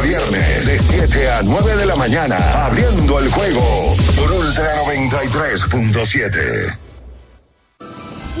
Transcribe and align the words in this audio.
viernes, 0.00 0.66
de 0.66 0.78
7 0.78 1.30
a 1.30 1.42
9 1.42 1.76
de 1.76 1.86
la 1.86 1.96
mañana, 1.96 2.36
abriendo 2.66 3.18
el 3.18 3.30
juego 3.30 3.94
por 4.16 4.32
Ultra 4.32 4.82
93.7. 4.84 6.78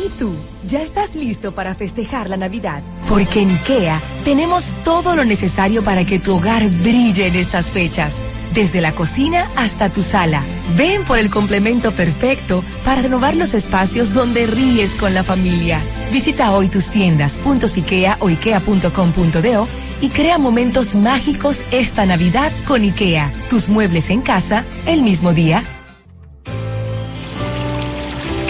¿Y 0.04 0.08
tú? 0.18 0.34
¿Ya 0.66 0.80
estás 0.80 1.14
listo 1.14 1.52
para 1.52 1.74
festejar 1.74 2.28
la 2.28 2.36
Navidad? 2.36 2.82
Porque 3.08 3.42
en 3.42 3.50
IKEA 3.50 4.00
tenemos 4.24 4.64
todo 4.84 5.16
lo 5.16 5.24
necesario 5.24 5.82
para 5.82 6.04
que 6.04 6.18
tu 6.18 6.36
hogar 6.36 6.68
brille 6.68 7.26
en 7.26 7.34
estas 7.34 7.66
fechas. 7.66 8.16
Desde 8.54 8.80
la 8.80 8.92
cocina 8.92 9.50
hasta 9.56 9.90
tu 9.90 10.02
sala. 10.02 10.42
Ven 10.76 11.04
por 11.04 11.18
el 11.18 11.30
complemento 11.30 11.92
perfecto 11.92 12.62
para 12.84 13.02
renovar 13.02 13.34
los 13.34 13.54
espacios 13.54 14.12
donde 14.14 14.46
ríes 14.46 14.90
con 14.92 15.14
la 15.14 15.24
familia. 15.24 15.82
Visita 16.10 16.52
hoy 16.52 16.68
tus 16.68 16.86
tiendas 16.86 17.38
o 17.44 18.28
ikea.com.do 18.28 19.68
y 20.00 20.08
crea 20.10 20.38
momentos 20.38 20.94
mágicos 20.94 21.64
esta 21.70 22.06
Navidad 22.06 22.52
con 22.66 22.82
IKEA. 22.82 23.32
Tus 23.50 23.68
muebles 23.68 24.10
en 24.10 24.22
casa 24.22 24.64
el 24.86 25.02
mismo 25.02 25.32
día. 25.32 25.62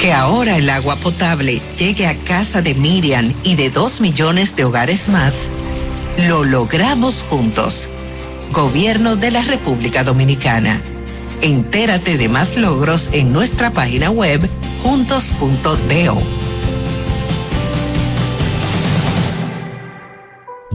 Que 0.01 0.13
ahora 0.13 0.57
el 0.57 0.71
agua 0.71 0.95
potable 0.97 1.61
llegue 1.77 2.07
a 2.07 2.15
casa 2.15 2.63
de 2.63 2.75
Miriam 2.75 3.33
y 3.43 3.57
de 3.57 3.71
dos 3.71 4.01
millones 4.01 4.55
de 4.55 4.65
hogares 4.65 5.09
más, 5.09 5.49
lo 6.29 6.45
logramos 6.45 7.25
juntos. 7.29 7.89
Gobierno 8.53 9.17
de 9.17 9.33
la 9.33 9.43
República 9.43 10.05
Dominicana. 10.05 10.81
Entérate 11.43 12.17
de 12.17 12.29
más 12.29 12.57
logros 12.57 13.11
en 13.13 13.33
nuestra 13.33 13.71
página 13.73 14.11
web 14.11 14.49
juntos.do. 14.83 16.38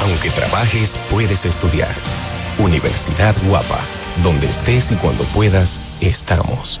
Aunque 0.00 0.30
trabajes, 0.30 0.98
puedes 1.10 1.44
estudiar. 1.44 1.94
Universidad 2.58 3.34
Guapa, 3.46 3.80
donde 4.22 4.48
estés 4.48 4.92
y 4.92 4.96
cuando 4.96 5.24
puedas, 5.24 5.82
estamos. 6.00 6.80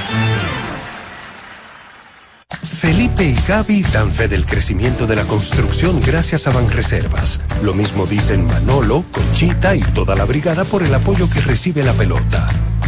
Felipe 2.81 3.23
y 3.23 3.35
Gaby 3.35 3.83
dan 3.93 4.09
fe 4.09 4.27
del 4.27 4.43
crecimiento 4.43 5.05
de 5.05 5.15
la 5.15 5.25
construcción 5.25 6.01
gracias 6.01 6.47
a 6.47 6.51
Banreservas. 6.51 7.39
Lo 7.61 7.75
mismo 7.75 8.07
dicen 8.07 8.47
Manolo, 8.47 9.05
Conchita 9.11 9.75
y 9.75 9.81
toda 9.81 10.15
la 10.15 10.25
brigada 10.25 10.65
por 10.65 10.81
el 10.81 10.91
apoyo 10.95 11.29
que 11.29 11.41
recibe 11.41 11.83
la 11.83 11.93
pelota. 11.93 12.47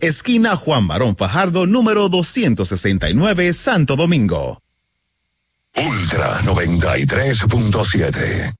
esquina 0.00 0.56
Juan 0.56 0.88
Barón 0.88 1.16
Fajardo, 1.16 1.66
número 1.66 2.08
269, 2.08 3.52
Santo 3.52 3.94
Domingo. 3.96 4.62
Ultra 5.76 6.40
93.7. 6.40 8.59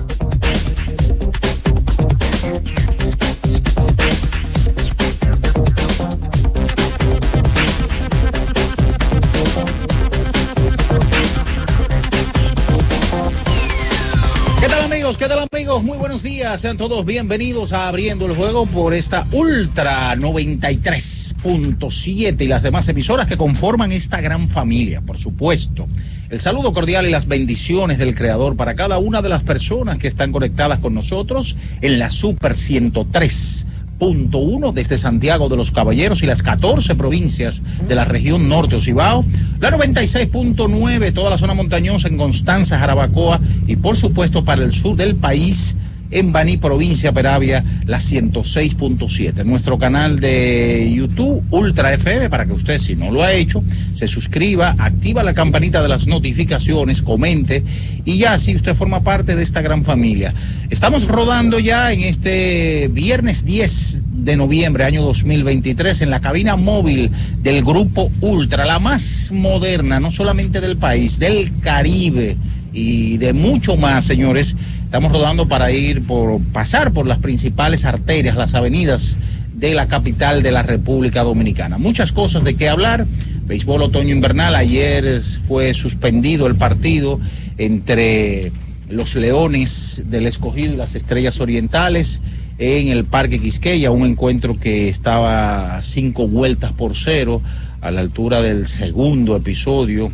Amigos? 15.49 15.81
Muy 15.83 15.97
buenos 15.97 16.21
días. 16.21 16.61
Sean 16.61 16.77
todos 16.77 17.03
bienvenidos 17.03 17.73
a 17.73 17.87
Abriendo 17.87 18.27
el 18.27 18.35
Juego 18.35 18.67
por 18.67 18.93
esta 18.93 19.25
Ultra 19.31 20.15
93.7 20.15 22.41
y 22.41 22.47
las 22.47 22.61
demás 22.61 22.87
emisoras 22.89 23.25
que 23.25 23.37
conforman 23.37 23.91
esta 23.91 24.21
gran 24.21 24.47
familia, 24.47 25.01
por 25.01 25.17
supuesto. 25.17 25.87
El 26.29 26.39
saludo 26.39 26.73
cordial 26.73 27.07
y 27.07 27.09
las 27.09 27.27
bendiciones 27.27 27.97
del 27.97 28.13
Creador 28.13 28.55
para 28.55 28.75
cada 28.75 28.99
una 28.99 29.23
de 29.23 29.29
las 29.29 29.41
personas 29.41 29.97
que 29.97 30.07
están 30.07 30.31
conectadas 30.31 30.77
con 30.79 30.93
nosotros 30.93 31.55
en 31.81 31.97
la 31.97 32.11
Super 32.11 32.55
103 32.55 33.65
punto 34.01 34.39
uno 34.39 34.71
desde 34.71 34.97
Santiago 34.97 35.47
de 35.47 35.55
los 35.55 35.69
Caballeros 35.69 36.23
y 36.23 36.25
las 36.25 36.41
14 36.41 36.95
provincias 36.95 37.61
de 37.87 37.93
la 37.93 38.03
región 38.03 38.49
norte 38.49 38.75
Ocibao, 38.75 39.23
la 39.59 39.69
96.9 39.69 41.13
toda 41.13 41.29
la 41.29 41.37
zona 41.37 41.53
montañosa 41.53 42.07
en 42.07 42.17
Constanza, 42.17 42.79
Jarabacoa 42.79 43.39
y 43.67 43.75
por 43.75 43.95
supuesto 43.95 44.43
para 44.43 44.63
el 44.63 44.73
sur 44.73 44.95
del 44.95 45.15
país 45.15 45.75
en 46.11 46.31
Baní, 46.31 46.57
provincia 46.57 47.11
Peravia, 47.11 47.63
la 47.85 47.99
106.7. 47.99 49.43
Nuestro 49.45 49.77
canal 49.77 50.19
de 50.19 50.91
YouTube, 50.93 51.43
Ultra 51.49 51.93
FM, 51.93 52.29
para 52.29 52.45
que 52.45 52.53
usted, 52.53 52.79
si 52.79 52.95
no 52.95 53.11
lo 53.11 53.23
ha 53.23 53.33
hecho, 53.33 53.63
se 53.93 54.07
suscriba, 54.07 54.75
activa 54.77 55.23
la 55.23 55.33
campanita 55.33 55.81
de 55.81 55.89
las 55.89 56.07
notificaciones, 56.07 57.01
comente 57.01 57.63
y 58.05 58.17
ya 58.17 58.33
así 58.33 58.55
usted 58.55 58.75
forma 58.75 59.01
parte 59.01 59.35
de 59.35 59.43
esta 59.43 59.61
gran 59.61 59.83
familia. 59.83 60.33
Estamos 60.69 61.07
rodando 61.07 61.59
ya 61.59 61.91
en 61.91 62.01
este 62.01 62.89
viernes 62.91 63.45
10 63.45 64.03
de 64.23 64.35
noviembre, 64.35 64.83
año 64.83 65.01
2023, 65.01 66.01
en 66.01 66.09
la 66.09 66.19
cabina 66.19 66.55
móvil 66.55 67.11
del 67.41 67.63
Grupo 67.63 68.11
Ultra, 68.21 68.65
la 68.65 68.79
más 68.79 69.31
moderna, 69.31 69.99
no 69.99 70.11
solamente 70.11 70.61
del 70.61 70.77
país, 70.77 71.19
del 71.19 71.59
Caribe 71.59 72.37
y 72.73 73.17
de 73.17 73.33
mucho 73.33 73.77
más, 73.77 74.05
señores. 74.05 74.55
Estamos 74.91 75.13
rodando 75.13 75.47
para 75.47 75.71
ir 75.71 76.05
por 76.05 76.41
pasar 76.51 76.91
por 76.91 77.07
las 77.07 77.19
principales 77.19 77.85
arterias, 77.85 78.35
las 78.35 78.55
avenidas 78.55 79.17
de 79.53 79.73
la 79.73 79.87
capital 79.87 80.43
de 80.43 80.51
la 80.51 80.63
República 80.63 81.23
Dominicana. 81.23 81.77
Muchas 81.77 82.11
cosas 82.11 82.43
de 82.43 82.55
qué 82.55 82.67
hablar. 82.67 83.07
Béisbol 83.45 83.83
otoño 83.83 84.13
invernal. 84.13 84.53
Ayer 84.53 85.21
fue 85.47 85.73
suspendido 85.75 86.45
el 86.45 86.57
partido 86.57 87.21
entre 87.57 88.51
los 88.89 89.15
Leones 89.15 90.03
del 90.07 90.27
Escogido 90.27 90.73
y 90.73 90.75
las 90.75 90.93
Estrellas 90.95 91.39
Orientales 91.39 92.19
en 92.57 92.89
el 92.89 93.05
Parque 93.05 93.39
Quisqueya, 93.39 93.91
un 93.91 94.05
encuentro 94.05 94.59
que 94.59 94.89
estaba 94.89 95.77
a 95.77 95.83
cinco 95.83 96.27
vueltas 96.27 96.73
por 96.73 96.97
cero 96.97 97.41
a 97.79 97.91
la 97.91 98.01
altura 98.01 98.41
del 98.41 98.67
segundo 98.67 99.37
episodio 99.37 100.11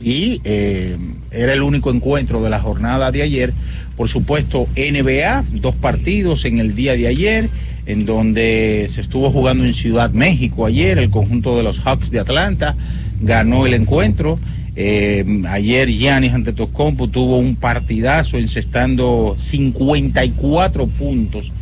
y 0.00 0.40
eh, 0.44 0.96
era 1.30 1.52
el 1.52 1.62
único 1.62 1.90
encuentro 1.90 2.42
de 2.42 2.50
la 2.50 2.60
jornada 2.60 3.10
de 3.10 3.22
ayer. 3.22 3.54
Por 3.96 4.08
supuesto, 4.08 4.68
NBA, 4.76 5.44
dos 5.52 5.74
partidos 5.74 6.44
en 6.44 6.58
el 6.58 6.74
día 6.74 6.94
de 6.94 7.06
ayer, 7.06 7.48
en 7.86 8.04
donde 8.04 8.86
se 8.88 9.00
estuvo 9.00 9.30
jugando 9.30 9.64
en 9.64 9.72
Ciudad 9.72 10.10
México 10.10 10.66
ayer, 10.66 10.98
el 10.98 11.10
conjunto 11.10 11.56
de 11.56 11.62
los 11.62 11.80
Hawks 11.80 12.10
de 12.10 12.20
Atlanta 12.20 12.76
ganó 13.20 13.64
el 13.64 13.74
encuentro. 13.74 14.38
Eh, 14.78 15.24
ayer 15.48 15.88
Giannis 15.88 16.34
Antetokounmpo 16.34 17.08
tuvo 17.08 17.38
un 17.38 17.56
partidazo 17.56 18.36
encestando 18.36 19.34
54 19.38 20.86
puntos, 20.86 21.52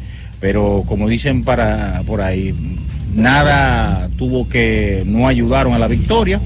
pero 0.41 0.83
como 0.87 1.09
dicen 1.09 1.45
para 1.45 2.03
por 2.05 2.21
ahí, 2.21 2.53
nada 3.15 4.11
tuvo 4.17 4.49
que 4.49 5.05
no 5.07 5.29
ayudaron 5.29 5.75
a 5.75 5.79
la 5.79 5.87
victoria. 5.87 6.41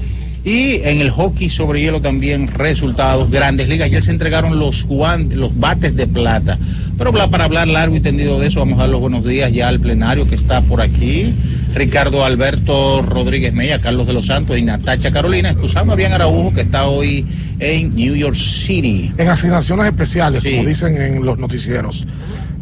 Y 0.49 0.81
en 0.83 0.99
el 0.99 1.11
hockey 1.11 1.47
sobre 1.47 1.79
hielo 1.79 2.01
también 2.01 2.47
resultados, 2.47 3.29
grandes 3.29 3.69
ligas. 3.69 3.85
Ayer 3.85 4.01
se 4.01 4.09
entregaron 4.09 4.57
los 4.57 4.85
guantes, 4.85 5.37
los 5.37 5.59
bates 5.59 5.95
de 5.95 6.07
plata. 6.07 6.57
Pero 6.97 7.13
para 7.13 7.43
hablar 7.43 7.67
largo 7.67 7.95
y 7.95 7.99
tendido 7.99 8.39
de 8.39 8.47
eso, 8.47 8.57
vamos 8.57 8.79
a 8.79 8.81
dar 8.81 8.89
los 8.89 8.99
buenos 8.99 9.23
días 9.25 9.53
ya 9.53 9.67
al 9.67 9.79
plenario 9.79 10.25
que 10.25 10.33
está 10.33 10.61
por 10.63 10.81
aquí. 10.81 11.35
Ricardo 11.75 12.25
Alberto 12.25 13.03
Rodríguez 13.03 13.53
Mella, 13.53 13.79
Carlos 13.79 14.07
de 14.07 14.13
los 14.13 14.25
Santos 14.25 14.57
y 14.57 14.63
Natacha 14.63 15.11
Carolina, 15.11 15.51
excusando 15.51 15.93
a 15.93 15.95
Bian 15.95 16.13
Araujo 16.13 16.51
que 16.51 16.61
está 16.61 16.87
hoy 16.87 17.27
en 17.59 17.93
New 17.95 18.15
York 18.15 18.33
City. 18.35 19.13
En 19.19 19.27
asignaciones 19.27 19.85
especiales, 19.85 20.41
Sí. 20.41 20.55
como 20.55 20.67
dicen 20.67 20.99
en 20.99 21.23
los 21.23 21.37
noticieros. 21.37 22.07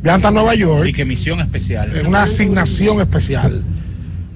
Bian 0.04 0.18
está 0.18 0.28
en 0.28 0.34
Nueva 0.34 0.56
York. 0.56 0.88
Y 0.90 0.92
que 0.92 1.06
misión 1.06 1.40
especial. 1.40 1.96
En 1.96 2.06
una 2.08 2.24
asignación 2.24 3.00
especial. 3.00 3.64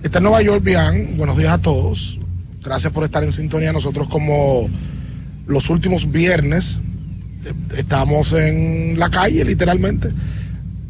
Está 0.03 0.19
en 0.19 0.23
Nueva 0.23 0.41
York, 0.41 0.63
Bian. 0.63 1.17
Buenos 1.17 1.37
días 1.37 1.51
a 1.51 1.57
todos. 1.57 2.17
Gracias 2.63 2.93
por 2.93 3.03
estar 3.03 3.23
en 3.23 3.31
sintonía. 3.31 3.73
Nosotros 3.73 4.07
como 4.07 4.69
los 5.47 5.69
últimos 5.69 6.11
viernes 6.11 6.79
eh, 7.45 7.53
estamos 7.77 8.33
en 8.33 8.99
la 8.99 9.09
calle, 9.09 9.43
literalmente, 9.43 10.09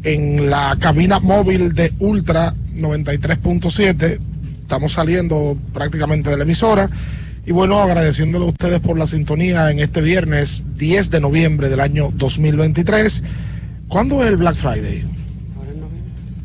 en 0.04 0.50
la 0.50 0.78
cabina 0.80 1.20
móvil 1.20 1.74
de 1.74 1.94
Ultra 2.00 2.54
93.7. 2.76 4.20
Estamos 4.62 4.94
saliendo 4.94 5.58
prácticamente 5.74 6.30
de 6.30 6.38
la 6.38 6.44
emisora. 6.44 6.90
Y 7.46 7.52
bueno, 7.54 7.80
agradeciéndole 7.80 8.46
a 8.46 8.50
ustedes 8.50 8.80
por 8.82 9.00
la 9.00 9.08
sintonía 9.08 9.72
en 9.72 9.80
este 9.80 10.02
viernes 10.02 10.64
10 10.78 11.10
de 11.10 11.22
noviembre 11.22 11.70
del 11.70 11.80
año 11.80 12.10
2023. 12.14 13.24
¿Cuándo 13.88 14.24
es 14.24 14.30
el 14.30 14.38
Black 14.38 14.56
Friday? 14.56 15.04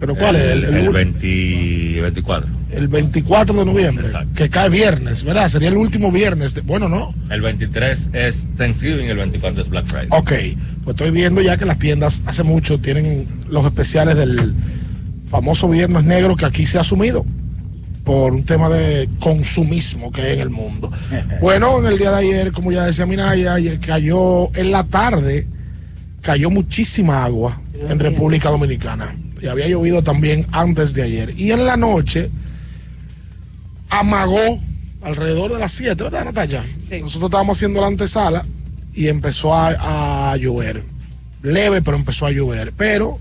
¿Pero 0.01 0.15
cuál 0.15 0.37
el, 0.37 0.65
es? 0.65 0.71
el 0.71 0.89
20 0.91 2.01
24. 2.01 2.56
El 2.71 2.89
24 2.89 3.55
de 3.55 3.65
noviembre, 3.65 4.05
Exacto. 4.07 4.31
que 4.35 4.51
cae 4.51 4.69
viernes, 4.69 5.23
¿verdad? 5.25 5.49
Sería 5.49 5.69
el 5.69 5.77
último 5.77 6.11
viernes. 6.11 6.55
de- 6.55 6.63
bueno, 6.63 6.89
no. 6.89 7.15
El 7.31 7.41
23 7.41 8.09
es 8.13 8.49
Thanksgiving, 8.57 9.07
el 9.09 9.17
24 9.19 9.63
es 9.63 9.69
Black 9.69 9.87
Friday. 9.87 10.09
Ok, 10.11 10.33
pues 10.85 10.95
estoy 10.97 11.11
viendo 11.11 11.41
ya 11.43 11.57
que 11.57 11.65
las 11.65 11.79
tiendas 11.79 12.23
hace 12.27 12.43
mucho 12.43 12.79
tienen 12.79 13.27
los 13.49 13.65
especiales 13.65 14.17
del 14.17 14.55
famoso 15.29 15.69
Viernes 15.69 16.05
Negro 16.05 16.37
que 16.37 16.45
aquí 16.47 16.67
se 16.67 16.79
ha 16.79 16.81
asumido 16.83 17.25
por 18.05 18.33
un 18.33 18.45
tema 18.45 18.69
de 18.69 19.09
consumismo 19.19 20.13
que 20.13 20.23
hay 20.23 20.35
en 20.35 20.41
el 20.41 20.51
mundo. 20.51 20.91
Bueno, 21.41 21.79
en 21.81 21.87
el 21.87 21.99
día 21.99 22.11
de 22.11 22.17
ayer, 22.19 22.53
como 22.53 22.73
ya 22.73 22.85
decía 22.85 23.07
Minaya, 23.07 23.57
cayó 23.81 24.55
en 24.57 24.71
la 24.73 24.85
tarde, 24.85 25.47
cayó 26.23 26.51
muchísima 26.51 27.25
agua 27.25 27.61
en 27.89 27.99
República 27.99 28.51
Dominicana. 28.51 29.15
Y 29.41 29.47
había 29.49 29.69
llovido 29.69 30.03
también 30.03 30.47
antes 30.53 30.95
de 30.95 31.03
ayer. 31.03 31.35
Y 31.37 31.51
en 31.53 31.67
la 31.67 31.77
noche 31.77 32.31
amagó 33.91 34.61
alrededor 35.03 35.53
de 35.53 35.59
las 35.59 35.73
7, 35.73 36.03
¿verdad, 36.03 36.25
Natalia? 36.25 36.65
Nosotros 37.01 37.25
estábamos 37.25 37.57
haciendo 37.57 37.81
la 37.81 37.87
antesala 37.87 38.45
y 38.95 39.09
empezó 39.09 39.55
a, 39.55 40.33
a 40.33 40.37
llover. 40.37 40.83
Leve, 41.43 41.83
pero 41.83 41.97
empezó 41.97 42.27
a 42.27 42.33
llover. 42.33 42.73
Pero 42.77 43.19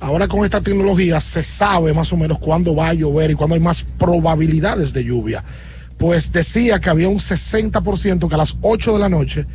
ahora 0.00 0.28
con 0.28 0.44
esta 0.44 0.60
tecnología 0.60 1.20
se 1.20 1.42
sabe 1.42 1.92
más 1.92 2.12
o 2.12 2.16
menos 2.16 2.38
cuándo 2.38 2.74
va 2.74 2.88
a 2.88 2.94
llover 2.94 3.30
y 3.30 3.34
cuándo 3.34 3.54
hay 3.54 3.60
más 3.60 3.84
probabilidades 3.98 4.92
de 4.92 5.04
lluvia. 5.04 5.44
Pues 5.98 6.32
decía 6.32 6.80
que 6.80 6.88
había 6.88 7.08
un 7.08 7.18
60% 7.18 8.28
que 8.28 8.34
a 8.34 8.38
las 8.38 8.56
8 8.62 8.92
de 8.94 8.98
la 8.98 9.08
noche 9.08 9.46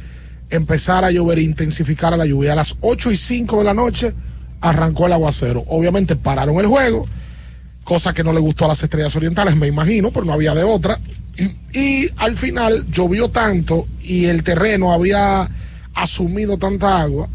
empezara 0.49 1.07
a 1.07 1.11
llover 1.11 1.39
e 1.39 1.43
intensificara 1.43 2.17
la 2.17 2.25
lluvia. 2.25 2.51
A 2.51 2.55
las 2.55 2.75
8 2.81 3.11
y 3.11 3.17
5 3.17 3.59
de 3.59 3.63
la 3.63 3.73
noche 3.73 4.13
arrancó 4.61 5.07
el 5.07 5.13
aguacero. 5.13 5.63
Obviamente 5.67 6.15
pararon 6.15 6.59
el 6.59 6.67
juego, 6.67 7.07
cosa 7.83 8.13
que 8.13 8.23
no 8.23 8.33
le 8.33 8.39
gustó 8.39 8.65
a 8.65 8.69
las 8.69 8.83
estrellas 8.83 9.15
orientales, 9.15 9.55
me 9.55 9.67
imagino, 9.67 10.11
pero 10.11 10.25
no 10.25 10.33
había 10.33 10.53
de 10.53 10.63
otra. 10.63 10.99
Y 11.73 12.07
al 12.17 12.35
final 12.37 12.85
llovió 12.91 13.29
tanto 13.29 13.87
y 14.01 14.25
el 14.25 14.43
terreno 14.43 14.93
había 14.93 15.49
asumido 15.95 16.57
tanta 16.57 17.01
agua 17.01 17.27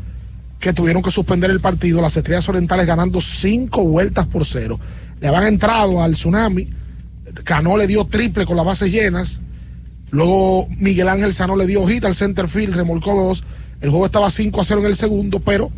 que 0.60 0.72
tuvieron 0.72 1.02
que 1.02 1.10
suspender 1.10 1.50
el 1.50 1.60
partido. 1.60 2.00
Las 2.00 2.16
estrellas 2.16 2.48
orientales 2.48 2.86
ganando 2.86 3.20
cinco 3.20 3.84
vueltas 3.84 4.26
por 4.26 4.44
cero. 4.44 4.78
Le 5.20 5.28
habían 5.28 5.46
entrado 5.46 6.02
al 6.02 6.12
tsunami. 6.12 6.68
Cano 7.44 7.76
le 7.76 7.86
dio 7.86 8.04
triple 8.04 8.46
con 8.46 8.56
las 8.56 8.66
bases 8.66 8.90
llenas. 8.90 9.40
Luego 10.10 10.68
Miguel 10.78 11.08
Ángel 11.08 11.34
Sano 11.34 11.56
le 11.56 11.66
dio 11.66 11.82
hojita 11.82 12.06
al 12.06 12.14
center 12.14 12.48
field, 12.48 12.74
remolcó 12.74 13.14
dos. 13.14 13.44
El 13.80 13.90
juego 13.90 14.06
estaba 14.06 14.30
5 14.30 14.60
a 14.60 14.64
0 14.64 14.80
en 14.80 14.86
el 14.86 14.96
segundo, 14.96 15.38
pero 15.38 15.70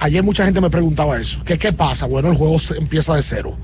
ayer 0.00 0.24
mucha 0.24 0.44
gente 0.44 0.60
me 0.60 0.70
preguntaba 0.70 1.20
eso. 1.20 1.42
¿Qué, 1.44 1.58
qué 1.58 1.72
pasa? 1.72 2.06
Bueno, 2.06 2.30
el 2.30 2.36
juego 2.36 2.56
empieza 2.78 3.14
de 3.14 3.22
cero. 3.22 3.56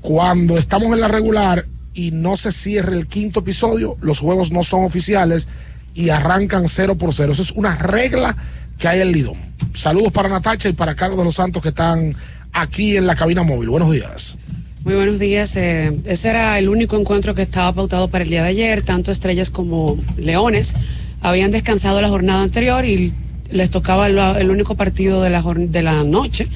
Cuando 0.00 0.58
estamos 0.58 0.92
en 0.92 1.00
la 1.00 1.08
regular 1.08 1.66
y 1.94 2.10
no 2.10 2.36
se 2.36 2.50
cierre 2.50 2.96
el 2.96 3.06
quinto 3.06 3.40
episodio, 3.40 3.96
los 4.00 4.18
juegos 4.18 4.50
no 4.50 4.62
son 4.62 4.84
oficiales 4.84 5.46
y 5.94 6.10
arrancan 6.10 6.68
cero 6.68 6.96
por 6.96 7.12
cero. 7.12 7.32
Eso 7.32 7.42
es 7.42 7.52
una 7.52 7.76
regla 7.76 8.36
que 8.78 8.88
hay 8.88 9.00
en 9.00 9.12
Lidón. 9.12 9.36
Saludos 9.74 10.12
para 10.12 10.28
Natacha 10.28 10.68
y 10.68 10.72
para 10.72 10.94
Carlos 10.94 11.18
de 11.18 11.24
los 11.24 11.34
Santos 11.34 11.62
que 11.62 11.68
están 11.68 12.14
aquí 12.52 12.96
en 12.96 13.06
la 13.06 13.14
cabina 13.14 13.42
móvil. 13.42 13.68
Buenos 13.68 13.92
días. 13.92 14.38
Muy 14.84 14.94
buenos 14.94 15.18
días. 15.18 15.56
Eh, 15.56 15.98
ese 16.04 16.30
era 16.30 16.58
el 16.58 16.68
único 16.68 16.96
encuentro 16.98 17.34
que 17.34 17.42
estaba 17.42 17.72
pautado 17.72 18.08
para 18.08 18.24
el 18.24 18.30
día 18.30 18.42
de 18.42 18.50
ayer. 18.50 18.82
Tanto 18.82 19.10
Estrellas 19.10 19.50
como 19.50 19.98
Leones 20.16 20.74
habían 21.20 21.50
descansado 21.50 22.00
la 22.00 22.08
jornada 22.08 22.42
anterior 22.42 22.84
y 22.84 23.12
les 23.50 23.70
tocaba 23.70 24.08
el, 24.08 24.50
único 24.50 24.74
partido 24.74 25.22
de 25.22 25.30
la, 25.30 25.42
de 25.42 25.82
la 25.82 26.04
noche. 26.04 26.48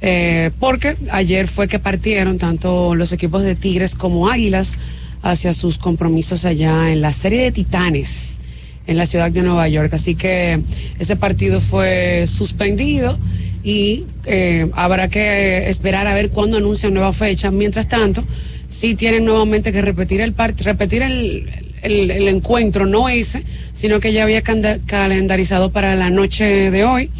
Eh, 0.00 0.50
porque 0.60 0.96
ayer 1.10 1.48
fue 1.48 1.66
que 1.66 1.78
partieron 1.78 2.38
tanto 2.38 2.94
los 2.94 3.12
equipos 3.12 3.42
de 3.42 3.56
Tigres 3.56 3.96
como 3.96 4.28
Águilas 4.30 4.78
hacia 5.22 5.52
sus 5.52 5.78
compromisos 5.78 6.44
allá 6.44 6.92
en 6.92 7.00
la 7.00 7.12
serie 7.12 7.42
de 7.42 7.50
Titanes 7.50 8.40
en 8.86 8.96
la 8.96 9.06
ciudad 9.06 9.30
de 9.30 9.42
Nueva 9.42 9.68
York. 9.68 9.92
Así 9.94 10.14
que 10.14 10.60
ese 10.98 11.16
partido 11.16 11.60
fue 11.60 12.26
suspendido 12.26 13.18
y 13.62 14.06
eh, 14.24 14.68
habrá 14.72 15.08
que 15.08 15.68
esperar 15.68 16.06
a 16.06 16.14
ver 16.14 16.30
cuándo 16.30 16.56
anuncian 16.56 16.94
nueva 16.94 17.12
fecha. 17.12 17.50
Mientras 17.50 17.88
tanto, 17.88 18.24
sí 18.66 18.94
tienen 18.94 19.24
nuevamente 19.24 19.72
que 19.72 19.82
repetir 19.82 20.20
el 20.20 20.34
repetir 20.64 21.02
el, 21.02 21.67
el, 21.82 22.28
encuentro, 22.28 22.86
no 22.86 23.08
ese, 23.08 23.44
sino 23.72 24.00
que 24.00 24.12
ya 24.12 24.22
había 24.22 24.42
calendarizado 24.42 25.70
para 25.70 25.94
la 25.94 26.10
noche 26.10 26.70
de 26.70 26.84
hoy. 26.84 27.10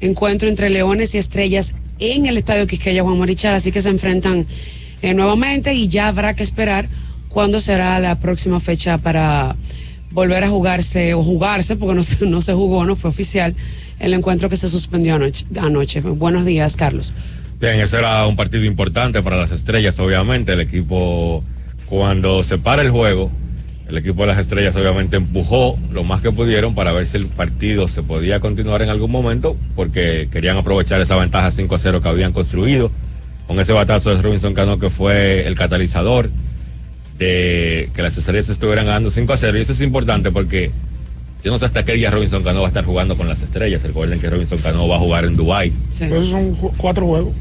Encuentro 0.00 0.48
entre 0.48 0.70
Leones 0.70 1.14
y 1.14 1.18
Estrellas 1.18 1.74
en 1.98 2.26
el 2.26 2.36
Estadio 2.36 2.66
Quisqueya 2.66 3.02
Juan 3.02 3.18
Marichal, 3.18 3.54
así 3.54 3.72
que 3.72 3.82
se 3.82 3.88
enfrentan 3.88 4.46
eh, 5.02 5.14
nuevamente 5.14 5.74
y 5.74 5.88
ya 5.88 6.08
habrá 6.08 6.34
que 6.34 6.42
esperar 6.42 6.88
cuándo 7.28 7.60
será 7.60 7.98
la 7.98 8.18
próxima 8.18 8.60
fecha 8.60 8.98
para 8.98 9.56
volver 10.10 10.44
a 10.44 10.48
jugarse 10.48 11.14
o 11.14 11.22
jugarse, 11.22 11.76
porque 11.76 11.94
no 11.94 12.02
se, 12.02 12.26
no 12.26 12.40
se 12.40 12.52
jugó, 12.52 12.84
no 12.84 12.96
fue 12.96 13.10
oficial, 13.10 13.54
el 13.98 14.14
encuentro 14.14 14.48
que 14.48 14.56
se 14.56 14.68
suspendió 14.68 15.16
anoche. 15.16 15.44
anoche. 15.60 16.00
Buenos 16.00 16.44
días, 16.44 16.76
Carlos. 16.76 17.12
Bien, 17.60 17.80
ese 17.80 17.98
era 17.98 18.26
un 18.26 18.36
partido 18.36 18.64
importante 18.64 19.22
para 19.22 19.36
las 19.36 19.50
estrellas, 19.50 19.98
obviamente. 19.98 20.52
El 20.52 20.60
equipo, 20.60 21.42
cuando 21.86 22.44
se 22.44 22.56
para 22.56 22.82
el 22.82 22.90
juego, 22.90 23.32
el 23.88 23.96
equipo 23.96 24.22
de 24.22 24.28
las 24.28 24.38
estrellas 24.38 24.76
obviamente 24.76 25.16
empujó 25.16 25.78
lo 25.92 26.04
más 26.04 26.20
que 26.20 26.30
pudieron 26.30 26.74
para 26.74 26.92
ver 26.92 27.06
si 27.06 27.16
el 27.16 27.26
partido 27.26 27.88
se 27.88 28.02
podía 28.02 28.38
continuar 28.38 28.82
en 28.82 28.90
algún 28.90 29.10
momento, 29.10 29.56
porque 29.74 30.28
querían 30.30 30.58
aprovechar 30.58 31.00
esa 31.00 31.16
ventaja 31.16 31.50
5 31.50 31.74
a 31.74 31.78
0 31.78 32.02
que 32.02 32.08
habían 32.08 32.32
construido. 32.32 32.90
Con 33.46 33.58
ese 33.60 33.72
batazo 33.72 34.14
de 34.14 34.20
Robinson 34.20 34.52
Cano 34.52 34.78
que 34.78 34.90
fue 34.90 35.46
el 35.46 35.54
catalizador 35.54 36.28
de 37.18 37.88
que 37.94 38.02
las 38.02 38.16
estrellas 38.18 38.50
estuvieran 38.50 38.84
ganando 38.84 39.08
5 39.08 39.32
a 39.32 39.36
0. 39.38 39.56
Y 39.56 39.62
eso 39.62 39.72
es 39.72 39.80
importante 39.80 40.30
porque 40.30 40.70
yo 41.42 41.50
no 41.50 41.58
sé 41.58 41.64
hasta 41.64 41.82
qué 41.82 41.94
día 41.94 42.10
Robinson 42.10 42.42
Cano 42.42 42.60
va 42.60 42.66
a 42.66 42.68
estar 42.68 42.84
jugando 42.84 43.16
con 43.16 43.26
las 43.26 43.40
estrellas. 43.40 43.82
Recuerden 43.82 44.20
que 44.20 44.28
Robinson 44.28 44.58
Cano 44.58 44.86
va 44.86 44.96
a 44.96 44.98
jugar 44.98 45.24
en 45.24 45.34
Dubai. 45.34 45.72
Sí. 45.90 46.04
Esos 46.04 46.26
son 46.26 46.52
cuatro 46.76 47.06
juegos. 47.06 47.34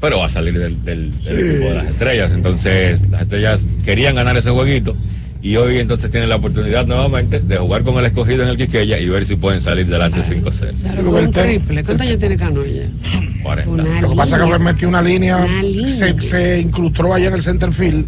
Pero 0.00 0.18
va 0.18 0.26
a 0.26 0.28
salir 0.28 0.58
del, 0.58 1.12
equipo 1.24 1.68
de 1.68 1.74
las 1.74 1.86
estrellas. 1.86 2.32
Entonces, 2.32 3.08
las 3.10 3.22
estrellas 3.22 3.64
querían 3.84 4.16
ganar 4.16 4.36
ese 4.36 4.50
jueguito. 4.50 4.96
Y 5.44 5.56
hoy 5.56 5.76
entonces 5.78 6.10
tienen 6.10 6.30
la 6.30 6.36
oportunidad 6.36 6.86
nuevamente 6.86 7.38
de 7.38 7.58
jugar 7.58 7.82
con 7.82 7.98
el 7.98 8.06
escogido 8.06 8.44
en 8.44 8.48
el 8.48 8.56
Quisqueya 8.56 8.98
y 8.98 9.10
ver 9.10 9.26
si 9.26 9.36
pueden 9.36 9.60
salir 9.60 9.86
delante 9.86 10.20
5-0. 10.20 11.04
un 11.04 11.30
triple. 11.32 11.84
¿Cuántos 11.84 12.06
años 12.06 12.18
tiene 12.18 12.36
Cano 12.38 12.64
ya? 12.64 12.88
40. 13.42 14.00
Lo 14.00 14.08
que 14.08 14.16
pasa 14.16 14.42
es 14.42 14.50
que 14.50 14.58
metió 14.58 14.88
una 14.88 15.02
línea, 15.02 15.46
Se, 15.86 16.18
se, 16.18 16.60
incrustó 16.60 17.12
allá 17.12 17.28
en 17.28 17.34
el 17.34 17.42
center 17.42 17.74
field 17.74 18.06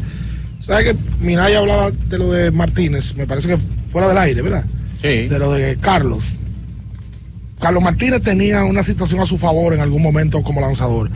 ¿Sabes 0.60 0.84
que 0.84 0.96
Minaya 1.20 1.58
hablaba 1.58 1.90
de 1.90 2.18
lo 2.18 2.32
de 2.32 2.50
Martínez? 2.52 3.14
Me 3.16 3.26
parece 3.26 3.48
que 3.48 3.58
fuera 3.90 4.08
del 4.08 4.16
aire, 4.16 4.40
¿verdad? 4.40 4.64
Sí. 5.02 5.28
De 5.28 5.38
lo 5.38 5.52
de 5.52 5.76
Carlos. 5.76 6.38
Carlos 7.60 7.82
Martínez 7.82 8.22
tenía 8.22 8.64
una 8.64 8.82
situación 8.82 9.20
a 9.20 9.26
su 9.26 9.36
favor 9.36 9.74
en 9.74 9.80
algún 9.80 10.02
momento 10.02 10.42
como 10.42 10.62
lanzador. 10.62 11.10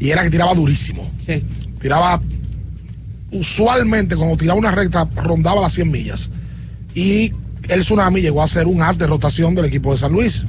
Y 0.00 0.10
era 0.10 0.24
que 0.24 0.30
tiraba 0.30 0.52
durísimo. 0.52 1.08
Sí. 1.16 1.44
Tiraba 1.80 2.20
usualmente 3.34 4.16
cuando 4.16 4.36
tiraba 4.36 4.58
una 4.58 4.70
recta 4.70 5.08
rondaba 5.16 5.60
las 5.60 5.74
100 5.74 5.90
millas. 5.90 6.30
Y 6.94 7.32
el 7.68 7.80
Tsunami 7.80 8.20
llegó 8.20 8.42
a 8.42 8.48
ser 8.48 8.66
un 8.66 8.80
as 8.82 8.98
de 8.98 9.06
rotación 9.06 9.54
del 9.54 9.66
equipo 9.66 9.92
de 9.92 9.98
San 9.98 10.12
Luis. 10.12 10.46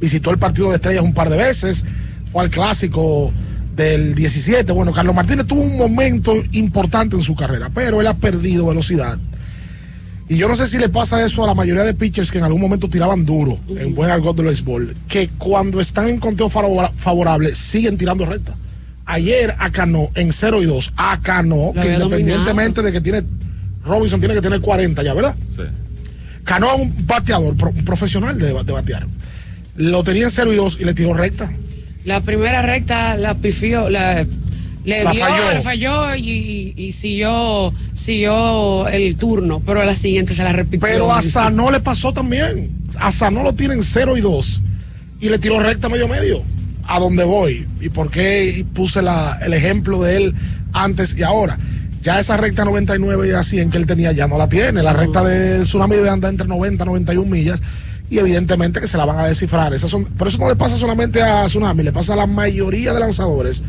Visitó 0.00 0.30
el 0.30 0.38
partido 0.38 0.68
de 0.68 0.76
estrellas 0.76 1.02
un 1.02 1.14
par 1.14 1.30
de 1.30 1.38
veces. 1.38 1.84
Fue 2.30 2.44
al 2.44 2.50
clásico 2.50 3.32
del 3.74 4.14
17. 4.14 4.72
Bueno, 4.72 4.92
Carlos 4.92 5.14
Martínez 5.14 5.46
tuvo 5.46 5.62
un 5.62 5.76
momento 5.76 6.32
importante 6.52 7.16
en 7.16 7.22
su 7.22 7.34
carrera, 7.34 7.70
pero 7.74 8.00
él 8.00 8.06
ha 8.06 8.14
perdido 8.14 8.66
velocidad. 8.66 9.18
Y 10.28 10.36
yo 10.36 10.46
no 10.46 10.54
sé 10.54 10.68
si 10.68 10.78
le 10.78 10.88
pasa 10.88 11.24
eso 11.24 11.42
a 11.42 11.48
la 11.48 11.54
mayoría 11.54 11.82
de 11.82 11.92
pitchers 11.92 12.30
que 12.30 12.38
en 12.38 12.44
algún 12.44 12.60
momento 12.60 12.88
tiraban 12.88 13.26
duro 13.26 13.58
en 13.68 13.96
buen 13.96 14.10
argot 14.10 14.36
del 14.36 14.46
béisbol, 14.46 14.94
que 15.08 15.28
cuando 15.38 15.80
están 15.80 16.08
en 16.08 16.20
conteo 16.20 16.48
favorable 16.48 17.52
siguen 17.54 17.98
tirando 17.98 18.24
recta. 18.26 18.54
Ayer 19.10 19.54
Cano 19.72 20.10
en 20.14 20.32
0 20.32 20.62
y 20.62 20.66
2, 20.66 20.92
Cano, 21.22 21.72
que 21.80 21.94
independientemente 21.94 22.82
de 22.82 22.92
que 22.92 23.00
tiene 23.00 23.22
Robinson 23.84 24.20
tiene 24.20 24.34
que 24.34 24.40
tener 24.40 24.60
40 24.60 25.02
ya, 25.02 25.14
¿verdad? 25.14 25.34
Sí. 25.56 25.62
Cano 26.44 26.68
es 26.74 26.80
un 26.80 27.06
bateador, 27.06 27.54
un 27.60 27.84
profesional 27.84 28.38
de, 28.38 28.52
de 28.52 28.72
batear. 28.72 29.06
Lo 29.76 30.04
tenía 30.04 30.24
en 30.24 30.30
0 30.30 30.52
y 30.52 30.56
2 30.56 30.78
y 30.80 30.84
le 30.84 30.94
tiró 30.94 31.14
recta. 31.14 31.50
La 32.04 32.20
primera 32.20 32.62
recta 32.62 33.16
la 33.16 33.34
pifió, 33.34 33.88
la, 33.90 34.24
le 34.84 35.00
dio, 35.00 35.24
falló. 35.24 35.52
le 35.52 35.60
falló 35.60 36.14
y, 36.16 36.72
y, 36.76 36.92
siguió, 36.92 37.72
siguió 37.92 38.88
el 38.88 39.16
turno, 39.16 39.60
pero 39.64 39.80
a 39.80 39.84
la 39.84 39.94
siguiente 39.94 40.34
se 40.34 40.42
la 40.42 40.52
repitió. 40.52 40.88
Pero 40.88 41.12
a 41.12 41.20
Sanó 41.20 41.70
le 41.70 41.80
pasó 41.80 42.12
también. 42.12 42.70
A 42.98 43.12
Sanó 43.12 43.42
lo 43.42 43.54
tienen 43.54 43.82
0 43.82 44.16
y 44.16 44.20
2 44.20 44.62
y 45.20 45.28
le 45.28 45.38
tiró 45.38 45.60
recta 45.60 45.88
medio 45.88 46.08
medio. 46.08 46.42
A 46.90 46.98
dónde 46.98 47.24
voy 47.24 47.66
y 47.80 47.88
por 47.88 48.10
qué 48.10 48.64
puse 48.74 49.00
la, 49.00 49.38
el 49.44 49.54
ejemplo 49.54 50.02
de 50.02 50.16
él 50.16 50.34
antes 50.72 51.16
y 51.16 51.22
ahora. 51.22 51.58
Ya 52.02 52.18
esa 52.18 52.36
recta 52.36 52.64
99 52.64 53.28
y 53.28 53.32
a 53.32 53.42
100 53.42 53.70
que 53.70 53.78
él 53.78 53.86
tenía 53.86 54.12
ya 54.12 54.26
no 54.26 54.38
la 54.38 54.48
tiene. 54.48 54.82
La 54.82 54.92
recta 54.92 55.22
de 55.22 55.60
Tsunami 55.64 55.96
debe 55.96 56.08
andar 56.08 56.30
entre 56.30 56.48
90 56.48 56.82
y 56.82 56.86
91 56.86 57.30
millas 57.30 57.62
y 58.08 58.18
evidentemente 58.18 58.80
que 58.80 58.86
se 58.88 58.96
la 58.96 59.04
van 59.04 59.18
a 59.18 59.26
descifrar. 59.26 59.72
Esas 59.72 59.90
son, 59.90 60.04
pero 60.18 60.28
eso 60.28 60.38
no 60.38 60.48
le 60.48 60.56
pasa 60.56 60.76
solamente 60.76 61.22
a 61.22 61.46
Tsunami, 61.46 61.82
le 61.82 61.92
pasa 61.92 62.14
a 62.14 62.16
la 62.16 62.26
mayoría 62.26 62.92
de 62.92 63.00
lanzadores 63.00 63.62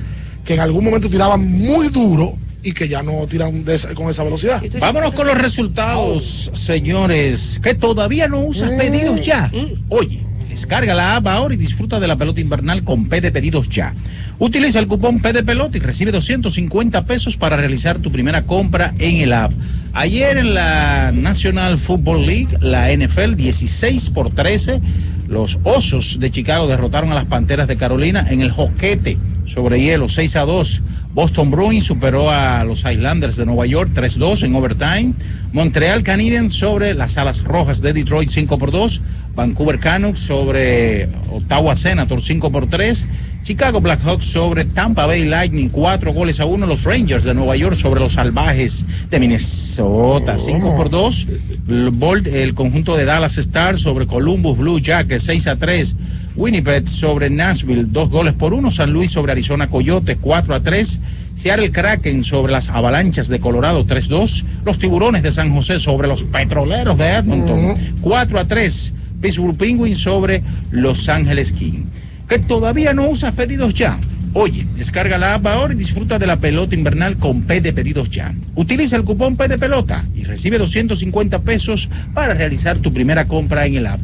que 0.45 0.55
en 0.55 0.59
algún 0.59 0.83
momento 0.83 1.09
tiraban 1.09 1.45
muy 1.45 1.89
duro 1.89 2.37
y 2.63 2.73
que 2.73 2.87
ya 2.87 3.01
no 3.01 3.25
tiran 3.27 3.63
con 3.95 4.09
esa 4.09 4.23
velocidad. 4.23 4.61
Vámonos 4.79 5.11
con 5.11 5.27
los 5.27 5.37
resultados, 5.37 6.51
señores, 6.53 7.59
que 7.61 7.75
todavía 7.75 8.27
no 8.27 8.39
usas 8.39 8.71
mm. 8.71 8.77
pedidos 8.77 9.25
ya. 9.25 9.51
Mm. 9.53 9.83
Oye, 9.89 10.21
descarga 10.51 10.93
la 10.93 11.15
app 11.15 11.27
ahora 11.27 11.53
y 11.53 11.57
disfruta 11.57 11.97
de 12.01 12.09
la 12.09 12.17
pelota 12.17 12.41
invernal 12.41 12.83
con 12.83 13.07
P 13.07 13.21
de 13.21 13.31
pedidos 13.31 13.69
ya. 13.69 13.95
Utiliza 14.37 14.79
el 14.79 14.87
cupón 14.87 15.21
P 15.21 15.31
de 15.31 15.43
pelota 15.43 15.77
y 15.77 15.79
recibe 15.79 16.11
250 16.11 17.05
pesos 17.05 17.37
para 17.37 17.55
realizar 17.55 17.99
tu 17.99 18.11
primera 18.11 18.41
compra 18.43 18.93
en 18.99 19.17
el 19.17 19.31
app. 19.31 19.53
Ayer 19.93 20.37
en 20.37 20.53
la 20.53 21.13
National 21.13 21.77
Football 21.77 22.25
League, 22.25 22.57
la 22.59 22.91
NFL 22.93 23.35
16 23.35 24.09
por 24.09 24.33
13, 24.33 24.81
los 25.29 25.57
Osos 25.63 26.19
de 26.19 26.29
Chicago 26.29 26.67
derrotaron 26.67 27.13
a 27.13 27.15
las 27.15 27.25
Panteras 27.25 27.69
de 27.69 27.77
Carolina 27.77 28.25
en 28.29 28.41
el 28.41 28.51
Joquete 28.51 29.17
sobre 29.45 29.79
hielo 29.79 30.09
6 30.09 30.35
a 30.35 30.41
2. 30.41 30.81
Boston 31.13 31.51
Bruins 31.51 31.85
superó 31.85 32.31
a 32.31 32.63
los 32.63 32.85
Islanders 32.85 33.35
de 33.35 33.45
Nueva 33.45 33.65
York 33.65 33.91
3-2 33.93 34.43
en 34.43 34.55
overtime. 34.55 35.13
Montreal 35.51 36.03
Canadiens 36.03 36.53
sobre 36.53 36.93
las 36.93 37.17
Alas 37.17 37.43
Rojas 37.43 37.81
de 37.81 37.91
Detroit 37.91 38.29
5 38.29 38.57
por 38.57 38.71
2. 38.71 39.01
Vancouver 39.35 39.79
Canucks 39.79 40.19
sobre 40.19 41.09
Ottawa 41.29 41.75
Senator 41.75 42.21
5 42.21 42.51
por 42.51 42.67
3. 42.69 43.07
Chicago 43.41 43.81
Blackhawks 43.81 44.25
sobre 44.25 44.65
Tampa 44.65 45.07
Bay 45.07 45.25
Lightning, 45.25 45.69
cuatro 45.69 46.13
goles 46.13 46.39
a 46.39 46.45
uno. 46.45 46.67
Los 46.67 46.83
Rangers 46.83 47.23
de 47.23 47.33
Nueva 47.33 47.55
York 47.55 47.75
sobre 47.75 47.99
los 47.99 48.13
Salvajes 48.13 48.85
de 49.09 49.19
Minnesota, 49.19 50.37
cinco 50.37 50.75
por 50.77 50.91
dos. 50.91 51.27
El 51.67 52.53
conjunto 52.53 52.95
de 52.95 53.05
Dallas 53.05 53.39
Stars 53.39 53.79
sobre 53.79 54.05
Columbus 54.05 54.57
Blue 54.57 54.79
Jackets, 54.79 55.23
6 55.23 55.47
a 55.47 55.55
3. 55.55 55.95
Winnipeg 56.35 56.87
sobre 56.87 57.29
Nashville, 57.29 57.85
dos 57.87 58.09
goles 58.09 58.33
por 58.33 58.53
uno. 58.53 58.71
San 58.71 58.91
Luis 58.93 59.11
sobre 59.11 59.31
Arizona 59.31 59.69
Coyotes, 59.69 60.17
4 60.19 60.55
a 60.55 60.63
3. 60.63 60.99
Seattle 61.35 61.71
Kraken 61.71 62.23
sobre 62.23 62.51
las 62.51 62.69
Avalanchas 62.69 63.27
de 63.27 63.39
Colorado, 63.39 63.85
3-2. 63.85 64.43
Los 64.65 64.79
Tiburones 64.79 65.23
de 65.23 65.31
San 65.31 65.53
José 65.53 65.79
sobre 65.79 66.07
los 66.07 66.23
Petroleros 66.23 66.97
de 66.97 67.07
Edmonton, 67.07 67.75
4 68.01 68.39
a 68.39 68.47
3. 68.47 68.93
Pittsburgh 69.21 69.55
Penguins 69.55 69.99
sobre 69.99 70.41
Los 70.71 71.07
Ángeles 71.07 71.53
King 71.53 71.85
que 72.31 72.39
todavía 72.39 72.93
no 72.93 73.09
usas 73.09 73.33
pedidos 73.33 73.73
ya. 73.73 73.99
Oye, 74.31 74.65
descarga 74.77 75.17
la 75.17 75.33
app 75.33 75.47
ahora 75.47 75.73
y 75.73 75.75
disfruta 75.75 76.17
de 76.17 76.27
la 76.27 76.39
pelota 76.39 76.75
invernal 76.75 77.17
con 77.17 77.41
P 77.41 77.59
de 77.59 77.73
pedidos 77.73 78.09
ya. 78.09 78.33
Utiliza 78.55 78.95
el 78.95 79.03
cupón 79.03 79.35
P 79.35 79.49
de 79.49 79.57
pelota 79.57 80.05
y 80.15 80.23
recibe 80.23 80.57
250 80.57 81.41
pesos 81.41 81.89
para 82.13 82.33
realizar 82.33 82.77
tu 82.77 82.93
primera 82.93 83.27
compra 83.27 83.65
en 83.65 83.75
el 83.75 83.85
app. 83.85 83.99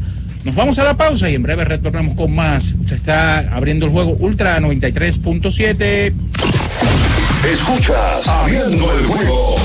Nos 0.47 0.55
vamos 0.55 0.79
a 0.79 0.85
la 0.85 0.95
pausa 0.95 1.29
y 1.29 1.35
en 1.35 1.43
breve 1.43 1.65
retornamos 1.65 2.15
con 2.15 2.33
más. 2.33 2.73
Usted 2.79 2.95
está 2.95 3.39
abriendo 3.53 3.85
el 3.85 3.91
juego 3.91 4.15
Ultra 4.17 4.57
93.7. 4.61 6.13
Escuchas 7.51 8.25
Abriendo 8.25 8.97
el 8.97 9.05
juego 9.07 9.57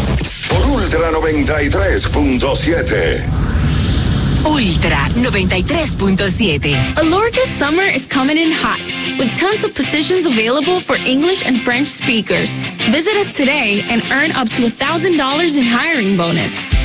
por 0.49 0.67
Ultra 0.71 1.13
93.7. 1.13 3.23
Ultra 4.45 5.09
93.7. 5.15 6.99
Alorca's 6.99 7.49
summer 7.61 7.85
is 7.85 8.05
coming 8.05 8.37
in 8.37 8.51
hot, 8.51 8.81
with 9.21 9.31
tons 9.39 9.63
of 9.63 9.73
positions 9.77 10.27
available 10.27 10.81
for 10.81 10.97
English 11.07 11.47
and 11.47 11.61
French 11.61 11.91
speakers. 11.91 12.51
Visit 12.91 13.17
us 13.19 13.33
today 13.35 13.85
and 13.89 14.03
earn 14.11 14.33
up 14.33 14.49
to 14.49 14.63
$1,000 14.63 15.57
in 15.57 15.63
hiring 15.63 16.17
bonus. 16.17 16.82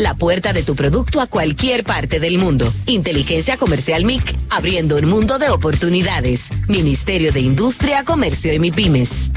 la 0.00 0.14
puerta 0.14 0.52
de 0.52 0.62
tu 0.62 0.74
producto 0.74 1.20
a 1.20 1.26
cualquier 1.26 1.84
parte 1.84 2.20
del 2.20 2.38
mundo. 2.38 2.72
Inteligencia 2.86 3.56
Comercial 3.58 4.04
MIC, 4.04 4.34
abriendo 4.48 4.96
un 4.96 5.06
mundo 5.06 5.38
de 5.38 5.50
oportunidades. 5.50 6.48
Ministerio 6.68 7.32
de 7.32 7.40
Industria, 7.40 8.04
Comercio 8.04 8.52
y 8.52 8.58
MIPIMES. 8.58 9.30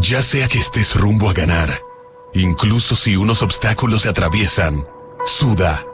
Ya 0.00 0.22
sea 0.22 0.48
que 0.48 0.58
estés 0.58 0.94
rumbo 0.94 1.30
a 1.30 1.32
ganar, 1.32 1.80
incluso 2.34 2.94
si 2.94 3.16
unos 3.16 3.42
obstáculos 3.42 4.02
se 4.02 4.10
atraviesan, 4.10 4.86
suda, 5.24 5.84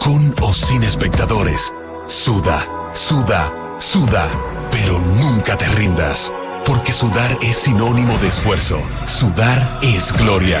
con 0.00 0.34
o 0.42 0.52
sin 0.52 0.82
espectadores, 0.82 1.72
suda, 2.08 2.66
suda, 2.92 3.52
suda, 3.78 4.28
pero 4.72 5.00
nunca 5.00 5.56
te 5.56 5.68
rindas, 5.76 6.32
porque 6.66 6.92
sudar 6.92 7.38
es 7.40 7.56
sinónimo 7.56 8.18
de 8.18 8.28
esfuerzo, 8.28 8.82
sudar 9.06 9.78
es 9.82 10.12
gloria. 10.12 10.60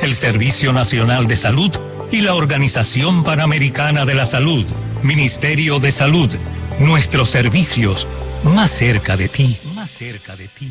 el 0.00 0.14
Servicio 0.14 0.72
Nacional 0.72 1.26
de 1.26 1.36
Salud 1.36 1.70
y 2.10 2.20
la 2.20 2.34
Organización 2.34 3.24
Panamericana 3.24 4.04
de 4.04 4.14
la 4.14 4.26
Salud. 4.26 4.64
Ministerio 5.02 5.78
de 5.78 5.90
Salud, 5.90 6.30
nuestros 6.78 7.30
servicios 7.30 8.06
más 8.44 8.70
cerca 8.70 9.16
de 9.16 9.28
ti. 9.28 9.56
Más 9.74 9.90
cerca 9.90 10.36
de 10.36 10.48
ti. 10.48 10.70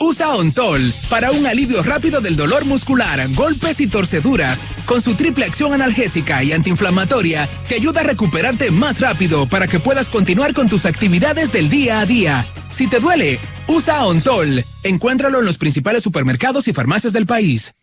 Usa 0.00 0.30
Ontol 0.30 0.94
para 1.10 1.32
un 1.32 1.44
alivio 1.48 1.82
rápido 1.82 2.20
del 2.20 2.36
dolor 2.36 2.64
muscular, 2.64 3.28
golpes 3.34 3.80
y 3.80 3.88
torceduras. 3.88 4.64
Con 4.86 5.02
su 5.02 5.16
triple 5.16 5.44
acción 5.44 5.74
analgésica 5.74 6.44
y 6.44 6.52
antiinflamatoria, 6.52 7.50
te 7.68 7.74
ayuda 7.74 8.02
a 8.02 8.04
recuperarte 8.04 8.70
más 8.70 9.00
rápido 9.00 9.48
para 9.48 9.66
que 9.66 9.80
puedas 9.80 10.08
continuar 10.08 10.54
con 10.54 10.68
tus 10.68 10.86
actividades 10.86 11.50
del 11.50 11.68
día 11.68 11.98
a 11.98 12.06
día. 12.06 12.46
Si 12.70 12.86
te 12.86 13.00
duele, 13.00 13.40
usa 13.66 14.04
Ontol. 14.04 14.64
Encuéntralo 14.84 15.40
en 15.40 15.46
los 15.46 15.58
principales 15.58 16.04
supermercados 16.04 16.68
y 16.68 16.72
farmacias 16.72 17.12
del 17.12 17.26
país. 17.26 17.74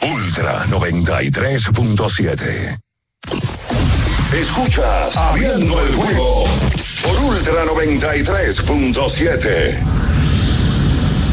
Ultra 0.00 0.66
93.7. 0.66 2.80
Escuchas 4.32 5.16
Abriendo 5.16 5.80
el 5.80 5.94
juego 5.94 6.48
por 7.02 7.18
Ultra 7.20 7.64
93.7. 7.64 9.97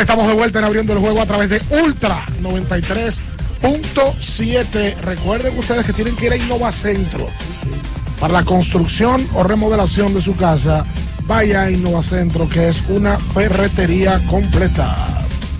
Estamos 0.00 0.26
de 0.28 0.34
vuelta 0.34 0.58
en 0.58 0.66
abriendo 0.66 0.92
el 0.92 0.98
juego 0.98 1.22
a 1.22 1.26
través 1.26 1.48
de 1.48 1.62
Ultra 1.70 2.26
93.7. 2.42 4.96
Recuerden 4.98 5.58
ustedes 5.58 5.86
que 5.86 5.92
tienen 5.92 6.14
que 6.16 6.26
ir 6.26 6.32
a 6.32 6.36
Innova 6.36 6.70
Centro 6.70 7.28
para 8.20 8.34
la 8.34 8.44
construcción 8.44 9.26
o 9.34 9.42
remodelación 9.42 10.14
de 10.14 10.20
su 10.20 10.36
casa. 10.36 10.84
vaya 11.24 11.62
a 11.62 11.70
Innovacentro, 11.70 12.46
que 12.48 12.68
es 12.68 12.82
una 12.88 13.18
ferretería 13.18 14.24
completa. 14.26 14.94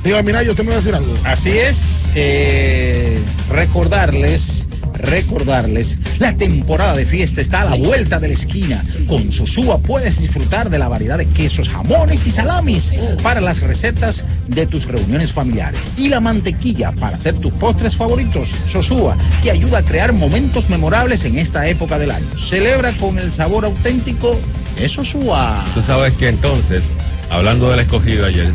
Diga, 0.05 0.23
mira, 0.23 0.45
yo 0.45 0.55
te 0.55 0.63
voy 0.63 0.75
a 0.75 0.77
decir 0.77 0.95
algo. 0.95 1.13
Así 1.25 1.51
es, 1.51 2.11
eh, 2.15 3.21
recordarles, 3.51 4.69
recordarles, 4.99 5.99
la 6.19 6.37
temporada 6.37 6.95
de 6.95 7.07
fiesta 7.07 7.41
está 7.41 7.63
a 7.63 7.65
la 7.65 7.77
vuelta 7.77 8.19
de 8.21 8.29
la 8.29 8.35
esquina. 8.35 8.85
Con 9.07 9.31
Sosúa 9.33 9.79
puedes 9.79 10.21
disfrutar 10.21 10.71
de 10.71 10.79
la 10.79 10.89
variedad 10.89 11.19
de 11.19 11.27
quesos, 11.27 11.69
jamones 11.69 12.27
y 12.27 12.31
salamis 12.31 12.93
para 13.23 13.41
las 13.41 13.61
recetas 13.61 14.25
de 14.49 14.67
tus 14.67 14.87
reuniones 14.87 15.33
familiares. 15.33 15.89
Y 15.97 16.09
la 16.09 16.21
mantequilla 16.21 16.93
para 16.93 17.17
hacer 17.17 17.39
tus 17.39 17.53
postres 17.53 17.97
favoritos. 17.97 18.55
Sosúa 18.67 19.17
te 19.43 19.51
ayuda 19.51 19.79
a 19.79 19.85
crear 19.85 20.13
momentos 20.13 20.69
memorables 20.71 21.25
en 21.25 21.39
esta 21.39 21.67
época 21.69 21.99
del 21.99 22.11
año. 22.11 22.27
Celebra 22.39 22.93
con 22.97 23.19
el 23.19 23.33
sabor 23.33 23.65
auténtico 23.65 24.39
de 24.79 24.89
Sosúa. 24.89 25.65
Tú 25.75 25.83
sabes 25.83 26.15
que 26.15 26.29
entonces, 26.29 26.97
hablando 27.31 27.71
del 27.71 27.81
escogido 27.81 28.27
ayer, 28.27 28.53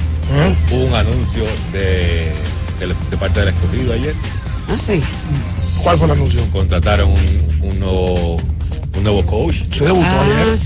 hubo 0.72 0.86
un 0.86 0.94
anuncio 0.94 1.44
de, 1.74 2.32
de 2.80 3.18
parte 3.18 3.40
del 3.40 3.50
escogido 3.50 3.94
ayer. 3.94 4.14
Ah, 4.70 4.78
sí. 4.78 5.02
¿Cuál 5.84 5.98
fue 5.98 6.06
el 6.08 6.12
anuncio? 6.14 6.42
Contrataron 6.52 7.10
un, 7.12 7.68
un 7.70 7.80
nuevo, 7.80 8.36
un 8.38 9.04
nuevo 9.04 9.26
coach. 9.26 9.58
Se 9.72 9.86
debutó 9.86 10.06
Ah, 10.08 10.26
ayer. 10.26 10.60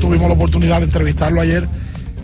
Tuvimos 0.00 0.28
la 0.28 0.34
oportunidad 0.34 0.78
de 0.78 0.84
entrevistarlo 0.84 1.40
ayer. 1.40 1.66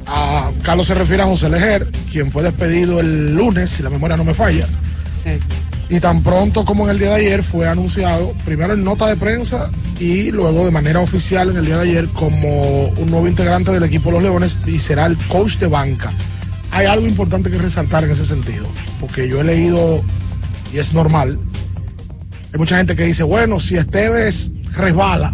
A 0.06 0.50
Carlos 0.62 0.86
se 0.86 0.94
refiere 0.94 1.22
a 1.22 1.26
José 1.26 1.48
Lejer, 1.48 1.88
quien 2.12 2.30
fue 2.30 2.42
despedido 2.44 3.00
el 3.00 3.34
lunes, 3.34 3.70
si 3.70 3.82
la 3.82 3.90
memoria 3.90 4.16
no 4.16 4.22
me 4.24 4.34
falla. 4.34 4.66
Sí. 5.14 5.30
Y 5.88 5.98
tan 6.00 6.22
pronto 6.22 6.64
como 6.64 6.84
en 6.84 6.90
el 6.90 6.98
día 6.98 7.10
de 7.10 7.14
ayer 7.16 7.42
fue 7.42 7.68
anunciado, 7.68 8.32
primero 8.44 8.74
en 8.74 8.84
nota 8.84 9.06
de 9.06 9.16
prensa 9.16 9.68
y 10.00 10.30
luego 10.32 10.64
de 10.64 10.70
manera 10.72 11.00
oficial 11.00 11.50
en 11.50 11.56
el 11.58 11.66
día 11.66 11.76
de 11.78 11.88
ayer 11.90 12.08
como 12.08 12.88
un 12.88 13.10
nuevo 13.10 13.26
integrante 13.28 13.70
del 13.72 13.82
equipo 13.84 14.10
los 14.10 14.22
Leones 14.22 14.58
y 14.66 14.78
será 14.78 15.06
el 15.06 15.16
coach 15.28 15.58
de 15.58 15.68
banca. 15.68 16.12
Hay 16.72 16.86
algo 16.86 17.06
importante 17.06 17.50
que 17.50 17.58
resaltar 17.58 18.02
en 18.04 18.10
ese 18.10 18.26
sentido, 18.26 18.66
porque 19.00 19.28
yo 19.28 19.40
he 19.40 19.44
leído, 19.44 20.02
y 20.74 20.78
es 20.78 20.92
normal, 20.92 21.38
hay 22.56 22.58
mucha 22.58 22.78
gente 22.78 22.96
que 22.96 23.04
dice, 23.04 23.22
bueno, 23.22 23.60
si 23.60 23.76
Esteves 23.76 24.48
resbala, 24.72 25.30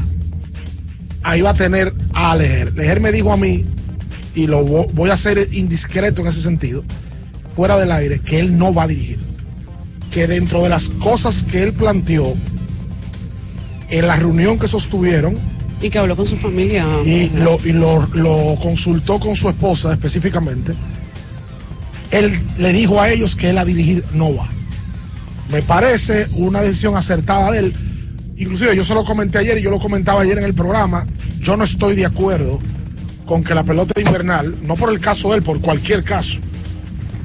ahí 1.22 1.40
va 1.40 1.50
a 1.50 1.54
tener 1.54 1.94
a 2.14 2.35
Lejer. 2.35 2.76
Lejer 2.76 3.00
me 3.00 3.12
dijo 3.12 3.32
a 3.32 3.37
mí, 3.37 3.64
y 4.35 4.48
lo 4.48 4.66
vo- 4.66 4.90
voy 4.92 5.08
a 5.11 5.16
ser 5.16 5.48
indiscreto 5.52 6.20
en 6.22 6.26
ese 6.26 6.42
sentido, 6.42 6.82
fuera 7.54 7.78
del 7.78 7.92
aire, 7.92 8.18
que 8.18 8.40
él 8.40 8.58
no 8.58 8.74
va 8.74 8.82
a 8.82 8.87
dirigir. 8.88 9.20
Que 10.11 10.26
dentro 10.26 10.64
de 10.64 10.68
las 10.68 10.88
cosas 10.88 11.44
que 11.44 11.62
él 11.62 11.72
planteó 11.72 12.35
en 13.90 14.06
la 14.08 14.16
reunión 14.16 14.58
que 14.58 14.66
sostuvieron, 14.66 15.37
Y 15.80 15.90
que 15.90 15.98
habló 16.00 16.16
con 16.16 16.26
su 16.26 16.37
familia. 16.37 16.85
y, 17.06 17.30
lo, 17.37 17.56
y 17.64 17.70
lo, 17.72 18.04
lo 18.14 18.56
consultó 18.61 19.20
con 19.20 19.37
su 19.37 19.48
esposa 19.48 19.92
específicamente, 19.92 20.72
él 22.11 22.40
le 22.58 22.72
dijo 22.72 23.00
a 23.00 23.11
ellos 23.11 23.37
que 23.37 23.50
él 23.50 23.58
a 23.58 23.64
dirigir 23.64 24.04
no 24.12 24.35
va. 24.35 24.48
Me 25.50 25.62
parece 25.62 26.26
una 26.35 26.62
decisión 26.62 26.96
acertada 26.96 27.50
de 27.50 27.59
él. 27.59 27.74
Inclusive 28.37 28.74
yo 28.74 28.85
se 28.85 28.94
lo 28.94 29.05
comenté 29.05 29.38
ayer 29.38 29.59
y 29.59 29.62
yo 29.62 29.70
lo 29.70 29.78
comentaba 29.78 30.22
ayer 30.22 30.38
en 30.38 30.44
el 30.44 30.55
programa. 30.55 31.07
Yo 31.40 31.57
no 31.57 31.64
estoy 31.64 31.96
de 31.96 32.07
acuerdo 32.07 32.59
con 33.26 33.44
que 33.44 33.55
la 33.55 33.64
pelota 33.64 34.00
invernal, 34.00 34.57
no 34.62 34.74
por 34.74 34.90
el 34.90 35.00
caso 35.00 35.31
de 35.31 35.37
él, 35.37 35.42
por 35.42 35.61
cualquier 35.61 36.02
caso, 36.05 36.40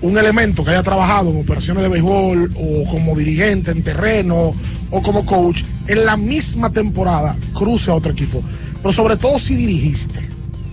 un 0.01 0.17
elemento 0.17 0.63
que 0.63 0.71
haya 0.71 0.84
trabajado 0.84 1.32
en 1.32 1.41
operaciones 1.41 1.84
de 1.84 1.89
béisbol 1.89 2.51
o 2.56 2.89
como 2.89 3.15
dirigente 3.15 3.71
en 3.71 3.84
terreno 3.84 4.53
o 4.91 5.01
como 5.01 5.25
coach, 5.25 5.63
en 5.88 6.06
la 6.06 6.17
misma 6.17 6.71
temporada 6.71 7.36
cruce 7.53 7.91
a 7.91 7.95
otro 7.95 8.12
equipo. 8.12 8.43
Pero 8.82 8.91
sobre 8.91 9.17
todo 9.17 9.39
si 9.39 9.56
dirigiste. 9.56 10.19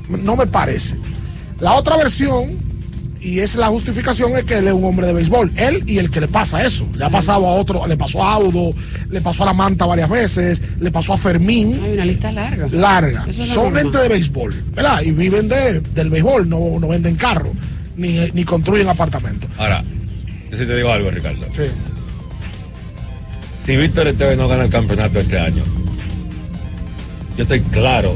No 0.08 0.36
me 0.36 0.46
parece. 0.46 0.96
La 1.60 1.74
otra 1.74 1.96
versión, 1.96 2.58
y 3.24 3.40
es 3.40 3.56
la 3.56 3.68
justificación, 3.68 4.36
es 4.36 4.44
que 4.44 4.58
él 4.58 4.68
es 4.68 4.74
un 4.74 4.84
hombre 4.84 5.06
de 5.06 5.14
béisbol. 5.14 5.50
Él 5.56 5.82
y 5.86 5.96
el 5.96 6.10
que 6.10 6.20
le 6.20 6.28
pasa 6.28 6.64
eso. 6.64 6.86
Le 6.94 7.06
ha 7.06 7.08
pasado 7.08 7.46
a 7.48 7.52
otro, 7.52 7.86
le 7.86 7.96
pasó 7.96 8.22
a 8.22 8.34
Audo, 8.34 8.74
le 9.08 9.20
pasó 9.22 9.44
a 9.44 9.46
la 9.46 9.54
Manta 9.54 9.86
varias 9.86 10.10
veces, 10.10 10.60
le 10.78 10.90
pasó 10.90 11.14
a 11.14 11.16
Fermín. 11.16 11.80
Hay 11.82 11.94
una 11.94 12.04
lista 12.04 12.30
larga. 12.30 12.68
Larga. 12.70 13.24
Es 13.26 13.36
Son 13.36 13.74
gente 13.74 13.96
de 13.96 14.08
béisbol, 14.10 14.52
¿verdad? 14.74 15.00
Y 15.00 15.12
viven 15.12 15.48
de, 15.48 15.80
del 15.80 16.10
béisbol, 16.10 16.46
no, 16.46 16.78
no 16.78 16.86
venden 16.86 17.16
carro, 17.16 17.50
ni, 17.96 18.18
ni 18.34 18.44
construyen 18.44 18.88
apartamentos. 18.88 19.48
Ahora, 19.56 19.82
yo 20.50 20.56
sí 20.58 20.66
te 20.66 20.76
digo 20.76 20.92
algo, 20.92 21.10
Ricardo. 21.10 21.46
Sí. 21.56 21.62
Si 23.64 23.76
Víctor 23.78 24.06
Esteves 24.06 24.36
no 24.36 24.48
gana 24.48 24.64
el 24.64 24.70
campeonato 24.70 25.18
este 25.18 25.38
año, 25.38 25.64
yo 27.38 27.44
estoy 27.44 27.60
claro 27.60 28.14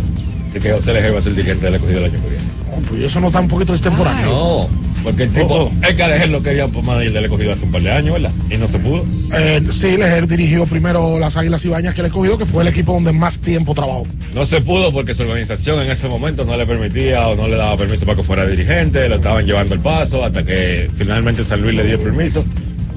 de 0.52 0.60
que 0.60 0.70
José 0.70 0.92
Lejer 0.92 1.14
va 1.14 1.18
a 1.18 1.22
ser 1.22 1.30
el 1.30 1.36
dirigente 1.36 1.64
del 1.64 1.76
escogido 1.76 2.00
el 2.00 2.04
año 2.04 2.22
que 2.22 2.28
viene. 2.28 2.44
Oh, 2.76 2.80
pues 2.82 3.02
eso 3.02 3.20
no 3.20 3.28
está 3.28 3.40
un 3.40 3.48
poquito 3.48 3.72
extemporáneo. 3.72 4.26
No, 4.26 4.87
porque 5.08 5.22
el 5.22 5.32
tipo, 5.32 5.54
Oh, 5.54 5.72
es 5.88 5.94
que 5.94 6.02
a 6.02 6.08
Lejer 6.08 6.28
lo 6.28 6.42
quería 6.42 6.68
por 6.68 6.84
manager 6.84 7.12
del 7.14 7.24
escogido 7.24 7.52
hace 7.52 7.64
un 7.64 7.72
par 7.72 7.80
de 7.80 7.90
años, 7.90 8.12
¿verdad? 8.12 8.30
Y 8.50 8.58
no 8.58 8.66
se 8.68 8.78
pudo. 8.78 9.06
Eh, 9.34 9.62
sí, 9.70 9.96
Lejer 9.96 10.26
dirigió 10.28 10.66
primero 10.66 11.18
las 11.18 11.38
Águilas 11.38 11.64
Ibañas 11.64 11.94
que 11.94 12.02
le 12.02 12.10
cogió, 12.10 12.36
que 12.36 12.44
fue 12.44 12.62
el 12.62 12.68
equipo 12.68 12.92
donde 12.92 13.14
más 13.14 13.40
tiempo 13.40 13.74
trabajó. 13.74 14.06
No 14.34 14.44
se 14.44 14.60
pudo 14.60 14.92
porque 14.92 15.14
su 15.14 15.22
organización 15.22 15.80
en 15.80 15.90
ese 15.90 16.08
momento 16.10 16.44
no 16.44 16.54
le 16.58 16.66
permitía 16.66 17.26
o 17.26 17.36
no 17.36 17.48
le 17.48 17.56
daba 17.56 17.78
permiso 17.78 18.04
para 18.04 18.16
que 18.16 18.22
fuera 18.22 18.46
dirigente, 18.46 19.08
lo 19.08 19.14
estaban 19.16 19.46
llevando 19.46 19.74
el 19.74 19.80
paso 19.80 20.22
hasta 20.22 20.44
que 20.44 20.90
finalmente 20.94 21.42
San 21.42 21.62
Luis 21.62 21.74
le 21.74 21.84
dio 21.84 21.94
el 21.94 22.00
permiso 22.02 22.44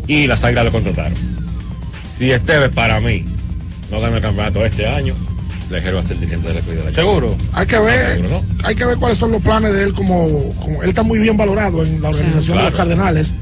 y 0.05 0.27
las 0.27 0.43
águilas 0.43 0.65
lo 0.65 0.71
contrataron. 0.73 1.13
Si 2.13 2.29
Esteves 2.29 2.71
para 2.71 2.99
mí 2.99 3.23
no 3.89 4.01
gana 4.01 4.17
el 4.17 4.21
campeonato 4.21 4.65
este 4.65 4.85
año, 4.85 5.15
Lejer 5.71 5.95
va 5.95 5.99
a 5.99 6.03
ser 6.03 6.19
dirigente 6.19 6.47
de 6.49 6.53
la 6.55 6.59
Escogido 6.59 6.83
del 6.83 6.93
año. 6.93 6.95
¿Seguro? 6.95 7.35
Hay 7.53 7.65
que 7.67 7.75
No, 7.77 7.83
ver, 7.83 8.15
seguro 8.17 8.43
hay 8.63 8.75
que 8.75 8.85
ver 8.85 8.97
cuáles 8.97 9.17
son 9.17 9.31
los 9.31 9.41
planes 9.41 9.73
de 9.73 9.83
él 9.83 9.93
como, 9.93 10.53
como- 10.59 10.83
él 10.83 10.89
está 10.89 11.03
muy 11.03 11.19
bien 11.19 11.37
valorado 11.37 11.83
en 11.83 12.01
la 12.01 12.09
organización 12.09 12.57
de 12.57 12.63
los. 12.65 12.75
Cardenales. 12.75 13.35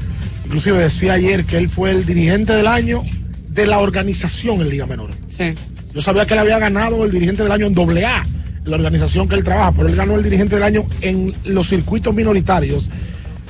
Inclusive 0.44 0.78
decía 0.78 1.12
ayer 1.14 1.44
que 1.44 1.58
él 1.58 1.68
fue 1.68 1.90
el 1.92 2.04
dirigente 2.06 2.54
del 2.54 2.66
año 2.66 3.02
de 3.48 3.66
la 3.66 3.78
organización 3.78 4.60
en 4.60 4.68
Liga 4.70 4.86
Menor. 4.86 5.10
Sí. 5.28 5.52
Yo 5.94 6.00
sabía 6.00 6.26
que 6.26 6.34
él 6.34 6.40
había 6.40 6.58
ganado 6.58 7.04
el 7.04 7.10
dirigente 7.10 7.42
del 7.42 7.52
año 7.52 7.66
en 7.66 7.74
doble 7.74 8.04
A, 8.04 8.24
la 8.64 8.76
organización 8.76 9.28
que 9.28 9.34
él 9.36 9.44
trabaja, 9.44 9.72
pero 9.72 9.88
él 9.88 9.96
ganó 9.96 10.14
el 10.16 10.22
dirigente 10.22 10.54
del 10.56 10.64
año 10.64 10.84
en 11.00 11.34
los 11.44 11.68
circuitos 11.68 12.14
minoritarios 12.14 12.88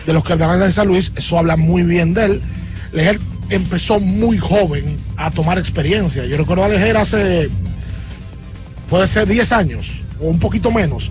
de 0.06 0.12
los 0.12 0.24
Cardenales 0.24 0.66
de 0.68 0.72
San 0.72 0.88
Luis. 0.88 1.12
Eso 1.16 1.38
habla 1.38 1.56
muy 1.56 1.82
bien 1.82 2.14
de 2.14 2.24
él. 2.26 2.40
Lejer 2.92 3.18
empezó 3.50 3.98
muy 4.00 4.38
joven 4.38 4.96
a 5.16 5.30
tomar 5.30 5.58
experiencia. 5.58 6.24
Yo 6.26 6.36
recuerdo 6.38 6.64
a 6.64 6.68
Lejer 6.68 6.96
hace, 6.96 7.50
puede 8.90 9.06
ser 9.06 9.26
10 9.28 9.52
años 9.52 10.02
o 10.20 10.26
un 10.26 10.38
poquito 10.38 10.70
menos, 10.70 11.10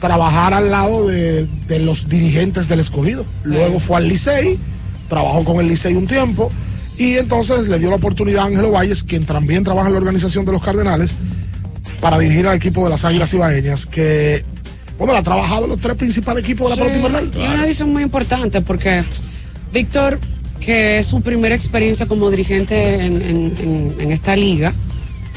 trabajar 0.00 0.54
al 0.54 0.70
lado 0.70 1.06
de, 1.06 1.46
de 1.68 1.78
los 1.80 2.08
dirigentes 2.08 2.68
del 2.68 2.80
escogido. 2.80 3.24
Luego 3.44 3.78
fue 3.78 3.98
al 3.98 4.08
Licey, 4.08 4.58
trabajó 5.08 5.44
con 5.44 5.60
el 5.60 5.68
Licey 5.68 5.94
un 5.94 6.06
tiempo 6.06 6.50
y 6.96 7.16
entonces 7.16 7.68
le 7.68 7.78
dio 7.78 7.90
la 7.90 7.96
oportunidad 7.96 8.42
a 8.42 8.46
Ángelo 8.46 8.72
Valles, 8.72 9.02
quien 9.04 9.24
también 9.26 9.62
trabaja 9.62 9.86
en 9.88 9.94
la 9.94 9.98
organización 10.00 10.44
de 10.44 10.52
los 10.52 10.62
Cardenales, 10.62 11.14
para 12.00 12.18
dirigir 12.18 12.46
al 12.46 12.56
equipo 12.56 12.84
de 12.84 12.90
las 12.90 13.04
Águilas 13.04 13.32
Ibaeñas, 13.34 13.86
que, 13.86 14.44
bueno, 14.98 15.12
la 15.12 15.20
ha 15.20 15.22
trabajado 15.22 15.64
en 15.64 15.70
los 15.70 15.80
tres 15.80 15.96
principales 15.96 16.42
equipos 16.44 16.70
de 16.70 16.76
la 16.76 16.82
pelota 16.82 16.96
invernal. 17.22 17.30
Y 17.34 17.46
una 17.54 17.62
decisión 17.62 17.92
muy 17.92 18.02
importante 18.02 18.60
porque 18.62 19.04
Víctor, 19.72 20.18
que 20.60 20.98
es 20.98 21.06
su 21.06 21.20
primera 21.20 21.54
experiencia 21.54 22.06
como 22.06 22.30
dirigente 22.30 23.04
en, 23.04 23.22
en- 23.22 23.54
en- 23.60 23.94
en 24.00 24.12
esta 24.12 24.34
liga, 24.36 24.72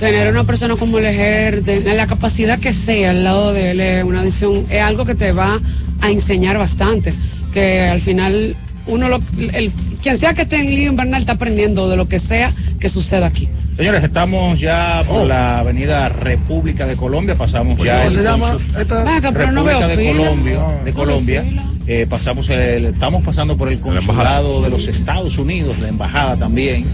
tener 0.01 0.31
una 0.33 0.43
persona 0.43 0.75
como 0.75 0.99
Lejer, 0.99 1.63
de, 1.63 1.77
en 1.77 1.95
la 1.95 2.07
capacidad 2.07 2.57
que 2.59 2.73
sea 2.73 3.11
al 3.11 3.23
lado 3.23 3.53
de 3.53 3.71
él, 3.71 3.79
es 3.79 4.03
una 4.03 4.23
decisión, 4.23 4.65
es 4.69 4.81
algo 4.81 5.05
que 5.05 5.13
te 5.13 5.31
va 5.31 5.59
a 6.01 6.09
enseñar 6.09 6.57
bastante. 6.57 7.13
Que 7.53 7.81
al 7.81 8.01
final, 8.01 8.55
uno 8.87 9.09
lo, 9.09 9.19
el, 9.37 9.71
quien 10.01 10.17
sea 10.17 10.33
que 10.33 10.41
esté 10.41 10.55
en 10.57 10.73
Liga 10.73 10.89
Invernal 10.89 11.21
está 11.21 11.33
aprendiendo 11.33 11.87
de 11.87 11.97
lo 11.97 12.07
que 12.09 12.17
sea 12.17 12.51
que 12.79 12.89
suceda 12.89 13.27
aquí. 13.27 13.47
Señores, 13.77 14.03
estamos 14.03 14.59
ya 14.59 15.03
por 15.07 15.27
la 15.27 15.59
avenida 15.59 16.09
República 16.09 16.87
de 16.87 16.95
Colombia, 16.95 17.35
pasamos 17.35 17.79
ya 17.83 17.97
¿Cómo 17.97 18.07
el 18.09 18.13
se 18.15 18.23
llama? 18.23 18.57
Esta? 18.79 19.03
Venga, 19.03 19.31
pero 19.31 19.51
no 19.51 19.63
República 19.63 19.87
veo 19.87 19.87
de 19.87 19.95
fila. 19.97 20.23
Colombia, 20.23 20.59
Ah. 20.59 20.83
de 20.83 20.93
Colombia. 20.93 21.45
Eh, 21.87 22.07
pasamos 22.09 22.49
el, 22.49 22.85
estamos 22.85 23.23
pasando 23.23 23.55
por 23.55 23.69
el 23.71 23.79
consulado 23.79 24.61
de 24.63 24.69
los 24.71 24.87
Estados 24.87 25.37
Unidos, 25.37 25.77
la 25.79 25.89
embajada 25.89 26.37
también. 26.37 26.85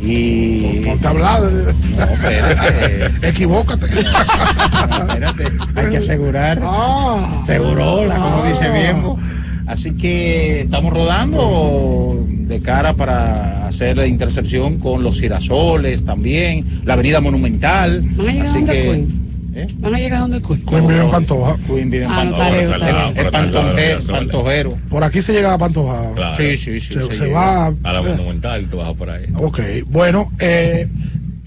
Y 0.00 0.82
Ponte 0.84 1.06
a 1.06 1.10
hablar. 1.10 1.42
no, 1.42 2.04
espérate, 2.04 3.10
Equivócate. 3.28 3.86
espérate, 3.86 5.44
hay 5.74 5.88
que 5.90 5.96
asegurar. 5.96 6.60
Ah. 6.62 7.42
Segurola, 7.44 8.14
como 8.16 8.42
Ah. 8.44 8.48
dice 8.48 8.70
Bienbo. 8.70 9.18
Así 9.66 9.96
que 9.96 10.60
estamos 10.60 10.92
rodando 10.92 12.24
de 12.28 12.60
cara 12.62 12.94
para 12.94 13.66
hacer 13.66 13.96
la 13.96 14.06
intercepción 14.06 14.78
con 14.78 15.02
los 15.02 15.18
girasoles 15.18 16.04
también, 16.04 16.82
la 16.84 16.92
avenida 16.94 17.20
monumental. 17.20 18.00
¿Van 18.16 18.28
a 18.28 18.32
llegar 18.32 18.46
Así 18.48 18.64
que 18.64 18.72
Queen? 18.82 19.25
¿Eh? 19.58 19.66
¿Van 19.78 19.94
a 19.94 19.98
llegar 19.98 20.20
donde 20.20 20.42
Queen? 20.42 20.66
Queen 20.66 20.86
vive 20.86 21.02
en 21.02 21.10
Pantoja. 21.10 21.56
Vive 21.68 22.02
en 22.04 22.10
Ah, 22.10 22.16
Pantoja. 22.16 22.58
Es 22.58 22.70
pantoje- 23.32 24.12
pantojero. 24.12 24.78
Por 24.90 25.02
aquí 25.02 25.22
se 25.22 25.32
llega 25.32 25.54
a 25.54 25.58
Pantoja. 25.58 26.12
Claro. 26.14 26.34
Sí, 26.34 26.56
sí, 26.58 26.78
sí. 26.78 26.92
Se, 26.92 27.02
se 27.04 27.14
se 27.14 27.24
llega. 27.26 27.40
va. 27.40 27.66
A 27.82 27.92
la 27.94 28.00
eh, 28.00 28.02
monumental, 28.16 28.66
tú 28.70 28.76
vas 28.76 28.94
por 28.94 29.08
ahí. 29.08 29.24
Ok, 29.36 29.60
bueno, 29.86 30.30
eh, 30.40 30.88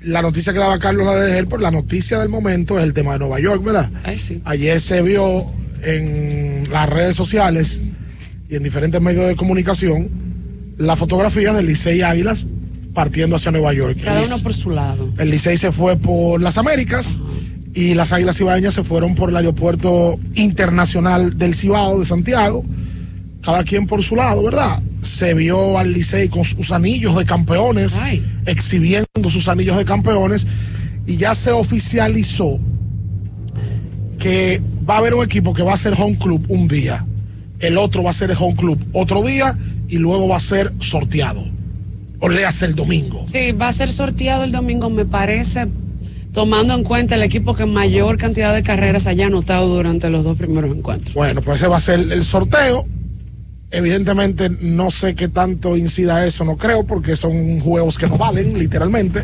la 0.02 0.22
noticia 0.24 0.54
que 0.54 0.60
daba 0.60 0.80
Carlos 0.80 1.06
la 1.06 1.16
de 1.20 1.38
él, 1.38 1.48
por 1.48 1.62
la 1.62 1.70
noticia 1.70 2.18
del 2.18 2.30
momento 2.30 2.80
es 2.80 2.84
el 2.84 2.94
tema 2.96 3.14
de 3.14 3.20
Nueva 3.20 3.40
York, 3.40 3.64
¿verdad? 3.64 3.90
Ay, 4.04 4.18
sí. 4.18 4.42
Ayer 4.46 4.82
se 4.82 5.02
vio 5.04 5.46
en 5.84 6.64
las 6.72 6.90
redes 6.90 7.16
sociales 7.16 7.84
y 8.50 8.56
en 8.56 8.64
diferentes 8.64 9.00
medios 9.02 9.28
de 9.28 9.36
comunicación 9.36 10.10
la 10.80 10.96
fotografía 10.96 11.54
del 11.54 11.68
Licey 11.68 12.02
Águilas 12.02 12.48
partiendo 12.94 13.36
hacia 13.36 13.52
Nueva 13.52 13.72
York. 13.74 14.00
Cada 14.04 14.22
uno 14.24 14.40
por 14.40 14.54
su 14.54 14.72
lado. 14.72 15.10
El 15.20 15.30
Licey 15.30 15.58
se 15.58 15.72
fue 15.72 15.96
por 15.96 16.42
las 16.42 16.58
Américas 16.58 17.18
y 17.74 17.94
las 17.94 18.14
Águilas 18.14 18.40
Ibaeñas 18.40 18.74
se 18.74 18.84
fueron 18.84 19.16
por 19.16 19.30
el 19.30 19.38
aeropuerto 19.38 20.20
internacional 20.36 21.38
del 21.38 21.54
Cibao 21.54 22.00
de 22.00 22.06
Santiago. 22.06 22.66
Cada 23.42 23.64
quien 23.64 23.88
por 23.88 24.04
su 24.04 24.16
lado, 24.16 24.44
¿verdad? 24.44 24.82
Se 25.02 25.34
vio 25.34 25.78
al 25.78 25.94
Licey 25.94 26.28
con 26.28 26.44
sus 26.44 26.72
anillos 26.72 27.16
de 27.16 27.26
campeones, 27.26 28.00
exhibiendo 28.46 29.30
sus 29.30 29.48
anillos 29.48 29.78
de 29.78 29.86
campeones 29.86 30.46
y 31.06 31.18
ya 31.18 31.34
se 31.34 31.52
oficializó 31.52 32.60
que 34.20 34.62
va 34.88 34.96
a 34.96 34.98
haber 34.98 35.14
un 35.14 35.24
equipo 35.24 35.54
que 35.54 35.64
va 35.64 35.74
a 35.74 35.78
ser 35.78 35.94
home 35.98 36.18
club 36.18 36.46
un 36.50 36.68
día, 36.68 37.06
el 37.60 37.78
otro 37.78 38.04
va 38.04 38.12
a 38.12 38.14
ser 38.14 38.32
el 38.32 38.38
home 38.40 38.56
club 38.56 38.80
otro 38.94 39.24
día 39.24 39.58
y 39.88 39.98
luego 39.98 40.28
va 40.28 40.38
a 40.38 40.42
ser 40.42 40.72
sorteado. 40.80 41.44
O 42.20 42.28
le 42.28 42.46
hace 42.46 42.66
el 42.66 42.76
domingo. 42.76 43.24
Sí, 43.26 43.54
va 43.54 43.70
a 43.70 43.74
ser 43.74 43.90
sorteado 43.90 44.44
el 44.44 44.52
domingo, 44.52 44.90
me 44.90 45.06
parece, 45.06 45.68
tomando 46.34 46.74
en 46.74 46.84
cuenta 46.84 47.16
el 47.16 47.24
equipo 47.24 47.56
que 47.56 47.66
mayor 47.66 48.18
cantidad 48.18 48.54
de 48.54 48.64
carreras 48.64 49.08
haya 49.08 49.28
anotado 49.28 49.68
durante 49.68 50.10
los 50.10 50.24
dos 50.24 50.38
primeros 50.38 50.76
encuentros. 50.76 51.14
Bueno, 51.14 51.42
pues 51.42 51.58
ese 51.58 51.68
va 51.68 51.78
a 51.78 51.82
ser 51.82 52.00
el 52.00 52.24
sorteo. 52.24 52.86
Evidentemente 53.72 54.50
no 54.62 54.90
sé 54.90 55.14
qué 55.14 55.28
tanto 55.28 55.78
incida 55.78 56.26
eso, 56.26 56.44
no 56.44 56.58
creo, 56.58 56.86
porque 56.86 57.16
son 57.16 57.60
juegos 57.60 58.00
que 58.00 58.08
no 58.08 58.18
valen, 58.18 58.58
literalmente. 58.58 59.24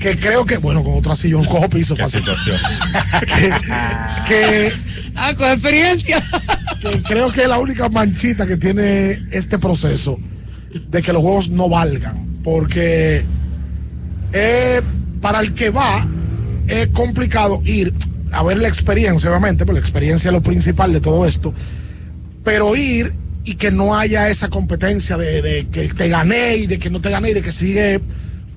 Que 0.00 0.18
creo 0.18 0.44
que, 0.44 0.56
bueno, 0.56 0.82
con 0.82 0.94
otra 0.94 1.14
silla 1.14 1.40
yo 1.40 1.48
cojo 1.48 1.68
piso. 1.68 1.94
¿Qué 1.94 2.08
situación? 2.08 2.58
que, 3.20 3.52
que, 4.26 4.72
ah, 5.14 5.32
con 5.34 5.48
experiencia. 5.48 6.20
que 6.80 7.02
creo 7.02 7.30
que 7.30 7.42
es 7.42 7.48
la 7.48 7.58
única 7.58 7.88
manchita 7.88 8.46
que 8.46 8.56
tiene 8.56 9.12
este 9.30 9.58
proceso 9.58 10.18
de 10.88 11.00
que 11.00 11.12
los 11.12 11.22
juegos 11.22 11.50
no 11.50 11.68
valgan. 11.68 12.40
Porque 12.42 13.24
eh, 14.32 14.82
para 15.20 15.38
el 15.38 15.54
que 15.54 15.70
va 15.70 16.04
es 16.68 16.88
complicado 16.88 17.60
ir 17.64 17.92
a 18.32 18.42
ver 18.42 18.58
la 18.58 18.68
experiencia, 18.68 19.30
obviamente, 19.30 19.64
pero 19.64 19.74
la 19.74 19.80
experiencia 19.80 20.28
es 20.28 20.32
lo 20.32 20.42
principal 20.42 20.92
de 20.92 21.00
todo 21.00 21.26
esto. 21.26 21.52
Pero 22.44 22.74
ir 22.76 23.14
y 23.44 23.54
que 23.54 23.70
no 23.70 23.96
haya 23.96 24.28
esa 24.28 24.48
competencia 24.48 25.16
de, 25.16 25.42
de 25.42 25.66
que 25.66 25.88
te 25.88 26.08
gané 26.08 26.56
y 26.56 26.66
de 26.66 26.78
que 26.78 26.90
no 26.90 27.00
te 27.00 27.10
gané 27.10 27.30
y 27.30 27.34
de 27.34 27.42
que 27.42 27.52
sigue 27.52 28.00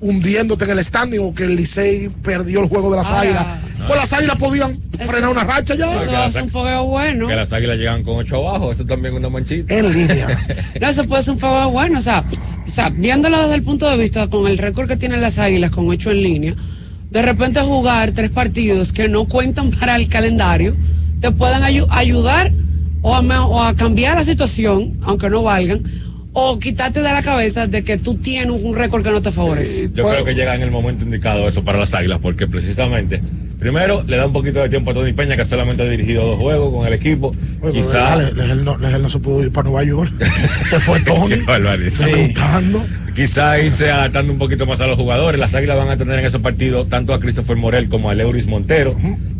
hundiéndote 0.00 0.64
en 0.64 0.70
el 0.70 0.84
standing 0.84 1.18
o 1.20 1.34
que 1.34 1.44
el 1.44 1.56
Licey 1.56 2.08
perdió 2.22 2.60
el 2.62 2.68
juego 2.68 2.90
de 2.90 2.96
las 2.98 3.10
Ah, 3.10 3.20
águilas. 3.20 3.46
Pues 3.86 3.98
las 4.00 4.12
águilas 4.12 4.36
podían 4.36 4.80
frenar 5.06 5.30
una 5.30 5.44
racha 5.44 5.74
ya. 5.74 5.94
Eso 5.94 6.16
a 6.16 6.30
ser 6.30 6.44
un 6.44 6.50
fogueo 6.50 6.84
bueno. 6.86 7.26
Que 7.26 7.34
las 7.36 7.52
águilas 7.52 7.78
llegan 7.78 8.02
con 8.04 8.16
ocho 8.16 8.36
abajo, 8.36 8.70
eso 8.72 8.84
también 8.84 9.14
es 9.14 9.18
una 9.20 9.28
manchita. 9.28 9.74
En 9.74 9.92
línea. 9.92 10.26
No, 10.80 10.88
eso 10.88 11.04
puede 11.04 11.22
ser 11.22 11.34
un 11.34 11.40
fogueo 11.40 11.70
bueno. 11.70 11.98
O 11.98 12.02
sea, 12.02 12.22
o 12.66 12.70
sea, 12.70 12.90
viéndolo 12.90 13.40
desde 13.42 13.54
el 13.56 13.62
punto 13.62 13.88
de 13.90 13.96
vista 13.96 14.28
con 14.28 14.46
el 14.46 14.58
récord 14.58 14.86
que 14.88 14.96
tienen 14.96 15.20
las 15.20 15.38
águilas 15.38 15.70
con 15.70 15.88
ocho 15.88 16.10
en 16.10 16.22
línea, 16.22 16.54
de 17.10 17.22
repente 17.22 17.60
jugar 17.60 18.12
tres 18.12 18.30
partidos 18.30 18.92
que 18.92 19.08
no 19.08 19.24
cuentan 19.26 19.70
para 19.70 19.96
el 19.96 20.08
calendario 20.08 20.76
te 21.20 21.30
pueden 21.30 21.62
ayu- 21.62 21.86
ayudar 21.90 22.52
o 23.02 23.14
a, 23.14 23.22
me- 23.22 23.38
o 23.38 23.62
a 23.62 23.74
cambiar 23.74 24.16
la 24.16 24.24
situación, 24.24 24.98
aunque 25.02 25.30
no 25.30 25.42
valgan, 25.42 25.82
o 26.32 26.58
quitarte 26.58 27.00
de 27.02 27.10
la 27.12 27.22
cabeza 27.22 27.66
de 27.66 27.82
que 27.82 27.96
tú 27.96 28.14
tienes 28.16 28.60
un 28.62 28.74
récord 28.76 29.02
que 29.02 29.10
no 29.10 29.22
te 29.22 29.32
favorece. 29.32 29.90
Yo 29.94 30.08
creo 30.08 30.24
que 30.24 30.34
llega 30.34 30.54
en 30.54 30.62
el 30.62 30.70
momento 30.70 31.04
indicado 31.04 31.48
eso 31.48 31.64
para 31.64 31.78
las 31.78 31.94
águilas, 31.94 32.18
porque 32.20 32.46
precisamente, 32.46 33.20
primero, 33.58 34.02
le 34.06 34.16
da 34.16 34.26
un 34.26 34.32
poquito 34.32 34.60
de 34.60 34.68
tiempo 34.68 34.90
a 34.90 34.94
Tony 34.94 35.12
Peña, 35.12 35.36
que 35.36 35.44
solamente 35.44 35.82
ha 35.82 35.86
dirigido 35.88 36.24
dos 36.26 36.38
juegos 36.38 36.72
con 36.72 36.86
el 36.86 36.92
equipo. 36.92 37.28
Oye, 37.28 37.38
pero 37.60 37.72
Quizá. 37.72 38.16
verdad, 38.16 38.78
Legel 38.80 39.02
no, 39.02 39.08
se 39.08 39.18
pudo 39.18 39.42
ir 39.42 39.52
para 39.52 39.68
Nueva 39.68 39.84
York. 39.84 40.12
se 40.68 40.80
fue 40.80 41.00
Tony. 41.00 41.36
Qué 41.36 41.42
barbaridad. 41.42 42.06
debutando. 42.06 42.84
Quizá 43.14 43.58
irse 43.58 43.90
adaptando 43.90 44.32
un 44.32 44.38
poquito 44.38 44.64
más 44.64 44.80
a 44.80 44.86
los 44.86 44.96
jugadores. 44.96 45.40
Las 45.40 45.52
águilas 45.54 45.76
van 45.76 45.88
a 45.88 45.96
tener 45.96 46.20
en 46.20 46.26
esos 46.26 46.40
partidos 46.40 46.88
tanto 46.88 47.12
a 47.12 47.18
Christopher 47.18 47.56
Morel 47.56 47.88
como 47.88 48.10
a 48.10 48.14
Leuris 48.14 48.46
Montero. 48.46 48.94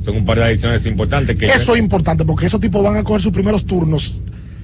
Son 0.04 0.16
un 0.16 0.24
par 0.24 0.38
de 0.38 0.44
adiciones 0.46 0.84
importantes 0.86 1.36
que. 1.36 1.46
Eso 1.46 1.74
es 1.74 1.80
importante 1.80 2.24
porque 2.24 2.46
esos 2.46 2.60
tipos 2.60 2.82
van 2.82 2.96
a 2.96 3.04
coger 3.04 3.22
sus 3.22 3.32
primeros 3.32 3.66
turnos 3.66 4.20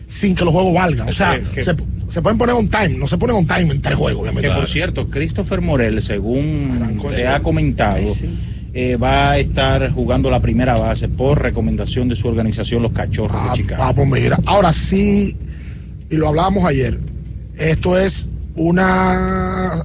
sin 0.07 0.35
que 0.35 0.45
los 0.45 0.53
juegos 0.53 0.75
valgan. 0.75 1.09
O 1.09 1.13
sea, 1.13 1.41
Que- 1.55 1.63
se, 1.63 1.77
se 2.09 2.23
pueden 2.23 2.39
poner 2.39 2.57
on 2.57 2.69
time, 2.69 2.99
no 2.99 3.07
se 3.07 3.17
ponen 3.17 3.37
on 3.37 3.47
time 3.47 3.71
en 3.71 3.81
tres 3.81 3.97
juegos, 3.97 4.23
obviamente. 4.23 4.49
Que 4.49 4.55
por 4.55 4.67
cierto, 4.67 5.09
Christopher 5.09 5.61
Morel, 5.61 6.03
según 6.03 7.01
se 7.09 7.29
ha 7.29 7.41
comentado, 7.41 8.01
eh, 8.75 8.97
va 8.97 9.31
a 9.31 9.39
estar 9.39 9.89
jugando 9.93 10.31
la 10.31 10.41
primera 10.41 10.77
base 10.77 11.09
por 11.09 11.41
recomendación 11.41 12.09
de 12.09 12.17
su 12.17 12.27
organización, 12.27 12.83
los 12.83 12.91
Cachorros 12.91 13.45
de 13.45 13.53
Chicago. 13.53 13.83
Ah, 13.85 13.93
pues 13.95 14.09
mira, 14.09 14.37
ahora 14.47 14.73
sí, 14.73 15.37
y 16.11 16.17
lo 16.17 16.29
hablábamos 16.29 16.65
ayer, 16.65 16.99
esto 17.57 17.97
es 17.97 18.29
una, 18.57 19.85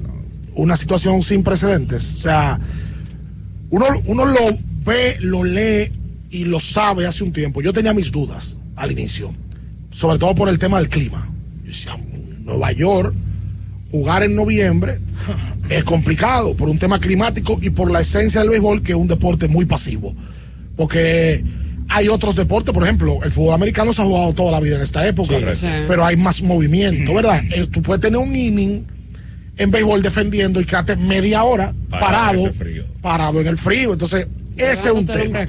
una 0.55 0.75
situación 0.75 1.21
sin 1.21 1.43
precedentes. 1.43 2.15
O 2.15 2.19
sea, 2.21 2.59
uno, 3.69 3.85
uno 4.07 4.25
lo 4.25 4.57
ve, 4.83 5.17
lo 5.21 5.43
lee 5.43 5.91
y 6.31 6.45
lo 6.45 6.59
sabe 6.59 7.05
hace 7.05 7.23
un 7.23 7.31
tiempo. 7.31 7.61
Yo 7.61 7.71
tenía 7.71 7.93
mis 7.93 8.11
dudas 8.11 8.57
al 8.75 8.91
inicio, 8.91 9.35
sobre 9.91 10.17
todo 10.17 10.33
por 10.33 10.49
el 10.49 10.57
tema 10.57 10.79
del 10.79 10.89
clima. 10.89 11.29
Yo 11.61 11.67
decía, 11.67 11.95
Nueva 12.39 12.71
York, 12.71 13.13
jugar 13.91 14.23
en 14.23 14.35
noviembre 14.35 14.97
es 15.69 15.83
complicado 15.83 16.55
por 16.55 16.67
un 16.69 16.79
tema 16.79 16.99
climático 16.99 17.59
y 17.61 17.69
por 17.69 17.91
la 17.91 17.99
esencia 18.01 18.41
del 18.41 18.49
béisbol, 18.49 18.81
que 18.81 18.91
es 18.93 18.97
un 18.97 19.07
deporte 19.07 19.47
muy 19.47 19.65
pasivo. 19.65 20.15
Porque 20.75 21.43
hay 21.89 22.07
otros 22.07 22.35
deportes, 22.35 22.73
por 22.73 22.83
ejemplo, 22.83 23.19
el 23.23 23.31
fútbol 23.31 23.53
americano 23.53 23.93
se 23.93 24.01
ha 24.01 24.05
jugado 24.05 24.33
toda 24.33 24.51
la 24.51 24.59
vida 24.59 24.75
en 24.75 24.81
esta 24.81 25.07
época, 25.07 25.33
Sí, 25.55 25.67
pero 25.87 26.05
hay 26.05 26.17
más 26.17 26.41
movimiento, 26.41 27.13
¿verdad? 27.13 27.41
Eh, 27.51 27.67
Tú 27.71 27.81
puedes 27.81 28.01
tener 28.01 28.19
un 28.19 28.35
inning 28.35 28.83
en 29.57 29.71
béisbol 29.71 30.01
defendiendo 30.01 30.61
y 30.61 30.65
quedarte 30.65 30.95
media 30.95 31.43
hora 31.43 31.73
Parado 31.89 32.47
en 32.47 32.85
parado 33.01 33.41
en 33.41 33.47
el 33.47 33.57
frío. 33.57 33.93
Entonces, 33.93 34.27
ese 34.55 34.87
es 34.87 34.93
un 34.93 35.05
tema. 35.05 35.45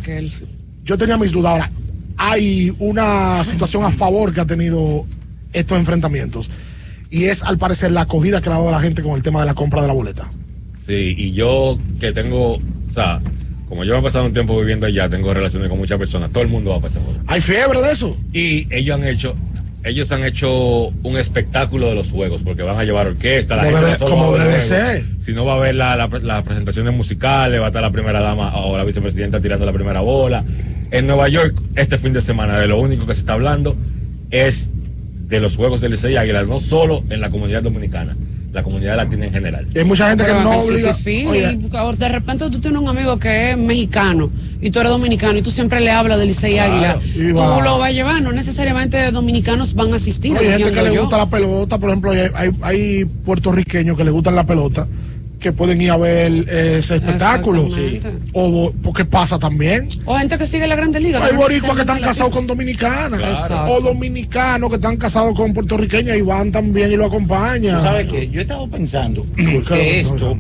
Yo 0.85 0.99
tenía 0.99 1.17
mis 1.17 1.31
dudas. 1.31 1.53
Ahora, 1.53 1.71
hay 2.17 2.75
una 2.79 3.43
situación 3.45 3.85
a 3.85 3.91
favor 3.91 4.33
que 4.33 4.41
ha 4.41 4.47
tenido 4.47 5.07
estos 5.53 5.79
enfrentamientos. 5.79 6.51
Y 7.11 7.25
es, 7.25 7.43
al 7.43 7.59
parecer, 7.59 7.91
la 7.93 8.03
acogida 8.03 8.41
que 8.41 8.49
le 8.51 8.55
ha 8.55 8.59
dado 8.59 8.71
la 8.71 8.81
gente 8.81 9.03
con 9.03 9.13
el 9.17 9.23
tema 9.23 9.41
de 9.41 9.47
la 9.47 9.55
compra 9.55 9.83
de 9.83 9.89
la 9.89 9.93
boleta. 9.95 10.31
Sí, 10.79 11.15
y 11.17 11.33
yo 11.33 11.79
que 11.99 12.13
tengo, 12.13 12.53
o 12.55 12.61
sea, 12.93 13.21
como 13.69 13.85
yo 13.85 13.97
he 13.99 14.03
pasado 14.03 14.27
un 14.27 14.33
tiempo 14.33 14.59
viviendo 14.59 14.87
allá, 14.87 15.09
tengo 15.09 15.33
relaciones 15.35 15.69
con 15.69 15.79
muchas 15.79 15.99
personas, 15.99 16.31
todo 16.31 16.43
el 16.43 16.49
mundo 16.49 16.71
va 16.71 16.77
a 16.77 16.81
pasar 16.81 17.03
por 17.03 17.15
¿Hay 17.27 17.41
fiebre 17.41 17.81
de 17.83 17.93
eso? 17.93 18.17
Y 18.33 18.67
ellos 18.75 18.97
han 19.01 19.07
hecho, 19.07 19.35
ellos 19.85 20.11
han 20.13 20.25
hecho 20.25 20.87
un 21.03 21.17
espectáculo 21.19 21.89
de 21.89 21.95
los 21.95 22.11
juegos, 22.11 22.43
porque 22.43 22.63
van 22.63 22.79
a 22.79 22.85
llevar 22.85 23.07
orquesta, 23.09 23.57
la 23.57 23.65
gente 23.65 23.81
debe- 23.81 23.99
no 24.01 24.07
como 24.07 24.37
debe 24.37 24.61
ser. 24.61 25.05
sino 25.19 25.45
va 25.45 25.65
a 25.65 25.73
la- 25.73 25.97
la- 25.97 26.09
las 26.23 26.43
presentaciones 26.45 26.95
musicales, 26.95 27.61
va 27.61 27.67
a 27.67 27.69
estar 27.69 27.83
la 27.83 27.91
primera 27.91 28.21
dama 28.21 28.57
o 28.57 28.77
la 28.77 28.85
vicepresidenta 28.85 29.41
tirando 29.41 29.67
la 29.67 29.73
primera 29.73 30.01
bola. 30.01 30.45
En 30.93 31.07
Nueva 31.07 31.29
York, 31.29 31.57
este 31.77 31.99
fin 31.99 32.13
de 32.13 32.21
semana, 32.21 32.59
de 32.59 32.67
lo 32.67 32.79
único 32.81 33.07
que 33.07 33.15
se 33.15 33.21
está 33.21 33.35
hablando 33.35 33.77
es 34.33 34.71
de 35.31 35.41
los 35.41 35.57
juegos 35.57 35.81
del 35.81 35.93
Licey 35.93 36.17
Águilas, 36.17 36.49
no 36.49 36.59
solo 36.59 37.03
en 37.09 37.21
la 37.21 37.31
comunidad 37.31 37.63
dominicana, 37.63 38.17
la 38.53 38.65
comunidad 38.65 38.97
latina 38.97 39.27
en 39.27 39.33
general. 39.33 39.65
Y 39.73 39.79
hay 39.79 39.85
mucha 39.85 40.09
gente 40.09 40.25
que 40.25 40.33
no 40.33 40.59
obliga. 40.59 40.95
Oye, 41.29 41.59
de 41.97 42.09
repente 42.09 42.51
tú 42.51 42.61
tienes 42.61 42.81
un 42.81 42.89
amigo 42.89 43.17
que 43.17 43.53
es 43.53 43.57
mexicano 43.57 44.31
y 44.61 44.71
tú 44.71 44.81
eres 44.81 44.91
dominicano 44.91 45.39
y 45.39 45.43
tú 45.43 45.51
siempre 45.51 45.81
le 45.81 45.93
hablas 45.93 46.19
del 46.19 46.29
Licey 46.29 46.55
Claro. 46.55 46.73
Águila. 46.73 46.99
Tú 47.33 47.39
va. 47.41 47.63
lo 47.63 47.79
vas 47.79 47.91
a 47.91 47.93
llevar, 47.93 48.21
no 48.23 48.33
necesariamente 48.33 49.13
dominicanos 49.13 49.75
van 49.75 49.93
a 49.93 49.97
asistir. 49.97 50.37
hay 50.37 50.47
gente 50.49 50.73
que 50.73 50.83
le 50.83 50.99
gusta 50.99 51.17
la 51.17 51.31
pelota, 51.31 51.79
por 51.79 51.91
ejemplo, 51.91 52.11
hay, 52.11 52.29
hay, 52.35 52.51
hay 52.63 53.05
puertorriqueños 53.05 53.97
que 53.97 54.03
le 54.03 54.11
gustan 54.11 54.35
la 54.35 54.45
pelota, 54.45 54.89
que 55.41 55.53
pueden 55.53 55.81
ir 55.81 55.91
a 55.91 55.97
ver 55.97 56.31
ese 56.49 56.97
espectáculo. 56.97 57.65
Exactamente. 57.65 58.31
O 58.35 58.73
porque 58.83 59.05
pasa 59.05 59.39
también. 59.39 59.89
O 60.05 60.15
gente 60.17 60.39
que 60.39 60.47
sigue 60.47 60.67
la 60.67 60.77
Grande 60.77 61.01
Liga. 61.01 61.25
Hay 61.25 61.35
boricuas 61.35 61.75
que 61.75 61.81
están 61.81 62.01
casados 62.01 62.33
con 62.33 62.47
dominicanas. 62.47 63.51
O 63.69 63.81
dominicanos 63.81 64.69
que 64.69 64.77
están 64.77 64.97
casados 64.97 65.35
con 65.35 65.53
puertorriqueñas 65.53 66.17
y 66.17 66.23
van 66.23 66.53
también 66.53 66.93
y 66.93 66.97
lo 66.97 67.07
acompañan. 67.07 67.77
Tú 67.77 67.83
sabes 67.83 68.07
que 68.07 68.29
yo 68.29 68.41
he 68.41 68.43
estado 68.43 68.69
pensando 68.69 69.27
Claro, 69.35 69.65
que 69.65 70.01
esto, 70.01 70.37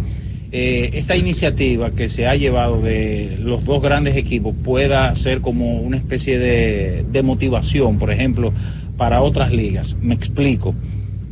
eh, 0.52 0.90
esta 0.92 1.16
iniciativa 1.16 1.90
que 1.92 2.08
se 2.08 2.26
ha 2.26 2.36
llevado 2.36 2.82
de 2.82 3.38
los 3.40 3.64
dos 3.64 3.80
grandes 3.80 4.16
equipos 4.16 4.54
pueda 4.62 5.14
ser 5.14 5.40
como 5.40 5.80
una 5.80 5.96
especie 5.96 6.38
de, 6.38 7.04
de 7.10 7.22
motivación, 7.22 7.98
por 7.98 8.12
ejemplo, 8.12 8.52
para 8.96 9.22
otras 9.22 9.50
ligas. 9.50 9.96
Me 10.02 10.14
explico. 10.14 10.74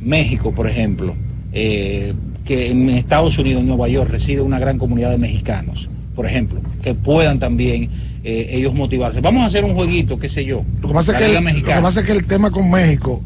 México, 0.00 0.54
por 0.54 0.68
ejemplo, 0.68 1.14
eh, 1.52 2.14
que 2.48 2.70
en 2.70 2.88
Estados 2.88 3.36
Unidos, 3.36 3.60
en 3.60 3.68
Nueva 3.68 3.88
York, 3.88 4.10
reside 4.10 4.40
una 4.40 4.58
gran 4.58 4.78
comunidad 4.78 5.10
de 5.10 5.18
mexicanos, 5.18 5.90
por 6.14 6.24
ejemplo, 6.24 6.62
que 6.82 6.94
puedan 6.94 7.38
también 7.38 7.90
eh, 8.24 8.46
ellos 8.52 8.72
motivarse. 8.72 9.20
Vamos 9.20 9.42
a 9.42 9.46
hacer 9.46 9.64
un 9.64 9.74
jueguito, 9.74 10.18
qué 10.18 10.30
sé 10.30 10.46
yo. 10.46 10.64
Lo 10.80 10.88
que, 10.88 10.94
pasa 10.94 11.12
es 11.12 11.18
que 11.18 11.26
Liga 11.26 11.40
el, 11.40 11.44
lo 11.44 11.50
que 11.50 11.54
Mexicana. 11.54 11.82
pasa 11.82 12.00
es 12.00 12.06
que 12.06 12.12
el 12.12 12.24
tema 12.24 12.50
con 12.50 12.70
México 12.70 13.22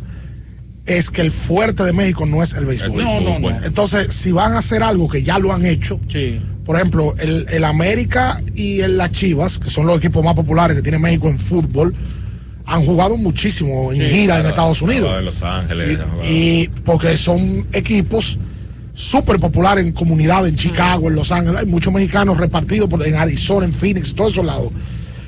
es 0.87 1.09
que 1.13 1.21
el 1.21 1.31
fuerte 1.31 1.85
de 1.85 1.93
México 1.93 2.27
no 2.27 2.43
es 2.43 2.53
el 2.55 2.67
béisbol. 2.67 3.05
No, 3.05 3.21
no, 3.21 3.39
no. 3.39 3.51
Entonces, 3.65 4.13
si 4.13 4.33
van 4.33 4.55
a 4.55 4.59
hacer 4.59 4.83
algo 4.83 5.09
que 5.09 5.23
ya 5.23 5.39
lo 5.39 5.53
han 5.53 5.65
hecho, 5.65 6.01
por 6.65 6.75
ejemplo, 6.75 7.15
el, 7.21 7.47
el 7.49 7.63
América 7.63 8.43
y 8.57 8.81
el, 8.81 8.99
las 8.99 9.13
Chivas, 9.13 9.61
que 9.61 9.71
son 9.71 9.87
los 9.87 9.99
equipos 9.99 10.25
más 10.25 10.35
populares 10.35 10.75
que 10.75 10.83
tiene 10.83 10.99
México 10.99 11.29
en 11.29 11.39
fútbol, 11.39 11.95
han 12.67 12.85
jugado 12.85 13.17
muchísimo 13.17 13.93
en 13.93 13.99
Sí, 13.99 14.03
gira 14.03 14.19
en 14.21 14.27
claro, 14.27 14.49
Estados 14.49 14.83
Unidos. 14.83 15.17
En 15.17 15.25
Los 15.25 15.43
Ángeles. 15.45 16.01
Y 16.29 16.67
porque 16.85 17.17
son 17.17 17.69
equipos 17.73 18.37
súper 18.94 19.38
populares 19.38 19.85
en 19.87 19.92
comunidad 19.92 20.46
en 20.46 20.57
Chicago, 20.57 21.09
en 21.09 21.14
Los 21.14 21.33
Ángeles. 21.33 21.61
Hay 21.61 21.66
muchos 21.66 21.92
mexicanos 21.92 22.37
repartidos 22.38 22.88
por, 22.88 23.07
en 23.07 23.14
Arizona, 23.14 23.66
en 23.66 23.72
Phoenix, 23.72 24.14
todos 24.14 24.33
esos 24.33 24.44
lados. 24.44 24.70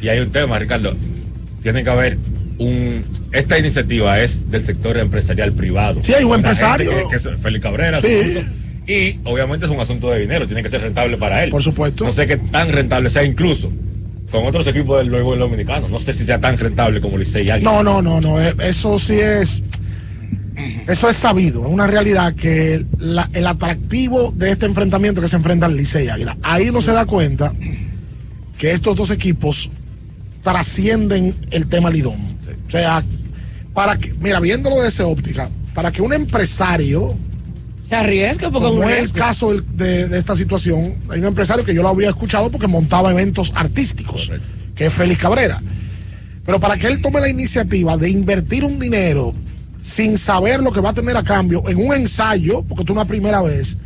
Y 0.03 0.09
hay 0.09 0.21
un 0.21 0.31
tema, 0.31 0.59
Ricardo. 0.59 0.95
Tiene 1.63 1.83
que 1.83 1.91
haber 1.91 2.19
un. 2.59 3.05
Esta 3.33 3.59
iniciativa 3.59 4.21
es 4.21 4.51
del 4.51 4.65
sector 4.65 4.99
empresarial 4.99 5.53
privado. 5.53 6.01
Sí, 6.03 6.13
hay 6.15 6.25
un 6.25 6.35
empresario. 6.35 6.91
Que, 6.91 7.09
que 7.11 7.17
es 7.17 7.29
Félix 7.41 7.63
Cabrera. 7.63 8.01
Sí. 8.01 8.39
Y 8.87 9.19
obviamente 9.25 9.65
es 9.65 9.73
un 9.73 9.81
asunto 9.81 10.11
de 10.11 10.21
dinero, 10.21 10.47
tiene 10.47 10.63
que 10.63 10.69
ser 10.69 10.83
rentable 10.83 11.17
para 11.17 11.43
él. 11.43 11.51
Por 11.51 11.63
supuesto. 11.63 12.05
No 12.05 12.13
sé 12.13 12.27
qué 12.27 12.37
tan 12.37 12.71
rentable 12.71 13.09
sea 13.09 13.25
incluso 13.25 13.73
con 14.31 14.45
otros 14.47 14.67
equipos 14.67 14.99
del 14.99 15.11
béisbol 15.11 15.39
dominicano. 15.39 15.89
No 15.89 15.99
sé 15.99 16.13
si 16.13 16.27
sea 16.27 16.39
tan 16.39 16.59
rentable 16.59 17.01
como 17.01 17.17
Licey. 17.17 17.47
No, 17.63 17.83
no, 17.83 18.03
no, 18.03 18.21
no. 18.21 18.41
eh, 18.43 18.55
Eso 18.59 18.99
sí 18.99 19.15
es. 19.15 19.63
Eso 20.87 21.09
es 21.09 21.17
sabido, 21.17 21.67
es 21.67 21.73
una 21.73 21.87
realidad 21.87 22.35
que 22.35 22.85
la- 22.99 23.29
el 23.33 23.47
atractivo 23.47 24.31
de 24.33 24.51
este 24.53 24.67
enfrentamiento 24.67 25.21
que 25.21 25.29
se 25.29 25.37
enfrenta 25.37 25.67
el 25.67 25.77
Licey 25.77 26.07
y 26.07 26.09
Águila. 26.09 26.37
Ahí 26.43 26.69
uno 26.69 26.81
se 26.81 26.93
da 26.93 27.05
cuenta 27.07 27.53
que 28.59 28.71
estos 28.73 28.97
dos 28.97 29.11
equipos 29.11 29.71
trascienden 30.43 31.35
el 31.51 31.67
tema 31.67 31.91
Lidón. 31.91 32.17
O 32.67 32.71
sea, 32.71 33.03
para 33.73 33.97
que, 33.97 34.13
mira, 34.21 34.41
viéndolo 34.41 34.77
desde 34.77 34.89
esa 34.89 35.07
óptica, 35.07 35.51
para 35.75 35.91
que 35.91 36.03
un 36.03 36.13
empresario 36.13 37.17
Se 37.83 37.95
arriesga 37.97 38.51
porque 38.51 38.69
como 38.69 38.83
es 38.89 38.99
el 38.99 39.13
caso 39.13 39.53
de 39.55 40.17
esta 40.19 40.35
situación, 40.35 40.95
hay 41.11 41.19
un 41.19 41.27
empresario 41.27 41.65
que 41.65 41.75
yo 41.75 41.83
lo 41.83 41.91
había 41.91 42.09
escuchado 42.09 42.51
porque 42.51 42.67
montaba 42.67 43.11
eventos 43.11 43.53
artísticos, 43.55 44.33
que 44.75 44.87
es 44.87 44.93
Félix 44.93 45.21
Cabrera. 45.21 45.61
Pero 46.47 46.59
para 46.61 46.79
que 46.79 46.87
él 46.87 47.03
tome 47.03 47.21
la 47.21 47.29
iniciativa 47.29 47.97
de 47.99 48.09
invertir 48.09 48.65
un 48.65 48.79
dinero 48.79 49.35
sin 49.85 50.17
saber 50.17 50.63
lo 50.63 50.73
que 50.73 50.81
va 50.81 50.91
a 50.91 50.95
tener 50.95 51.15
a 51.15 51.23
cambio 51.23 51.63
en 51.69 51.77
un 51.77 51.93
ensayo, 51.93 52.63
porque 52.63 52.85
es 52.85 52.91
una 52.91 53.05
primera 53.05 53.43
vez, 53.43 53.77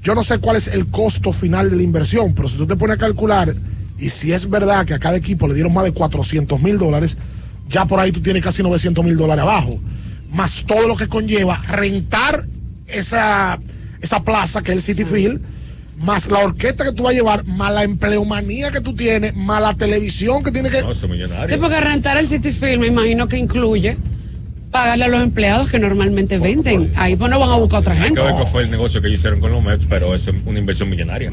yo 0.00 0.14
no 0.14 0.22
sé 0.22 0.38
cuál 0.38 0.54
es 0.54 0.68
el 0.68 0.86
costo 0.86 1.32
final 1.32 1.70
de 1.70 1.76
la 1.76 1.82
inversión, 1.82 2.32
pero 2.32 2.48
si 2.48 2.56
tú 2.56 2.68
te 2.68 2.76
pones 2.76 2.94
a 2.94 3.00
calcular, 3.00 3.52
y 3.98 4.08
si 4.08 4.32
es 4.32 4.48
verdad 4.48 4.86
que 4.86 4.94
a 4.94 5.00
cada 5.00 5.16
equipo 5.16 5.48
le 5.48 5.54
dieron 5.54 5.74
más 5.74 5.82
de 5.82 5.92
400 5.92 6.62
mil 6.62 6.78
dólares, 6.78 7.16
ya 7.68 7.84
por 7.84 7.98
ahí 7.98 8.12
tú 8.12 8.20
tienes 8.20 8.44
casi 8.44 8.62
900 8.62 9.04
mil 9.04 9.16
dólares 9.16 9.42
abajo, 9.42 9.80
más 10.30 10.64
todo 10.64 10.86
lo 10.86 10.96
que 10.96 11.08
conlleva 11.08 11.60
rentar 11.62 12.46
esa, 12.86 13.58
esa 14.00 14.22
plaza 14.22 14.62
que 14.62 14.70
es 14.70 14.76
el 14.88 14.94
City 14.94 15.04
Field, 15.04 15.42
más 16.00 16.28
la 16.30 16.38
orquesta 16.40 16.84
que 16.84 16.92
tú 16.92 17.02
vas 17.04 17.12
a 17.12 17.14
llevar, 17.16 17.46
más 17.46 17.72
la 17.72 17.84
empleomanía 17.84 18.70
que 18.70 18.80
tú 18.80 18.94
tienes, 18.94 19.36
más 19.36 19.60
la 19.60 19.74
televisión 19.74 20.42
que 20.42 20.50
tiene 20.50 20.70
que... 20.70 20.80
No. 20.82 20.94
Sí, 20.94 21.56
porque 21.60 21.78
rentar 21.80 22.16
el 22.16 22.26
City 22.26 22.52
Field 22.52 22.80
me 22.80 22.86
imagino 22.86 23.28
que 23.28 23.36
incluye 23.36 23.96
pagarle 24.70 25.04
a 25.04 25.08
los 25.08 25.22
empleados 25.22 25.68
que 25.68 25.78
normalmente 25.78 26.38
venden. 26.38 26.92
Ahí 26.96 27.16
pues 27.16 27.30
no 27.30 27.38
van 27.38 27.50
a 27.50 27.56
buscar 27.56 27.80
otra 27.80 27.94
gente. 27.96 28.20
que 28.20 28.26
ver 28.26 28.34
cuál 28.34 28.46
fue 28.46 28.62
el 28.62 28.70
negocio 28.70 29.02
que 29.02 29.08
hicieron 29.10 29.40
con 29.40 29.50
los 29.50 29.62
Mets, 29.62 29.86
pero 29.88 30.14
eso 30.14 30.30
es 30.30 30.36
una 30.46 30.58
inversión 30.58 30.88
millonaria. 30.88 31.30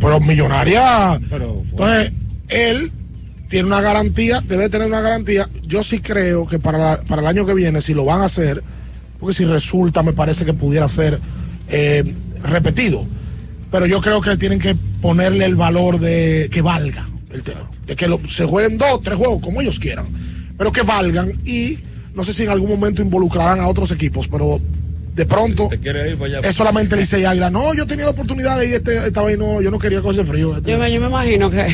Pero 0.00 0.18
millonaria. 0.20 1.20
Entonces, 1.70 2.12
él 2.48 2.90
tiene 3.48 3.66
una 3.66 3.80
garantía, 3.80 4.40
debe 4.40 4.68
tener 4.70 4.88
una 4.88 5.00
garantía. 5.02 5.48
Yo 5.64 5.82
sí 5.82 6.00
creo 6.00 6.46
que 6.46 6.58
para, 6.58 6.78
la- 6.78 7.00
para 7.02 7.20
el 7.20 7.28
año 7.28 7.44
que 7.46 7.54
viene, 7.54 7.80
si 7.80 7.94
lo 7.94 8.04
van 8.06 8.22
a 8.22 8.24
hacer, 8.24 8.62
porque 9.20 9.34
si 9.36 9.44
resulta, 9.44 10.02
me 10.02 10.12
parece 10.14 10.44
que 10.44 10.52
pudiera 10.54 10.88
ser 10.88 11.20
eh, 11.68 12.14
repetido. 12.42 13.06
Pero 13.70 13.86
yo 13.86 14.00
creo 14.00 14.20
que 14.20 14.36
tienen 14.36 14.58
que 14.58 14.74
ponerle 15.00 15.44
el 15.44 15.54
valor 15.54 15.98
de 16.00 16.48
que 16.52 16.60
valga 16.62 17.08
el 17.32 17.42
tema. 17.42 17.70
De 17.86 17.94
que 17.96 18.08
lo- 18.08 18.20
se 18.28 18.44
jueguen 18.44 18.78
dos, 18.78 19.00
tres 19.02 19.16
juegos, 19.16 19.40
como 19.40 19.60
ellos 19.60 19.78
quieran. 19.78 20.06
Pero 20.58 20.72
que 20.72 20.82
valgan 20.82 21.32
y 21.44 21.78
no 22.14 22.24
sé 22.24 22.32
si 22.34 22.42
en 22.42 22.50
algún 22.50 22.68
momento 22.68 23.00
involucrarán 23.02 23.60
a 23.60 23.68
otros 23.68 23.90
equipos, 23.92 24.26
pero 24.28 24.60
de 25.14 25.26
pronto 25.26 25.68
¿Te 25.68 25.78
quiere 25.78 26.10
ir 26.12 26.22
allá? 26.22 26.40
es 26.40 26.54
solamente 26.54 26.96
Licey 26.96 27.22
y 27.22 27.24
Águila. 27.24 27.50
No, 27.50 27.72
yo 27.74 27.86
tenía 27.86 28.04
la 28.06 28.10
oportunidad 28.12 28.58
de 28.58 28.68
ir 28.68 28.74
este, 28.74 28.96
esta 29.06 29.22
vez, 29.22 29.38
no, 29.38 29.60
yo 29.62 29.70
no 29.70 29.78
quería 29.78 30.00
coger 30.00 30.24
frío. 30.26 30.56
este. 30.56 30.70
Yo 30.72 30.78
me, 30.78 30.92
yo 30.92 31.00
me 31.00 31.06
imagino 31.06 31.50
que, 31.50 31.66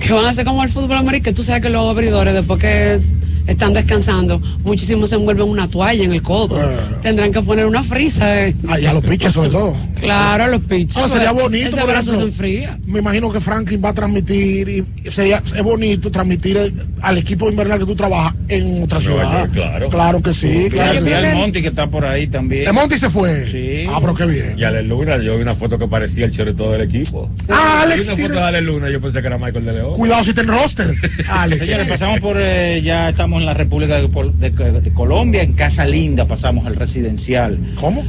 que 0.00 0.12
van 0.12 0.24
a 0.24 0.32
ser 0.32 0.44
como 0.46 0.62
el 0.62 0.70
fútbol 0.70 0.96
americano, 0.96 1.24
que 1.24 1.32
tú 1.34 1.42
sabes 1.42 1.62
que 1.62 1.68
los 1.68 1.88
abridores 1.88 2.32
después 2.34 2.58
que 2.60 3.00
están 3.46 3.72
descansando, 3.72 4.40
muchísimos 4.64 5.10
se 5.10 5.16
envuelven 5.16 5.48
una 5.48 5.68
toalla 5.68 6.04
en 6.04 6.12
el 6.12 6.22
codo. 6.22 6.58
Tendrán 7.02 7.32
que 7.32 7.42
poner 7.42 7.66
una 7.66 7.82
frisa. 7.82 8.46
eh. 8.46 8.54
Ah, 8.68 8.78
y 8.78 8.86
a 8.86 8.92
los 8.92 9.04
pitchers 9.04 9.34
sobre 9.34 9.50
todo. 9.50 9.74
Claro, 10.00 10.44
a 10.44 10.48
los 10.48 10.62
pitchers. 10.62 10.96
Ahora 10.96 11.08
sería 11.08 11.32
bonito. 11.32 11.68
Ese 11.68 11.76
por 11.80 11.90
brazo 11.90 12.14
se 12.14 12.22
enfría. 12.22 12.78
Me 12.86 12.98
imagino 12.98 13.32
que 13.32 13.40
Franklin 13.40 13.80
va 13.84 13.90
a 13.90 13.94
transmitir 13.94 14.68
y 14.68 15.10
sería 15.10 15.38
es 15.38 15.62
bonito 15.62 16.10
transmitir 16.10 16.56
el- 16.56 16.74
al 17.02 17.18
equipo 17.18 17.48
invernal 17.48 17.78
que 17.78 17.86
tú 17.86 17.94
trabajas 17.94 18.34
en 18.48 18.82
otra 18.82 19.00
ciudad. 19.00 19.40
York, 19.42 19.52
claro. 19.52 19.88
Claro 19.88 20.22
que 20.22 20.32
sí. 20.32 20.68
Claro 20.70 21.00
y 21.00 21.04
que 21.04 21.14
al 21.14 21.30
sí. 21.32 21.36
Monty 21.38 21.62
que 21.62 21.68
está 21.68 21.86
por 21.88 22.04
ahí 22.04 22.26
también. 22.26 22.66
El 22.66 22.72
Monty 22.72 22.98
se 22.98 23.10
fue. 23.10 23.46
Sí. 23.46 23.86
Ah, 23.88 23.98
pero 24.00 24.14
qué 24.14 24.26
bien. 24.26 24.54
Y 24.58 24.64
Ale 24.64 24.82
Luna, 24.82 25.16
yo 25.18 25.36
vi 25.36 25.42
una 25.42 25.54
foto 25.54 25.78
que 25.78 25.86
parecía 25.88 26.26
el 26.26 26.32
todo 26.56 26.72
del 26.72 26.80
equipo. 26.82 27.30
Ah, 27.48 27.84
Vi 27.86 27.92
Alex 27.92 28.06
una 28.06 28.14
tiene- 28.16 28.28
foto 28.30 28.40
de 28.40 28.46
Ale 28.46 28.60
Luna, 28.62 28.90
yo 28.90 29.00
pensé 29.00 29.20
que 29.20 29.26
era 29.28 29.38
Michael 29.38 29.64
de 29.64 29.72
León. 29.74 29.92
Cuidado 29.94 30.24
si 30.24 30.30
está 30.30 30.42
en 30.42 30.48
roster. 30.48 30.94
Alex. 31.28 31.64
Señores, 31.66 31.86
pasamos 31.86 32.18
por, 32.20 32.36
eh, 32.40 32.80
ya 32.82 33.10
estamos 33.10 33.31
en 33.40 33.46
la 33.46 33.54
República 33.54 33.96
de, 34.00 34.08
Pol- 34.08 34.38
de- 34.38 34.50
de 34.50 34.92
Colombia, 34.92 35.42
en 35.42 35.52
Casa 35.54 35.84
Linda 35.86 36.26
pasamos 36.26 36.66
al 36.66 36.74
residencial. 36.74 37.58
¿Cómo? 37.80 38.02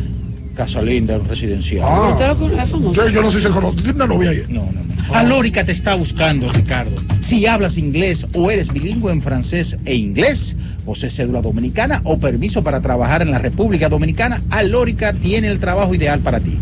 Casa 0.56 0.82
Linda, 0.82 1.18
un 1.18 1.28
residencial. 1.28 1.84
Ah. 1.88 2.10
¿Usted 2.12 2.28
lo 2.28 2.38
conoce? 2.38 2.62
es 2.62 2.70
famoso? 2.70 2.94
Yo, 3.02 3.10
yo 3.10 3.22
no 3.24 3.32
sé 3.32 3.38
si 3.38 3.44
se 3.44 3.50
conoce. 3.50 3.78
¿Tú 3.78 3.84
tienes 3.84 3.96
una 4.02 4.08
novia 4.14 4.30
ahí? 4.30 4.44
No, 4.50 4.62
no, 4.66 4.72
no. 4.84 5.16
Alórica 5.16 5.66
te 5.66 5.72
está 5.72 5.96
buscando, 5.96 6.52
Ricardo. 6.52 6.96
Si 7.20 7.46
hablas 7.46 7.78
inglés 7.78 8.28
o 8.34 8.52
eres 8.52 8.72
bilingüe 8.72 9.12
en 9.12 9.22
francés 9.22 9.78
e 9.86 9.96
inglés, 9.96 10.56
posees 10.86 11.16
cédula 11.16 11.42
dominicana 11.42 12.02
o 12.06 12.20
permiso 12.20 12.64
para 12.64 12.82
trabajar 12.82 13.22
en 13.22 13.32
la 13.32 13.40
República 13.40 13.90
Dominicana, 13.90 14.42
Alórica 14.50 15.12
tiene 15.14 15.48
el 15.48 15.60
trabajo 15.60 15.94
ideal 15.96 16.20
para 16.22 16.40
ti. 16.40 16.58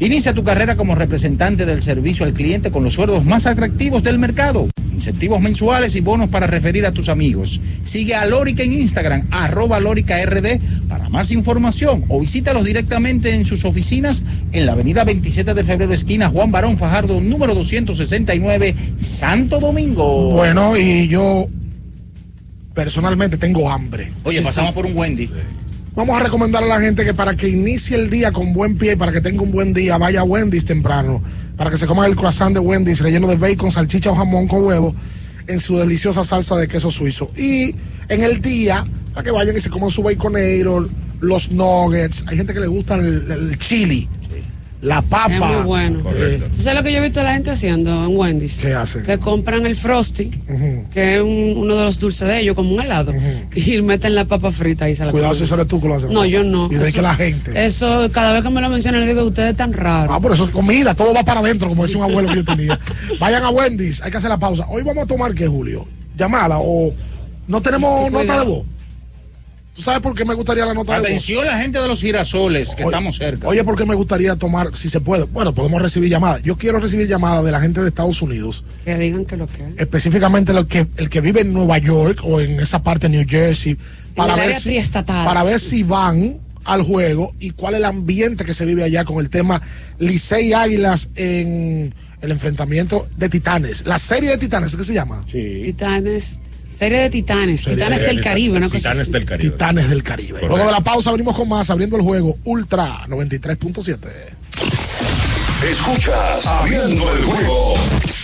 Inicia 0.00 0.34
tu 0.34 0.42
carrera 0.42 0.76
como 0.76 0.94
representante 0.94 1.66
del 1.66 1.82
servicio 1.82 2.26
al 2.26 2.32
cliente 2.32 2.70
con 2.70 2.82
los 2.82 2.94
sueldos 2.94 3.24
más 3.24 3.46
atractivos 3.46 4.02
del 4.02 4.18
mercado. 4.18 4.68
Incentivos 4.92 5.40
mensuales 5.40 5.94
y 5.96 6.00
bonos 6.00 6.28
para 6.28 6.46
referir 6.46 6.84
a 6.86 6.92
tus 6.92 7.08
amigos. 7.08 7.60
Sigue 7.84 8.14
a 8.14 8.24
Lórica 8.26 8.62
en 8.62 8.72
Instagram, 8.72 9.26
arroba 9.30 9.80
Lórica 9.80 10.24
RD, 10.24 10.60
para 10.88 11.08
más 11.08 11.30
información 11.30 12.04
o 12.08 12.20
visítalos 12.20 12.64
directamente 12.64 13.34
en 13.34 13.44
sus 13.44 13.64
oficinas 13.64 14.24
en 14.52 14.66
la 14.66 14.72
avenida 14.72 15.04
27 15.04 15.54
de 15.54 15.64
febrero, 15.64 15.92
esquina 15.92 16.28
Juan 16.28 16.50
Barón 16.50 16.76
Fajardo, 16.76 17.20
número 17.20 17.54
269, 17.54 18.74
Santo 18.96 19.60
Domingo. 19.60 20.32
Bueno, 20.32 20.76
y 20.76 21.08
yo 21.08 21.46
personalmente 22.74 23.36
tengo 23.36 23.70
hambre. 23.70 24.12
Oye, 24.24 24.42
pasamos 24.42 24.72
por 24.72 24.86
un 24.86 24.96
Wendy. 24.96 25.30
Vamos 25.94 26.16
a 26.16 26.24
recomendar 26.24 26.64
a 26.64 26.66
la 26.66 26.80
gente 26.80 27.04
que 27.04 27.14
para 27.14 27.36
que 27.36 27.48
inicie 27.48 27.96
el 27.96 28.10
día 28.10 28.32
con 28.32 28.52
buen 28.52 28.76
pie 28.76 28.94
y 28.94 28.96
para 28.96 29.12
que 29.12 29.20
tenga 29.20 29.42
un 29.42 29.52
buen 29.52 29.72
día, 29.72 29.96
vaya 29.96 30.20
a 30.20 30.24
Wendy's 30.24 30.64
temprano. 30.64 31.22
Para 31.56 31.70
que 31.70 31.78
se 31.78 31.86
coma 31.86 32.04
el 32.08 32.16
croissant 32.16 32.52
de 32.52 32.58
Wendy's 32.58 32.98
relleno 32.98 33.28
de 33.28 33.36
bacon, 33.36 33.70
salchicha 33.70 34.10
o 34.10 34.16
jamón 34.16 34.48
con 34.48 34.64
huevo 34.64 34.92
en 35.46 35.60
su 35.60 35.78
deliciosa 35.78 36.24
salsa 36.24 36.56
de 36.56 36.66
queso 36.66 36.90
suizo. 36.90 37.30
Y 37.36 37.76
en 38.08 38.24
el 38.24 38.40
día, 38.40 38.84
para 39.12 39.22
que 39.22 39.30
vayan 39.30 39.56
y 39.56 39.60
se 39.60 39.70
coman 39.70 39.90
su 39.90 40.02
baconero, 40.02 40.88
los 41.20 41.52
nuggets. 41.52 42.24
Hay 42.26 42.38
gente 42.38 42.54
que 42.54 42.60
le 42.60 42.66
gusta 42.66 42.96
el, 42.96 43.30
el 43.30 43.58
chili, 43.60 44.08
la 44.84 45.02
papa. 45.02 45.32
Es 45.34 45.40
muy 45.40 45.62
bueno. 45.64 46.00
Eh, 46.14 46.42
¿Tú 46.54 46.60
sabes 46.60 46.78
lo 46.78 46.84
que 46.84 46.92
yo 46.92 46.98
he 46.98 47.02
visto 47.02 47.20
a 47.20 47.24
la 47.24 47.32
gente 47.34 47.50
haciendo 47.50 48.04
en 48.04 48.16
Wendy's? 48.16 48.58
¿Qué 48.58 48.74
hacen? 48.74 49.02
Que 49.02 49.18
compran 49.18 49.64
el 49.66 49.74
Frosty, 49.76 50.30
que 50.92 51.16
es 51.16 51.22
un- 51.22 51.54
uno 51.56 51.74
de 51.76 51.84
los 51.86 51.98
dulces 51.98 52.28
de 52.28 52.40
ellos, 52.40 52.54
como 52.54 52.74
un 52.74 52.80
helado, 52.82 53.12
y 53.54 53.80
meten 53.82 54.14
la 54.14 54.24
papa 54.26 54.50
frita 54.50 54.88
y 54.90 54.94
se 54.96 55.04
la 55.04 55.10
Cuidado 55.10 55.34
si 55.34 55.44
eso 55.44 55.54
eres 55.54 55.66
tú 55.66 55.80
que 55.80 55.88
lo 55.88 55.94
haces. 55.94 56.10
No, 56.10 56.24
yo 56.24 56.44
no. 56.44 56.66
Y 56.70 56.76
de 56.76 56.88
Eso- 56.88 56.96
que 56.96 57.02
la 57.02 57.14
gente. 57.14 57.64
Eso, 57.66 58.08
cada 58.12 58.32
vez 58.34 58.42
que 58.44 58.50
me 58.50 58.60
lo 58.60 58.68
mencionan, 58.68 59.00
le 59.00 59.06
digo, 59.06 59.22
ustedes 59.24 59.52
están 59.52 59.72
raros. 59.72 60.14
Ah, 60.14 60.20
pero 60.20 60.34
eso 60.34 60.44
es 60.44 60.50
comida, 60.50 60.94
todo 60.94 61.12
va 61.14 61.24
para 61.24 61.40
adentro, 61.40 61.68
como 61.68 61.82
decía 61.84 61.98
un 61.98 62.04
abuelo 62.10 62.28
que 62.28 62.36
yo 62.36 62.44
tenía. 62.44 62.78
Vayan 63.18 63.42
a 63.42 63.50
Wendy's, 63.50 64.02
hay 64.02 64.10
que 64.10 64.16
hacer 64.18 64.30
la 64.30 64.38
pausa. 64.38 64.66
Hoy 64.68 64.82
vamos 64.82 65.04
a 65.04 65.06
tomar 65.06 65.34
qué, 65.34 65.46
Julio? 65.46 65.86
Llamada 66.16 66.58
o 66.60 66.92
no 67.48 67.60
tenemos 67.60 68.10
nota 68.12 68.38
de 68.38 68.44
voz. 68.44 68.64
¿Tú 69.74 69.82
sabes 69.82 70.00
por 70.00 70.14
qué 70.14 70.24
me 70.24 70.34
gustaría 70.34 70.64
la 70.64 70.72
nota 70.72 70.92
de 70.94 70.98
voz? 71.00 71.08
Atención 71.08 71.44
la 71.46 71.58
gente 71.58 71.80
de 71.80 71.88
los 71.88 72.00
girasoles, 72.00 72.74
que 72.76 72.84
Oye, 72.84 72.92
estamos 72.94 73.16
cerca. 73.16 73.48
Oye, 73.48 73.64
¿por 73.64 73.76
qué 73.76 73.84
me 73.84 73.96
gustaría 73.96 74.36
tomar, 74.36 74.74
si 74.76 74.88
se 74.88 75.00
puede? 75.00 75.24
Bueno, 75.24 75.52
podemos 75.52 75.82
recibir 75.82 76.08
llamadas. 76.10 76.42
Yo 76.44 76.56
quiero 76.56 76.78
recibir 76.78 77.08
llamadas 77.08 77.44
de 77.44 77.50
la 77.50 77.60
gente 77.60 77.80
de 77.82 77.88
Estados 77.88 78.22
Unidos, 78.22 78.64
Que 78.84 78.96
digan 78.96 79.24
que 79.24 79.36
lo 79.36 79.48
que 79.48 79.64
es. 79.64 79.80
específicamente 79.80 80.52
el 80.52 80.66
que, 80.68 80.86
el 80.96 81.10
que 81.10 81.20
vive 81.20 81.40
en 81.40 81.52
Nueva 81.52 81.78
York 81.78 82.20
o 82.22 82.40
en 82.40 82.60
esa 82.60 82.82
parte 82.84 83.08
de 83.08 83.16
New 83.16 83.26
Jersey, 83.28 83.76
para 84.14 84.34
el 84.34 84.38
ver 84.40 84.48
área 84.50 84.60
si, 84.60 84.68
triestatal. 84.68 85.26
para 85.26 85.42
ver 85.42 85.58
si 85.58 85.82
van 85.82 86.38
al 86.64 86.82
juego 86.82 87.34
y 87.40 87.50
cuál 87.50 87.74
es 87.74 87.78
el 87.80 87.84
ambiente 87.86 88.44
que 88.44 88.54
se 88.54 88.64
vive 88.64 88.84
allá 88.84 89.04
con 89.04 89.18
el 89.18 89.28
tema 89.28 89.60
Licey 89.98 90.52
Águilas 90.52 91.10
en 91.16 91.92
el 92.22 92.30
enfrentamiento 92.30 93.08
de 93.16 93.28
Titanes. 93.28 93.84
La 93.86 93.98
serie 93.98 94.30
de 94.30 94.38
Titanes, 94.38 94.76
¿qué 94.76 94.84
se 94.84 94.94
llama? 94.94 95.20
Sí. 95.26 95.62
Titanes, 95.64 96.38
serie 96.76 96.98
de 97.00 97.10
Titanes, 97.10 97.60
Serie 97.62 97.76
Titanes 97.76 98.00
de- 98.00 98.06
del 98.06 98.20
Caribe, 98.20 98.56
una 98.56 98.68
Titanes 98.68 99.10
del 99.12 99.24
Caribe. 99.24 99.50
Titanes 99.52 99.88
del 99.88 100.02
Caribe. 100.02 100.32
Correcto. 100.40 100.48
Luego 100.48 100.66
de 100.66 100.72
la 100.72 100.80
pausa 100.80 101.12
venimos 101.12 101.36
con 101.36 101.48
más, 101.48 101.70
abriendo 101.70 101.94
el 101.96 102.02
juego 102.02 102.36
Ultra 102.44 103.06
93.7. 103.08 104.08
Escuchas 105.70 106.46
Abriendo 106.46 107.10
el 107.16 107.22
juego 107.24 107.74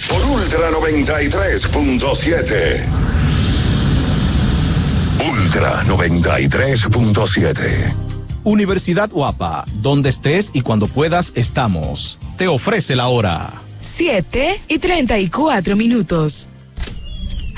por 0.09 0.25
Ultra 0.27 0.71
93.7. 0.71 2.85
Ultra 5.27 5.83
93.7. 5.85 7.95
Universidad 8.45 9.11
Guapa, 9.11 9.65
donde 9.83 10.09
estés 10.11 10.51
y 10.55 10.61
cuando 10.63 10.87
puedas 10.89 11.33
estamos. 11.37 12.19
Te 12.39 12.49
ofrece 12.49 12.97
la 12.97 13.09
hora. 13.09 13.51
7 13.83 14.61
y 14.69 14.79
34 14.79 15.77
minutos. 15.77 16.49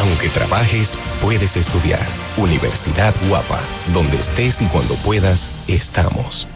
Aunque 0.00 0.30
trabajes, 0.30 0.96
puedes 1.20 1.58
estudiar. 1.58 2.06
Universidad 2.38 3.14
Guapa, 3.28 3.60
donde 3.92 4.16
estés 4.16 4.62
y 4.62 4.64
cuando 4.64 4.94
puedas, 4.94 5.52
estamos. 5.68 6.48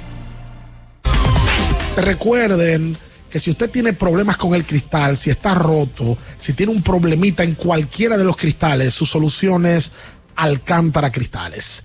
Recuerden 1.94 2.96
que 3.28 3.38
si 3.38 3.50
usted 3.50 3.68
tiene 3.68 3.92
problemas 3.92 4.38
con 4.38 4.54
el 4.54 4.64
cristal, 4.64 5.18
si 5.18 5.28
está 5.28 5.54
roto, 5.54 6.16
si 6.38 6.54
tiene 6.54 6.72
un 6.72 6.82
problemita 6.82 7.42
en 7.42 7.54
cualquiera 7.54 8.16
de 8.16 8.24
los 8.24 8.36
cristales, 8.38 8.94
su 8.94 9.04
solución 9.04 9.66
es 9.66 9.92
Alcántara 10.36 11.12
Cristales. 11.12 11.84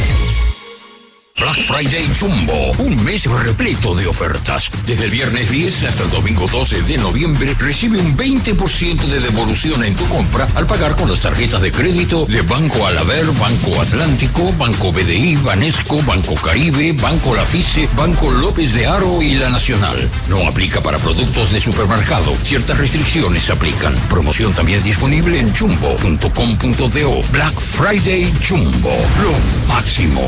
Black 1.37 1.61
Friday 1.63 2.07
Jumbo, 2.19 2.71
un 2.79 3.03
mes 3.03 3.25
repleto 3.25 3.95
de 3.95 4.07
ofertas. 4.07 4.69
Desde 4.85 5.05
el 5.05 5.11
viernes 5.11 5.49
10 5.49 5.85
hasta 5.85 6.03
el 6.03 6.09
domingo 6.11 6.47
12 6.47 6.81
de 6.83 6.97
noviembre 6.97 7.55
recibe 7.57 7.99
un 7.99 8.15
20% 8.15 9.01
de 9.05 9.19
devolución 9.19 9.83
en 9.83 9.95
tu 9.95 10.05
compra 10.07 10.47
al 10.55 10.67
pagar 10.67 10.95
con 10.95 11.09
las 11.09 11.21
tarjetas 11.21 11.61
de 11.61 11.71
crédito 11.71 12.25
de 12.25 12.41
Banco 12.41 12.85
Alaber, 12.85 13.25
Banco 13.39 13.81
Atlántico, 13.81 14.53
Banco 14.53 14.91
BDI, 14.91 15.37
Banesco, 15.37 16.01
Banco 16.03 16.35
Caribe, 16.35 16.93
Banco 16.93 17.33
Lafice, 17.33 17.89
Banco 17.95 18.29
López 18.29 18.73
de 18.73 18.87
Aro 18.87 19.21
y 19.21 19.35
La 19.35 19.49
Nacional. 19.49 20.09
No 20.27 20.47
aplica 20.47 20.81
para 20.81 20.99
productos 20.99 21.51
de 21.51 21.59
supermercado. 21.59 22.35
Ciertas 22.43 22.77
restricciones 22.77 23.49
aplican. 23.49 23.95
Promoción 24.09 24.53
también 24.53 24.83
disponible 24.83 25.39
en 25.39 25.53
jumbo.com.do. 25.53 27.21
Black 27.31 27.59
Friday 27.59 28.31
Jumbo, 28.47 28.95
lo 29.21 29.67
máximo. 29.67 30.27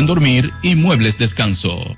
dormir 0.05 0.51
y 0.61 0.75
muebles 0.75 1.17
descanso. 1.17 1.97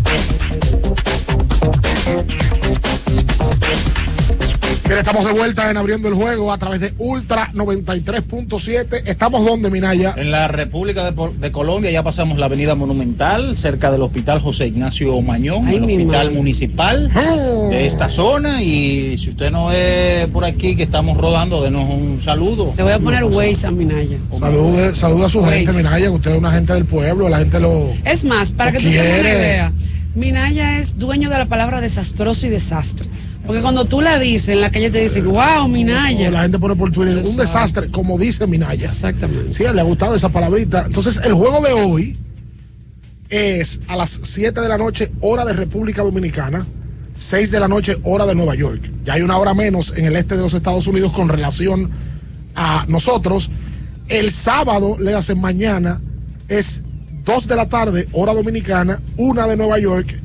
Mira, 4.91 4.99
estamos 4.99 5.23
de 5.25 5.31
vuelta 5.31 5.71
en 5.71 5.77
abriendo 5.77 6.09
el 6.09 6.15
juego 6.15 6.51
a 6.51 6.57
través 6.57 6.81
de 6.81 6.93
Ultra 6.97 7.49
93.7. 7.53 9.03
¿Estamos 9.05 9.45
donde, 9.45 9.69
Minaya? 9.71 10.13
En 10.17 10.31
la 10.31 10.49
República 10.49 11.09
de, 11.09 11.29
de, 11.39 11.49
Colombia 11.49 11.89
ya 11.91 12.03
pasamos 12.03 12.37
la 12.37 12.47
Avenida 12.47 12.75
Monumental, 12.75 13.55
cerca 13.55 13.89
del 13.89 14.01
Hospital 14.01 14.41
José 14.41 14.67
Ignacio 14.67 15.21
Mañón, 15.21 15.65
Ay, 15.65 15.75
el 15.77 15.83
hospital 15.83 16.25
madre. 16.25 16.31
municipal 16.31 17.09
de 17.69 17.85
esta 17.85 18.09
zona. 18.09 18.61
Y 18.61 19.17
si 19.17 19.29
usted 19.29 19.49
no 19.49 19.71
es 19.71 20.27
por 20.27 20.43
aquí 20.43 20.75
que 20.75 20.83
estamos 20.83 21.17
rodando, 21.17 21.63
denos 21.63 21.89
un 21.89 22.19
saludo. 22.19 22.73
Le 22.75 22.83
voy 22.83 22.91
a 22.91 22.99
poner 22.99 23.23
Waze 23.23 23.67
a 23.67 23.71
Minaya. 23.71 24.17
Salude, 24.37 24.93
saluda 24.93 25.27
a 25.27 25.29
su 25.29 25.39
Waze. 25.39 25.55
gente, 25.55 25.71
Minaya, 25.71 26.07
que 26.07 26.15
usted 26.15 26.31
es 26.31 26.37
una 26.37 26.51
gente 26.51 26.73
del 26.73 26.83
pueblo, 26.83 27.29
la 27.29 27.39
gente 27.39 27.61
lo. 27.61 27.93
Es 28.03 28.25
más, 28.25 28.51
para 28.51 28.71
Lo 28.71 28.79
que 28.79 28.83
tú 28.83 28.91
tengas 28.91 29.19
una 29.21 29.29
idea, 29.29 29.71
Minaya 30.15 30.79
es 30.79 30.97
dueño 30.97 31.29
de 31.29 31.37
la 31.37 31.45
palabra 31.45 31.81
desastroso 31.81 32.47
y 32.47 32.49
desastre. 32.49 33.07
Porque 33.45 33.61
cuando 33.61 33.85
tú 33.85 34.01
la 34.01 34.19
dices, 34.19 34.49
en 34.49 34.61
la 34.61 34.71
calle 34.71 34.91
te 34.91 35.01
dicen, 35.01 35.25
wow, 35.25 35.67
Minaya. 35.67 36.29
La 36.29 36.43
gente 36.43 36.59
pone 36.59 36.75
por 36.75 36.91
Twitter 36.91 37.17
un 37.25 37.37
desastre, 37.37 37.89
como 37.89 38.17
dice 38.17 38.45
Minaya. 38.45 38.85
Exactamente. 38.85 39.53
Sí, 39.53 39.63
le 39.63 39.81
ha 39.81 39.83
gustado 39.83 40.15
esa 40.15 40.29
palabrita. 40.29 40.83
Entonces, 40.85 41.21
el 41.25 41.33
juego 41.33 41.61
de 41.61 41.73
hoy 41.73 42.17
es 43.29 43.79
a 43.87 43.95
las 43.95 44.19
7 44.23 44.61
de 44.61 44.69
la 44.69 44.77
noche, 44.77 45.11
hora 45.21 45.45
de 45.45 45.53
República 45.53 46.03
Dominicana, 46.03 46.67
6 47.13 47.51
de 47.51 47.59
la 47.59 47.67
noche, 47.67 47.97
hora 48.03 48.25
de 48.25 48.35
Nueva 48.35 48.55
York. 48.55 48.91
Ya 49.05 49.13
hay 49.13 49.21
una 49.21 49.37
hora 49.37 49.53
menos 49.53 49.97
en 49.97 50.05
el 50.05 50.15
este 50.15 50.35
de 50.35 50.41
los 50.41 50.53
Estados 50.53 50.85
Unidos 50.87 51.13
con 51.13 51.29
relación 51.29 51.89
a 52.55 52.85
nosotros. 52.89 53.49
El 54.07 54.31
sábado, 54.31 54.97
le 54.99 55.13
hacen 55.13 55.39
mañana, 55.39 56.01
es 56.47 56.83
2 57.25 57.47
de 57.47 57.55
la 57.55 57.67
tarde, 57.67 58.07
hora 58.13 58.33
dominicana, 58.33 58.99
1 59.17 59.47
de 59.47 59.57
Nueva 59.57 59.79
York. 59.79 60.19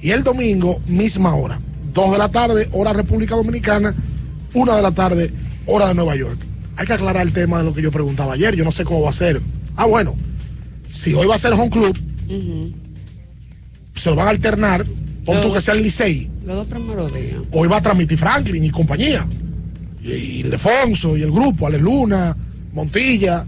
Y 0.00 0.10
el 0.10 0.22
domingo, 0.22 0.80
misma 0.86 1.34
hora. 1.34 1.60
2 1.94 2.12
de 2.12 2.18
la 2.18 2.28
tarde, 2.28 2.68
hora 2.72 2.92
República 2.92 3.36
Dominicana, 3.36 3.94
1 4.54 4.76
de 4.76 4.82
la 4.82 4.92
tarde, 4.92 5.30
hora 5.66 5.88
de 5.88 5.94
Nueva 5.94 6.16
York. 6.16 6.38
Hay 6.76 6.86
que 6.86 6.92
aclarar 6.94 7.26
el 7.26 7.32
tema 7.32 7.58
de 7.58 7.64
lo 7.64 7.74
que 7.74 7.82
yo 7.82 7.90
preguntaba 7.90 8.34
ayer. 8.34 8.56
Yo 8.56 8.64
no 8.64 8.72
sé 8.72 8.84
cómo 8.84 9.02
va 9.02 9.10
a 9.10 9.12
ser. 9.12 9.40
Ah, 9.76 9.86
bueno. 9.86 10.14
Si 10.84 11.14
hoy 11.14 11.26
va 11.26 11.36
a 11.36 11.38
ser 11.38 11.52
home 11.52 11.70
club, 11.70 11.96
se 13.94 14.10
lo 14.10 14.16
van 14.16 14.26
a 14.26 14.30
alternar. 14.30 14.84
Pon 15.24 15.40
tú 15.40 15.52
que 15.52 15.60
sea 15.60 15.74
el 15.74 15.82
Licey. 15.82 16.28
Los 16.44 16.56
dos 16.56 16.66
primeros 16.66 17.14
días. 17.14 17.36
Hoy 17.52 17.68
va 17.68 17.76
a 17.76 17.82
transmitir 17.82 18.18
Franklin 18.18 18.64
y 18.64 18.70
compañía. 18.70 19.26
Y, 20.02 20.12
y 20.12 20.40
Ildefonso 20.40 21.16
y 21.16 21.22
el 21.22 21.30
grupo, 21.30 21.66
Ale 21.66 21.78
Luna, 21.78 22.36
Montilla. 22.72 23.46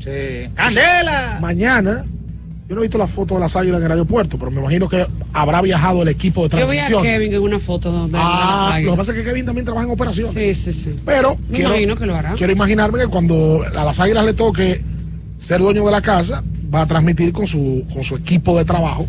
¡Candela! 0.55 1.39
Mañana, 1.41 2.05
yo 2.69 2.75
no 2.75 2.81
he 2.81 2.85
visto 2.85 2.97
la 2.99 3.07
foto 3.07 3.35
de 3.35 3.41
las 3.41 3.55
águilas 3.57 3.81
en 3.81 3.87
el 3.87 3.93
aeropuerto, 3.93 4.39
pero 4.39 4.51
me 4.51 4.61
imagino 4.61 4.89
que 4.89 5.07
habrá 5.33 5.61
viajado 5.61 6.03
el 6.03 6.09
equipo 6.09 6.49
de 6.49 6.59
Yo 6.59 6.67
vi 6.69 6.79
a 6.79 6.87
transición. 6.87 7.03
Kevin 7.03 7.35
en 7.35 7.43
una 7.43 7.59
foto 7.59 7.93
donde 7.93 8.19
Ah, 8.21 8.79
lo 8.83 8.93
que 8.93 8.97
pasa 8.97 9.13
es 9.13 9.19
que 9.19 9.25
Kevin 9.25 9.45
también 9.45 9.65
trabaja 9.67 9.87
en 9.87 9.93
operaciones. 9.93 10.33
Sí, 10.33 10.55
sí, 10.55 10.73
sí. 10.73 10.97
Pero 11.05 11.37
Me 11.49 11.57
quiero, 11.59 11.71
imagino 11.73 11.97
que 11.97 12.07
lo 12.07 12.15
hará. 12.17 12.35
quiero 12.37 12.53
imaginarme 12.53 12.99
que 13.01 13.07
cuando 13.09 13.63
a 13.77 13.85
las 13.85 14.01
águilas 14.01 14.25
le 14.25 14.33
toque 14.33 14.83
ser 15.37 15.61
dueño 15.61 15.85
de 15.85 15.91
la 15.93 16.01
casa, 16.01 16.43
va 16.75 16.83
a 16.83 16.87
transmitir 16.87 17.33
con 17.33 17.47
su, 17.47 17.85
con 17.93 18.03
su 18.03 18.17
equipo 18.17 18.57
de 18.57 18.65
trabajo 18.65 19.07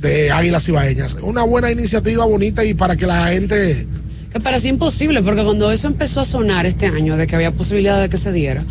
de 0.00 0.30
Águilas 0.30 0.66
Ibaeñas. 0.68 1.16
Una 1.22 1.42
buena 1.42 1.70
iniciativa 1.70 2.24
bonita 2.24 2.64
y 2.64 2.72
para 2.74 2.96
que 2.96 3.06
la 3.06 3.26
gente 3.28 3.86
Que 4.32 4.40
parecía 4.40 4.70
imposible, 4.70 5.22
porque 5.22 5.42
cuando 5.42 5.70
eso 5.72 5.88
empezó 5.88 6.20
a 6.20 6.24
sonar 6.24 6.64
este 6.66 6.86
año, 6.86 7.16
de 7.16 7.26
que 7.26 7.34
había 7.34 7.50
posibilidad 7.50 8.00
de 8.00 8.08
que 8.08 8.16
se 8.16 8.30
diera, 8.32 8.64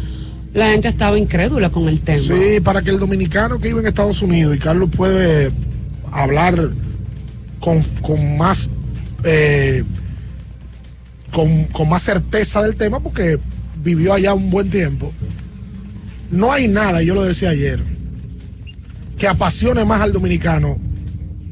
la 0.54 0.72
gente 0.72 0.88
estaba 0.88 1.18
incrédula 1.18 1.70
con 1.70 1.88
el 1.88 2.00
tema. 2.02 2.20
Sí, 2.20 2.60
para 2.64 2.82
que 2.82 2.90
el 2.90 3.00
dominicano 3.00 3.60
que 3.60 3.68
vive 3.68 3.82
en 3.82 3.88
Estados 3.88 4.22
Unidos, 4.22 4.56
y 4.56 4.60
Carlos 4.60 4.90
puede 4.96 5.52
hablar 6.12 6.72
con, 7.60 7.82
con 8.02 8.38
más 8.38 8.70
eh, 9.24 9.84
con, 11.32 11.66
con 11.66 11.90
más 11.90 12.02
certeza 12.02 12.62
del 12.64 12.76
tema, 12.76 13.00
porque 13.00 13.38
vivió 13.84 14.14
allá 14.14 14.34
un 14.34 14.50
buen 14.50 14.70
tiempo. 14.70 15.12
No 16.32 16.52
hay 16.52 16.68
nada, 16.68 17.02
yo 17.02 17.16
lo 17.16 17.24
decía 17.24 17.50
ayer, 17.50 17.80
que 19.18 19.28
apasione 19.28 19.86
más 19.86 20.02
al 20.02 20.14
dominicano 20.14 20.78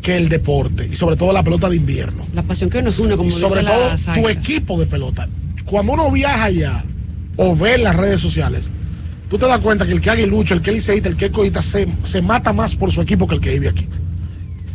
que 0.01 0.17
el 0.17 0.29
deporte, 0.29 0.87
y 0.87 0.95
sobre 0.95 1.15
todo 1.15 1.33
la 1.33 1.43
pelota 1.43 1.69
de 1.69 1.75
invierno. 1.75 2.25
La 2.33 2.43
pasión 2.43 2.69
que 2.69 2.81
nos 2.81 2.99
une, 2.99 3.17
como 3.17 3.29
Y 3.29 3.31
sobre 3.31 3.61
dice 3.61 3.73
todo 3.73 4.13
tu 4.13 4.29
equipo 4.29 4.79
de 4.79 4.85
pelota. 4.85 5.27
Cuando 5.65 5.93
uno 5.93 6.09
viaja 6.11 6.45
allá 6.45 6.83
o 7.35 7.55
ve 7.55 7.75
en 7.75 7.83
las 7.83 7.95
redes 7.95 8.21
sociales, 8.21 8.69
tú 9.29 9.37
te 9.37 9.45
das 9.45 9.59
cuenta 9.59 9.85
que 9.85 9.93
el 9.93 10.01
que 10.01 10.09
haga 10.09 10.25
lucha, 10.25 10.53
el 10.53 10.61
que 10.61 10.71
es 10.71 10.77
liceísta, 10.77 11.09
el 11.09 11.17
que 11.17 11.31
coita, 11.31 11.61
se, 11.61 11.87
se 12.03 12.21
mata 12.21 12.53
más 12.53 12.75
por 12.75 12.91
su 12.91 13.01
equipo 13.01 13.27
que 13.27 13.35
el 13.35 13.41
que 13.41 13.51
vive 13.51 13.69
aquí. 13.69 13.87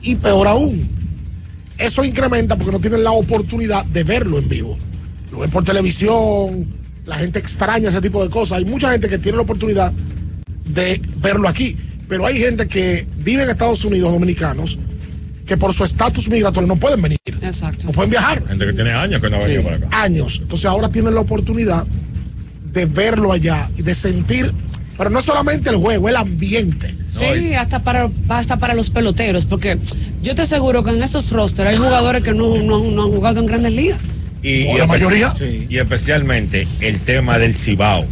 Y 0.03 0.17
peor 0.17 0.49
aún, 0.49 0.89
eso 1.79 2.05
incrementa 2.05 2.57
porque 2.57 2.73
no 2.73 2.81
tienen 2.81 3.05
la 3.05 3.13
oportunidad 3.13 3.85
de 3.85 4.05
verlo 4.05 4.39
en 4.39 4.49
vivo. 4.49 4.79
Lo 5.31 5.39
ven 5.39 5.51
por 5.51 5.65
televisión, 5.65 6.67
la 7.07 7.17
gente 7.17 7.39
extraña 7.39 7.89
ese 7.89 8.01
tipo 8.01 8.23
de 8.23 8.31
cosas. 8.31 8.59
Hay 8.59 8.65
mucha 8.65 8.91
gente 8.91 9.09
que 9.09 9.19
tiene 9.19 9.37
la 9.37 9.43
oportunidad 9.43 9.93
de 10.67 11.01
verlo 11.17 11.49
aquí, 11.49 11.77
pero 12.09 12.27
hay 12.27 12.39
gente 12.39 12.67
que 12.67 13.07
vive 13.19 13.43
en 13.43 13.51
Estados 13.51 13.85
Unidos, 13.85 14.13
dominicanos, 14.13 14.79
que 15.47 15.57
por 15.57 15.73
su 15.73 15.85
estatus 15.85 16.29
migratorio 16.29 16.67
no 16.67 16.77
pueden 16.77 17.01
venir. 17.03 17.19
Exacto. 17.25 17.87
No 17.87 17.93
pueden 17.93 18.11
viajar. 18.11 18.47
Gente 18.47 18.67
que 18.67 18.73
tiene 18.73 18.93
años 18.93 19.21
que 19.21 19.31
no 19.31 19.37
ha 19.37 19.41
venido 19.41 19.63
para 19.63 19.77
acá. 19.77 19.89
Años. 20.03 20.39
Entonces 20.43 20.67
ahora 20.67 20.89
tienen 20.89 21.15
la 21.15 21.21
oportunidad 21.21 21.87
de 22.73 22.87
verlo 22.87 23.33
allá 23.33 23.69
y 23.77 23.83
de 23.83 23.95
sentir, 23.95 24.53
pero 24.97 25.11
no 25.11 25.21
solamente 25.23 25.71
el 25.71 25.77
juego, 25.77 26.09
el 26.09 26.17
ambiente. 26.17 26.95
Sí, 27.09 27.55
hasta 27.55 27.83
para, 27.83 28.09
hasta 28.29 28.57
para 28.57 28.75
los 28.75 28.91
peloteros, 28.91 29.45
porque 29.45 29.79
yo 30.23 30.35
te 30.35 30.43
aseguro 30.43 30.83
que 30.83 30.91
en 30.91 31.03
esos 31.03 31.31
rosters 31.31 31.69
hay 31.69 31.77
jugadores 31.77 32.23
que 32.23 32.33
no, 32.33 32.57
no, 32.63 32.83
no 32.91 33.03
han 33.05 33.11
jugado 33.13 33.41
en 33.41 33.47
grandes 33.47 33.73
ligas. 33.73 34.03
Y, 34.43 34.65
¿O 34.67 34.75
y 34.77 34.79
la 34.79 34.87
mayoría? 34.87 35.35
sí, 35.37 35.67
y 35.69 35.77
especialmente 35.79 36.67
el 36.81 37.01
tema 37.01 37.39
del 37.39 37.55
Cibao. 37.55 38.07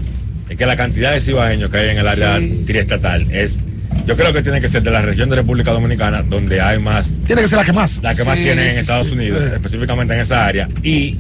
Es 0.49 0.57
que 0.57 0.67
la 0.67 0.77
cantidad 0.77 1.13
de 1.13 1.21
cibaeños 1.21 1.71
que 1.71 1.77
hay 1.79 1.91
en 1.91 1.99
el 1.99 2.09
área 2.09 2.39
Sí. 2.39 2.65
triestatal 2.67 3.31
es. 3.33 3.61
Yo 4.07 4.17
creo 4.17 4.33
que 4.33 4.43
tiene 4.43 4.61
que 4.61 4.69
ser 4.69 4.83
de 4.83 4.91
la 4.91 5.01
región 5.03 5.29
de 5.31 5.37
República 5.37 5.71
Dominicana 5.73 6.23
donde 6.23 6.61
hay 6.61 6.79
más. 6.81 7.19
Tiene 7.27 7.43
que 7.43 7.49
ser 7.49 7.59
la 7.59 7.65
que 7.65 7.73
más. 7.73 8.01
La 8.03 8.15
que 8.15 8.25
más 8.25 8.37
tiene 8.37 8.73
en 8.73 8.79
Estados 8.79 9.09
sí. 9.09 9.15
Unidos, 9.15 9.43
Eh. 9.45 9.51
específicamente 9.55 10.15
en 10.15 10.21
esa 10.21 10.45
área. 10.47 10.69
Y, 10.83 11.17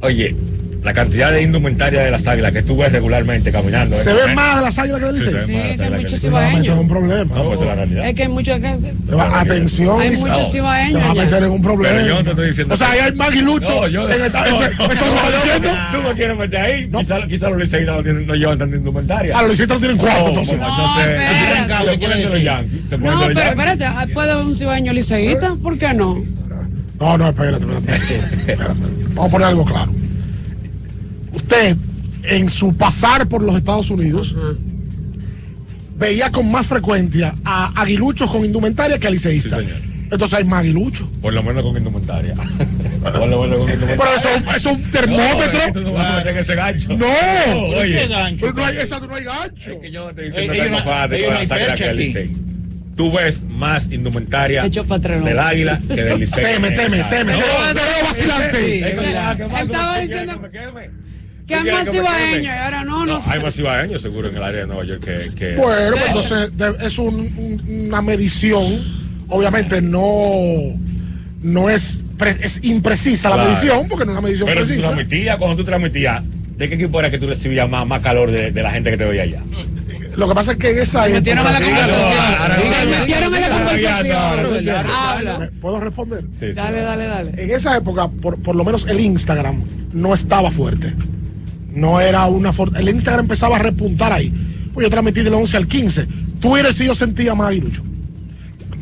oye, 0.00 0.34
la 0.84 0.92
cantidad 0.92 1.32
de 1.32 1.40
indumentaria 1.40 2.02
de 2.02 2.10
las 2.10 2.26
águilas 2.26 2.52
que 2.52 2.62
tú 2.62 2.76
ves 2.76 2.92
regularmente 2.92 3.50
caminando. 3.50 3.96
¿Se 3.96 4.10
¿eh? 4.10 4.14
ve 4.14 4.34
más 4.34 4.56
de 4.56 4.62
las 4.62 4.78
águilas 4.78 5.00
que 5.00 5.06
del 5.06 5.16
Sí, 5.22 5.30
Licey? 5.30 5.54
de 5.56 5.68
las 5.68 5.76
que 5.78 5.84
hay 5.84 5.90
muchos 5.92 6.12
Licey. 6.22 6.30
meter 6.30 6.72
en 6.72 6.78
un 6.78 6.88
problema. 6.88 7.34
No, 7.34 7.44
pues 7.44 7.60
es 7.62 7.66
la 7.66 7.74
realidad. 7.74 8.06
Es 8.08 8.14
que 8.14 8.22
hay 8.22 8.28
muchos 8.28 8.60
Atención, 9.34 10.00
Hay 10.00 10.16
muchos 10.16 10.52
cibaeños 10.52 11.00
Te 11.00 11.06
va 11.06 11.10
a 11.10 11.14
meter 11.14 11.42
en 11.42 11.50
un 11.50 11.62
problema. 11.62 11.94
Pero 11.96 12.06
yo 12.06 12.14
no 12.16 12.24
te 12.24 12.30
estoy 12.30 12.46
diciendo 12.48 12.74
O 12.74 12.76
sea, 12.76 12.90
ahí 12.90 12.98
hay 13.00 13.12
maguilucho. 13.12 13.74
No, 13.80 13.88
yo 13.88 14.10
en 14.10 14.22
esta- 14.22 14.44
no, 14.44 14.62
¿Eso 14.62 15.06
no, 15.06 15.58
no? 15.70 16.02
Tú 16.02 16.08
me 16.08 16.14
quieres 16.14 16.36
meter 16.38 16.60
ahí. 16.60 16.90
Quizá, 16.90 17.26
quizá 17.26 17.48
los 17.48 17.58
liceístas 17.58 18.04
no, 18.04 18.12
no 18.12 18.34
llevan 18.34 18.58
tanta 18.58 18.76
indumentaria. 18.76 19.32
Ah, 19.38 19.40
los 19.40 19.52
liceístas 19.52 19.76
no 19.76 19.80
tienen 19.80 19.96
cuarto, 19.96 20.28
entonces. 20.28 20.58
No, 20.58 20.68
No, 20.68 20.94
sé. 20.96 21.00
espérate. 21.14 21.90
Se 21.92 21.98
ponen 21.98 22.18
de 22.18 22.24
los 22.24 22.42
Yankees. 22.42 22.80
Se 22.90 22.98
ponen 22.98 23.14
No, 23.14 23.26
pero 23.28 23.40
espérate, 23.40 23.84
ah, 23.86 24.06
¿puede 24.12 24.32
haber 24.32 24.44
un 24.44 24.54
cibaeño 24.54 24.92
liceísta? 24.92 25.54
¿Por 25.62 25.78
qué 25.78 25.94
no? 25.94 26.22
No, 27.00 27.18
no, 27.18 27.28
espérate, 27.30 27.64
espérate. 27.64 28.56
Vamos 29.14 29.28
a 29.28 29.30
poner 29.32 29.48
algo 29.48 29.64
claro. 29.64 29.90
Usted, 31.44 31.76
en 32.24 32.50
su 32.50 32.74
pasar 32.74 33.28
por 33.28 33.42
los 33.42 33.54
Estados 33.56 33.90
Unidos, 33.90 34.34
veía 35.98 36.30
con 36.32 36.50
más 36.50 36.66
frecuencia 36.66 37.34
a 37.44 37.80
aguiluchos 37.82 38.30
con 38.30 38.44
indumentaria 38.44 38.98
que 38.98 39.06
a 39.06 39.10
liceístas. 39.10 39.60
Sí. 39.60 39.68
Entonces 40.10 40.38
hay 40.38 40.44
más 40.44 40.60
aguiluchos. 40.60 41.06
Por 41.20 41.32
lo 41.34 41.42
menos 41.42 41.62
con 41.62 41.76
indumentaria. 41.76 42.34
Por 43.02 43.26
lo 43.28 43.42
menos 43.42 43.58
con 43.58 43.70
indumentaria. 43.72 43.96
Pero 43.96 44.16
eso, 44.16 44.50
eso 44.56 44.70
es 44.70 44.76
un 44.76 44.82
termómetro. 44.90 45.60
No, 45.74 45.80
no 45.80 45.92
vas 45.92 46.06
a 46.06 46.16
meter 46.16 46.32
en 46.32 46.38
ese 46.38 46.54
gancho. 46.54 46.88
No, 46.96 47.06
oye. 47.78 47.98
¿Qué 47.98 48.06
gancho? 48.08 48.52
No 48.52 48.64
hay, 48.64 48.76
esa 48.78 49.00
no 49.00 49.14
hay 49.14 49.24
gancho. 49.24 49.70
Es 49.70 49.78
que 49.78 49.90
yo 49.90 50.04
no 50.04 50.10
Eh, 50.22 50.32
que 50.32 50.42
ellos 50.44 50.70
no 50.70 50.78
no- 50.78 50.84
fanático 50.84 51.20
de 51.22 51.28
no 51.30 51.36
águilas 51.36 51.58
percha 51.58 51.88
que. 51.90 51.94
Licey. 51.94 52.36
Tú 52.96 53.10
ves 53.12 53.42
más 53.42 53.90
indumentaria 53.90 54.62
¿no? 54.62 54.98
del 55.24 55.38
águila 55.38 55.80
que 55.88 55.94
del 56.04 56.20
Licey. 56.20 56.42
Teme, 56.44 56.70
teme, 56.70 57.04
teme. 57.10 57.32
No, 57.32 57.38
Te 57.38 57.74
te 57.74 57.80
veo 57.80 58.04
vacilante. 58.04 58.78
Estaba 59.62 59.98
diciendo 59.98 60.40
que 61.46 61.54
hay 61.54 61.60
¿Tú 61.60 61.64
quieres 61.66 62.02
más 62.02 62.42
y 62.42 62.46
ahora 62.46 62.84
no, 62.84 63.04
no, 63.04 63.14
No, 63.14 63.20
sé. 63.20 63.30
hay 63.32 63.42
más 63.42 63.54
cibaeños 63.54 64.00
seguro 64.02 64.28
en 64.28 64.36
el 64.36 64.42
área 64.42 64.60
de 64.62 64.66
Nueva 64.66 64.84
York 64.84 65.04
que. 65.04 65.30
que 65.34 65.56
Bueno, 65.56 65.96
pues 65.96 66.06
entonces 66.06 66.56
de- 66.56 66.86
es 66.86 66.98
un- 66.98 67.14
un- 67.36 67.86
una 67.88 68.02
medición, 68.02 68.82
obviamente 69.28 69.82
no, 69.82 70.08
no 71.42 71.70
es, 71.70 72.02
pre- 72.18 72.30
es 72.30 72.64
imprecisa 72.64 73.30
la 73.30 73.44
medición, 73.44 73.86
porque 73.88 74.04
no 74.06 74.12
es 74.12 74.18
una 74.18 74.26
medición 74.26 74.46
Pero 74.48 74.62
tú 74.62 74.66
precisa. 74.68 74.88
transmitías, 74.88 75.36
cuando 75.36 75.56
tú 75.56 75.64
transmitías, 75.64 76.22
¿de 76.56 76.68
qué 76.68 76.74
equipo 76.76 76.98
era 77.00 77.10
que 77.10 77.18
tú 77.18 77.26
recibías 77.26 77.68
más, 77.68 77.86
más 77.86 78.00
calor 78.00 78.30
de, 78.30 78.50
de 78.50 78.62
la 78.62 78.70
gente 78.70 78.90
que 78.90 78.96
te 78.96 79.04
veía 79.04 79.22
allá? 79.24 79.42
Lo 80.16 80.28
que 80.28 80.34
pasa 80.34 80.52
es 80.52 80.58
que 80.58 80.70
en 80.70 80.78
esa 80.78 81.06
Me 81.06 81.14
metieron 81.14 81.44
a 81.46 81.50
la 81.50 81.58
época- 81.58 81.80
conversación. 81.80 82.88
Me 82.90 82.98
metieron 82.98 83.34
en 83.34 83.40
la 83.40 83.48
conversación. 83.50 84.86
Habla. 84.96 85.38
¿Me- 85.40 85.48
¿Puedo 85.48 85.80
responder? 85.80 86.22
Sí, 86.38 86.46
sí. 86.46 86.52
Dale, 86.52 86.80
dale, 86.82 87.06
dale. 87.06 87.32
En 87.42 87.50
esa 87.50 87.76
época, 87.76 88.08
por, 88.08 88.40
por 88.40 88.54
lo 88.54 88.64
menos 88.64 88.86
el 88.88 89.00
Instagram 89.00 89.62
no 89.92 90.14
estaba 90.14 90.50
fuerte. 90.52 90.94
No 91.74 92.00
era 92.00 92.26
una. 92.26 92.52
El 92.76 92.88
Instagram 92.88 93.24
empezaba 93.24 93.56
a 93.56 93.58
repuntar 93.58 94.12
ahí. 94.12 94.32
Pues 94.72 94.84
yo 94.86 94.90
transmití 94.90 95.22
del 95.22 95.34
11 95.34 95.56
al 95.56 95.66
15. 95.66 96.06
Twitter 96.40 96.72
sí 96.72 96.86
yo 96.86 96.94
sentía 96.94 97.34
más 97.34 97.48
aguilucho. 97.48 97.82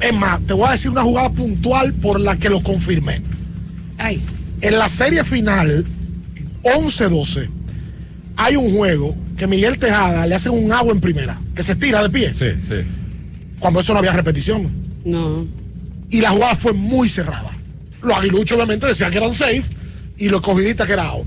Es 0.00 0.12
más, 0.14 0.40
te 0.42 0.52
voy 0.52 0.66
a 0.68 0.72
decir 0.72 0.90
una 0.90 1.02
jugada 1.02 1.30
puntual 1.30 1.92
por 1.94 2.18
la 2.20 2.36
que 2.36 2.48
lo 2.50 2.62
confirmé. 2.62 3.22
Ay, 3.98 4.20
En 4.60 4.78
la 4.78 4.88
serie 4.88 5.22
final, 5.24 5.84
11-12, 6.62 7.48
hay 8.36 8.56
un 8.56 8.72
juego 8.76 9.14
que 9.36 9.46
Miguel 9.46 9.78
Tejada 9.78 10.26
le 10.26 10.34
hace 10.34 10.50
un 10.50 10.72
agua 10.72 10.92
en 10.92 11.00
primera, 11.00 11.38
que 11.54 11.62
se 11.62 11.74
tira 11.76 12.02
de 12.02 12.10
pie, 12.10 12.34
Sí, 12.34 12.46
sí. 12.62 12.76
cuando 13.58 13.80
eso 13.80 13.92
no 13.92 13.98
había 14.00 14.12
repetición. 14.12 14.70
no. 15.04 15.46
Y 16.10 16.20
la 16.20 16.30
jugada 16.30 16.54
fue 16.56 16.74
muy 16.74 17.08
cerrada. 17.08 17.50
Los 18.02 18.14
aguiluchos 18.18 18.54
obviamente 18.56 18.86
decían 18.86 19.10
que 19.10 19.16
eran 19.16 19.32
safe 19.32 19.62
y 20.18 20.28
los 20.28 20.42
cogidistas 20.42 20.86
que 20.86 20.92
era 20.92 21.06
out. 21.06 21.26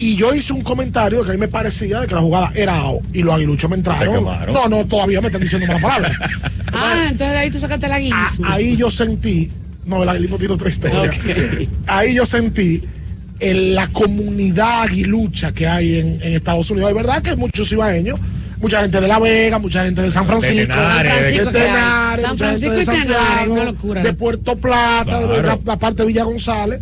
Y 0.00 0.14
yo 0.16 0.32
hice 0.32 0.52
un 0.52 0.62
comentario 0.62 1.24
que 1.24 1.30
a 1.30 1.32
mí 1.32 1.38
me 1.40 1.48
parecía 1.48 2.00
de 2.00 2.06
que 2.06 2.14
la 2.14 2.20
jugada 2.20 2.52
era 2.54 2.76
out 2.76 3.02
y 3.12 3.22
los 3.22 3.34
aguiluchos 3.34 3.68
me 3.68 3.76
entraron. 3.76 4.24
No, 4.52 4.68
no, 4.68 4.84
todavía 4.86 5.20
me 5.20 5.26
están 5.26 5.42
diciendo 5.42 5.66
malas 5.66 5.82
palabras. 5.82 6.12
Ah, 6.70 7.06
entonces 7.10 7.30
de 7.30 7.38
ahí 7.38 7.50
tú 7.50 7.58
sacaste 7.58 7.86
el 7.86 7.92
aguilismo. 7.92 8.44
Ah, 8.46 8.52
ahí 8.52 8.76
yo 8.76 8.90
sentí, 8.90 9.50
no, 9.86 10.02
el 10.02 10.08
aguilismo 10.08 10.36
tiene 10.36 10.52
otra 10.54 10.68
historia. 10.68 11.10
Ok. 11.10 11.68
Ahí 11.86 12.14
yo 12.14 12.26
sentí 12.26 12.82
en 13.40 13.74
la 13.74 13.88
comunidad 13.88 14.82
aguilucha 14.82 15.52
que 15.52 15.66
hay 15.66 15.98
en, 15.98 16.22
en 16.22 16.34
Estados 16.34 16.70
Unidos. 16.70 16.90
Es 16.90 16.96
verdad 16.96 17.22
que 17.22 17.30
hay 17.30 17.36
muchos 17.36 17.72
ibaeños, 17.72 18.20
mucha 18.60 18.82
gente 18.82 19.00
de 19.00 19.08
La 19.08 19.18
Vega, 19.18 19.58
mucha 19.58 19.82
gente 19.84 20.02
de 20.02 20.10
San 20.10 20.26
Francisco, 20.26 20.74
Tenares. 20.74 21.36
de. 21.44 21.46
Tenares, 21.52 22.26
San 22.26 22.36
de 22.36 22.44
Francisco 22.44 22.74
y 22.80 22.84
Tenares, 22.84 23.08
Santiago, 23.08 23.52
una 23.54 23.64
locura. 23.64 24.02
de 24.02 24.12
Puerto 24.12 24.56
Plata, 24.56 25.20
de 25.20 25.42
la, 25.42 25.58
la 25.64 25.78
parte 25.78 26.02
de 26.02 26.06
Villa 26.06 26.24
González, 26.24 26.80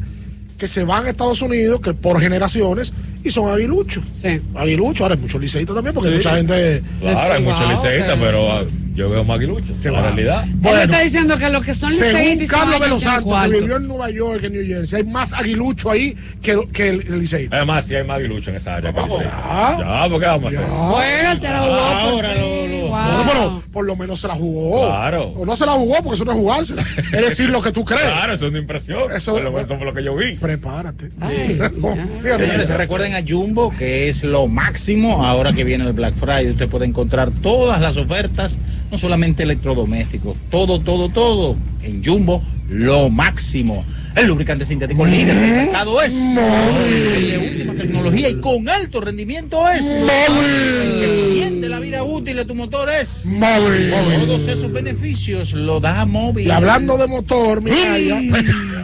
que 0.59 0.67
se 0.67 0.85
van 0.85 1.07
a 1.07 1.11
Estados 1.11 1.41
Unidos, 1.43 1.81
que 1.81 1.95
por 1.95 2.21
generaciones, 2.21 2.93
y 3.27 3.31
son 3.31 3.51
aguiluchos. 3.51 4.05
Sí. 4.13 4.41
Aguiluchos, 4.55 5.01
ahora 5.03 5.15
hay 5.15 5.21
muchos 5.21 5.41
liceístas 5.41 5.75
también, 5.75 5.95
porque 5.95 6.09
Sí. 6.09 6.15
hay 6.15 6.19
mucha 6.19 6.37
gente... 6.37 6.83
Claro, 7.01 7.35
hay 7.35 7.43
muchos 7.43 7.69
liceístas, 7.71 8.19
pero 8.21 8.67
yo 8.97 9.09
veo 9.11 9.25
más 9.25 9.37
aguiluchos. 9.39 9.77
Qué 9.83 9.91
La 9.91 10.03
realidad. 10.03 10.45
Él 10.45 10.51
Bueno, 10.57 10.81
está 10.83 11.01
diciendo 11.01 11.37
que 11.39 11.51
los 11.51 11.65
que 11.65 11.75
son 11.75 11.93
según 11.93 12.47
Carlos 12.47 12.81
de 12.81 12.89
los 12.89 13.03
Santos, 13.03 13.33
que 13.43 13.49
vivió 13.61 13.77
en 13.77 13.87
Nueva 13.89 14.11
York, 14.11 14.43
en 14.45 14.53
New 14.55 14.67
Jersey, 14.67 15.01
hay 15.03 15.07
más 15.07 15.33
aguilucho 15.33 15.91
ahí 15.91 16.17
que, 16.43 16.59
que 16.73 16.89
el, 16.89 17.01
el 17.07 17.19
liceísta. 17.21 17.57
Además, 17.57 17.85
sí 17.87 17.95
hay 17.95 18.05
más 18.05 18.19
aguiluchos 18.19 18.49
en 18.49 18.57
esa 18.57 18.77
área 18.77 18.93
que 18.93 18.99
el 18.99 19.05
Licey. 19.07 19.21
ya. 19.25 19.77
Ya, 19.79 20.09
porque 20.11 20.27
vamos 20.27 20.53
a 20.55 20.57
hacer. 20.57 20.71
Bueno, 20.71 21.41
te 21.41 21.49
la 21.49 21.61
jugó. 21.61 21.73
Ahora 21.77 22.29
por 22.35 22.39
lo- 22.41 22.67
lo- 22.67 22.77
Wow. 22.87 22.93
Bueno, 22.95 23.25
pero 23.27 23.63
por 23.73 23.85
lo 23.85 23.97
menos 23.97 24.21
se 24.21 24.29
la 24.29 24.35
jugó. 24.35 24.87
Claro. 24.87 25.25
O 25.37 25.45
no 25.45 25.57
se 25.57 25.67
la 25.67 25.73
jugó 25.73 25.97
porque 25.97 26.15
eso 26.15 26.25
no 26.25 26.33
es 26.33 26.39
jugársela. 26.39 26.85
es 26.99 27.11
decir 27.21 27.51
lo 27.51 27.61
que 27.61 27.73
tú 27.73 27.85
crees. 27.85 28.03
Claro, 28.05 28.33
eso 28.33 28.45
es 28.47 28.51
una 28.51 28.61
impresión. 28.61 29.03
Eso- 29.13 29.37
Eso, 29.37 29.59
eso 29.59 29.77
fue 29.77 29.85
lo 29.85 29.93
que 29.93 30.05
yo 30.05 30.15
vi. 30.17 30.35
Prepárate. 30.37 31.11
Ay, 31.21 31.59
No. 31.77 31.95
Señores, 32.23 32.67
se 32.67 32.77
recuerden 32.77 33.15
a 33.15 33.21
Jumbo, 33.27 33.75
que 33.77 34.09
es 34.09 34.23
lo 34.25 34.47
máximo. 34.47 35.25
Ahora 35.27 35.53
que 35.53 35.65
viene 35.65 35.85
el 35.85 35.93
Black 35.95 36.15
Friday, 36.15 36.51
usted 36.51 36.69
puede 36.69 36.87
encontrar 36.87 37.31
todas 37.43 37.81
las 37.81 37.97
ofertas, 37.97 38.59
no 38.91 38.99
solamente 38.99 39.43
electrodomésticos, 39.43 40.37
todo, 40.51 40.81
todo, 40.81 41.09
todo. 41.09 41.57
En 41.83 42.05
Jumbo, 42.05 42.43
lo 42.69 43.11
máximo. 43.11 43.85
El 44.15 44.27
lubricante 44.29 44.65
sintético 44.65 45.05
líder 45.05 45.37
del 45.37 45.51
mercado 45.67 46.01
es 46.01 46.15
el 46.15 47.29
de 47.29 47.49
última 47.51 47.75
tecnología 47.75 48.31
y 48.31 48.37
con 48.41 48.67
alto 48.69 49.01
rendimiento 49.03 49.69
es 49.69 49.85
el 49.85 50.99
que 50.99 51.05
extiende 51.07 51.69
la 51.69 51.81
vida 51.81 52.03
útil 52.03 52.37
de 52.37 52.45
tu 52.47 52.55
motor 52.55 52.89
es 52.89 53.27
Móvil. 53.27 53.91
todos 54.27 54.47
esos 54.49 54.73
beneficios 54.73 55.53
lo 55.53 55.81
da 55.81 56.07
móvil. 56.07 56.47
Y 56.47 56.51
hablando 56.51 56.97
de 56.97 57.07
motor, 57.09 57.63
mira, 57.63 57.99
ya, 57.99 58.21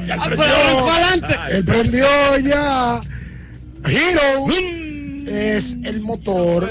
ya 0.07 0.15
Ah, 0.19 0.27
prendió. 0.27 0.37
pero 0.37 0.87
para 0.87 1.07
adelante. 1.09 1.35
Él 1.53 1.65
prendió 1.65 2.05
ya. 2.45 3.01
Hero 3.87 4.47
es 5.27 5.79
el 5.85 6.01
motor 6.03 6.71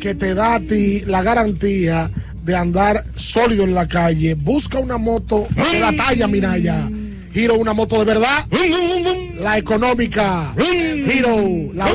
que 0.00 0.14
te 0.14 0.34
da 0.34 0.54
a 0.54 0.60
ti 0.60 1.00
la 1.06 1.22
garantía 1.22 2.10
de 2.44 2.56
andar 2.56 3.04
sólido 3.14 3.64
en 3.64 3.74
la 3.74 3.86
calle. 3.86 4.34
Busca 4.34 4.78
una 4.78 4.96
moto 4.96 5.46
de 5.54 5.80
la 5.80 5.92
talla, 5.92 6.26
mira 6.26 6.56
ya. 6.58 6.88
Hero, 7.34 7.54
una 7.56 7.72
moto 7.72 7.98
de 7.98 8.04
verdad. 8.06 8.46
La 9.40 9.58
económica. 9.58 10.54
Hero, 10.56 11.72
la 11.74 11.88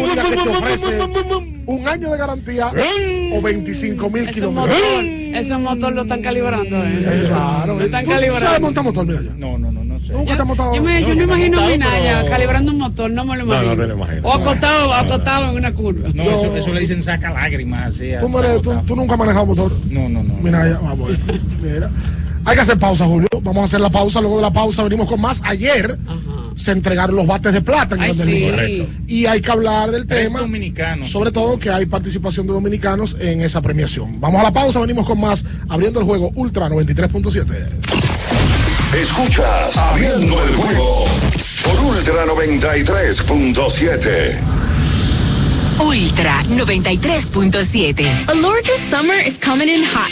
un 1.66 1.88
año 1.88 2.12
de 2.12 2.18
garantía 2.18 2.68
o 3.34 3.42
25 3.42 4.10
mil 4.10 4.30
kilómetros. 4.30 4.54
motor, 4.54 5.04
ese 5.04 5.58
motor 5.58 5.94
lo 5.94 6.02
están 6.04 6.22
calibrando. 6.22 6.84
Eh. 6.84 7.24
Claro. 7.28 7.78
Lo 7.80 7.86
están 7.86 8.04
¿Tú 8.04 8.12
sabes 8.12 8.30
calibrando. 8.30 8.60
montar 8.62 8.84
motor? 8.84 9.06
Mira 9.08 9.22
ya. 9.22 9.32
No, 9.38 9.58
no, 9.58 9.72
no, 9.72 9.84
no 9.84 10.00
sé. 10.00 10.14
Nunca 10.14 10.36
te 10.36 10.42
has 10.42 10.48
montado. 10.48 10.76
Yo 10.76 10.84
me, 10.84 11.02
yo 11.02 11.10
No, 11.10 11.16
me 11.16 11.24
imagino 11.24 11.62
a 11.62 11.68
Minaya 11.68 12.18
pero- 12.20 12.30
calibrando 12.32 12.72
un 12.72 12.78
motor, 12.80 13.12
no 13.12 13.26
me 13.26 13.38
lo 13.38 13.46
No, 13.46 13.54
imagino. 13.54 13.76
no 13.76 13.82
te 13.82 13.88
lo 13.88 13.94
imagino. 13.96 14.28
O 14.28 14.34
acostado, 14.34 14.94
acostado 14.94 15.52
en 15.52 15.58
una 15.58 15.74
curva. 15.74 16.10
No, 16.14 16.24
eso, 16.24 16.56
eso 16.56 16.74
le 16.74 16.82
dicen 16.82 17.02
saca 17.02 17.32
lágrimas 17.32 17.88
así. 17.88 18.14
a- 18.14 18.20
¿Tú, 18.20 18.30
no 18.30 18.42
tú- 18.62 18.82
tú 18.86 18.96
nunca 18.96 19.14
has 19.14 19.20
manejado 19.20 19.46
motor. 19.46 19.72
No, 19.90 20.10
no, 20.10 20.22
no. 20.24 20.34
Mira, 20.42 20.68
ya, 20.70 20.80
vamos. 20.80 21.12
Mira. 21.62 21.90
Hay 22.46 22.56
que 22.56 22.62
hacer 22.62 22.78
pausa, 22.78 23.06
Julio. 23.06 23.28
Vamos 23.42 23.62
a 23.62 23.66
hacer 23.66 23.82
la 23.82 23.90
pausa. 23.90 24.20
Luego 24.22 24.38
de 24.38 24.42
la 24.44 24.52
pausa 24.54 24.84
venimos 24.84 25.08
con 25.08 25.20
más. 25.22 25.42
Ayer 25.46 25.98
se 26.56 26.72
entregaron 26.72 27.16
los 27.16 27.26
bates 27.26 27.54
de 27.54 27.62
plata 27.62 27.96
en 27.96 28.02
Ay, 28.02 28.14
sí. 28.14 28.88
Y 29.08 29.26
hay 29.26 29.42
que 29.42 29.52
hablar 29.52 29.92
del 29.92 30.06
Tres 30.06 30.28
tema. 30.28 30.42
dominicanos. 30.42 31.10
Sobre 31.10 31.32
todo 31.32 31.58
que 31.58 31.72
hay 31.72 31.86
participación 31.86 32.46
de 32.48 32.54
dominicanos 32.54 33.18
en 33.20 33.42
esa 33.42 33.62
premiación. 33.62 34.20
Vamos 34.20 34.42
a 34.42 34.44
la 34.44 34.54
pausa, 34.54 34.80
venimos 34.80 35.06
con 35.06 35.20
más. 35.20 35.46
Abriendo 35.70 36.00
el 36.00 36.06
juego 36.06 36.32
Ultra 36.36 36.70
93.7. 36.70 37.46
Escuchas 39.02 39.78
Abriendo 39.78 40.44
el 40.44 40.56
juego 40.56 41.06
por 41.64 41.80
Ultra 41.80 42.26
93.7. 42.26 44.38
Ultra 45.80 46.44
93.7. 46.50 48.30
Alorca's 48.30 48.80
summer 48.92 49.18
is 49.26 49.40
coming 49.40 49.68
in 49.68 49.84
hot, 49.84 50.12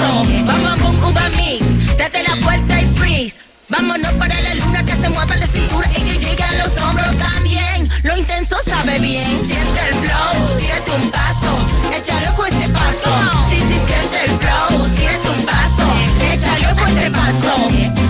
bom, 0.00 0.46
bom, 0.46 0.78
bom, 0.82 1.10
uva 1.10 1.28
mix. 1.36 1.96
Date 1.96 2.22
la 2.22 2.34
vuelta 2.44 2.80
y 2.80 2.86
freeze. 2.96 3.38
Vámonos 3.68 4.12
para 4.14 4.40
la 4.40 4.54
luna 4.54 4.84
que 4.84 4.92
se 4.92 5.08
mueva 5.08 5.36
la 5.36 5.46
cintura 5.46 5.88
y 5.96 6.02
que 6.02 6.18
llegue 6.18 6.42
a 6.42 6.52
los 6.64 6.76
hombros 6.82 7.16
también. 7.18 7.88
Lo 8.02 8.16
intenso 8.16 8.56
sabe 8.64 8.98
bien. 8.98 9.38
Siente 9.38 9.80
el 9.88 9.94
flow, 10.02 10.58
tírate 10.58 10.90
un 10.90 11.10
paso, 11.10 11.52
échale 11.96 12.28
con 12.36 12.46
este 12.52 12.68
paso. 12.72 13.10
Sí, 13.48 13.56
sí, 13.56 13.78
siente 13.86 14.24
el 14.24 14.38
flow, 14.38 14.88
tírate 14.96 15.28
un 15.28 15.44
paso, 15.44 15.86
échale 16.32 16.74
con 16.74 16.98
este 16.98 17.10
paso. 17.10 18.09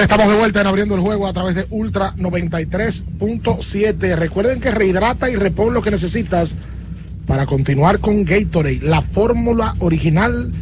Estamos 0.00 0.28
de 0.28 0.36
vuelta 0.36 0.60
en 0.60 0.66
abriendo 0.66 0.94
el 0.94 1.00
juego 1.00 1.26
a 1.26 1.32
través 1.32 1.54
de 1.54 1.66
Ultra 1.70 2.14
93.7. 2.16 4.16
Recuerden 4.16 4.60
que 4.60 4.70
rehidrata 4.70 5.30
y 5.30 5.36
repon 5.36 5.74
lo 5.74 5.82
que 5.82 5.90
necesitas 5.90 6.56
para 7.26 7.46
continuar 7.46 8.00
con 8.00 8.24
Gatorade, 8.24 8.80
la 8.82 9.00
fórmula 9.00 9.74
original 9.78 10.52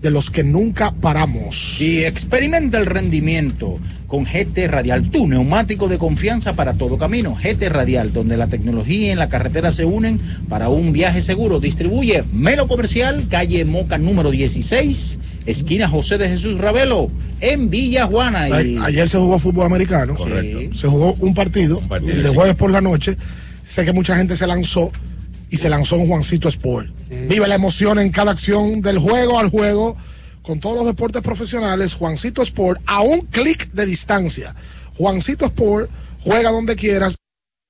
de 0.00 0.10
los 0.10 0.30
que 0.30 0.42
nunca 0.42 0.92
paramos. 0.92 1.80
Y 1.80 2.04
experimenta 2.04 2.78
el 2.78 2.86
rendimiento 2.86 3.78
con 4.08 4.24
GT 4.24 4.66
Radial, 4.68 5.10
tu 5.10 5.28
neumático 5.28 5.86
de 5.86 5.98
confianza 5.98 6.56
para 6.56 6.74
todo 6.74 6.96
camino. 6.96 7.36
GT 7.36 7.68
Radial, 7.68 8.12
donde 8.12 8.38
la 8.38 8.46
tecnología 8.46 9.12
y 9.12 9.14
la 9.14 9.28
carretera 9.28 9.70
se 9.70 9.84
unen 9.84 10.18
para 10.48 10.70
un 10.70 10.92
viaje 10.92 11.20
seguro. 11.20 11.60
Distribuye 11.60 12.24
Melo 12.32 12.66
Comercial, 12.66 13.26
calle 13.28 13.66
Moca 13.66 13.98
número 13.98 14.30
16, 14.30 15.18
esquina 15.44 15.88
José 15.88 16.16
de 16.16 16.26
Jesús 16.26 16.58
Ravelo, 16.58 17.10
en 17.40 17.68
Villa 17.68 18.06
Juana. 18.06 18.48
Y... 18.48 18.78
Ayer 18.78 19.06
se 19.10 19.18
jugó 19.18 19.38
fútbol 19.38 19.66
americano. 19.66 20.16
Se 20.16 20.88
jugó 20.88 21.14
un 21.20 21.34
partido, 21.34 21.80
partido, 21.80 22.22
de 22.22 22.30
sí. 22.30 22.34
jueves 22.34 22.56
por 22.56 22.70
la 22.70 22.80
noche. 22.80 23.18
Sé 23.62 23.84
que 23.84 23.92
mucha 23.92 24.16
gente 24.16 24.36
se 24.36 24.46
lanzó 24.46 24.90
y 25.50 25.58
se 25.58 25.68
lanzó 25.68 25.96
en 25.96 26.08
Juancito 26.08 26.48
Sport. 26.48 26.88
Vive 27.28 27.46
la 27.46 27.56
emoción 27.56 27.98
en 27.98 28.10
cada 28.10 28.32
acción 28.32 28.80
del 28.80 28.98
juego 28.98 29.38
al 29.38 29.50
juego 29.50 29.98
con 30.48 30.60
todos 30.60 30.76
los 30.78 30.86
deportes 30.86 31.20
profesionales. 31.22 31.92
Juancito 31.92 32.40
Sport 32.40 32.80
a 32.86 33.02
un 33.02 33.20
clic 33.20 33.70
de 33.72 33.84
distancia. 33.84 34.54
Juancito 34.96 35.44
Sport 35.44 35.90
juega 36.24 36.50
donde 36.50 36.74
quieras 36.74 37.16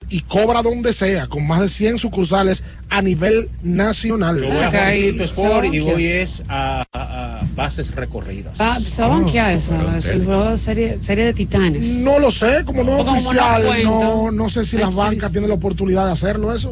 y 0.08 0.20
cobra 0.20 0.62
donde 0.62 0.92
sea, 0.92 1.26
con 1.26 1.44
más 1.44 1.60
de 1.60 1.68
100 1.68 1.98
sucursales 1.98 2.62
a 2.88 3.02
nivel 3.02 3.50
nacional. 3.64 4.38
Yo 4.40 4.46
voy 4.46 4.62
a 4.62 4.70
Juancito 4.70 5.24
Sport 5.24 5.64
y 5.74 5.80
voy 5.80 6.04
es 6.06 6.44
a, 6.48 6.84
a- 6.92 7.40
a 7.40 7.46
bases 7.56 7.92
recorridas. 7.96 8.60
Ah, 8.60 8.78
se 8.78 9.02
va 9.02 9.08
a 9.08 9.10
banquear 9.10 9.52
eso, 9.54 9.72
es 9.96 10.06
el 10.06 10.24
juego 10.24 10.56
serie, 10.56 10.98
serie 11.00 11.24
de 11.24 11.34
titanes. 11.34 11.84
No 12.04 12.20
lo 12.20 12.30
sé, 12.30 12.62
como 12.64 12.84
no 12.84 12.98
oficial, 13.00 13.64
no 13.82 14.00
no, 14.00 14.30
no 14.30 14.48
sé 14.48 14.64
si 14.64 14.76
las 14.78 14.94
bancas 14.94 15.32
tienen 15.32 15.48
la 15.50 15.56
oportunidad 15.56 16.06
de 16.06 16.12
hacerlo 16.12 16.54
eso. 16.54 16.70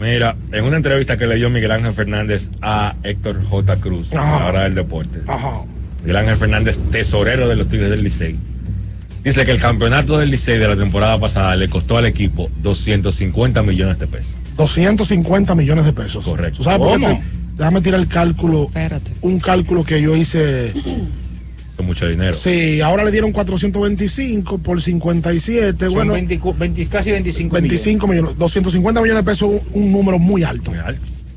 Mira, 0.00 0.34
en 0.52 0.64
una 0.64 0.76
entrevista 0.76 1.18
que 1.18 1.26
le 1.26 1.36
dio 1.36 1.50
Miguel 1.50 1.70
Ángel 1.72 1.92
Fernández 1.92 2.50
a 2.62 2.94
Héctor 3.02 3.44
J. 3.44 3.76
Cruz, 3.76 4.12
Ajá. 4.14 4.44
ahora 4.46 4.62
del 4.64 4.74
deporte. 4.74 5.20
Ajá. 5.26 5.62
Miguel 6.00 6.16
Ángel 6.16 6.36
Fernández, 6.36 6.80
tesorero 6.90 7.48
de 7.48 7.56
los 7.56 7.68
Tigres 7.68 7.90
del 7.90 8.02
Licey. 8.02 8.38
Dice 9.22 9.44
que 9.44 9.50
el 9.50 9.60
campeonato 9.60 10.18
del 10.18 10.30
Licey 10.30 10.58
de 10.58 10.66
la 10.66 10.76
temporada 10.76 11.20
pasada 11.20 11.54
le 11.54 11.68
costó 11.68 11.98
al 11.98 12.06
equipo 12.06 12.50
250 12.62 13.62
millones 13.62 13.98
de 13.98 14.06
pesos. 14.06 14.36
250 14.56 15.54
millones 15.54 15.84
de 15.84 15.92
pesos. 15.92 16.24
Correcto. 16.24 16.58
¿Tú 16.58 16.64
sabes 16.64 16.78
por 16.78 16.98
qué? 16.98 17.20
Déjame 17.58 17.82
tirar 17.82 18.00
el 18.00 18.08
cálculo. 18.08 18.70
Un 19.20 19.38
cálculo 19.38 19.84
que 19.84 20.00
yo 20.00 20.16
hice. 20.16 20.72
Es 21.80 21.86
mucho 21.86 22.06
dinero. 22.08 22.32
Sí, 22.32 22.80
ahora 22.80 23.04
le 23.04 23.10
dieron 23.10 23.32
425 23.32 24.58
por 24.58 24.80
57. 24.80 25.84
Son 25.86 25.94
bueno, 25.94 26.12
20 26.12 26.40
20 26.58 26.86
casi 26.88 27.12
25, 27.12 27.54
25 27.54 28.06
millones. 28.06 28.38
250 28.38 29.00
millones 29.00 29.24
de 29.24 29.30
pesos, 29.30 29.48
un, 29.48 29.84
un 29.84 29.92
número 29.92 30.18
muy 30.18 30.42
alto. 30.42 30.72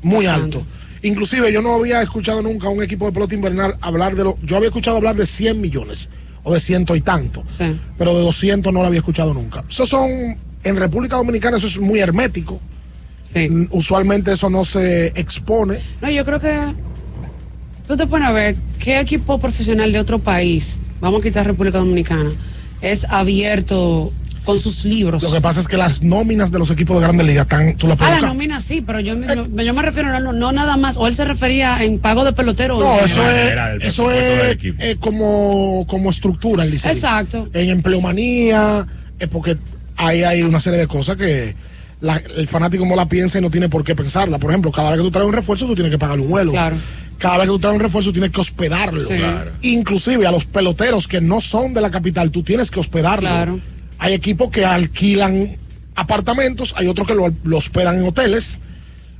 Muy 0.02 0.26
alto. 0.26 0.64
Inclusive 1.02 1.52
yo 1.52 1.60
no 1.60 1.74
había 1.74 2.00
escuchado 2.00 2.40
nunca 2.40 2.68
a 2.68 2.70
un 2.70 2.82
equipo 2.82 3.04
de 3.06 3.12
pelota 3.12 3.34
invernal 3.34 3.76
hablar 3.80 4.16
de 4.16 4.24
lo. 4.24 4.38
Yo 4.42 4.56
había 4.56 4.68
escuchado 4.68 4.96
hablar 4.96 5.16
de 5.16 5.26
100 5.26 5.60
millones 5.60 6.08
o 6.42 6.54
de 6.54 6.60
ciento 6.60 6.96
y 6.96 7.00
tanto. 7.00 7.44
Pero 7.98 8.14
de 8.14 8.20
200 8.22 8.72
no 8.72 8.80
lo 8.80 8.86
había 8.86 9.00
escuchado 9.00 9.34
nunca. 9.34 9.64
Eso 9.68 9.86
son. 9.86 10.10
En 10.62 10.76
República 10.76 11.16
Dominicana 11.16 11.58
eso 11.58 11.66
es 11.66 11.78
muy 11.78 11.98
hermético. 12.00 12.58
Mm, 13.34 13.66
Usualmente 13.70 14.32
eso 14.32 14.48
no 14.48 14.64
se 14.64 15.08
expone. 15.08 15.78
No, 16.00 16.10
yo 16.10 16.24
creo 16.24 16.40
que 16.40 16.72
tú 17.86 17.96
te 17.96 18.06
pones 18.06 18.28
a 18.28 18.32
ver 18.32 18.56
qué 18.78 19.00
equipo 19.00 19.38
profesional 19.38 19.92
de 19.92 19.98
otro 20.00 20.18
país, 20.18 20.90
vamos 21.00 21.20
a 21.20 21.22
quitar 21.22 21.46
República 21.46 21.78
Dominicana, 21.78 22.30
es 22.80 23.04
abierto 23.08 24.12
con 24.44 24.58
sus 24.58 24.84
libros. 24.84 25.22
Lo 25.22 25.32
que 25.32 25.40
pasa 25.40 25.60
es 25.60 25.68
que 25.68 25.78
las 25.78 26.02
nóminas 26.02 26.52
de 26.52 26.58
los 26.58 26.70
equipos 26.70 26.96
de 26.98 27.02
grandes 27.04 27.26
ligas 27.26 27.44
están. 27.46 27.76
Tú 27.78 27.86
las 27.86 27.94
Ah, 27.94 27.98
puedes 27.98 28.12
la 28.12 28.16
buscar. 28.18 28.34
nómina 28.34 28.60
sí, 28.60 28.82
pero 28.86 29.00
yo, 29.00 29.16
me- 29.16 29.26
yo, 29.26 29.46
yo 29.46 29.72
me 29.74 29.80
refiero 29.82 30.20
no, 30.20 30.32
no 30.34 30.52
nada 30.52 30.76
más, 30.76 30.98
o 30.98 31.06
él 31.06 31.14
se 31.14 31.24
refería 31.24 31.82
en 31.82 31.98
pago 31.98 32.24
de 32.24 32.34
pelotero. 32.34 32.78
No, 32.78 33.00
eso 33.00 33.22
es, 33.30 33.54
eso 33.80 34.10
es, 34.10 34.58
eh, 34.62 34.96
como, 35.00 35.86
como 35.88 36.10
estructura 36.10 36.64
el 36.64 36.72
Licey. 36.72 36.92
Exacto. 36.92 37.48
En 37.54 37.70
empleomanía, 37.70 38.86
es 39.18 39.28
porque 39.28 39.56
ahí 39.96 40.22
hay 40.24 40.42
una 40.42 40.60
serie 40.60 40.78
de 40.78 40.86
cosas 40.86 41.16
que 41.16 41.54
la- 42.02 42.20
el 42.36 42.46
fanático 42.46 42.84
no 42.84 42.96
la 42.96 43.08
piensa 43.08 43.38
y 43.38 43.40
no 43.40 43.50
tiene 43.50 43.70
por 43.70 43.82
qué 43.82 43.94
pensarla. 43.94 44.38
Por 44.38 44.50
ejemplo, 44.50 44.70
cada 44.72 44.90
vez 44.90 44.98
que 44.98 45.04
tú 45.04 45.10
traes 45.10 45.26
un 45.26 45.32
refuerzo, 45.32 45.64
tú 45.66 45.74
tienes 45.74 45.90
que 45.90 45.98
pagarle 45.98 46.22
un 46.22 46.28
vuelo. 46.30 46.50
Claro. 46.52 46.76
Cada 47.18 47.38
vez 47.38 47.46
que 47.46 47.52
tú 47.52 47.58
traes 47.58 47.74
un 47.76 47.80
refuerzo, 47.80 48.12
tienes 48.12 48.30
que 48.30 48.40
hospedarlo. 48.40 49.00
Sí. 49.00 49.16
Claro. 49.16 49.52
Inclusive 49.62 50.26
a 50.26 50.30
los 50.32 50.44
peloteros 50.44 51.08
que 51.08 51.20
no 51.20 51.40
son 51.40 51.74
de 51.74 51.80
la 51.80 51.90
capital, 51.90 52.30
tú 52.30 52.42
tienes 52.42 52.70
que 52.70 52.80
hospedarlo. 52.80 53.28
Claro. 53.28 53.60
Hay 53.98 54.12
equipos 54.12 54.50
que 54.50 54.64
alquilan 54.64 55.56
apartamentos, 55.94 56.74
hay 56.76 56.88
otros 56.88 57.06
que 57.06 57.14
lo, 57.14 57.32
lo 57.44 57.56
hospedan 57.56 57.96
en 57.96 58.04
hoteles. 58.04 58.58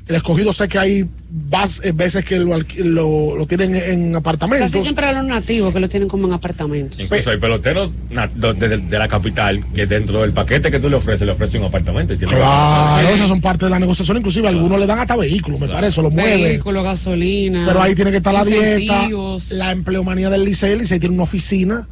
El 0.07 0.17
escogido 0.17 0.53
sé 0.53 0.69
que 0.69 0.79
hay 0.79 1.07
vas- 1.31 1.81
eh, 1.83 1.93
veces 1.93 2.27
que 2.27 2.39
lo, 2.39 2.59
lo, 2.79 3.37
lo 3.37 3.47
tienen 3.47 3.75
en 3.75 4.15
apartamentos. 4.15 4.71
Casi 4.71 4.83
siempre 4.83 5.07
a 5.07 5.13
los 5.13 5.25
nativos 5.25 5.73
que 5.73 5.81
lo 5.81 5.89
tienen 5.89 6.11
como 6.11 6.27
en 6.27 6.35
apartamentos. 6.35 7.01
Incluso 7.01 7.31
hay 7.31 7.39
peloteros 7.39 7.91
de, 8.11 8.53
de- 8.69 8.77
de 8.79 8.99
la 8.99 9.09
capital 9.09 9.65
que 9.75 9.87
dentro 9.87 10.21
del 10.21 10.33
paquete 10.33 10.71
que 10.71 10.79
tú 10.79 10.91
le 10.91 10.97
ofreces, 10.97 11.25
le 11.25 11.33
ofrece 11.33 11.57
un 11.57 11.65
apartamento. 11.65 12.13
Y 12.13 12.19
tiene 12.19 12.35
Claro, 12.35 13.09
esas 13.09 13.29
son 13.29 13.41
parte 13.41 13.65
de 13.65 13.71
la 13.71 13.79
negociación. 13.79 14.19
Inclusive 14.19 14.47
algunos 14.47 14.79
le 14.79 14.87
dan 14.87 14.99
hasta 14.99 15.17
vehículos, 15.17 15.59
me 15.59 15.69
parece, 15.69 16.03
lo 16.03 16.11
mueven. 16.11 16.43
Vehículo, 16.43 16.83
gasolina. 16.83 17.65
Pero 17.67 17.81
ahí 17.81 17.95
tiene 17.95 18.11
que 18.11 18.19
estar 18.19 18.35
la 18.35 18.45
dieta, 18.45 19.09
la 19.53 19.73
empleomanía 19.73 20.29
del 20.29 20.45
Licey. 20.45 20.73
El 20.73 20.81
Licey 20.81 20.99
tiene 20.99 21.15
una 21.15 21.25
oficina, 21.25 21.89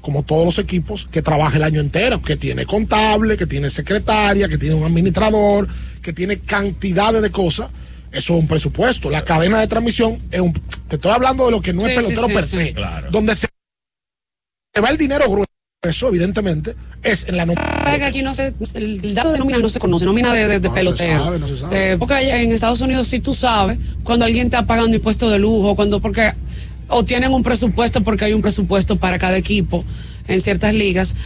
como 0.00 0.22
todos 0.22 0.44
los 0.44 0.58
equipos, 0.60 1.08
que 1.10 1.20
trabaja 1.20 1.56
el 1.56 1.64
año 1.64 1.80
entero, 1.80 2.22
que 2.22 2.36
tiene 2.36 2.64
contable, 2.64 3.36
que 3.36 3.46
tiene 3.46 3.70
secretaria, 3.70 4.46
que 4.48 4.56
tiene 4.56 4.76
un 4.76 4.84
administrador, 4.84 5.66
que 6.06 6.12
tiene 6.12 6.38
cantidades 6.38 7.20
de 7.20 7.30
cosas. 7.32 7.68
Eso 8.12 8.34
es 8.34 8.40
un 8.40 8.46
presupuesto. 8.46 9.10
La 9.10 9.24
cadena 9.24 9.58
de 9.58 9.66
transmisión 9.66 10.16
es 10.30 10.40
un. 10.40 10.52
Te 10.88 10.94
estoy 10.94 11.10
hablando 11.10 11.46
de 11.46 11.50
lo 11.50 11.60
que 11.60 11.72
no 11.72 11.82
Sí, 11.82 11.90
es 11.90 11.96
pelotero 11.96 12.22
sí, 12.22 12.28
sí, 12.28 12.34
per 12.34 12.44
se. 12.44 12.72
Claro. 12.74 13.10
Donde 13.10 13.34
se 13.34 13.48
va 14.80 14.88
el 14.88 14.96
dinero 14.96 15.24
grueso, 15.28 16.08
evidentemente, 16.08 16.76
es 17.02 17.26
en 17.26 17.36
la 17.36 17.44
nómina. 17.44 18.06
Aquí 18.06 18.22
no 18.22 18.32
se, 18.34 18.54
el, 18.74 19.14
dato 19.14 19.32
de 19.32 19.38
nómina 19.40 19.58
no 19.58 19.68
se 19.68 19.80
conoce, 19.80 20.04
nómina 20.04 20.32
de, 20.32 20.46
de, 20.46 20.60
de 20.60 20.68
No 20.68 20.74
se 20.74 20.80
pelotero. 20.80 21.24
sabe, 21.24 21.38
no 21.40 21.48
se 21.48 21.56
sabe. 21.56 21.92
Eh, 21.92 21.96
porque 21.98 22.14
en 22.14 22.52
Estados 22.52 22.80
Unidos 22.80 23.08
sí 23.08 23.18
tú 23.18 23.34
sabes 23.34 23.76
cuando 24.04 24.24
alguien 24.24 24.46
está 24.46 24.64
pagando 24.64 24.94
impuestos 24.96 25.32
de 25.32 25.40
lujo, 25.40 25.74
cuando 25.74 25.98
porque 26.00 26.32
o 26.88 27.04
tienen 27.04 27.32
un 27.32 27.42
presupuesto 27.42 28.00
porque 28.02 28.26
hay 28.26 28.32
un 28.32 28.42
presupuesto 28.42 28.94
para 28.94 29.18
cada 29.18 29.36
equipo 29.36 29.84
en 30.28 30.40
ciertas 30.40 30.72
ligas, 30.72 31.16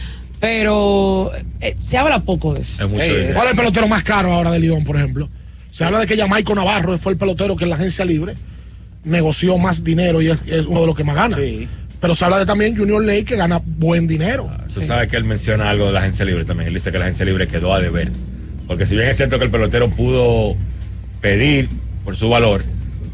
pero 0.41 1.31
eh, 1.61 1.77
se 1.79 1.97
habla 1.97 2.19
poco 2.19 2.55
de 2.55 2.61
eso. 2.61 2.89
¿Cuál 2.89 3.01
es 3.01 3.51
el 3.51 3.55
pelotero 3.55 3.87
más 3.87 4.03
caro 4.03 4.33
ahora 4.33 4.51
de 4.51 4.59
Lidón, 4.59 4.83
por 4.83 4.97
ejemplo? 4.97 5.29
Se 5.69 5.85
habla 5.85 5.99
de 5.99 6.07
que 6.07 6.17
Jamaico 6.17 6.55
Navarro 6.55 6.97
fue 6.97 7.13
el 7.13 7.17
pelotero 7.17 7.55
que 7.55 7.63
en 7.63 7.69
la 7.69 7.75
agencia 7.75 8.03
libre 8.03 8.33
negoció 9.03 9.57
más 9.59 9.83
dinero 9.83 10.21
y 10.21 10.31
es, 10.31 10.39
es 10.47 10.65
uno 10.65 10.81
de 10.81 10.87
los 10.87 10.95
que 10.95 11.03
más 11.03 11.15
gana. 11.15 11.37
Pero 12.01 12.15
se 12.15 12.25
habla 12.25 12.39
de 12.39 12.47
también 12.47 12.75
Junior 12.75 13.03
Ley 13.03 13.23
que 13.23 13.35
gana 13.35 13.61
buen 13.63 14.07
dinero. 14.07 14.49
Tú 14.73 14.83
sabes 14.83 15.07
que 15.09 15.15
él 15.15 15.23
menciona 15.23 15.69
algo 15.69 15.85
de 15.85 15.91
la 15.91 15.99
agencia 15.99 16.25
libre 16.25 16.43
también. 16.43 16.69
Él 16.69 16.73
dice 16.73 16.91
que 16.91 16.97
la 16.97 17.05
agencia 17.05 17.23
libre 17.23 17.47
quedó 17.47 17.75
a 17.75 17.79
deber. 17.79 18.11
Porque 18.65 18.87
si 18.87 18.95
bien 18.95 19.09
es 19.09 19.17
cierto 19.17 19.37
que 19.37 19.45
el 19.45 19.51
pelotero 19.51 19.89
pudo 19.91 20.55
pedir 21.21 21.69
por 22.03 22.15
su 22.15 22.29
valor, 22.29 22.63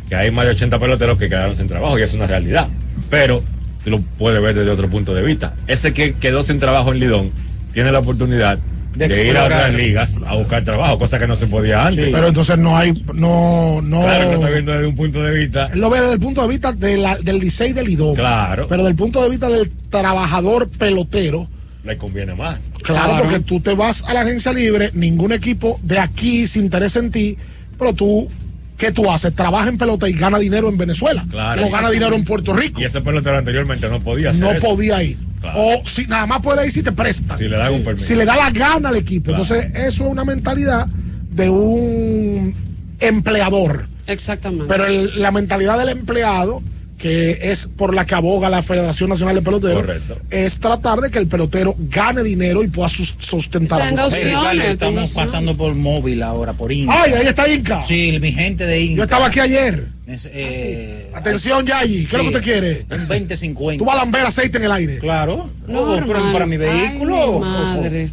que 0.07 0.15
hay 0.15 0.31
más 0.31 0.45
de 0.45 0.51
80 0.51 0.79
peloteros 0.79 1.19
que 1.19 1.27
quedaron 1.27 1.57
sin 1.57 1.67
trabajo 1.67 1.99
y 1.99 2.03
es 2.03 2.13
una 2.13 2.25
realidad. 2.25 2.69
Pero 3.09 3.43
tú 3.87 3.91
lo 3.91 4.01
puedes 4.17 4.41
ver 4.41 4.53
desde 4.53 4.69
otro 4.69 4.89
punto 4.89 5.15
de 5.15 5.23
vista. 5.23 5.53
Ese 5.65 5.93
que 5.93 6.13
quedó 6.13 6.43
sin 6.43 6.59
trabajo 6.59 6.91
en 6.91 6.99
Lidón 6.99 7.31
tiene 7.73 7.89
la 7.93 7.99
oportunidad 7.99 8.59
de, 8.95 9.07
De 9.07 9.27
ir 9.29 9.37
a 9.37 9.45
otras 9.45 9.73
ligas 9.75 10.15
a 10.25 10.35
buscar 10.35 10.63
trabajo, 10.65 10.97
cosa 10.99 11.17
que 11.19 11.25
no 11.27 11.35
se 11.37 11.47
podía 11.47 11.85
antes. 11.85 12.09
Pero 12.11 12.27
entonces 12.27 12.57
no 12.57 12.75
hay, 12.75 12.91
no, 13.13 13.79
no. 13.81 14.01
Claro 14.01 14.29
que 14.29 14.35
está 14.35 14.49
viendo 14.49 14.71
desde 14.73 14.87
un 14.87 14.95
punto 14.95 15.23
de 15.23 15.37
vista. 15.37 15.69
Él 15.71 15.79
lo 15.79 15.89
ve 15.89 16.01
desde 16.01 16.13
el 16.15 16.19
punto 16.19 16.41
de 16.41 16.47
vista 16.49 16.71
de 16.73 16.97
la- 16.97 17.15
del 17.17 17.39
Licey 17.39 17.71
del 17.73 17.85
Lidón. 17.85 18.15
Claro. 18.15 18.67
Pero 18.67 18.81
desde 18.81 18.89
el 18.91 18.95
punto 18.97 19.23
de 19.23 19.29
vista 19.29 19.47
del 19.49 19.71
trabajador 19.89 20.67
pelotero, 20.69 21.47
Le 21.85 21.97
conviene 21.97 22.33
más. 22.35 22.57
claro, 22.83 23.21
porque 23.23 23.39
tú 23.39 23.61
te 23.61 23.73
vas 23.75 24.03
a 24.03 24.13
la 24.13 24.21
agencia 24.21 24.51
libre, 24.51 24.89
ningún 24.95 25.31
equipo 25.31 25.79
de 25.83 25.99
aquí 25.99 26.45
se 26.47 26.59
interesa 26.59 26.99
en 26.99 27.11
ti, 27.11 27.37
pero 27.79 27.93
tú, 27.93 28.29
¿qué 28.77 28.91
tú 28.91 29.09
haces? 29.11 29.33
Trabaja 29.33 29.69
en 29.69 29.77
pelota 29.77 30.07
y 30.09 30.13
gana 30.13 30.37
dinero 30.39 30.69
en 30.69 30.77
Venezuela. 30.77 31.25
Claro. 31.29 31.65
O 31.65 31.71
gana 31.71 31.89
dinero 31.89 32.15
en 32.15 32.23
Puerto 32.23 32.53
Rico. 32.53 32.79
Y 32.79 32.83
ese 32.85 33.01
pelotero 33.01 33.37
anteriormente 33.37 33.89
no 33.89 34.01
podía 34.01 34.29
hacer 34.29 34.43
no 34.43 34.51
eso. 34.51 34.67
podía 34.67 35.03
ir. 35.03 35.17
O 35.55 35.81
si 35.85 36.05
nada 36.07 36.25
más 36.25 36.41
puede 36.41 36.65
ir 36.65 36.71
si 36.71 36.83
te 36.83 36.91
presta. 36.91 37.37
Si 37.37 37.47
le 37.47 37.57
dan 37.57 37.73
un 37.73 37.83
permiso. 37.83 38.05
Si 38.05 38.15
le 38.15 38.25
da 38.25 38.35
la 38.35 38.49
gana 38.51 38.89
al 38.89 38.95
equipo. 38.95 39.25
Claro. 39.31 39.43
Entonces, 39.43 39.71
eso 39.75 40.05
es 40.05 40.11
una 40.11 40.25
mentalidad 40.25 40.87
de 40.87 41.49
un 41.49 42.55
empleador. 42.99 43.87
Exactamente. 44.07 44.65
Pero 44.67 44.85
el- 44.85 45.21
la 45.21 45.31
mentalidad 45.31 45.77
del 45.77 45.89
empleado, 45.89 46.61
que 46.97 47.51
es 47.51 47.67
por 47.67 47.93
la 47.93 48.05
que 48.05 48.15
aboga 48.15 48.49
la 48.49 48.63
Federación 48.63 49.09
Nacional 49.11 49.35
de 49.35 49.41
Peloteros, 49.43 49.85
Correcto. 49.85 50.17
es 50.31 50.57
tratar 50.57 50.99
de 50.99 51.11
que 51.11 51.19
el 51.19 51.27
pelotero 51.27 51.75
gane 51.77 52.23
dinero 52.23 52.63
y 52.63 52.69
pueda 52.69 52.89
sus- 52.89 53.13
sustentar 53.19 53.81
a 53.83 54.09
su 54.09 54.15
estamos 54.15 55.11
pasando 55.11 55.55
por 55.55 55.75
móvil 55.75 56.23
ahora, 56.23 56.53
por 56.53 56.71
Inca. 56.71 57.03
Ay, 57.03 57.13
ahí 57.13 57.27
está 57.27 57.47
Inca. 57.47 57.81
Sí, 57.83 58.17
mi 58.19 58.31
gente 58.31 58.65
de 58.65 58.81
Inca. 58.81 58.97
Yo 58.97 59.03
estaba 59.03 59.27
aquí 59.27 59.39
ayer. 59.39 59.87
Es, 60.07 60.27
eh, 60.31 61.11
Atención, 61.13 61.65
Yayi, 61.65 62.05
¿qué 62.05 62.15
es 62.15 62.23
lo 62.23 62.31
que 62.31 62.37
usted 62.37 62.41
quiere? 62.43 62.85
Un 62.89 63.07
20-50. 63.07 63.77
Tú 63.77 63.85
vas 63.85 63.95
a 63.95 63.99
lamber 63.99 64.25
aceite 64.25 64.57
en 64.57 64.63
el 64.63 64.71
aire. 64.71 64.97
Claro. 64.99 65.49
No, 65.67 65.81
Oh, 65.81 65.99
pero 66.07 66.31
para 66.31 66.45
mi 66.45 66.57
vehículo. 66.57 67.15
Ay, 67.15 67.39
mi 67.39 67.81
madre. 67.81 68.11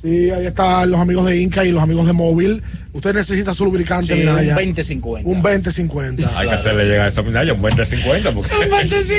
Sí, 0.00 0.30
ahí 0.30 0.46
están 0.46 0.90
los 0.90 1.00
amigos 1.00 1.26
de 1.26 1.40
Inca 1.40 1.64
y 1.64 1.70
los 1.70 1.82
amigos 1.82 2.06
de 2.06 2.12
Móvil. 2.12 2.62
Usted 2.92 3.14
necesita 3.14 3.54
su 3.54 3.64
lubricante, 3.64 4.12
Sí, 4.12 4.18
mira 4.20 4.32
un 4.34 4.38
allá. 4.38 4.56
20-50. 4.56 5.22
Un 5.24 5.42
20-50. 5.42 6.28
Hay 6.36 6.48
que 6.48 6.54
hacerle 6.54 6.84
llegar 6.84 7.08
esa 7.08 7.22
medalla, 7.22 7.54
un 7.54 7.62
20-50. 7.62 8.34
Porque... 8.34 8.50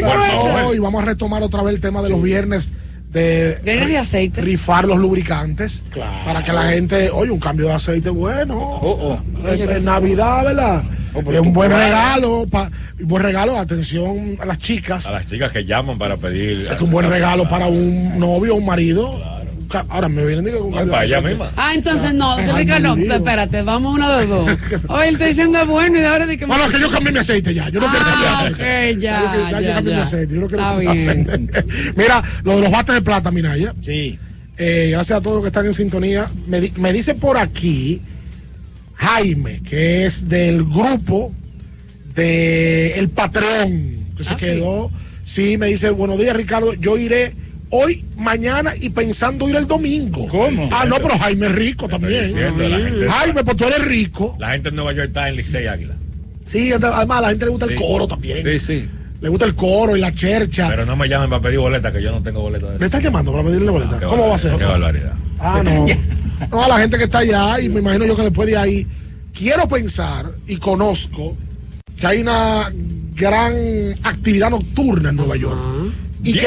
Bueno, 0.01 0.74
y 0.74 0.80
vamos 0.80 1.01
a 1.01 1.05
retomar 1.05 1.41
otra 1.43 1.61
vez 1.63 1.76
el 1.76 1.82
tema 1.82 2.01
de 2.01 2.09
los 2.09 2.21
viernes 2.21 2.71
de 3.11 3.59
Viernes 3.63 3.89
de 3.89 3.97
aceite. 3.99 4.41
rifar 4.41 4.86
los 4.86 4.97
lubricantes 4.97 5.86
para 6.26 6.43
que 6.43 6.51
la 6.51 6.69
gente, 6.71 7.11
oye, 7.11 7.30
un 7.30 7.39
cambio 7.39 7.67
de 7.67 7.74
aceite 7.74 8.09
bueno. 8.09 8.55
Oh, 8.59 9.19
En, 9.45 9.69
en 9.69 9.86
Navidad, 9.86 10.43
¿verdad? 10.45 10.84
es 11.15 11.39
un 11.39 11.53
buen 11.53 11.69
regalo, 11.71 12.47
pa- 12.49 12.71
un 12.99 13.07
buen 13.07 13.21
regalo, 13.21 13.55
atención 13.59 14.36
a 14.39 14.45
las 14.45 14.57
chicas. 14.57 15.05
A 15.05 15.11
las 15.11 15.28
chicas 15.28 15.51
que 15.51 15.63
llaman 15.63 15.99
para 15.99 16.17
pedir. 16.17 16.67
Es 16.71 16.82
un 16.82 16.89
buen 16.89 17.07
regalo 17.07 17.47
para 17.47 17.67
un 17.67 18.17
novio 18.19 18.55
o 18.55 18.57
un 18.57 18.65
marido. 18.65 19.19
Ca- 19.19 19.43
Ahora 19.89 20.09
me 20.09 20.26
vienen 20.26 20.45
para 20.71 20.86
de 20.86 20.95
aceite. 20.95 21.21
misma. 21.30 21.51
Ah, 21.55 21.71
entonces 21.76 22.13
no, 22.13 22.38
Ricardo, 22.55 22.95
Dios. 22.95 23.15
espérate, 23.15 23.61
vamos 23.63 23.95
uno 23.95 24.17
de 24.17 24.26
dos. 24.28 24.49
Oye, 24.89 25.07
él 25.07 25.13
está 25.15 25.26
diciendo 25.26 25.59
es 25.59 25.67
bueno 25.67 25.97
y 25.97 26.01
de 26.01 26.07
ahora 26.07 26.26
de 26.28 26.38
que 26.38 26.45
Bueno, 26.45 26.67
que 26.69 26.80
yo 26.80 26.89
cambié 26.91 27.11
mi 27.11 27.19
aceite 27.19 27.53
ya. 27.53 27.69
Yo 27.69 27.80
no 27.80 27.88
quiero 27.89 28.05
cambiar 28.05 28.34
Ah, 28.34 28.39
aceite. 28.39 28.93
ok, 28.93 29.01
ya, 29.01 29.21
yo, 29.51 29.61
ya, 29.61 29.74
cambié 29.76 29.93
mi 29.95 29.99
aceite. 30.01 30.34
Yo 30.36 30.41
no 30.41 30.47
quiero 30.47 30.63
cambiar 30.63 30.95
aceite. 30.97 31.63
Mira, 31.95 32.24
lo 32.43 32.55
de 32.55 32.61
los 32.61 32.71
bates 32.71 32.95
de 32.95 33.01
plata, 33.01 33.32
mira 33.32 33.57
ya. 33.57 33.74
Sí. 33.82 34.17
Eh, 34.57 34.89
gracias 34.91 35.17
a 35.17 35.21
todos 35.21 35.36
los 35.38 35.43
que 35.43 35.47
están 35.47 35.65
en 35.65 35.74
sintonía. 35.74 36.28
Me, 36.47 36.61
di- 36.61 36.74
me 36.78 36.93
dice 36.93 37.15
por 37.15 37.38
aquí 37.38 38.01
Jaime, 38.95 39.61
que 39.63 40.05
es 40.05 40.30
del 40.30 40.63
grupo 40.63 41.34
de 42.15 42.93
El 42.99 43.09
Patrón, 43.09 44.13
que 44.15 44.24
se 44.24 44.34
Ah, 44.34 44.38
sí. 44.38 44.45
quedó 44.45 44.91
Sí, 45.26 45.57
me 45.57 45.67
dice, 45.67 45.89
buenos 45.89 46.19
días, 46.19 46.36
Ricardo. 46.36 46.74
Yo 46.74 46.97
iré 46.97 47.34
hoy, 47.76 48.05
mañana 48.17 48.71
y 48.80 48.89
pensando 48.89 49.49
ir 49.49 49.55
el 49.55 49.65
domingo. 49.67 50.28
¿Cómo? 50.28 50.69
Ah, 50.71 50.86
no, 50.86 50.97
pero 50.97 51.17
Jaime 51.17 51.47
es 51.47 51.51
rico 51.53 51.88
también. 51.89 52.28
diciendo, 52.28 52.69
la 52.69 52.78
gente- 52.78 53.07
Jaime, 53.09 53.43
pues 53.43 53.57
tú 53.57 53.65
eres 53.65 53.84
rico. 53.86 54.36
La 54.39 54.51
gente 54.51 54.69
en 54.69 54.76
Nueva 54.76 54.93
York 54.93 55.07
está 55.07 55.28
en 55.30 55.36
Licey 55.36 55.65
Águila. 55.67 55.95
Sí, 56.45 56.71
además 56.71 57.17
a 57.17 57.21
la 57.21 57.30
gente 57.30 57.45
le 57.45 57.51
gusta 57.51 57.65
Sí. 57.65 57.74
el 57.74 57.80
coro 57.80 58.07
también. 58.07 58.43
Sí, 58.43 58.59
sí. 58.59 58.88
Le 59.21 59.30
gusta 59.30 59.45
el 59.45 59.55
coro 59.55 59.95
y 59.97 60.01
la 60.01 60.11
chercha. 60.13 60.67
Pero 60.69 60.86
no 60.86 60.95
me 60.95 61.07
llamen 61.07 61.30
para 61.30 61.41
pedir 61.41 61.59
boleta, 61.59 61.91
que 61.91 62.01
yo 62.03 62.11
no 62.11 62.21
tengo 62.21 62.41
boleta 62.41 62.69
de 62.71 62.78
¿Me 62.80 62.86
estás 62.86 63.01
llamando 63.01 63.32
para 63.32 63.43
pedirle 63.45 63.71
boleta? 63.71 63.97
Qué 63.97 64.05
¿Cómo 64.05 64.28
va 64.28 64.36
a 64.36 64.38
ser? 64.38 64.55
Qué 64.57 64.65
barbaridad. 64.65 65.13
Ah, 65.39 65.61
no. 65.63 65.86
No, 66.51 66.61
a 66.63 66.67
la 66.67 66.78
gente 66.80 66.97
que 66.97 67.05
está 67.05 67.19
allá, 67.19 67.59
y 67.61 67.69
me 67.69 67.80
imagino 67.80 68.05
yo 68.05 68.15
que 68.17 68.24
después 68.24 68.47
de 68.49 68.57
ahí, 68.57 68.86
quiero 69.34 69.65
pensar 69.67 70.30
y 70.45 70.57
conozco 70.57 71.38
que 71.97 72.05
hay 72.05 72.19
una 72.19 72.69
gran 73.15 73.53
actividad 74.03 74.49
nocturna 74.49 75.09
en 75.09 75.15
Nueva 75.15 75.38
York. 75.38 75.57
Y 76.24 76.34
que. 76.34 76.39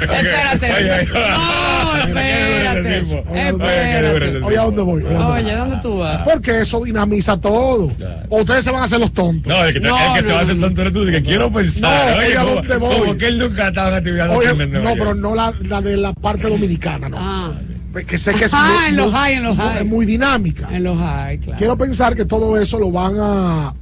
Espérate. 0.00 0.68
No, 0.68 1.96
espérate. 1.98 2.98
Espérate. 2.98 4.38
Oye, 4.44 4.58
¿a 4.58 4.62
dónde 4.62 4.82
voy? 4.82 5.02
Oye, 5.02 5.14
¿a 5.14 5.18
dónde 5.18 5.42
Oye, 5.42 5.54
¿dónde 5.56 5.76
tú 5.82 5.98
vas? 5.98 6.22
Porque 6.24 6.60
eso 6.60 6.82
dinamiza 6.84 7.36
todo. 7.40 7.92
O 8.28 8.40
ustedes 8.40 8.64
se 8.64 8.70
van 8.70 8.82
a 8.82 8.84
hacer 8.84 9.00
los 9.00 9.12
tontos. 9.12 9.46
No, 9.52 9.64
el 9.64 9.72
que, 9.74 9.80
te- 9.80 9.88
el 9.88 9.94
que 10.14 10.22
se 10.22 10.32
va 10.32 10.38
a 10.40 10.42
hacer 10.42 10.58
tonto 10.60 10.80
eres 10.80 10.92
tú, 10.92 11.04
que 11.06 11.22
quiero 11.22 11.50
pensar. 11.52 12.16
No, 12.16 12.18
oye, 12.18 12.36
¿a 12.38 12.44
dónde 12.44 12.76
voy? 12.76 12.98
como 12.98 13.16
que 13.18 13.26
él 13.28 13.38
nunca 13.38 13.66
ha 13.66 13.68
estado 13.68 13.88
en 13.90 13.94
actividad 13.96 14.30
Oye, 14.36 14.54
no, 14.66 14.92
pero 14.94 15.14
no 15.14 15.34
la, 15.34 15.52
la 15.68 15.80
de 15.80 15.96
la 15.96 16.12
parte 16.12 16.48
dominicana, 16.48 17.08
no. 17.08 17.68
Que 18.06 18.16
sé 18.18 18.32
que 18.34 18.44
es 18.44 18.52
Ah, 18.54 18.76
muy, 18.80 18.88
en 18.90 18.96
los 18.96 19.12
high, 19.12 19.34
en 19.34 19.42
los 19.42 19.56
high. 19.56 19.78
es 19.78 19.86
muy 19.86 20.06
dinámica. 20.06 20.68
En 20.70 20.84
los 20.84 20.96
high, 20.98 21.38
claro. 21.38 21.58
Quiero 21.58 21.76
pensar 21.76 22.14
que 22.14 22.24
todo 22.24 22.60
eso 22.60 22.78
lo 22.78 22.92
van 22.92 23.14
a 23.18 23.74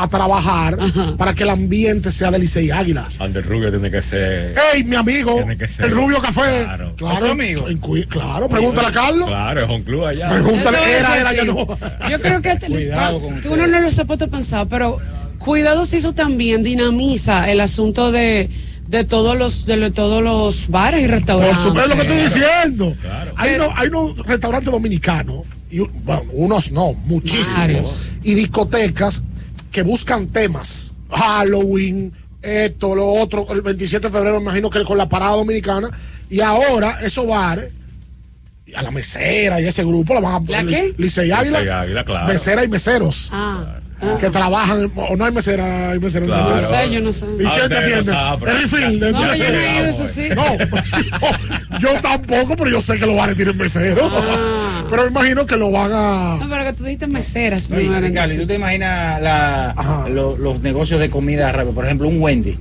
a 0.00 0.08
trabajar 0.08 0.78
para 1.16 1.34
que 1.34 1.42
el 1.42 1.50
ambiente 1.50 2.12
sea 2.12 2.30
de 2.30 2.38
Licey 2.38 2.70
Águila. 2.70 3.08
Ander 3.18 3.44
Rubio 3.44 3.70
tiene 3.70 3.90
que 3.90 4.00
ser. 4.00 4.54
¡Ey, 4.74 4.84
mi 4.84 4.94
amigo! 4.96 5.34
Tiene 5.36 5.56
que 5.58 5.66
ser- 5.66 5.86
El 5.86 5.90
Rubio 5.92 6.20
Café. 6.22 6.62
Claro. 6.64 6.94
Claro, 6.96 7.26
¿Es 7.26 7.32
amigo? 7.32 7.66
Claro, 8.08 8.48
pregúntale 8.48 8.88
a 8.88 8.92
Carlos. 8.92 9.28
Claro, 9.28 9.64
es 9.64 9.70
un 9.70 9.82
club 9.82 10.04
allá. 10.04 10.28
Pregúntale, 10.30 10.78
era, 10.98 11.18
era, 11.18 11.34
ya 11.34 11.44
no. 11.44 11.66
Yo 12.08 12.20
creo 12.20 12.40
que, 12.40 12.54
te- 12.56 12.68
Cuidado 12.68 13.20
con 13.20 13.40
que 13.40 13.48
uno 13.48 13.66
no 13.66 13.80
lo 13.80 13.90
se 13.90 14.04
puede 14.04 14.28
pensar, 14.28 14.68
pero 14.68 14.98
cuidado 15.38 15.84
si 15.84 15.96
eso 15.96 16.12
también 16.14 16.62
dinamiza 16.62 17.50
el 17.50 17.60
asunto 17.60 18.12
de, 18.12 18.48
de 18.86 19.04
todos 19.04 19.36
los 19.36 19.66
de 19.66 19.76
lo- 19.76 19.92
todos 19.92 20.22
los 20.22 20.68
bares 20.68 21.00
y 21.00 21.04
Por 21.04 21.10
restaurantes. 21.14 21.58
supuesto 21.58 21.88
lo 21.88 21.94
que 21.96 22.02
estoy 22.02 22.18
diciendo. 22.24 22.94
Hay, 23.36 23.54
unos, 23.56 23.68
hay 23.76 23.88
unos 23.88 24.18
restaurantes 24.26 24.70
dominicanos, 24.72 25.42
y, 25.70 25.78
bueno, 25.80 26.22
unos 26.32 26.70
no, 26.72 26.92
muchísimos, 27.04 27.56
Varios. 27.56 28.02
y 28.22 28.34
discotecas 28.34 29.22
que 29.70 29.82
buscan 29.82 30.28
temas. 30.28 30.92
Halloween, 31.10 32.12
esto, 32.42 32.94
lo 32.94 33.06
otro. 33.06 33.46
El 33.50 33.62
27 33.62 34.08
de 34.08 34.12
febrero, 34.12 34.36
me 34.38 34.44
imagino 34.44 34.70
que 34.70 34.84
con 34.84 34.98
la 34.98 35.08
parada 35.08 35.36
dominicana. 35.36 35.90
Y 36.30 36.40
ahora, 36.40 36.98
esos 37.02 37.26
bares, 37.26 37.72
y 38.66 38.74
a 38.74 38.82
la 38.82 38.90
mesera 38.90 39.60
y 39.60 39.66
ese 39.66 39.82
grupo, 39.84 40.14
la 40.14 40.20
van 40.20 40.46
a 40.46 40.50
¿La 40.50 40.64
qué? 40.64 40.94
Licey 40.98 41.30
Águila. 41.30 41.60
Licey 41.60 41.72
Águila, 41.72 42.04
claro. 42.04 42.26
Mesera 42.28 42.64
y 42.64 42.68
meseros. 42.68 43.30
Ah. 43.32 43.80
Que 44.20 44.30
trabajan, 44.30 44.90
o 44.94 45.16
no 45.16 45.24
hay 45.24 45.32
mesera, 45.32 45.90
hay 45.90 45.98
mesera. 45.98 46.24
Claro. 46.26 46.48
Yo 46.48 46.54
no 46.54 46.60
sé, 46.68 46.90
yo 46.90 47.00
no 47.00 47.12
sé. 47.12 47.26
¿Y 47.40 47.44
Ah, 47.46 47.50
quién 47.56 47.68
te 47.68 47.74
ustedes 47.74 48.08
atiende? 48.08 48.50
El 48.52 48.58
refill. 48.60 49.00
No, 49.00 49.34
yo 49.34 49.48
no 49.50 49.58
he 49.58 49.76
ido, 49.76 49.84
eso 49.86 50.06
sí. 50.06 50.28
No, 50.36 51.78
yo, 51.80 52.00
tampoco, 52.00 52.56
pero 52.56 52.70
yo 52.70 52.80
sé 52.80 52.98
que 52.98 53.06
los 53.06 53.16
bares 53.16 53.36
tienen 53.36 53.56
meseros. 53.56 54.10
Ah. 54.14 54.64
Pero 54.90 55.02
me 55.02 55.08
imagino 55.10 55.44
que 55.44 55.56
lo 55.56 55.70
van 55.70 55.90
a. 55.92 56.36
No, 56.40 56.48
pero 56.48 56.64
que 56.64 56.72
tú 56.72 56.82
dijiste 56.84 57.06
meseras 57.08 57.66
primero. 57.66 58.00
Ricardo, 58.00 58.32
¿y 58.32 58.38
¿tú 58.38 58.46
te 58.46 58.54
imaginas 58.54 59.20
la- 59.20 60.06
lo- 60.08 60.34
los 60.38 60.62
negocios 60.62 60.98
de 60.98 61.10
comida 61.10 61.52
rápida? 61.52 61.74
Por 61.74 61.84
ejemplo, 61.84 62.08
un 62.08 62.22
Wendy. 62.22 62.56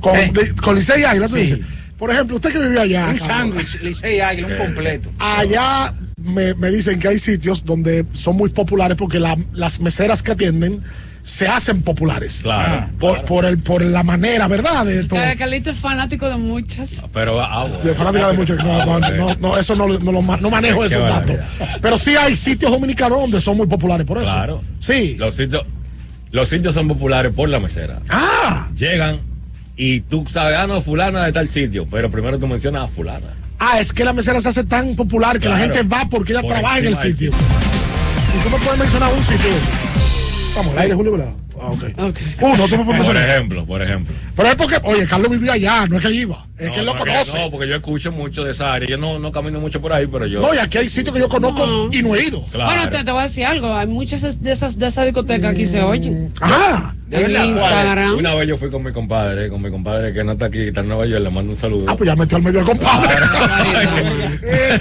Con, 0.00 0.14
¿Eh? 0.14 0.30
de- 0.34 0.54
con 0.56 0.74
Licey 0.74 1.02
Águila, 1.04 1.28
tú 1.28 1.36
Sí. 1.36 1.40
dices. 1.42 1.60
Por 1.96 2.10
ejemplo, 2.10 2.36
usted 2.36 2.52
que 2.52 2.58
vive 2.58 2.78
allá. 2.78 3.06
Un 3.08 3.16
sándwich, 3.18 3.80
Licey 3.80 4.20
Águila, 4.20 4.48
un 4.48 4.56
completo. 4.56 5.08
Allá 5.18 5.94
me, 6.24 6.54
me 6.54 6.70
dicen 6.70 6.98
que 6.98 7.08
hay 7.08 7.18
sitios 7.18 7.64
donde 7.64 8.04
son 8.12 8.36
muy 8.36 8.50
populares 8.50 8.96
porque 8.96 9.18
la- 9.18 9.36
las 9.52 9.80
meseras 9.80 10.22
que 10.22 10.32
atienden 10.32 10.82
se 11.22 11.46
hacen 11.46 11.82
populares. 11.82 12.40
Claro. 12.42 12.88
Por, 12.98 13.24
por, 13.24 13.44
el, 13.44 13.58
por 13.58 13.80
la 13.84 14.02
manera, 14.02 14.48
¿verdad? 14.48 14.84
De 14.84 15.04
todo. 15.04 15.20
Carlito 15.38 15.70
es 15.70 15.76
fanático 15.78 16.28
de 16.28 16.36
muchas. 16.36 17.04
Pero, 17.12 17.40
ah, 17.40 17.62
bueno. 17.68 17.78
De 17.84 17.94
fanática 17.94 18.28
de 18.32 18.36
muchos. 18.36 18.56
No, 18.64 18.84
no, 18.98 18.98
no, 19.10 19.34
no, 19.36 19.56
eso 19.56 19.76
no, 19.76 19.86
no, 19.86 20.10
lo 20.12 20.20
no 20.22 20.50
manejo 20.50 20.80
Qué 20.80 20.86
esos 20.86 21.02
datos. 21.02 21.36
Pero 21.80 21.96
sí 21.96 22.16
hay 22.16 22.34
sitios 22.34 22.72
dominicanos 22.72 23.20
donde 23.20 23.40
son 23.40 23.56
muy 23.56 23.68
populares 23.68 24.04
por 24.04 24.18
eso. 24.18 24.32
Claro. 24.32 24.62
Sí. 24.80 25.14
Los 25.16 25.36
sitios, 25.36 25.64
los 26.32 26.48
sitios 26.48 26.74
son 26.74 26.88
populares 26.88 27.32
por 27.32 27.48
la 27.48 27.60
mesera. 27.60 28.00
Ah, 28.08 28.68
Llegan 28.76 29.20
y 29.76 30.00
tú 30.00 30.26
sabes, 30.28 30.56
ah, 30.58 30.66
no, 30.66 30.80
fulana 30.80 31.24
de 31.24 31.32
tal 31.32 31.48
sitio, 31.48 31.86
pero 31.88 32.10
primero 32.10 32.36
tú 32.40 32.48
mencionas 32.48 32.82
a 32.82 32.86
fulana. 32.88 33.28
Ah, 33.62 33.80
es 33.80 33.92
que 33.92 34.04
la 34.04 34.12
mesera 34.12 34.40
se 34.40 34.48
hace 34.48 34.64
tan 34.64 34.96
popular 34.96 35.38
que 35.38 35.48
la 35.48 35.58
gente 35.58 35.82
va 35.84 36.08
porque 36.10 36.32
ella 36.32 36.42
Por 36.42 36.50
trabaja 36.50 36.78
en 36.78 36.86
el 36.86 36.96
sitio. 36.96 37.30
¿Y 37.30 38.50
me 38.50 38.58
puedes 38.58 38.78
mencionar 38.78 39.12
un 39.12 39.22
sitio? 39.22 39.50
Vamos, 40.56 40.72
al 40.72 40.78
aire, 40.82 40.94
Julio, 40.94 41.12
¿verdad? 41.12 41.41
Ah, 41.62 42.06
ok. 42.06 42.18
Uno, 42.40 42.68
tú 42.68 42.78
me 42.78 42.84
puedes 42.84 43.06
Por 43.06 43.16
ejemplo, 43.16 43.64
por 43.64 43.82
ejemplo. 43.82 44.14
Pero 44.34 44.48
es 44.48 44.54
porque, 44.56 44.78
oye, 44.82 45.06
Carlos 45.06 45.30
vivía 45.30 45.52
allá, 45.52 45.86
no 45.86 45.96
es 45.96 46.02
que 46.02 46.10
iba. 46.10 46.44
Es 46.58 46.70
que 46.70 46.80
él 46.80 46.86
lo 46.86 46.94
no, 46.94 47.00
conoce. 47.00 47.38
No, 47.38 47.50
porque 47.50 47.68
yo 47.68 47.76
escucho 47.76 48.12
mucho 48.12 48.44
de 48.44 48.52
esa 48.52 48.72
área. 48.72 48.88
Yo 48.88 48.96
no, 48.96 49.18
no 49.18 49.30
camino 49.32 49.60
mucho 49.60 49.80
por 49.80 49.92
ahí, 49.92 50.06
pero 50.06 50.26
yo. 50.26 50.40
No, 50.40 50.54
y 50.54 50.58
aquí 50.58 50.78
hay 50.78 50.88
sitios 50.88 51.14
que 51.14 51.20
yo 51.20 51.28
conozco 51.28 51.88
y 51.92 52.02
no 52.02 52.14
he 52.14 52.24
ido. 52.24 52.42
Claro. 52.50 52.70
Bueno, 52.70 52.88
te, 52.90 53.04
te 53.04 53.10
voy 53.10 53.20
a 53.20 53.24
decir 53.24 53.44
algo. 53.44 53.74
Hay 53.74 53.86
muchas 53.86 54.42
de 54.42 54.52
esas 54.52 54.78
de 54.78 54.86
esas 54.86 55.04
discotecas 55.04 55.52
aquí 55.52 55.66
se 55.66 55.82
oyen. 55.82 56.32
Ah, 56.40 56.94
En 57.10 57.30
Instagram. 57.30 58.16
Una 58.16 58.34
vez 58.34 58.48
yo 58.48 58.56
fui 58.56 58.70
con 58.70 58.82
mi 58.82 58.92
compadre, 58.92 59.48
con 59.48 59.60
mi 59.60 59.70
compadre 59.70 60.12
que 60.12 60.24
no 60.24 60.32
está 60.32 60.46
aquí, 60.46 60.60
está 60.68 60.80
en 60.80 60.88
Nueva 60.88 61.06
York, 61.06 61.22
le 61.22 61.30
mando 61.30 61.52
un 61.52 61.58
saludo. 61.58 61.86
Ah, 61.88 61.96
pues 61.96 62.08
ya 62.08 62.16
metió 62.16 62.36
al 62.38 62.42
medio 62.42 62.60
al 62.60 62.66
compadre. 62.66 63.14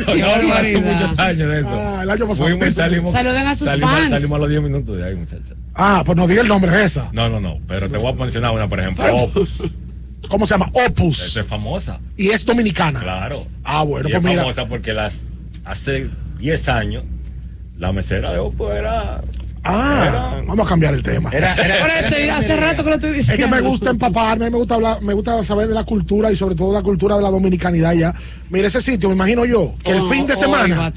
muchos 0.07 1.19
años 1.19 1.49
de 1.49 1.59
eso. 1.59 1.69
Ah, 1.69 1.99
el 2.03 2.09
año 2.09 2.27
pasado. 2.27 2.49
Fuimos 2.49 2.73
salimos. 2.73 3.11
Saluden 3.11 3.47
a 3.47 3.55
sus 3.55 3.67
salimos, 3.67 3.91
fans. 3.91 4.09
Salimos 4.11 4.36
a 4.36 4.39
los 4.39 4.49
10 4.49 4.61
minutos 4.61 4.97
de 4.97 5.03
ahí, 5.05 5.15
muchachos. 5.15 5.57
Ah, 5.74 6.03
pues 6.05 6.17
no 6.17 6.28
diga 6.28 6.41
el 6.41 6.47
nombre 6.47 6.72
de 6.72 6.84
esa. 6.84 7.09
No, 7.13 7.30
no, 7.30 7.39
no, 7.39 7.59
pero 7.67 7.89
te 7.89 7.97
voy 7.97 8.11
a 8.11 8.15
mencionar 8.15 8.51
una, 8.51 8.67
por 8.67 8.80
ejemplo, 8.80 9.05
Opus. 9.15 9.63
¿Cómo 10.28 10.45
se 10.45 10.53
llama? 10.53 10.69
Opus. 10.74 11.22
Esa 11.26 11.41
es 11.41 11.47
famosa. 11.47 11.99
Y 12.17 12.30
es 12.30 12.45
dominicana. 12.45 12.99
Claro. 12.99 13.45
Ah, 13.63 13.84
bueno, 13.84 14.07
y 14.09 14.11
pues 14.11 14.24
es 14.24 14.30
mira. 14.30 14.41
famosa 14.41 14.65
porque 14.65 14.93
las 14.93 15.26
hace 15.65 16.09
10 16.39 16.69
años 16.69 17.03
la 17.78 17.91
mesera 17.91 18.32
de 18.32 18.39
Opus 18.39 18.72
era 18.72 19.22
Ah, 19.64 20.41
vamos 20.47 20.66
a 20.66 20.70
cambiar 20.70 20.93
el 20.95 21.03
tema. 21.03 21.30
Era, 21.32 21.53
era- 21.53 21.76
Pero 21.82 22.07
este, 22.07 22.32
hace 22.32 22.55
rato 22.55 22.84
que 22.84 22.89
lo 22.89 22.95
estoy 22.95 23.12
Es 23.12 23.18
diciendo. 23.18 23.45
que 23.45 23.51
me 23.51 23.62
gusta 23.62 23.91
empaparme, 23.91 24.49
me 24.49 24.57
gusta 24.57 24.74
hablar, 24.76 25.01
me 25.03 25.14
gusta 25.14 25.43
saber 25.43 25.68
de 25.68 25.76
la 25.76 25.84
cultura 25.84 26.32
y 26.32 26.36
sobre 26.36 26.55
todo 26.55 26.74
la 26.74 26.82
cultura 26.82 27.16
de 27.18 27.22
la 27.22 27.30
dominicanidad 27.30 27.93
ya. 27.93 28.14
Mira 28.49 28.68
ese 28.68 28.82
sitio, 28.82 29.07
me 29.09 29.16
imagino 29.16 29.45
yo, 29.45 29.74
que 29.84 29.91
el 29.91 29.99
Oh, 30.01 30.09
fin 30.09 30.26
de 30.28 30.34
oh, 30.34 30.36
semana 30.36 30.91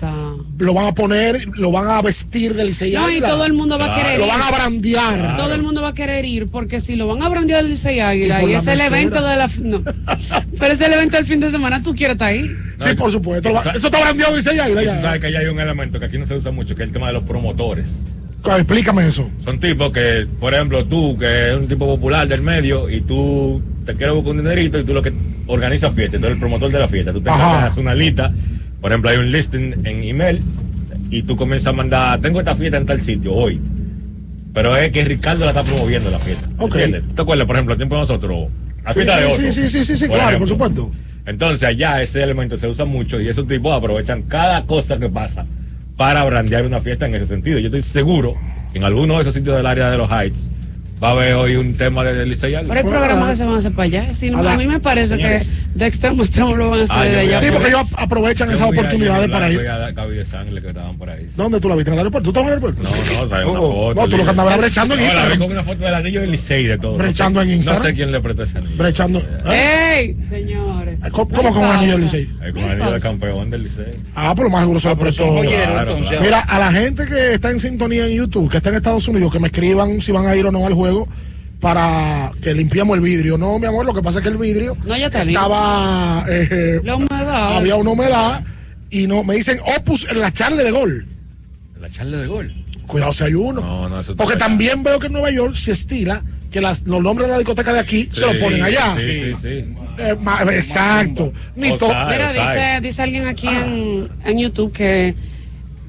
lo 0.59 0.73
van 0.75 0.87
a 0.87 0.95
poner, 0.95 1.47
lo 1.57 1.71
van 1.71 1.89
a 1.91 2.01
vestir 2.03 2.55
de 2.55 2.65
Licey 2.65 2.93
No, 2.93 3.11
y 3.11 3.21
todo 3.21 3.45
el 3.45 3.53
mundo 3.53 3.79
va 3.79 3.93
a 3.93 3.95
querer 3.95 4.19
Lo 4.19 4.25
ir. 4.25 4.31
van 4.33 4.43
a 4.43 4.51
brandear. 4.51 5.37
Todo 5.37 5.55
el 5.55 5.63
mundo 5.63 5.83
va 5.83 5.89
a 5.89 5.95
querer 5.95 6.25
ir 6.25 6.49
porque 6.49 6.81
si 6.81 6.97
lo 6.97 7.07
van 7.07 7.23
a 7.23 7.29
brandear 7.29 7.61
el 7.61 7.69
Licey 7.71 8.01
Águila 8.01 8.43
Y 8.43 8.51
y, 8.51 8.55
es 8.55 8.67
el 8.67 8.81
evento 8.81 9.23
de 9.23 9.37
la 9.37 9.49
no. 9.61 9.83
pero 10.59 10.73
es 10.73 10.81
el 10.81 10.93
evento 10.95 11.17
del 11.19 11.27
fin 11.27 11.39
de 11.41 11.51
semana, 11.51 11.83
tú 11.83 11.95
quieres 11.95 12.15
estar 12.15 12.29
ahí. 12.29 12.51
Sí, 12.79 12.95
por 12.95 13.13
supuesto. 13.13 13.51
lo 13.51 13.61
Eso 13.61 13.71
está 13.87 14.01
brandeado 14.01 14.33
de 14.33 14.39
Licey 14.39 14.59
Águila 14.59 14.83
ya. 14.83 15.01
sabes 15.03 15.21
que 15.21 15.27
allá 15.29 15.41
hay 15.41 15.47
un 15.47 15.61
elemento 15.61 16.01
que 16.01 16.07
aquí 16.07 16.19
no 16.19 16.27
se 16.27 16.35
usa 16.35 16.51
mucho, 16.51 16.75
que 16.75 16.83
es 16.83 16.89
el 16.89 16.93
tema 16.95 17.09
de 17.09 17.13
los 17.13 17.23
promotores. 17.25 17.87
Explícame 18.47 19.07
eso. 19.07 19.29
Son 19.43 19.59
tipos 19.59 19.93
que, 19.93 20.27
por 20.41 20.55
ejemplo, 20.55 20.85
tú, 20.85 21.17
que 21.19 21.27
eres 21.27 21.59
un 21.59 21.69
tipo 21.69 21.87
popular 21.87 22.29
del 22.29 22.43
medio, 22.43 22.89
y 22.91 23.01
tú 23.01 23.63
te 23.87 23.95
quieres 23.95 24.15
buscar 24.15 24.33
un 24.33 24.39
dinerito 24.39 24.79
y 24.79 24.85
tú 24.85 24.93
lo 24.95 25.03
que 25.03 25.13
organizas 25.47 25.93
fiesta, 25.95 26.19
tú 26.19 26.25
eres 26.27 26.35
el 26.37 26.41
promotor 26.41 26.71
de 26.71 26.79
la 26.79 26.89
fiesta, 26.89 27.13
tú 27.13 27.21
te 27.21 27.31
haces 27.31 27.79
una 27.79 27.95
lista, 27.95 28.33
por 28.81 28.91
ejemplo, 28.93 29.11
hay 29.11 29.17
un 29.19 29.31
listing 29.33 29.75
en 29.85 30.03
email, 30.03 30.43
y 31.11 31.23
tú 31.23 31.37
comienzas 31.37 31.69
a 31.69 31.73
mandar, 31.73 32.21
tengo 32.21 32.39
esta 32.41 32.55
fiesta 32.55 32.77
en 32.77 32.87
tal 32.87 33.01
sitio 33.01 33.33
hoy, 33.33 33.61
pero 34.53 34.77
es 34.77 34.91
que 34.91 35.05
Ricardo 35.05 35.45
la 35.45 35.51
está 35.51 35.63
promoviendo 35.65 36.11
la 36.11 36.19
fiesta. 36.19 36.49
Ok. 36.59 36.75
¿Entiendes? 36.77 37.03
¿Te 37.15 37.23
acuerdas, 37.23 37.47
por 37.47 37.57
ejemplo, 37.57 37.75
el 37.75 37.79
tiempo 37.79 37.95
de 37.97 38.01
nosotros? 38.03 38.49
La 38.85 38.93
Sí, 38.93 39.01
fiesta 39.01 39.17
de 39.21 39.27
sí, 39.27 39.33
otro. 39.33 39.53
sí, 39.53 39.69
sí, 39.69 39.85
sí, 39.85 39.97
sí, 39.97 40.07
por 40.07 40.17
claro, 40.17 40.39
por 40.39 40.49
supuesto. 40.49 40.91
Entonces 41.27 41.63
allá 41.67 42.03
ese 42.03 42.23
elemento 42.23 42.57
se 42.57 42.69
usa 42.69 42.85
mucho 42.85 43.19
y 43.21 43.29
esos 43.29 43.49
tipos 43.49 43.75
aprovechan 43.75 44.23
cada 44.25 44.63
cosa 44.67 44.99
que 44.99 45.09
pasa 45.09 45.47
para 45.97 46.25
brandear 46.25 46.67
una 46.67 46.81
fiesta 46.81 47.07
en 47.07 47.15
ese 47.15 47.27
sentido. 47.27 47.59
Yo 47.59 47.67
estoy 47.67 47.83
seguro 47.83 48.35
que 48.73 48.79
en 48.79 48.85
alguno 48.85 49.15
de 49.15 49.23
esos 49.23 49.35
sitios 49.35 49.57
del 49.57 49.67
área 49.67 49.91
de 49.91 49.99
los 49.99 50.11
Heights 50.11 50.51
va 51.05 51.11
a 51.11 51.13
haber 51.13 51.35
hoy 51.35 51.57
un 51.57 51.75
tema 51.75 52.03
de 52.03 52.25
Licey 52.25 52.55
Águila. 52.55 52.75
Pero 52.75 52.89
hay 52.89 52.95
programas 52.95 53.29
que 53.31 53.37
se 53.37 53.45
van 53.45 53.55
a 53.55 53.59
hacer 53.59 53.73
para 53.73 53.85
allá. 53.85 54.13
Si 54.15 54.31
no, 54.31 54.39
A 54.49 54.57
mí 54.57 54.67
me 54.67 54.81
parece 54.81 55.17
Señores. 55.17 55.49
que 55.51 55.79
de 55.79 55.87
extremo 55.87 56.23
a 56.23 56.25
extremo 56.25 56.57
lo 56.57 56.71
van 56.71 56.81
a 56.81 56.83
hacer 56.85 56.97
Ah, 56.99 57.05
de 57.05 57.19
allá. 57.21 57.41
Sí, 57.41 57.47
porque 57.53 57.69
ellos 57.69 57.95
aprovechan 57.99 58.51
esas 58.51 58.69
oportunidades 58.71 59.29
para 59.29 59.51
ir. 59.51 59.61
de 59.61 60.25
sangre 60.25 60.61
que 60.63 60.69
estaban 60.69 60.97
por 60.97 61.11
ahí. 61.11 61.27
¿Dónde 61.37 61.61
tú 61.61 61.69
la 61.69 61.75
viste? 61.77 61.91
¿En 61.91 61.95
el 61.95 61.99
aeropuerto? 62.01 62.33
¿Tú 62.33 62.41
estabas 62.41 62.53
en 62.53 62.59
el 62.59 62.65
aeropuerto? 62.65 62.83
No, 63.15 63.21
no, 63.23 63.29
trae 63.29 63.45
una 63.45 63.61
foto. 63.61 63.95
no, 64.01 64.09
tú 64.09 64.17
lo 64.17 64.25
que 64.25 64.31
andabas 64.31 64.59
brechando 64.59 64.95
en 64.95 65.01
No, 65.01 65.07
la 65.07 65.13
vi 65.13 65.17
Instagram. 65.19 65.39
con 65.39 65.51
una 65.53 65.63
foto 65.63 65.85
del 65.85 65.95
anillo 65.95 66.21
del 66.21 66.31
Licey 66.31 66.65
de 66.67 66.79
todo. 66.79 66.97
Brechando 66.97 67.43
en 67.43 67.51
Instagram. 67.51 67.83
No 67.83 67.89
sé 67.89 67.95
quién 67.95 68.13
le 68.13 68.21
prestó 68.21 68.43
ese 68.45 68.59
anillo. 68.59 68.77
Brechando. 68.77 69.23
¡Ey! 69.51 70.17
Señores. 70.29 70.99
¿Cómo, 71.13 71.29
¿Qué 71.29 71.35
cómo 71.37 71.49
con 71.53 71.59
un 71.63 71.69
pasa? 71.69 71.79
anillo 71.79 71.93
del 71.95 72.03
Licey? 72.03 72.27
Con 72.53 72.59
el 72.65 72.71
anillo 72.71 72.93
de 72.93 73.01
campeón 73.01 73.51
del 73.51 73.63
Licey. 73.65 73.85
Ah, 74.15 74.35
por 74.35 74.45
lo 74.45 74.51
más 74.51 74.61
seguro 74.63 74.81
se 74.81 74.89
lo 74.89 74.97
prestó. 74.99 75.25
entonces. 75.25 75.65
claro. 76.09 76.23
Mira, 76.23 76.41
a 76.41 76.59
la 76.59 76.73
gente 76.73 77.05
que 77.07 77.35
está 77.35 77.51
en 77.51 77.61
sintonía 77.61 78.07
en 78.07 78.13
YouTube, 78.13 78.51
que 78.51 78.59
está 78.59 78.71
en 78.71 78.77
Estados 78.77 79.07
Unidos, 79.09 79.33
que 79.33 79.41
me 79.41 79.49
escriban 79.49 80.01
si 80.01 80.13
van 80.13 80.27
a 80.27 80.37
ir 80.37 80.47
o 80.47 80.53
no 80.53 80.67
al 80.67 80.75
juego, 80.75 80.94
para 81.61 82.31
que 82.43 82.53
limpiamos 82.55 82.97
el 82.97 83.03
vidrio. 83.03 83.39
No, 83.39 83.59
mi 83.59 83.67
amor, 83.67 83.87
lo 83.87 83.95
que 83.95 84.03
pasa 84.03 84.19
es 84.19 84.23
que 84.23 84.29
el 84.31 84.37
vidrio 84.37 84.77
No, 84.85 84.97
ya 84.97 85.07
estaba. 85.07 86.25
eh, 86.29 86.81
La 86.85 86.97
humedad. 86.97 87.57
había 87.57 87.77
una 87.77 87.91
humedad 87.91 88.43
y 88.91 89.07
no 89.07 89.25
me 89.25 89.35
dicen 89.37 89.59
opus 89.79 90.07
en 90.11 90.21
la 90.21 90.33
charla 90.33 90.63
de 90.63 90.71
gol. 90.71 91.07
La 91.81 91.91
charla 91.91 92.19
de 92.19 92.27
gol. 92.27 92.53
Cuidado 92.87 93.13
si 93.13 93.25
hay 93.25 93.35
uno. 93.35 93.61
No, 93.63 93.89
no, 93.89 94.01
eso 94.01 94.15
Porque 94.15 94.37
también 94.37 94.83
veo 94.83 94.99
que 94.99 95.07
en 95.07 95.15
Nueva 95.15 95.31
York 95.31 95.55
se 95.55 95.73
estila 95.73 96.23
que 96.51 96.61
las- 96.61 96.83
los 96.87 97.03
nombres 97.03 97.27
de 97.29 97.33
la 97.33 97.39
discoteca 97.39 97.73
de 97.73 97.81
aquí 97.81 98.09
se 98.13 98.21
los 98.21 98.39
ponen 98.39 98.63
allá. 98.63 98.95
Sí, 98.99 99.03
sí, 99.03 99.35
sí. 99.41 99.75
Eh, 99.99 100.15
ma- 100.21 100.43
exacto. 100.53 101.33
Ni 101.57 101.71
O 101.71 101.79
to- 101.79 101.89
sea, 101.89 102.07
Mira, 102.07 102.31
dice, 102.33 102.81
dice 102.83 103.03
alguien 103.03 103.27
aquí 103.27 103.49
en, 103.49 104.09
en 104.25 104.39
YouTube 104.39 104.71
que 104.73 105.15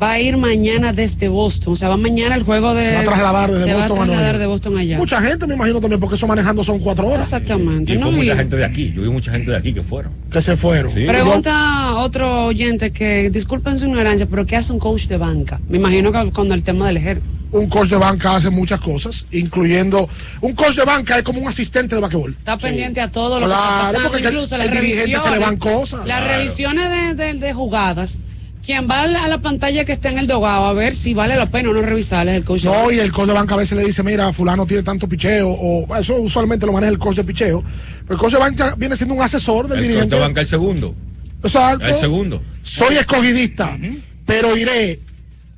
va 0.02 0.12
a 0.12 0.20
ir 0.20 0.38
mañana 0.38 0.92
desde 0.94 1.28
Boston. 1.30 1.74
O 1.74 1.76
sea, 1.76 1.90
va 1.90 1.98
mañana 1.98 2.36
el 2.36 2.44
juego 2.44 2.74
de. 2.74 2.86
Se 2.86 2.94
va 2.94 3.00
a 3.00 3.04
trasladar 3.04 3.52
desde 3.52 3.66
se 3.66 3.74
va 3.74 3.86
a 3.86 3.88
Boston 3.88 3.98
a 4.04 4.06
Nueva 4.06 4.14
trasladar 4.22 4.40
de 4.40 4.46
Boston 4.48 4.78
allá. 4.78 4.98
Mucha 4.98 5.22
gente, 5.22 5.48
me 5.48 5.56
imagino 5.56 5.80
también, 5.80 6.00
porque 6.00 6.16
eso 6.16 6.28
manejando 6.28 6.64
son 6.64 6.80
cuatro 6.80 7.08
horas. 7.08 7.22
Exactamente. 7.32 7.94
Y 7.94 7.98
fue 7.98 8.12
¿no? 8.12 8.18
mucha 8.18 8.34
Y- 8.34 8.38
gente 8.38 8.56
de 8.58 8.66
aquí. 8.66 8.94
Yo 8.96 9.02
vi 9.04 9.10
mucha 9.10 9.32
gente 9.32 9.52
de 9.52 9.58
aquí 9.58 9.74
que 9.74 9.82
fueron. 9.84 10.12
Que 10.32 10.42
se 10.42 10.58
fueron. 10.58 10.92
Sí. 10.92 11.06
Pregunta 11.06 11.94
otro 11.96 12.46
oyente 12.46 12.92
que, 12.92 13.30
disculpen 13.30 13.80
su 13.80 13.86
ignorancia, 13.86 14.26
pero 14.26 14.46
¿qué 14.46 14.56
hace 14.56 14.74
un 14.74 14.80
coach 14.80 15.08
de 15.08 15.18
banca? 15.18 15.60
Me 15.70 15.78
imagino 15.78 16.12
que 16.12 16.32
con 16.32 16.52
el 16.52 16.64
tema 16.64 16.88
del 16.88 16.98
ejército. 16.98 17.28
Un 17.52 17.68
coach 17.70 17.88
de 17.90 17.96
banca 17.98 18.36
hace 18.36 18.50
muchas 18.50 18.82
cosas, 18.82 19.28
incluyendo. 19.32 20.10
Un 20.42 20.54
coach 20.54 20.76
de 20.76 20.84
banca 20.84 21.18
es 21.18 21.24
como 21.24 21.40
un 21.40 21.48
asistente 21.48 21.96
de 21.96 22.02
basquetbol. 22.02 22.36
Está 22.38 22.58
pendiente 22.58 23.00
a 23.00 23.10
todo 23.10 23.40
lo 23.40 23.46
Claro, 23.46 23.62
que 23.62 23.70
está 23.70 23.82
pasando, 23.88 24.10
porque 24.12 24.28
incluso 24.28 24.56
el 24.56 24.62
las 24.64 24.72
dirigente 24.72 25.02
revisiones. 25.06 25.24
se 25.24 25.32
le 25.32 25.40
van 25.46 25.58
cosas. 25.58 26.00
Las 26.06 26.18
Claro. 26.20 26.28
revisiones 26.38 27.16
de, 27.16 27.24
de- 27.26 27.34
de 27.40 27.54
jugadas. 27.54 28.20
Quien 28.66 28.90
va 28.90 29.02
a 29.02 29.08
la, 29.08 29.24
a 29.26 29.28
la 29.28 29.38
pantalla 29.42 29.86
que 29.86 29.92
está 29.92 30.10
en 30.10 30.18
el 30.18 30.26
dogado 30.28 30.66
a 30.66 30.74
ver 30.74 30.94
si 30.96 31.14
vale 31.14 31.36
la 31.36 31.46
pena 31.46 31.70
o 31.70 31.74
no 31.74 31.82
revisarles 31.84 32.36
el 32.36 32.44
coach. 32.44 32.62
de 32.64 32.70
No, 32.70 32.76
banca. 32.76 32.94
y 32.96 33.00
el 33.00 33.12
coach 33.12 33.28
de 33.28 33.34
banca 33.34 33.54
a 33.54 33.58
veces 33.58 33.78
le 33.78 33.86
dice, 33.86 34.02
mira, 34.02 34.34
fulano 34.34 34.66
tiene 34.66 34.82
tanto 34.82 35.08
picheo, 35.08 35.50
o 35.50 35.96
eso 35.96 36.16
usualmente 36.16 36.66
lo 36.66 36.72
maneja 36.72 36.92
el 36.92 36.98
coach 36.98 37.18
de 37.18 37.24
picheo. 37.24 37.64
Pero 38.04 38.14
el 38.14 38.18
coach 38.18 38.34
de 38.34 38.40
banca 38.40 38.74
viene 38.78 38.96
siendo 38.96 39.14
un 39.14 39.22
asesor 39.22 39.68
del 39.68 39.78
El 39.80 39.84
dirigente. 39.84 40.10
corte 40.16 40.22
banca 40.28 40.42
el 40.42 40.48
segundo. 40.48 40.96
Exacto. 41.44 41.86
El 41.86 41.98
segundo. 41.98 42.42
Soy 42.64 42.96
escogidista, 42.96 43.78
pero 44.26 44.58
iré 44.58 45.00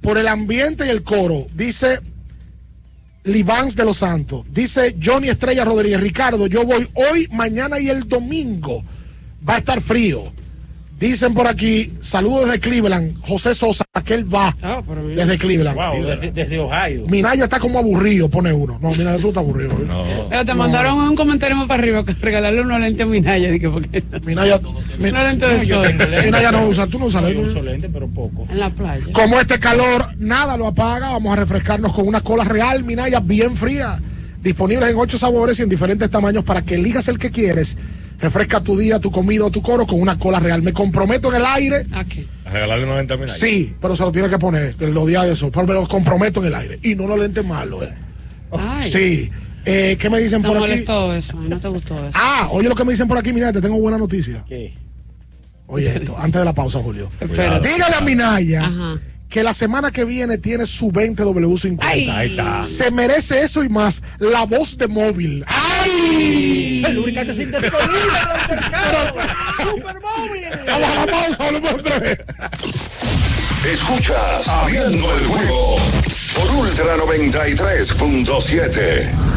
por 0.01 0.17
el 0.17 0.27
ambiente 0.27 0.85
y 0.85 0.89
el 0.89 1.01
coro. 1.03 1.47
Dice 1.53 1.99
Livans 3.23 3.75
de 3.77 3.85
los 3.85 3.97
Santos. 3.97 4.45
Dice 4.51 4.95
Johnny 5.01 5.29
Estrella 5.29 5.63
Rodríguez. 5.63 5.99
Ricardo, 6.01 6.47
yo 6.47 6.65
voy 6.65 6.87
hoy, 6.93 7.27
mañana 7.31 7.79
y 7.79 7.87
el 7.89 8.07
domingo. 8.07 8.83
Va 9.47 9.55
a 9.55 9.57
estar 9.59 9.79
frío. 9.81 10.23
Dicen 10.99 11.35
por 11.35 11.47
aquí, 11.47 11.93
saludos 12.01 12.45
desde 12.45 12.59
Cleveland. 12.59 13.21
José 13.21 13.53
Sosa, 13.53 13.85
que 14.03 14.15
él 14.15 14.33
va 14.33 14.55
desde 15.15 15.37
Cleveland. 15.37 15.77
Wow, 15.77 16.03
desde, 16.03 16.31
desde 16.31 16.57
Ohio. 16.59 17.05
Minaya 17.07 17.43
está 17.43 17.59
como 17.59 17.77
aburrido, 17.77 18.29
pone 18.29 18.51
uno. 18.51 18.79
No, 18.81 18.89
Minaya, 18.89 19.19
tú 19.19 19.27
estás 19.27 19.43
aburrido. 19.43 19.73
¿eh? 19.73 20.25
Pero 20.27 20.45
te 20.45 20.53
mandaron 20.55 20.97
un 20.97 21.15
comentario 21.15 21.55
más 21.55 21.67
para 21.67 21.83
arriba 21.83 22.03
que 22.03 22.13
regalarle 22.13 22.61
unos 22.61 22.79
lentes 22.81 23.05
a 23.05 23.05
Minaya. 23.05 23.51
Dije, 23.51 23.69
porque 23.69 24.03
Minaya, 24.25 24.59
no 24.59 25.23
lentes 25.23 25.61
de 25.61 25.67
sol. 25.67 25.87
Minaya 26.25 26.51
no 26.51 26.67
usa, 26.67 26.87
tú 26.87 26.97
no 26.97 27.05
usas 27.05 27.23
lentes. 27.23 27.51
uso 27.51 27.61
lente, 27.61 27.89
pero 27.89 28.07
poco. 28.07 28.47
En 28.49 28.59
la 28.59 28.71
playa. 28.71 29.05
Como 29.13 29.39
este 29.39 29.59
calor 29.59 30.03
nada 30.17 30.57
lo 30.57 30.65
apaga, 30.65 31.09
vamos 31.09 31.31
a 31.31 31.35
refrescarnos 31.35 31.93
con 31.93 32.07
una 32.07 32.21
cola 32.21 32.43
real, 32.43 32.83
Minaya, 32.83 33.19
bien 33.19 33.55
fría. 33.55 33.99
Disponibles 34.41 34.89
en 34.89 34.97
ocho 34.97 35.19
sabores 35.19 35.59
y 35.59 35.61
en 35.61 35.69
diferentes 35.69 36.09
tamaños 36.09 36.43
para 36.43 36.63
que 36.63 36.75
elijas 36.75 37.07
el 37.07 37.19
que 37.19 37.29
quieres. 37.29 37.77
Refresca 38.19 38.61
tu 38.61 38.77
día, 38.77 38.99
tu 38.99 39.11
comida 39.11 39.45
o 39.45 39.51
tu 39.51 39.61
coro 39.61 39.85
con 39.85 40.01
una 40.01 40.17
cola 40.17 40.39
real. 40.39 40.61
Me 40.63 40.73
comprometo 40.73 41.29
en 41.29 41.35
el 41.35 41.45
aire. 41.45 41.85
¿A 41.93 42.03
qué? 42.03 42.25
A 42.45 42.49
regalarle 42.51 42.85
90 42.85 43.17
mil. 43.17 43.29
Sí, 43.29 43.75
pero 43.79 43.95
se 43.95 44.03
lo 44.03 44.11
tiene 44.11 44.27
que 44.29 44.37
poner 44.39 44.75
en 44.79 44.93
los 44.93 45.05
días 45.07 45.25
de 45.25 45.33
eso. 45.33 45.51
Pero 45.51 45.67
me 45.67 45.73
lo 45.75 45.87
comprometo 45.87 46.39
en 46.41 46.47
el 46.47 46.55
aire. 46.55 46.79
Y 46.81 46.95
no 46.95 47.05
lo 47.07 47.15
lentes 47.17 47.45
malo. 47.45 47.83
eh. 47.83 47.93
Ay. 48.51 48.89
Sí. 48.89 49.31
Eh, 49.65 49.97
¿Qué 49.99 50.09
me 50.09 50.19
dicen 50.19 50.41
Te 50.41 50.47
por 50.47 50.57
aquí? 50.57 50.67
molestó 50.67 51.13
eso, 51.13 51.33
no 51.37 51.59
te 51.59 51.67
gustó 51.67 51.95
eso. 51.99 52.11
Ah, 52.17 52.47
oye 52.51 52.69
lo 52.69 52.75
que 52.75 52.85
me 52.85 52.91
dicen 52.93 53.05
por 53.07 53.17
aquí, 53.17 53.33
mira, 53.33 53.51
te 53.51 53.59
tengo 53.59 53.77
buena 53.79 53.97
noticia. 53.97 54.45
¿Qué? 54.47 54.73
Oye 55.67 55.93
esto, 55.93 56.15
antes 56.17 56.39
de 56.39 56.45
la 56.45 56.53
pausa, 56.53 56.79
Julio. 56.81 57.11
Dígale 57.19 57.95
a 57.97 58.01
Minaya 58.01 58.65
Ajá. 58.65 58.95
Que 59.29 59.43
la 59.43 59.53
semana 59.53 59.91
que 59.91 60.05
viene 60.05 60.37
tiene 60.37 60.65
su 60.65 60.89
20W50. 60.91 61.79
Ay. 61.81 62.09
Ahí 62.09 62.29
está. 62.29 62.61
Se 62.61 62.89
merece 62.91 63.41
eso 63.43 63.61
y 63.63 63.69
más. 63.69 64.01
La 64.19 64.45
voz 64.45 64.77
de 64.77 64.87
móvil. 64.87 65.43
¡Ay! 65.47 66.83
El 66.85 66.95
lubricante 66.95 67.33
sin 67.33 67.51
disponible 67.51 67.97
en 67.99 68.05
el 68.05 68.11
mercado. 68.61 69.15
Super 69.57 69.95
móvil. 70.01 70.43
Vamos 70.65 70.89
a 70.89 71.05
la 71.05 71.11
pausa, 71.11 71.47
en 71.49 71.61
breve. 71.61 72.23
Escuchas 73.65 74.47
Abriendo 74.47 75.13
el 75.17 75.25
juego 75.25 75.77
por 76.35 76.49
Ultra 76.55 76.95
93.7. 76.97 79.36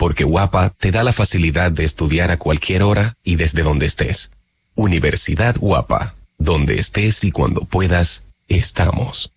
porque 0.00 0.24
Guapa 0.24 0.70
te 0.70 0.92
da 0.92 1.04
la 1.04 1.12
facilidad 1.12 1.70
de 1.70 1.84
estudiar 1.84 2.30
a 2.30 2.38
cualquier 2.38 2.82
hora 2.82 3.18
y 3.22 3.36
desde 3.36 3.62
donde 3.62 3.84
estés. 3.84 4.30
Universidad 4.74 5.56
Guapa, 5.58 6.14
donde 6.38 6.78
estés 6.78 7.22
y 7.22 7.32
cuando 7.32 7.66
puedas, 7.66 8.22
estamos. 8.48 9.30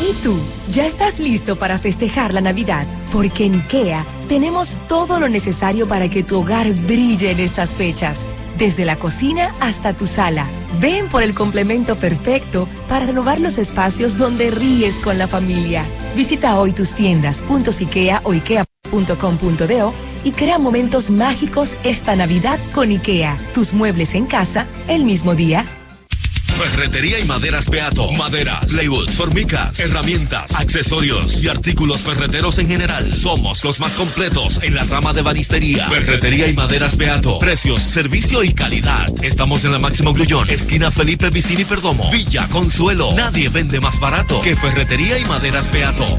¿Y 0.00 0.12
tú? 0.22 0.38
¿Ya 0.70 0.86
estás 0.86 1.18
listo 1.18 1.56
para 1.56 1.80
festejar 1.80 2.32
la 2.32 2.40
Navidad? 2.40 2.86
Porque 3.10 3.46
en 3.46 3.54
IKEA 3.54 4.04
tenemos 4.28 4.78
todo 4.86 5.18
lo 5.18 5.28
necesario 5.28 5.88
para 5.88 6.08
que 6.08 6.22
tu 6.22 6.38
hogar 6.38 6.72
brille 6.72 7.32
en 7.32 7.40
estas 7.40 7.70
fechas. 7.70 8.28
Desde 8.58 8.84
la 8.84 8.94
cocina 8.94 9.52
hasta 9.58 9.92
tu 9.92 10.06
sala. 10.06 10.46
Ven 10.80 11.08
por 11.08 11.24
el 11.24 11.34
complemento 11.34 11.96
perfecto 11.96 12.68
para 12.88 13.06
renovar 13.06 13.40
los 13.40 13.58
espacios 13.58 14.16
donde 14.16 14.52
ríes 14.52 14.94
con 15.02 15.18
la 15.18 15.26
familia. 15.26 15.84
Visita 16.14 16.60
hoy 16.60 16.70
tus 16.70 16.90
tiendas 16.90 17.38
puntos 17.38 17.80
IKEA 17.80 18.20
o 18.22 18.32
ikea.com.do 18.90 19.92
y 20.24 20.32
crea 20.32 20.58
momentos 20.58 21.10
mágicos 21.10 21.76
esta 21.84 22.16
Navidad 22.16 22.58
con 22.74 22.90
IKEA. 22.90 23.36
Tus 23.54 23.72
muebles 23.72 24.14
en 24.14 24.26
casa 24.26 24.66
el 24.88 25.04
mismo 25.04 25.34
día. 25.34 25.64
Ferretería 26.58 27.18
y 27.18 27.24
maderas 27.24 27.70
Beato. 27.70 28.12
Maderas, 28.12 28.66
plywood, 28.66 29.08
formicas, 29.08 29.80
herramientas, 29.80 30.52
accesorios 30.54 31.42
y 31.42 31.48
artículos 31.48 32.02
ferreteros 32.02 32.58
en 32.58 32.66
general. 32.66 33.14
Somos 33.14 33.64
los 33.64 33.80
más 33.80 33.94
completos 33.94 34.60
en 34.62 34.74
la 34.74 34.84
rama 34.84 35.14
de 35.14 35.22
banistería. 35.22 35.88
Ferretería 35.88 36.48
y 36.48 36.52
maderas 36.52 36.98
Beato. 36.98 37.38
Precios, 37.38 37.80
servicio 37.82 38.44
y 38.44 38.52
calidad. 38.52 39.06
Estamos 39.22 39.64
en 39.64 39.72
la 39.72 39.78
Máximo 39.78 40.12
Grullón, 40.12 40.50
esquina 40.50 40.90
Felipe 40.90 41.30
Vicini 41.30 41.64
Perdomo. 41.64 42.10
Villa 42.10 42.46
Consuelo. 42.48 43.14
Nadie 43.14 43.48
vende 43.48 43.80
más 43.80 43.98
barato 43.98 44.42
que 44.42 44.54
Ferretería 44.54 45.18
y 45.18 45.24
maderas 45.24 45.70
Beato. 45.70 46.18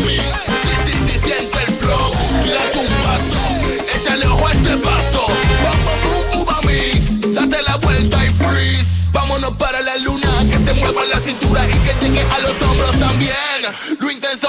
Mix. 0.00 0.22
Sí, 0.22 0.72
sí, 0.86 0.92
sí, 1.06 1.18
siente 1.24 1.58
el 1.66 1.74
flow. 1.74 2.10
Tírate 2.42 2.78
un 2.78 2.86
paso. 3.04 3.38
Échale 3.96 4.26
ojo 4.26 4.46
a 4.46 4.52
este 4.52 4.76
paso. 4.78 5.26
Bom, 5.62 6.40
uva 6.40 6.60
mix. 6.62 7.34
Date 7.34 7.62
la 7.62 7.76
vuelta 7.76 8.24
y 8.24 8.28
freeze. 8.30 9.10
Vámonos 9.12 9.52
para 9.56 9.80
la 9.82 9.96
luna. 9.98 10.30
Que 10.50 10.58
se 10.64 10.74
mueva 10.80 11.04
la 11.06 11.20
cintura 11.20 11.66
y 11.68 11.78
que 11.78 12.06
llegue 12.06 12.20
a 12.22 12.38
los 12.40 12.62
hombros 12.62 12.98
también. 12.98 13.34
Lo 13.98 14.10
intenso 14.10 14.48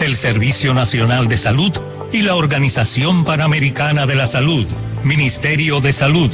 el 0.00 0.14
Servicio 0.14 0.74
Nacional 0.74 1.28
de 1.28 1.36
Salud 1.36 1.72
y 2.12 2.22
la 2.22 2.34
Organización 2.34 3.24
Panamericana 3.24 4.06
de 4.06 4.14
la 4.14 4.26
Salud. 4.26 4.66
Ministerio 5.02 5.80
de 5.80 5.92
Salud, 5.92 6.30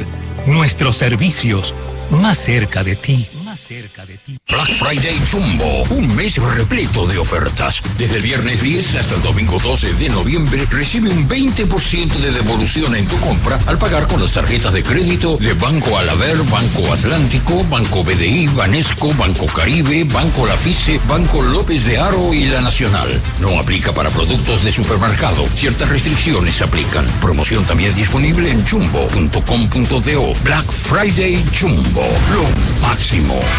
nuestros 0.46 0.96
servicios 0.96 1.74
más 2.10 2.38
cerca 2.38 2.84
de 2.84 2.96
ti. 2.96 3.26
Black 3.70 4.72
Friday 4.80 5.16
Jumbo, 5.30 5.84
un 5.90 6.16
mes 6.16 6.38
repleto 6.38 7.06
de 7.06 7.18
ofertas. 7.18 7.80
Desde 7.98 8.16
el 8.16 8.22
viernes 8.22 8.62
10 8.62 8.96
hasta 8.96 9.14
el 9.14 9.22
domingo 9.22 9.60
12 9.60 9.92
de 9.92 10.08
noviembre, 10.08 10.66
recibe 10.68 11.08
un 11.08 11.28
20% 11.28 12.08
de 12.08 12.32
devolución 12.32 12.96
en 12.96 13.06
tu 13.06 13.16
compra 13.20 13.60
al 13.66 13.78
pagar 13.78 14.08
con 14.08 14.20
las 14.20 14.32
tarjetas 14.32 14.72
de 14.72 14.82
crédito 14.82 15.36
de 15.36 15.52
Banco 15.52 15.96
Alaber, 15.96 16.36
Banco 16.50 16.92
Atlántico, 16.92 17.62
Banco 17.66 18.02
BDI, 18.02 18.48
Banesco, 18.48 19.14
Banco 19.14 19.46
Caribe, 19.46 20.02
Banco 20.02 20.46
Lafice, 20.46 21.00
Banco 21.06 21.40
López 21.40 21.84
de 21.84 21.96
Aro 21.98 22.34
y 22.34 22.46
La 22.46 22.62
Nacional. 22.62 23.20
No 23.38 23.56
aplica 23.60 23.94
para 23.94 24.10
productos 24.10 24.64
de 24.64 24.72
supermercado. 24.72 25.46
Ciertas 25.54 25.88
restricciones 25.90 26.60
aplican. 26.60 27.06
Promoción 27.20 27.64
también 27.66 27.94
disponible 27.94 28.50
en 28.50 28.66
jumbo.com.do. 28.66 30.32
Black 30.42 30.72
Friday 30.72 31.44
Jumbo, 31.56 32.02
lo 32.32 32.80
máximo. 32.80 33.40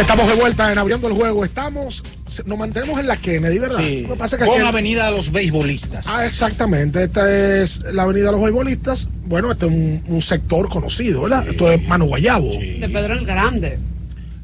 Estamos 0.00 0.26
de 0.26 0.34
vuelta 0.34 0.72
en 0.72 0.78
abriendo 0.78 1.06
el 1.06 1.14
juego. 1.14 1.44
Estamos, 1.44 2.02
nos 2.46 2.58
mantenemos 2.58 2.98
en 3.00 3.06
la 3.06 3.16
Kennedy, 3.16 3.58
¿verdad? 3.58 3.78
Sí, 3.80 4.02
Lo 4.02 4.14
que 4.14 4.18
pasa 4.18 4.36
es 4.36 4.42
que 4.42 4.48
con 4.48 4.58
aquí- 4.60 4.66
Avenida 4.68 5.06
de 5.06 5.12
los 5.12 5.32
Beisbolistas. 5.32 6.06
Ah, 6.08 6.24
exactamente. 6.26 7.02
Esta 7.04 7.30
es 7.60 7.82
la 7.92 8.02
avenida 8.04 8.26
de 8.26 8.32
los 8.32 8.42
beisbolistas. 8.42 9.08
Bueno, 9.26 9.50
este 9.52 9.66
es 9.66 9.72
un, 9.72 10.02
un 10.06 10.22
sector 10.22 10.68
conocido, 10.68 11.22
¿verdad? 11.22 11.46
Esto 11.48 11.70
es 11.70 11.86
Manu 11.88 12.06
Guayabo. 12.06 12.50
De 12.50 12.88
Pedro 12.92 13.14
el 13.14 13.26
Grande. 13.26 13.78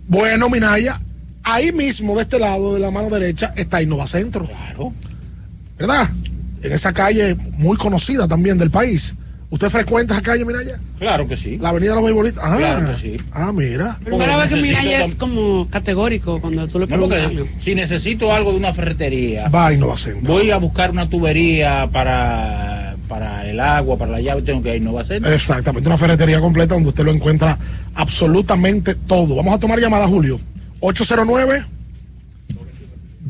Bueno, 0.08 0.48
Minaya, 0.48 1.00
ahí 1.42 1.72
mismo, 1.72 2.14
de 2.16 2.22
este 2.22 2.38
lado, 2.38 2.74
de 2.74 2.80
la 2.80 2.90
mano 2.90 3.10
derecha, 3.10 3.52
está 3.56 3.82
Innova 3.82 4.06
Centro. 4.06 4.46
Claro. 4.46 4.92
¿Verdad? 5.78 6.08
En 6.62 6.72
esa 6.72 6.92
calle 6.92 7.34
muy 7.58 7.76
conocida 7.76 8.26
también 8.26 8.58
del 8.58 8.70
país. 8.70 9.14
¿Usted 9.48 9.70
frecuenta 9.70 10.14
esa 10.14 10.22
calle, 10.22 10.44
Minaya? 10.44 10.78
Claro 10.98 11.26
que 11.28 11.36
sí. 11.36 11.56
La 11.58 11.68
avenida 11.68 11.94
Los 11.94 12.02
Beisbolistas. 12.04 12.42
Ah, 12.44 12.56
Claro 12.58 12.88
que 12.90 12.96
sí. 12.96 13.16
Ah, 13.32 13.52
mira. 13.52 13.96
Primera 14.04 14.36
vez 14.38 14.52
que 14.52 14.56
tam- 14.60 15.06
es 15.08 15.14
como 15.14 15.68
categórico 15.70 16.40
cuando 16.40 16.66
tú 16.66 16.80
le 16.80 16.86
preguntas. 16.88 17.30
si 17.58 17.74
necesito 17.76 18.32
algo 18.32 18.50
de 18.50 18.58
una 18.58 18.74
ferretería, 18.74 19.48
Va 19.48 19.68
a 19.68 19.72
Innova 19.72 19.96
Center. 19.96 20.22
voy 20.24 20.50
a 20.50 20.56
buscar 20.56 20.90
una 20.90 21.08
tubería 21.08 21.88
para, 21.92 22.96
para 23.08 23.48
el 23.48 23.60
agua, 23.60 23.96
para 23.96 24.10
la 24.10 24.20
llave, 24.20 24.42
tengo 24.42 24.62
que 24.62 24.70
ir 24.70 24.74
a 24.74 24.76
Innova 24.78 25.04
Center. 25.04 25.32
Exactamente, 25.32 25.88
una 25.88 25.96
ferretería 25.98 26.40
completa 26.40 26.74
donde 26.74 26.88
usted 26.88 27.04
lo 27.04 27.12
encuentra 27.12 27.56
absolutamente 27.94 28.96
todo. 28.96 29.36
Vamos 29.36 29.54
a 29.54 29.58
tomar 29.60 29.78
llamada, 29.78 30.08
Julio. 30.08 30.40
809 30.80 31.64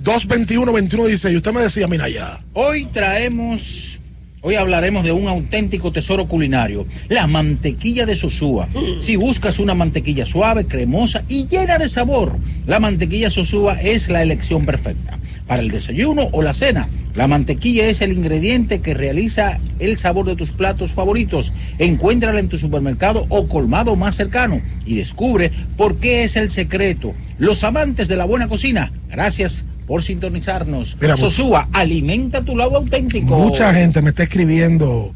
221 0.03 0.73
2116. 0.73 1.37
Usted 1.37 1.53
me 1.53 1.61
decía, 1.61 1.87
Minaya. 1.89 2.39
Hoy 2.55 2.87
traemos, 2.87 4.01
hoy 4.47 4.55
hablaremos 4.55 5.03
de 5.03 5.11
un 5.11 5.27
auténtico 5.27 5.91
tesoro 5.91 6.29
culinario, 6.29 6.87
la 7.09 7.27
mantequilla 7.27 8.07
de 8.07 8.15
Sosúa. 8.15 8.69
Si 9.01 9.17
buscas 9.17 9.59
una 9.59 9.75
mantequilla 9.75 10.25
suave, 10.25 10.67
cremosa 10.67 11.25
y 11.29 11.49
llena 11.49 11.79
de 11.79 11.89
sabor, 11.89 12.39
la 12.65 12.79
mantequilla 12.79 13.29
Sosúa 13.29 13.73
es 13.81 14.09
la 14.09 14.23
elección 14.23 14.65
perfecta. 14.65 15.19
Para 15.49 15.63
el 15.63 15.73
desayuno 15.73 16.29
o 16.31 16.43
la 16.43 16.55
cena, 16.55 16.89
la 17.17 17.27
mantequilla 17.27 17.89
es 17.89 18.03
el 18.03 18.13
ingrediente 18.13 18.81
que 18.81 18.95
realiza 18.95 19.59
el 19.81 19.99
sabor 19.99 20.27
de 20.27 20.37
tus 20.37 20.53
platos 20.53 20.93
favoritos. 20.93 21.53
Encuéntrala 21.81 22.39
en 22.39 22.49
tu 22.49 22.57
supermercado 22.57 23.27
o 23.29 23.49
colmado 23.49 23.97
más 23.97 24.15
cercano 24.15 24.63
y 24.85 24.95
descubre 24.95 25.51
por 25.77 25.97
qué 25.97 26.23
es 26.23 26.37
el 26.37 26.51
secreto. 26.51 27.15
Los 27.39 27.65
amantes 27.65 28.07
de 28.07 28.17
la 28.17 28.25
buena 28.25 28.47
cocina, 28.47 28.93
gracias 29.11 29.65
por 29.87 30.03
sintonizarnos. 30.03 30.97
Mira, 31.01 31.17
Sosúa, 31.17 31.69
alimenta 31.73 32.43
tu 32.43 32.57
lado 32.57 32.77
auténtico. 32.77 33.37
Mucha 33.37 33.73
gente 33.73 34.03
me 34.03 34.11
está 34.11 34.25
escribiendo 34.25 35.15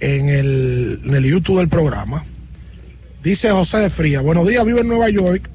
en 0.00 0.28
el, 0.28 1.00
en 1.04 1.14
el 1.14 1.24
YouTube 1.24 1.58
del 1.58 1.68
programa. 1.68 2.24
Dice 3.22 3.50
José 3.50 3.78
de 3.78 3.90
Fría, 3.90 4.20
buenos 4.20 4.48
días, 4.48 4.64
vivo 4.64 4.80
en 4.80 4.88
Nueva 4.88 5.08
York 5.10 5.48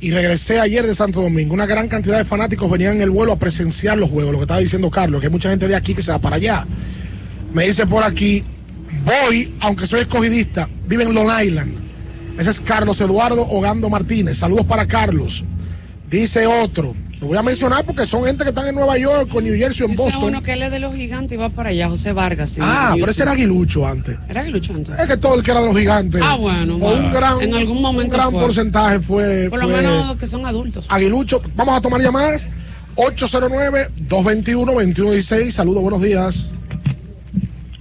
y 0.00 0.12
regresé 0.12 0.60
ayer 0.60 0.86
de 0.86 0.94
Santo 0.94 1.20
Domingo. 1.20 1.52
Una 1.52 1.66
gran 1.66 1.88
cantidad 1.88 2.16
de 2.16 2.24
fanáticos 2.24 2.70
venían 2.70 2.96
en 2.96 3.02
el 3.02 3.10
vuelo 3.10 3.32
a 3.32 3.38
presenciar 3.38 3.98
los 3.98 4.08
juegos, 4.08 4.32
lo 4.32 4.38
que 4.38 4.44
estaba 4.44 4.60
diciendo 4.60 4.90
Carlos, 4.90 5.20
que 5.20 5.26
hay 5.26 5.32
mucha 5.32 5.50
gente 5.50 5.68
de 5.68 5.76
aquí 5.76 5.94
que 5.94 6.02
se 6.02 6.12
va 6.12 6.18
para 6.18 6.36
allá. 6.36 6.66
Me 7.52 7.66
dice 7.66 7.86
por 7.86 8.02
aquí, 8.04 8.44
voy, 9.04 9.52
aunque 9.60 9.86
soy 9.86 10.00
escogidista, 10.00 10.68
vive 10.88 11.02
en 11.02 11.12
Long 11.12 11.28
Island. 11.44 11.74
Ese 12.38 12.50
es 12.50 12.60
Carlos 12.60 12.98
Eduardo 13.02 13.42
Ogando 13.42 13.90
Martínez. 13.90 14.38
Saludos 14.38 14.64
para 14.64 14.86
Carlos. 14.86 15.44
Dice 16.08 16.46
otro, 16.46 16.94
lo 17.20 17.26
voy 17.26 17.36
a 17.36 17.42
mencionar 17.42 17.84
porque 17.84 18.06
son 18.06 18.24
gente 18.24 18.44
que 18.44 18.48
están 18.50 18.66
en 18.68 18.74
Nueva 18.74 18.96
York, 18.96 19.28
o 19.34 19.38
en 19.40 19.44
New 19.44 19.58
Jersey, 19.58 19.86
o 19.86 19.90
en 19.90 19.94
Boston. 19.96 20.24
uno 20.24 20.42
que 20.42 20.54
él 20.54 20.62
es 20.62 20.70
de 20.70 20.78
los 20.78 20.94
gigantes 20.94 21.32
y 21.32 21.36
va 21.36 21.50
para 21.50 21.68
allá, 21.68 21.88
José 21.88 22.12
Vargas. 22.14 22.48
sí, 22.50 22.60
Ah, 22.62 22.94
pero 22.98 23.10
ese 23.10 23.22
era 23.22 23.32
aguilucho 23.32 23.86
antes. 23.86 24.16
Era 24.28 24.40
aguilucho 24.40 24.72
antes. 24.72 24.98
Es 24.98 25.06
que 25.06 25.16
todo 25.18 25.34
el 25.34 25.42
que 25.42 25.50
era 25.50 25.60
de 25.60 25.66
los 25.66 25.76
gigantes. 25.76 26.20
Ah, 26.24 26.36
bueno, 26.36 26.76
o 26.76 26.78
bueno. 26.78 27.06
un 27.06 27.12
gran, 27.12 27.40
En 27.42 27.52
algún 27.54 27.82
momento 27.82 28.16
un 28.16 28.20
gran 28.20 28.30
fue. 28.30 28.40
porcentaje 28.40 29.00
fue. 29.00 29.48
Por 29.50 29.58
lo 29.60 29.68
fue 29.68 29.76
menos 29.82 30.16
que 30.16 30.26
son 30.26 30.46
adultos. 30.46 30.86
Aguilucho. 30.88 31.42
Vamos 31.54 31.76
a 31.76 31.80
tomar 31.82 32.00
llamadas. 32.00 32.48
809-221-2116. 32.96 35.50
Saludos, 35.50 35.82
buenos 35.82 36.00
días. 36.02 36.50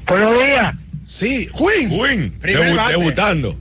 Buenos 0.07 0.33
días. 0.35 0.75
Sí, 1.05 1.47
Queen. 1.57 1.89
Queen, 1.89 2.31
Primer 2.39 2.73
debu- 2.73 2.75
bate. 2.75 2.91
debutando. 2.97 3.55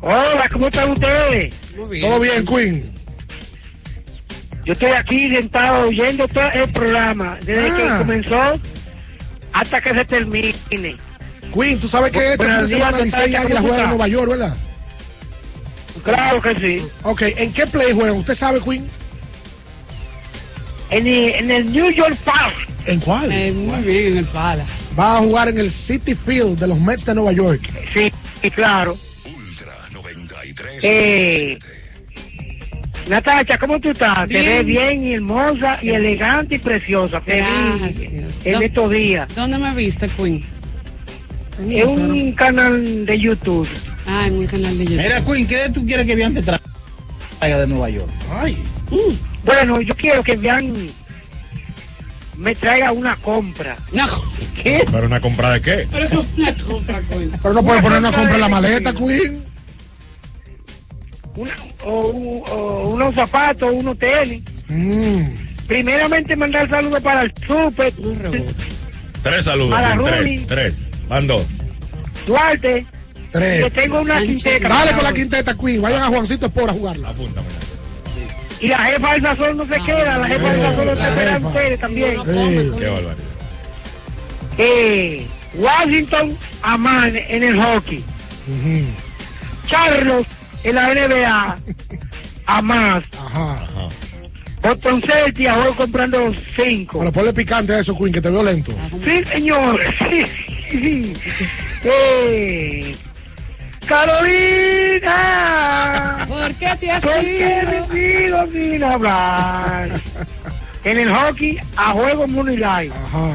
Hola, 0.00 0.48
¿cómo 0.50 0.66
están 0.68 0.90
ustedes? 0.90 1.52
Todo 2.00 2.18
bien, 2.20 2.44
Queen. 2.44 2.91
Yo 4.64 4.74
estoy 4.74 4.90
aquí 4.92 5.28
sentado 5.34 5.88
oyendo 5.88 6.28
todo 6.28 6.48
el 6.52 6.70
programa, 6.70 7.38
desde 7.42 7.68
Ah. 7.70 7.76
que 7.76 7.98
comenzó 7.98 8.60
hasta 9.52 9.80
que 9.80 9.94
se 9.94 10.04
termine. 10.04 10.54
Queen, 11.52 11.78
tú 11.78 11.88
sabes 11.88 12.12
que 12.12 12.32
este 12.32 12.44
fin 12.44 12.58
de 12.60 12.66
semana 12.68 12.98
¿qué 12.98 13.04
Licey? 13.04 13.34
Águila 13.34 13.56
¿Cómo 13.60 13.68
juegan 13.68 13.80
en? 13.84 13.88
Nueva 13.90 14.08
York, 14.08 14.30
¿verdad? 14.30 14.56
Claro 16.04 16.40
que 16.42 16.54
sí. 16.56 16.86
Ok, 17.02 17.22
¿en 17.36 17.52
qué 17.52 17.66
play 17.66 17.92
juegan? 17.92 18.16
¿Usted 18.16 18.34
sabe, 18.34 18.60
Queen? 18.60 18.88
En 20.90 21.06
el, 21.06 21.28
en 21.34 21.50
el 21.50 21.72
New 21.72 21.90
York 21.90 22.16
Park. 22.24 22.54
¿En 22.86 23.00
cuál? 23.00 23.30
Eh, 23.32 23.52
muy 23.52 23.80
bien, 23.82 24.12
en 24.12 24.16
el 24.18 24.24
Palace. 24.26 24.94
Va 24.98 25.16
a 25.16 25.20
jugar 25.20 25.48
en 25.48 25.58
el 25.58 25.70
City 25.70 26.14
Field 26.14 26.58
de 26.58 26.66
los 26.66 26.78
Mets 26.80 27.04
de 27.04 27.14
Nueva 27.14 27.32
York. 27.32 27.60
Sí, 27.92 28.12
claro. 28.50 28.96
Eh, 30.82 31.58
Natacha, 33.12 33.58
¿cómo 33.58 33.78
tú 33.78 33.90
estás? 33.90 34.26
Te 34.26 34.40
ves 34.42 34.64
bien 34.64 35.06
y 35.06 35.12
hermosa 35.12 35.78
y 35.82 35.90
elegante 35.90 36.54
y 36.54 36.58
preciosa. 36.58 37.20
Feliz 37.20 37.44
Gracias. 37.78 38.46
en 38.46 38.54
¿Dó- 38.54 38.62
estos 38.62 38.90
días. 38.90 39.28
¿Dónde 39.36 39.58
me 39.58 39.74
viste, 39.74 40.08
Queen? 40.08 40.42
Es 41.68 41.84
un 41.84 42.32
canal 42.32 43.04
de 43.04 43.20
YouTube. 43.20 43.68
Ah, 44.06 44.24
en 44.26 44.38
un 44.38 44.46
canal 44.46 44.78
de 44.78 44.84
YouTube. 44.86 45.02
Mira, 45.02 45.20
Queen, 45.20 45.46
¿qué 45.46 45.56
tú 45.74 45.84
quieres 45.84 46.06
que 46.06 46.16
vean 46.16 46.32
te 46.32 46.40
traiga 46.42 47.58
de 47.58 47.66
Nueva 47.66 47.90
York? 47.90 48.08
Ay. 48.34 48.56
Bueno, 49.44 49.82
yo 49.82 49.94
quiero 49.94 50.22
que 50.22 50.36
vean, 50.36 50.74
me 52.38 52.54
traiga 52.54 52.92
una 52.92 53.14
compra. 53.16 53.76
Una 53.92 54.08
¿Qué? 54.62 54.84
¿Pero 54.90 55.06
una 55.06 55.20
compra 55.20 55.50
de 55.52 55.60
qué? 55.60 55.86
Pero 55.92 56.24
una 56.38 56.54
compra, 56.54 57.00
Queen. 57.10 57.30
Pero 57.42 57.52
no 57.52 57.62
puede 57.62 57.82
poner 57.82 57.98
una 57.98 58.10
compra 58.12 58.34
en 58.36 58.40
la 58.40 58.48
maleta, 58.48 58.94
Queen. 58.94 59.42
Una, 61.34 61.50
o, 61.84 61.90
o 61.90 62.88
unos 62.90 63.14
zapatos, 63.14 63.70
unos 63.72 63.98
tenis. 63.98 64.42
Mm. 64.68 65.22
Primeramente 65.66 66.36
mandar 66.36 66.68
saludos 66.68 67.00
para 67.00 67.22
el 67.22 67.32
Super, 67.46 67.92
Tres 69.22 69.44
saludos. 69.44 69.70
Para 69.70 70.02
tres, 70.02 70.46
tres. 70.46 70.90
Van 71.08 71.26
dos. 71.26 71.46
Duarte. 72.26 72.84
Tres. 73.30 73.64
Que 73.64 73.70
tengo 73.70 74.00
una 74.00 74.20
quinteca. 74.20 74.68
Dale 74.68 74.92
con 74.92 75.04
la 75.04 75.12
quinteta, 75.12 75.54
Queen. 75.56 75.80
Vayan 75.80 76.02
a 76.02 76.06
Juancito 76.08 76.46
Espora 76.46 76.72
a 76.72 76.74
jugarla. 76.74 77.14
Y 78.60 78.68
la 78.68 78.78
jefa 78.78 79.12
del 79.12 79.22
sazón 79.22 79.56
no 79.56 79.64
se 79.64 79.80
queda, 79.80 80.18
la 80.18 80.26
jefa 80.26 80.52
del 80.52 80.60
sazón 80.60 80.86
no 80.86 80.96
se 80.96 81.02
espera 81.02 81.32
jefa. 81.34 81.48
ustedes 81.48 81.80
también. 81.80 82.10
Qué 82.24 82.88
barbaridad. 82.88 83.16
Eh, 84.58 85.26
Washington 85.54 86.36
Amán 86.62 87.16
en 87.16 87.42
el 87.42 87.60
hockey. 87.60 88.04
Charlos 89.66 90.26
en 90.64 90.74
la 90.74 90.94
NBA. 90.94 91.58
Amás. 92.46 93.04
Ajá. 93.18 93.58
Boston 94.62 95.02
Celtics, 95.02 95.56
voy 95.56 95.72
comprando 95.74 96.32
cinco. 96.56 96.98
Pero 97.00 97.12
ponle 97.12 97.32
picante 97.32 97.72
a 97.74 97.78
eso, 97.80 97.96
Queen, 97.98 98.12
que 98.12 98.20
te 98.20 98.30
veo 98.30 98.42
lento. 98.44 98.72
Sí, 99.04 99.24
señor. 99.24 99.80
Sí, 99.98 100.24
sí. 100.70 101.12
Eh, 101.84 102.94
Carolina. 104.92 106.24
¿Por 106.28 106.54
qué 106.54 106.76
te 106.78 106.90
has 106.90 107.00
¿Por 107.02 107.12
qué 107.20 107.62
ido? 107.62 107.70
me 107.70 107.88
sigo 107.88 108.46
sin 108.52 108.84
hablar? 108.84 110.00
En 110.84 110.98
el 110.98 111.12
hockey, 111.12 111.58
a 111.76 111.90
juego 111.90 112.26
Moonlight. 112.28 112.92
Ajá. 112.92 113.34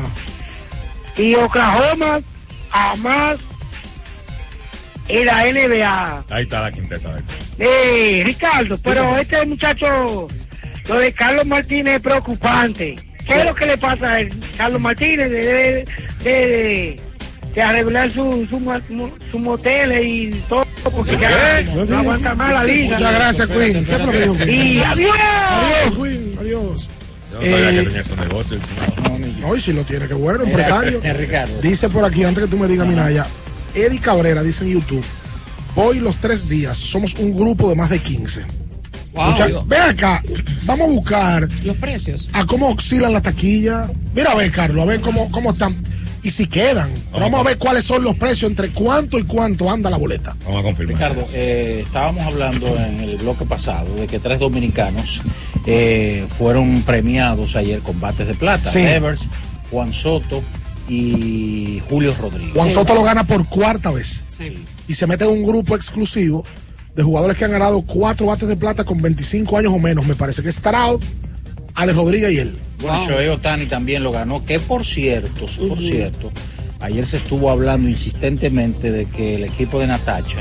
Y 1.17 1.35
Oklahoma, 1.35 2.21
a 2.71 2.95
más 2.97 3.37
en 5.09 5.25
la 5.25 5.43
NBA. 5.45 6.25
Ahí 6.29 6.43
está 6.43 6.61
la 6.61 6.71
quinteta 6.71 7.13
de 7.13 7.21
Eh, 7.59 8.23
Ricardo, 8.25 8.77
pero 8.83 9.17
este 9.17 9.45
muchacho, 9.45 10.27
lo 10.87 10.99
de 10.99 11.11
Carlos 11.13 11.45
Martínez 11.45 11.95
es 11.95 12.01
preocupante. 12.01 12.95
¿Qué 13.25 13.39
es 13.39 13.45
lo 13.45 13.53
que 13.55 13.65
le 13.65 13.77
pasa 13.77 14.13
a 14.13 14.19
él? 14.21 14.33
Carlos 14.57 14.79
Martínez 14.81 15.29
debe 15.29 15.85
de, 16.23 16.29
de, 16.29 17.01
de 17.53 17.61
arreglar 17.61 18.09
su, 18.09 18.47
su, 18.49 18.81
su 19.31 19.39
motel 19.39 20.01
y 20.05 20.31
todo, 20.47 20.65
porque 20.83 21.17
ya 21.17 21.61
no 21.85 21.97
aguanta 21.97 22.33
más 22.35 22.53
la 22.53 22.63
liga. 22.63 22.97
Muchas 22.97 23.15
gracias, 23.15 23.47
Queen. 23.49 23.85
Y 24.49 24.79
adiós. 24.79 25.15
Adiós, 25.19 25.95
Queen. 26.01 26.37
Adiós. 26.39 26.89
Yo 27.31 27.35
no 27.39 27.41
sabía 27.41 27.69
Eh, 27.69 27.73
que 27.75 27.83
tenía 27.83 28.01
esos 28.01 28.17
negocios. 28.17 28.61
Hoy 29.43 29.59
sí 29.61 29.73
lo 29.73 29.83
tiene, 29.83 30.07
qué 30.07 30.13
bueno, 30.13 30.43
empresario. 30.45 31.01
Eh, 31.03 31.13
Ricardo. 31.13 31.59
Dice 31.61 31.89
por 31.89 32.05
aquí, 32.05 32.23
antes 32.23 32.45
que 32.45 32.49
tú 32.49 32.57
me 32.57 32.67
digas, 32.67 32.87
Minaya, 32.87 33.25
Eddie 33.85 33.99
Cabrera 33.99 34.43
dice 34.43 34.63
en 34.63 34.71
YouTube, 34.71 35.03
hoy 35.75 35.99
los 35.99 36.15
tres 36.17 36.49
días 36.49 36.77
somos 36.77 37.13
un 37.15 37.35
grupo 37.35 37.69
de 37.69 37.75
más 37.75 37.89
de 37.89 37.99
15. 37.99 38.43
Wow. 39.13 39.25
Mucha- 39.31 39.47
Ven 39.65 39.81
acá, 39.81 40.23
vamos 40.65 40.87
a 40.87 40.91
buscar 40.91 41.47
Los 41.63 41.77
precios. 41.77 42.29
a 42.33 42.45
cómo 42.45 42.69
oscilan 42.69 43.13
las 43.13 43.23
taquillas. 43.23 43.89
Mira 44.15 44.31
a 44.31 44.35
ver, 44.35 44.51
Carlos, 44.51 44.83
a 44.83 44.85
ver 44.85 45.01
cómo, 45.01 45.31
cómo 45.31 45.51
están. 45.51 45.75
Y 46.23 46.31
si 46.31 46.47
quedan. 46.47 46.89
Vamos 47.13 47.39
a 47.39 47.43
ver 47.43 47.57
cuáles 47.57 47.85
son 47.85 48.03
los 48.03 48.15
precios, 48.15 48.49
entre 48.51 48.69
cuánto 48.69 49.17
y 49.17 49.23
cuánto 49.23 49.71
anda 49.71 49.89
la 49.89 49.97
boleta. 49.97 50.35
Vamos 50.43 50.59
a 50.59 50.63
confirmar. 50.63 50.95
Ricardo, 50.95 51.23
eh, 51.33 51.83
estábamos 51.85 52.23
hablando 52.25 52.67
en 52.77 52.99
el 52.99 53.17
bloque 53.17 53.45
pasado 53.45 53.95
de 53.95 54.07
que 54.07 54.19
tres 54.19 54.39
dominicanos 54.39 55.21
eh, 55.65 56.25
fueron 56.37 56.81
premiados 56.81 57.55
ayer 57.55 57.79
con 57.79 57.99
bates 58.01 58.27
de 58.27 58.33
plata. 58.33 58.69
Sí. 58.71 58.79
Evers, 58.79 59.29
Juan 59.71 59.93
Soto 59.93 60.43
y 60.89 61.81
Julio 61.89 62.15
Rodríguez. 62.19 62.53
Juan 62.53 62.69
Soto 62.69 62.93
lo 62.95 63.03
gana 63.03 63.25
por 63.25 63.45
cuarta 63.47 63.91
vez. 63.91 64.23
Sí. 64.29 64.63
Y 64.87 64.93
se 64.93 65.07
mete 65.07 65.25
en 65.25 65.31
un 65.31 65.43
grupo 65.45 65.75
exclusivo 65.75 66.45
de 66.95 67.03
jugadores 67.03 67.37
que 67.37 67.45
han 67.45 67.51
ganado 67.51 67.81
cuatro 67.81 68.27
bates 68.27 68.47
de 68.47 68.55
plata 68.55 68.83
con 68.83 69.01
25 69.01 69.57
años 69.57 69.73
o 69.73 69.79
menos. 69.79 70.05
Me 70.05 70.15
parece 70.15 70.41
que 70.41 70.49
es 70.49 70.57
Trout, 70.59 71.03
Alex 71.75 71.95
Rodríguez 71.97 72.31
y 72.31 72.37
él. 72.39 72.57
Bueno, 72.81 72.97
Wow. 72.99 73.07
Shohei 73.07 73.27
Otani 73.29 73.65
también 73.65 74.03
lo 74.03 74.11
ganó, 74.11 74.45
que 74.45 74.59
por 74.59 74.85
cierto, 74.85 75.45
por 75.67 75.79
cierto, 75.79 76.31
Ayer 76.79 77.07
se 77.07 77.17
estuvo 77.17 77.49
hablando 77.49 77.89
insistentemente 77.89 78.91
de 78.91 79.07
que 79.07 79.33
el 79.33 79.45
equipo 79.45 79.79
de 79.79 79.87
Natacha, 79.87 80.37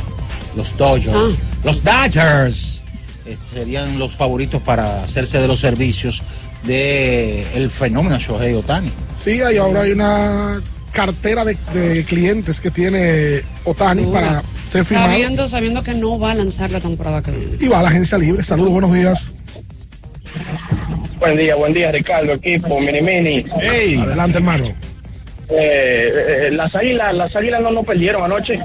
los 0.54 0.76
Dodgers, 0.76 1.16
Ah. 1.16 1.30
los 1.64 1.82
Dodgers, 1.82 2.82
eh, 3.24 3.38
serían 3.42 3.98
los 3.98 4.12
favoritos 4.16 4.60
para 4.60 5.02
hacerse 5.02 5.40
de 5.40 5.48
los 5.48 5.60
servicios 5.60 6.22
de 6.64 7.46
el 7.54 7.70
fenómeno 7.70 8.18
Shohei 8.18 8.54
Otani. 8.54 8.90
Sí, 9.22 9.38
y 9.52 9.56
ahora 9.56 9.82
hay 9.82 9.92
una 9.92 10.62
cartera 10.92 11.44
de, 11.44 11.56
de 11.74 12.04
clientes 12.04 12.60
que 12.60 12.70
tiene 12.70 13.40
Otani 13.64 14.04
para 14.06 14.42
ser 14.70 14.84
firmado. 14.84 15.10
Sabiendo, 15.10 15.48
sabiendo 15.48 15.82
que 15.82 15.94
no 15.94 16.18
va 16.18 16.32
a 16.32 16.34
lanzar 16.34 16.70
la 16.70 16.80
temporada 16.80 17.22
que 17.22 17.32
viene. 17.32 17.56
Y 17.60 17.68
va 17.68 17.80
a 17.80 17.82
la 17.82 17.88
agencia 17.88 18.18
libre. 18.18 18.42
Saludos, 18.42 18.72
buenos 18.72 18.92
días. 18.92 19.32
Buen 21.18 21.36
día, 21.36 21.54
buen 21.54 21.72
día, 21.72 21.90
Ricardo, 21.92 22.32
equipo, 22.32 22.78
mini 22.80 23.00
mini. 23.00 23.44
Adelante, 24.00 24.38
hermano. 24.38 24.72
Eh, 25.48 26.48
eh, 26.48 26.50
las 26.52 26.74
águilas, 26.74 27.14
las 27.14 27.36
águilas 27.36 27.60
no 27.60 27.70
nos 27.70 27.86
perdieron 27.86 28.24
anoche. 28.24 28.58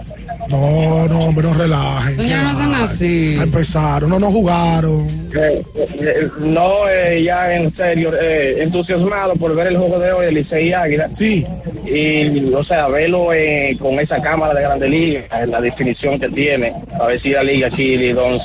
No, 0.49 1.07
no, 1.07 1.25
hombre, 1.25 1.47
no 1.47 1.53
relajen. 1.53 2.15
Señores, 2.15 2.57
no 2.61 2.75
así. 2.83 3.37
Empezaron, 3.39 4.09
no, 4.09 4.19
no 4.19 4.31
jugaron. 4.31 5.07
Eh, 5.35 5.63
eh, 5.75 6.27
no, 6.39 6.89
eh, 6.89 7.23
ya 7.23 7.55
en 7.55 7.73
serio, 7.75 8.11
eh, 8.19 8.63
entusiasmado 8.63 9.35
por 9.35 9.55
ver 9.55 9.67
el 9.67 9.77
juego 9.77 9.99
de 9.99 10.11
hoy, 10.11 10.27
el 10.27 10.35
Licey 10.35 10.73
Águila. 10.73 11.09
Sí. 11.11 11.45
Y, 11.85 12.51
o 12.53 12.63
sea, 12.63 12.87
verlo 12.87 13.31
eh, 13.31 13.77
con 13.79 13.99
esa 13.99 14.19
cámara 14.21 14.53
de 14.53 14.61
Grande 14.61 14.89
Liga, 14.89 15.45
la 15.45 15.61
definición 15.61 16.19
que 16.19 16.29
tiene, 16.29 16.73
a 16.99 17.05
ver 17.05 17.21
si 17.21 17.29
la 17.29 17.43
liga 17.43 17.67
aquí, 17.67 17.97
Lidón, 17.97 18.39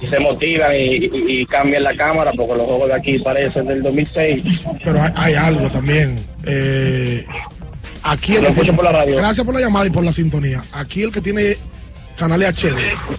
se, 0.00 0.08
se 0.08 0.18
motivan 0.20 0.72
y, 0.74 0.78
y- 0.78 1.10
y 1.40 1.46
cambian 1.46 1.82
la 1.82 1.94
cámara, 1.94 2.32
porque 2.36 2.54
los 2.56 2.66
juegos 2.66 2.88
de 2.88 2.94
aquí 2.94 3.18
parecen 3.18 3.66
del 3.66 3.82
2006. 3.82 4.42
Pero 4.84 5.02
hay, 5.02 5.12
hay 5.16 5.34
algo 5.34 5.70
también. 5.70 6.18
Eh, 6.44 7.24
aquí 8.02 8.32
el 8.36 8.38
Lo 8.38 8.42
que 8.42 8.48
escucho 8.48 8.62
tiene- 8.62 8.76
por 8.76 8.84
la 8.84 8.92
radio. 8.92 9.16
Gracias 9.16 9.44
por 9.46 9.54
la 9.54 9.60
llamada 9.60 9.86
y 9.86 9.90
por 9.90 10.04
la 10.04 10.12
sintonía. 10.12 10.62
Aquí 10.72 11.02
el 11.02 11.12
que 11.12 11.20
tiene 11.20 11.56
canales 12.18 12.48
HD 12.54 12.74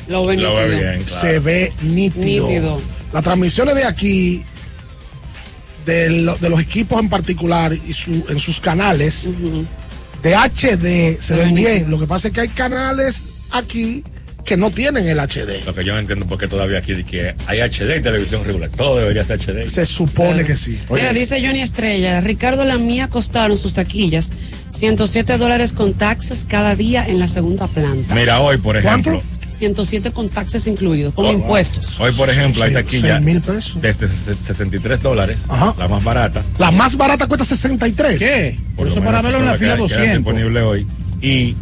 Lo 0.10 0.26
ve 0.26 0.38
Lo 0.38 0.54
ve 0.56 0.62
nítido. 0.68 0.80
bien, 0.80 1.04
claro. 1.04 1.22
se 1.22 1.40
ve 1.40 1.74
nítido. 1.82 2.48
Nítido. 2.48 2.82
Las 3.14 3.24
transmisiones 3.24 3.76
de 3.76 3.84
aquí, 3.86 4.44
de, 5.86 6.10
lo- 6.10 6.36
de 6.38 6.50
los 6.50 6.62
equipos 6.62 7.00
en 7.00 7.10
particular 7.10 7.74
y 7.74 7.94
su, 7.94 8.12
en 8.30 8.40
sus 8.40 8.60
canales, 8.62 9.30
de 10.22 10.36
HD 10.36 11.18
se 11.22 11.36
ven 11.36 11.56
bien. 11.56 11.90
Lo 11.90 12.00
que 12.00 12.06
pasa 12.08 12.28
es 12.28 12.34
que 12.34 12.42
hay 12.42 12.48
canales 12.50 13.26
aquí 13.52 14.04
que 14.46 14.58
no 14.58 14.72
tienen 14.72 15.08
el 15.08 15.20
HD. 15.20 15.64
Lo 15.66 15.74
que 15.74 15.84
yo 15.86 15.94
no 15.94 16.00
entiendo 16.00 16.26
por 16.26 16.38
qué 16.38 16.48
todavía 16.48 16.80
aquí 16.80 17.04
que 17.04 17.36
hay 17.48 17.60
HD 17.62 17.98
y 17.98 18.02
televisión 18.02 18.44
regular. 18.44 18.70
Todo 18.70 18.98
debería 18.98 19.24
ser 19.24 19.40
HD. 19.40 19.68
Se 19.70 19.86
supone 19.86 20.44
que 20.44 20.56
sí. 20.56 20.80
Mira, 20.90 21.14
dice 21.14 21.42
Johnny 21.46 21.62
Estrella, 21.62 22.20
Ricardo 22.22 22.66
la 22.66 22.78
mía 22.78 23.08
costaron 23.10 23.58
sus 23.58 23.74
taquillas 23.74 24.34
107 24.70 25.38
dólares 25.38 25.74
con 25.74 25.94
taxes 25.94 26.46
cada 26.48 26.76
día 26.76 27.06
en 27.08 27.20
la 27.20 27.28
segunda 27.28 27.68
planta. 27.68 28.14
Mira, 28.16 28.40
hoy, 28.42 28.58
por 28.58 28.78
ejemplo. 28.78 29.22
107 29.58 30.10
con 30.12 30.28
taxes 30.30 30.66
incluidos, 30.66 31.14
con 31.14 31.28
Oh, 31.28 31.32
impuestos. 31.34 32.00
Hoy, 32.00 32.12
por 32.14 32.28
ejemplo, 32.32 32.64
hay 32.64 32.74
taquilla 32.74 33.18
seis 33.18 33.22
mil 33.26 33.42
pesos. 33.42 33.80
desde 33.80 34.08
ses- 34.08 34.36
63 34.40 35.04
dólares, 35.04 35.46
Ajá. 35.50 35.76
la 35.78 35.88
más 35.88 36.04
barata. 36.04 36.42
La 36.58 36.72
más 36.72 36.98
barata 36.98 37.28
cuesta 37.28 37.46
63. 37.46 38.18
¿Qué? 38.18 38.58
Por 38.76 38.88
eso 38.88 38.96
lo 39.02 39.06
para 39.06 39.22
verlo 39.22 39.38
en 39.38 39.46
la 39.46 39.54
fila 39.56 39.76
las 39.76 39.78
que- 39.78 39.78
que 39.78 39.82
200. 39.84 40.04
quedan 40.08 40.18
disponible 40.24 40.62
hoy. 40.64 40.88
Y 41.22 41.56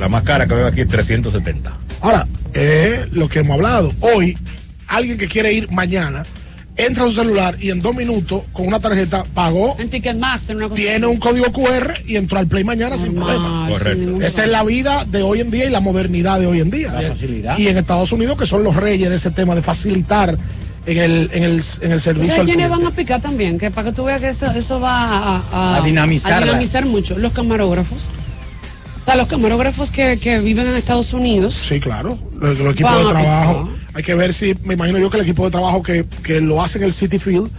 la 0.00 0.08
más 0.08 0.24
cara 0.24 0.48
que 0.48 0.54
veo 0.54 0.66
aquí 0.66 0.80
es 0.80 0.88
370. 0.88 1.76
Ahora, 2.00 2.26
eh, 2.54 3.06
lo 3.12 3.28
que 3.28 3.40
hemos 3.40 3.54
hablado. 3.54 3.92
Hoy, 4.00 4.36
alguien 4.86 5.18
que 5.18 5.28
quiere 5.28 5.52
ir 5.52 5.70
mañana, 5.70 6.24
entra 6.76 7.04
a 7.04 7.06
su 7.08 7.14
celular 7.14 7.56
y 7.60 7.70
en 7.70 7.82
dos 7.82 7.94
minutos, 7.96 8.42
con 8.52 8.66
una 8.68 8.78
tarjeta, 8.78 9.24
pagó, 9.34 9.74
En 9.80 9.90
Ticketmaster, 9.90 10.54
una 10.56 10.68
cosa 10.68 10.76
tiene 10.76 10.94
así. 10.96 11.04
un 11.06 11.16
código 11.18 11.46
QR 11.52 11.92
y 12.06 12.16
entró 12.16 12.38
al 12.38 12.46
Play 12.46 12.62
mañana 12.64 12.96
sin 12.96 13.14
problema. 13.14 13.68
Correcto. 13.68 14.22
Esa 14.24 14.44
es 14.44 14.50
la 14.50 14.62
vida 14.62 15.04
de 15.04 15.22
hoy 15.22 15.40
en 15.40 15.50
día 15.50 15.64
y 15.64 15.70
la 15.70 15.80
modernidad 15.80 16.38
de 16.38 16.46
hoy 16.46 16.60
en 16.60 16.70
día. 16.70 16.92
La 16.92 17.02
facilidad. 17.08 17.58
Y 17.58 17.66
en 17.68 17.76
Estados 17.78 18.12
Unidos, 18.12 18.36
que 18.38 18.46
son 18.46 18.62
los 18.62 18.76
reyes 18.76 19.10
de 19.10 19.16
ese 19.16 19.30
tema 19.32 19.54
de 19.56 19.62
facilitar 19.62 20.38
en 20.86 20.98
el, 20.98 21.30
en 21.34 21.42
el, 21.42 21.62
en 21.82 21.92
el 21.92 22.00
servicio 22.00 22.28
¿Sabes 22.28 22.40
al 22.40 22.46
quiénes 22.46 22.70
van 22.70 22.86
a 22.86 22.90
picar 22.92 23.20
también? 23.20 23.58
Que 23.58 23.70
para 23.72 23.90
que 23.90 23.94
tú 23.96 24.04
veas 24.04 24.20
que 24.20 24.28
eso, 24.28 24.46
eso 24.52 24.78
va 24.80 25.02
a, 25.02 25.42
a- 25.52 25.76
A 25.78 25.80
dinamizar 25.82 26.34
a 26.34 26.40
la- 26.40 26.46
dinamizar 26.46 26.86
mucho. 26.86 27.18
Los 27.18 27.32
camarógrafos. 27.32 28.08
O 29.08 29.10
sea, 29.10 29.16
los 29.16 29.28
camarógrafos 29.28 29.90
que, 29.90 30.18
que 30.18 30.38
viven 30.40 30.66
en 30.66 30.76
Estados 30.76 31.14
Unidos. 31.14 31.54
Sí, 31.54 31.80
claro. 31.80 32.18
Los, 32.38 32.58
los 32.58 32.74
equipos 32.74 32.98
de 32.98 33.08
trabajo. 33.08 33.70
Hay 33.94 34.02
que 34.02 34.14
ver 34.14 34.34
si, 34.34 34.54
me 34.64 34.74
imagino 34.74 34.98
yo 34.98 35.08
que 35.08 35.16
el 35.16 35.22
equipo 35.22 35.46
de 35.46 35.50
trabajo 35.50 35.82
que, 35.82 36.04
que 36.22 36.42
lo 36.42 36.60
hace 36.62 36.76
en 36.76 36.84
el 36.84 36.92
City 36.92 37.18
Field, 37.18 37.50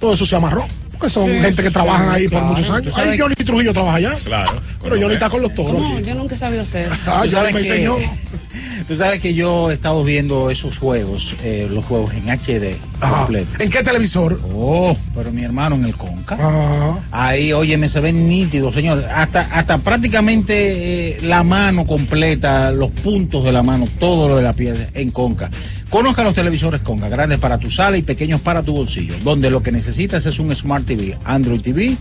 todo 0.00 0.14
eso 0.14 0.26
se 0.26 0.34
amarró. 0.34 0.66
Porque 0.90 1.08
son 1.08 1.26
Sí, 1.26 1.38
gente 1.38 1.62
que 1.62 1.68
sí, 1.68 1.72
trabajan 1.72 2.08
ahí 2.08 2.26
claro. 2.26 2.46
por 2.48 2.56
muchos 2.56 2.70
años. 2.74 2.98
Ahí 2.98 3.16
Johnny 3.16 3.36
Trujillo 3.36 3.72
trabaja 3.72 3.96
allá. 3.98 4.12
Claro. 4.24 4.60
Pero 4.82 5.00
Johnny 5.00 5.14
está 5.14 5.30
con 5.30 5.40
los 5.40 5.54
toros. 5.54 5.80
No, 5.80 5.94
aquí. 5.98 6.04
yo 6.04 6.14
nunca 6.16 6.34
he 6.34 6.36
sabido 6.36 6.62
hacer 6.62 6.88
eso. 6.92 7.14
Ah, 7.14 7.24
ya 7.26 7.44
me 7.44 7.52
que- 7.52 7.58
enseñó. 7.60 7.94
Tú 8.88 8.96
sabes 8.96 9.20
que 9.20 9.34
yo 9.34 9.70
he 9.70 9.74
estado 9.74 10.02
viendo 10.02 10.50
esos 10.50 10.78
juegos, 10.78 11.36
eh, 11.44 11.68
los 11.70 11.84
juegos 11.84 12.14
en 12.14 12.30
HD 12.30 12.74
Ajá. 13.00 13.18
completo. 13.18 13.48
¿En 13.62 13.68
qué 13.68 13.82
televisor? 13.82 14.40
Oh, 14.54 14.96
pero 15.14 15.30
mi 15.30 15.42
hermano 15.44 15.74
en 15.76 15.84
el 15.84 15.94
Conca. 15.94 16.38
Ah, 16.40 16.98
Ahí, 17.10 17.52
oye, 17.52 17.76
me 17.76 17.90
se 17.90 18.00
ven 18.00 18.30
nítidos, 18.30 18.74
señor. 18.74 19.04
Hasta, 19.14 19.42
hasta 19.52 19.76
prácticamente 19.76 21.10
eh, 21.10 21.18
la 21.22 21.42
mano 21.42 21.84
completa, 21.84 22.72
los 22.72 22.90
puntos 22.90 23.44
de 23.44 23.52
la 23.52 23.62
mano, 23.62 23.86
todo 23.98 24.26
lo 24.26 24.36
de 24.36 24.42
la 24.42 24.54
pieza 24.54 24.86
en 24.94 25.10
Conca. 25.10 25.50
Conozca 25.90 26.24
los 26.24 26.32
televisores 26.34 26.80
Conca, 26.80 27.10
grandes 27.10 27.38
para 27.38 27.58
tu 27.58 27.68
sala 27.70 27.98
y 27.98 28.02
pequeños 28.02 28.40
para 28.40 28.62
tu 28.62 28.72
bolsillo, 28.72 29.14
donde 29.22 29.50
lo 29.50 29.62
que 29.62 29.70
necesitas 29.70 30.24
es 30.24 30.38
un 30.38 30.54
Smart 30.54 30.86
TV, 30.86 31.14
Android 31.24 31.60
TV, 31.60 31.94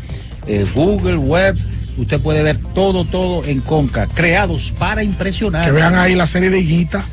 eh, 0.48 0.66
Google, 0.74 1.18
Web. 1.18 1.58
Usted 1.98 2.20
puede 2.22 2.44
ver 2.44 2.58
todo, 2.76 3.06
todo 3.06 3.44
en 3.46 3.60
Conca, 3.62 4.08
creados 4.08 4.74
para 4.78 5.04
impresionar. 5.04 5.66
que 5.66 5.72
vean 5.72 5.96
ahí 5.96 6.16
la 6.16 6.28
serie 6.28 6.50
de 6.52 6.60
Higuita, 6.60 7.04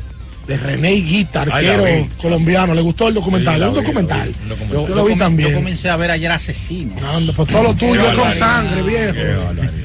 de 0.47 0.57
René 0.57 0.93
Higuita, 0.93 1.41
arquero 1.41 1.83
colombiano. 2.21 2.75
¿Le 2.75 2.81
gustó 2.81 3.07
el 3.07 3.15
documental? 3.15 3.55
Sí, 3.55 3.59
la 3.59 3.65
¿Es 3.65 3.71
un 3.71 3.75
vi, 3.75 3.81
la 3.81 3.87
documental? 3.87 4.27
vi, 4.29 4.35
un 4.43 4.49
documental. 4.49 4.79
Yo, 4.81 4.87
Yo, 4.87 4.95
lo 4.95 5.05
vi 5.05 5.15
también. 5.15 5.49
yo 5.49 5.55
comencé 5.57 5.89
a 5.89 5.97
ver 5.97 6.11
ayer 6.11 6.31
Asesinos. 6.31 7.01
Anda, 7.15 7.33
pues 7.35 7.49
todo 7.49 7.63
lo 7.63 7.73
tuyo 7.73 8.09
es 8.11 8.17
con 8.17 8.31
sangre, 8.31 8.83
viejo. 8.83 9.13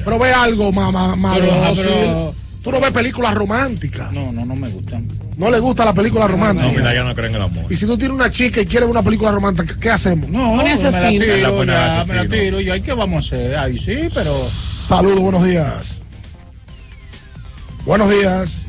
Pero 0.05 0.19
ve 0.19 0.31
algo, 0.31 0.71
mamá, 0.71 1.15
pero- 1.35 2.33
Tú 2.63 2.71
no 2.71 2.79
ves 2.79 2.91
películas 2.91 3.33
románticas. 3.33 4.11
No, 4.11 4.31
no, 4.31 4.45
no 4.45 4.55
me 4.55 4.69
gustan. 4.69 5.07
No 5.41 5.49
le 5.49 5.59
gusta 5.59 5.83
la 5.83 5.91
película 5.91 6.25
No, 6.25 6.33
romántica. 6.33 6.69
mira, 6.69 6.93
ya 6.93 7.03
no 7.03 7.15
creen 7.15 7.31
en 7.31 7.35
el 7.37 7.41
amor. 7.41 7.65
y 7.67 7.75
si 7.75 7.87
tú 7.87 7.97
tienes 7.97 8.13
una 8.15 8.29
chica 8.29 8.61
y 8.61 8.65
quieres 8.67 8.81
ver 8.87 8.91
una 8.91 9.01
película 9.01 9.31
romántica, 9.31 9.73
¿qué 9.81 9.89
hacemos? 9.89 10.29
No, 10.29 10.57
Pone 10.57 10.75
me 10.75 10.91
la 10.91 11.09
tiro, 11.09 11.37
La 11.37 11.49
pone 11.49 11.71
ya, 11.73 12.03
me 12.07 12.13
la 12.13 12.27
tiro. 12.27 12.61
¿Y 12.61 12.69
ahí 12.69 12.79
qué 12.83 12.93
vamos 12.93 13.15
a 13.15 13.27
hacer? 13.35 13.57
Ahí 13.57 13.75
sí, 13.75 14.07
pero... 14.13 14.31
Saludos, 14.31 15.19
buenos 15.19 15.43
días. 15.43 16.03
Buenos 17.85 18.11
días. 18.11 18.67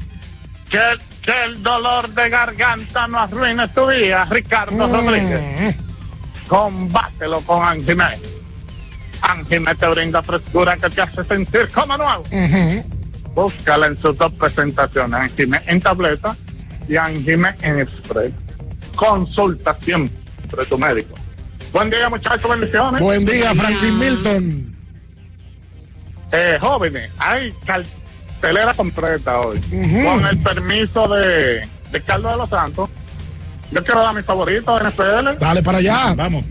Que, 0.70 0.80
que 1.20 1.44
el 1.44 1.62
dolor 1.62 2.08
de 2.08 2.30
garganta 2.30 3.06
no 3.06 3.18
arruine 3.18 3.68
tu 3.68 3.86
día, 3.90 4.24
Ricardo 4.24 4.88
Rodríguez. 4.88 5.76
Combátelo 6.48 7.42
con 7.42 7.62
Angimé. 7.68 8.18
Angimé 9.20 9.74
te 9.74 9.86
brinda 9.88 10.22
frescura 10.22 10.78
que 10.78 10.88
te 10.88 11.02
hace 11.02 11.22
sentir 11.24 11.68
como 11.68 11.98
nuevo. 11.98 12.24
Búscala 13.34 13.88
en 13.88 14.00
sus 14.00 14.16
dos 14.16 14.32
presentaciones, 14.32 15.20
Angime 15.20 15.60
en 15.66 15.78
tableta 15.78 16.34
y 16.88 16.96
Angime 16.96 17.54
en 17.62 17.86
spray. 17.86 18.32
Consulta 18.96 19.76
siempre 19.82 20.66
tu 20.68 20.78
médico. 20.78 21.14
Buen 21.72 21.90
día, 21.90 22.08
muchachos, 22.08 22.50
bendiciones. 22.50 23.00
Buen 23.00 23.24
día, 23.24 23.54
Franklin 23.54 23.98
Milton. 23.98 24.76
Eh, 26.32 26.58
jóvenes, 26.60 27.10
hay 27.18 27.52
cartelera 27.64 28.74
completa 28.74 29.40
hoy. 29.40 29.60
Con 29.60 30.26
el 30.26 30.38
permiso 30.38 31.08
de, 31.08 31.66
de 31.90 32.00
Carlos 32.02 32.32
de 32.32 32.38
los 32.38 32.50
Santos. 32.50 32.90
Yo 33.70 33.82
quiero 33.82 34.02
dar 34.02 34.14
mi 34.14 34.22
favorito 34.22 34.78
en 34.78 34.86
FL. 34.86 35.38
Dale 35.38 35.62
para 35.62 35.78
allá. 35.78 36.14
Vamos. 36.14 36.44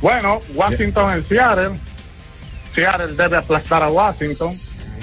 Bueno, 0.00 0.40
Washington 0.54 1.12
en 1.12 1.28
Seattle. 1.28 1.78
Seattle 2.74 3.14
debe 3.14 3.36
aplastar 3.36 3.82
a 3.82 3.88
Washington. 3.88 4.58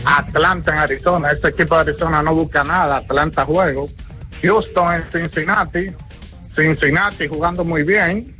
Atlanta 0.06 0.72
en 0.72 0.77
Arizona. 0.77 1.32
Este 1.32 1.49
equipo 1.49 1.76
de 1.76 1.91
Arizona 1.91 2.22
no 2.22 2.36
busca 2.36 2.64
nada. 2.64 2.98
Atlanta 2.98 3.45
juego. 3.45 3.90
Houston 4.41 4.94
en 4.94 5.03
Cincinnati. 5.11 5.91
Cincinnati 6.56 7.27
jugando 7.27 7.64
muy 7.64 7.84
bien. 7.84 8.36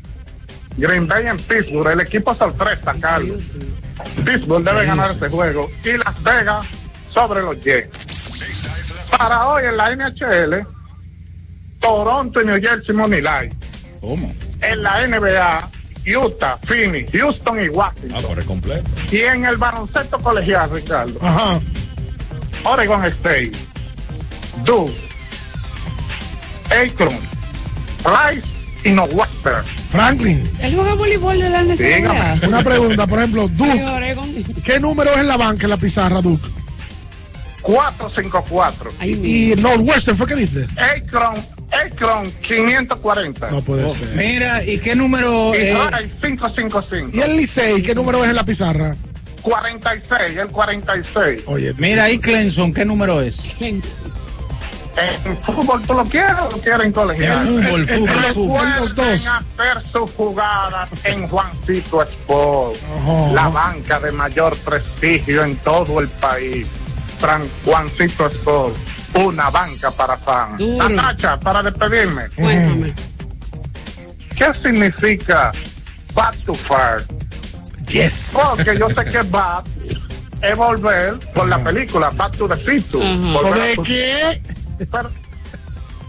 Green 0.78 1.08
Bay 1.08 1.28
en 1.28 1.38
Pittsburgh. 1.38 1.92
El 1.92 2.02
equipo 2.02 2.36
sorpresa, 2.36 2.94
Carlos. 3.00 3.56
Pittsburgh 4.26 4.64
debe 4.64 4.86
ganar 4.86 5.12
este 5.12 5.30
juego. 5.30 5.70
Y 5.84 5.98
Las 5.98 6.24
Vegas 6.24 6.66
sobre 7.14 7.42
los 7.42 7.62
Jets. 7.64 9.08
Para 9.18 9.48
hoy 9.48 9.64
en 9.66 9.78
la 9.78 9.96
NHL, 9.96 10.68
Toronto 11.80 12.42
y 12.42 12.46
New 12.46 12.62
Jersey 12.62 12.94
Money. 12.94 13.24
¿Cómo? 14.02 14.34
En 14.62 14.84
la 14.84 15.08
NBA, 15.08 15.70
Utah, 16.06 16.58
Phoenix, 16.68 17.12
Houston 17.12 17.64
y 17.64 17.70
Washington. 17.70 18.14
Ah, 18.16 18.28
por 18.28 18.40
el 18.40 18.46
completo. 18.46 18.90
Y 19.12 19.22
en 19.22 19.46
el 19.46 19.58
baloncesto 19.58 20.20
colegial, 20.20 20.70
Ricardo, 20.72 21.18
Ajá. 21.22 21.60
Oregon 22.64 23.04
State, 23.06 23.52
Duke, 24.66 24.94
Akron, 26.70 27.18
Rice 28.04 28.48
y 28.84 28.90
Northwestern. 28.92 29.66
Franklin, 29.90 30.52
Él 30.60 30.76
juega 30.76 30.94
voleibol 30.96 31.40
de 31.40 31.50
la 31.50 31.64
necesidad. 31.64 32.44
una 32.48 32.64
pregunta, 32.64 33.08
por 33.08 33.20
ejemplo, 33.20 33.48
Duke, 33.48 34.16
¿qué 34.64 34.80
número 34.80 35.12
es 35.12 35.18
en 35.18 35.28
la 35.28 35.38
banca 35.38 35.64
en 35.66 35.70
la 35.72 35.78
pizarra, 35.78 36.22
Duke? 36.22 36.48
454. 37.62 38.92
Y, 39.02 39.52
y 39.52 39.56
Northwestern, 39.56 40.16
¿fue 40.18 40.28
que 40.28 40.36
diste? 40.36 40.68
Akron, 40.80 41.36
Akron 41.72 42.32
540. 42.42 43.52
No 43.52 43.62
puede 43.62 43.90
ser. 43.90 44.08
Mira, 44.16 44.64
¿y 44.64 44.80
qué 44.80 44.96
número? 44.96 45.54
Y 45.56 45.58
eh, 45.58 45.76
High 45.92 46.10
555. 46.22 47.10
¿Y 47.14 47.22
el 47.22 47.38
Licey, 47.38 47.82
qué 47.82 47.96
número 47.96 48.24
es 48.24 48.30
en 48.30 48.36
la 48.36 48.44
pizarra? 48.44 48.96
46, 49.42 50.38
el 50.38 50.48
46. 50.48 51.44
Oye, 51.46 51.74
mira, 51.78 52.10
¿y 52.10 52.18
Clemson 52.18 52.74
qué 52.74 52.84
número 52.84 53.22
es? 53.22 53.56
En 53.60 55.38
fútbol, 55.38 55.82
¿tú 55.86 55.94
lo 55.94 56.06
quieres 56.06 56.36
o 56.42 56.52
lo 56.52 56.58
quieres 56.58 56.86
en 56.86 56.92
colegial? 56.92 57.38
En 57.38 57.48
fútbol, 57.48 57.88
fútbol, 57.88 58.24
fútbol. 58.34 58.70
Los 58.80 58.96
dos. 58.96 59.28
hacer 59.28 59.84
sus 59.92 60.12
jugadas 60.12 60.90
en 61.04 61.28
Juancito 61.28 62.02
Sport, 62.02 62.78
la 63.34 63.50
banca 63.50 64.00
de 64.00 64.12
mayor 64.12 64.56
prestigio 64.58 65.44
en 65.44 65.56
todo 65.58 66.00
el 66.00 66.08
país. 66.08 66.66
Juancito 67.64 68.28
Sport, 68.28 68.76
una 69.16 69.50
banca 69.50 69.92
para 69.92 70.18
fans. 70.18 70.58
Duro. 70.60 70.90
Natacha, 70.90 71.38
para 71.40 71.64
despedirme, 71.64 72.28
Cuéntame. 72.36 72.94
¿qué 74.36 74.54
significa 74.62 75.52
back 76.14 76.36
to 76.46 76.54
fire? 76.54 77.04
Yes. 77.88 78.34
Porque 78.36 78.78
yo 78.78 78.90
sé 78.90 79.06
que 79.06 79.22
back 79.24 79.66
es 80.42 80.56
volver 80.58 81.20
por 81.34 81.48
la 81.48 81.64
película 81.64 82.10
Back 82.10 82.36
to 82.38 82.48
the 82.48 82.58
Future. 82.58 83.16
Volver 83.32 83.54
a 83.62 83.66
¿De 83.66 83.76
tu- 83.76 83.84
qué? 83.84 84.42
pero 84.92 85.10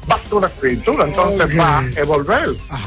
back 0.07 0.23
to 0.29 0.41
the 0.41 0.49
future, 0.49 1.05
entonces 1.05 1.59
va 1.59 1.79
a 1.79 2.05
volver. 2.05 2.51
¿Sabes 2.69 2.85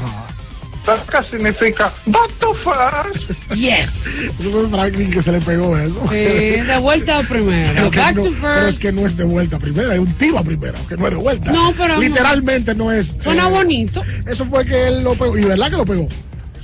significa 1.30 1.92
back 2.06 2.30
to 2.38 2.54
first? 2.54 3.30
Yes. 3.54 4.06
Eso 4.40 4.50
fue 4.50 4.68
Franklin 4.68 5.10
que 5.10 5.22
se 5.22 5.32
le 5.32 5.40
pegó 5.40 5.76
eso. 5.76 6.08
Sí, 6.08 6.14
de 6.16 6.78
vuelta 6.78 7.18
a 7.18 7.22
que 7.22 7.98
Back 7.98 8.16
no, 8.16 8.24
to 8.24 8.30
pero 8.40 8.66
es 8.66 8.76
first. 8.76 8.82
que 8.82 8.92
no 8.92 9.06
es 9.06 9.16
de 9.16 9.24
vuelta 9.24 9.56
a 9.56 9.58
primera, 9.58 9.94
es 9.94 10.00
un 10.00 10.12
tiro 10.14 10.38
a 10.38 10.44
primera, 10.44 10.78
que 10.88 10.96
no 10.96 11.06
es 11.06 11.10
de 11.10 11.16
vuelta. 11.16 11.52
No, 11.52 11.72
pero. 11.76 11.98
Literalmente 11.98 12.74
no 12.74 12.92
es. 12.92 13.22
Suena 13.22 13.48
eh, 13.48 13.50
bonito. 13.50 14.02
Eso 14.26 14.44
fue 14.46 14.64
que 14.64 14.88
él 14.88 15.02
lo 15.04 15.14
pegó. 15.14 15.36
¿Y 15.36 15.44
verdad 15.44 15.70
que 15.70 15.76
lo 15.76 15.84
pegó? 15.84 16.08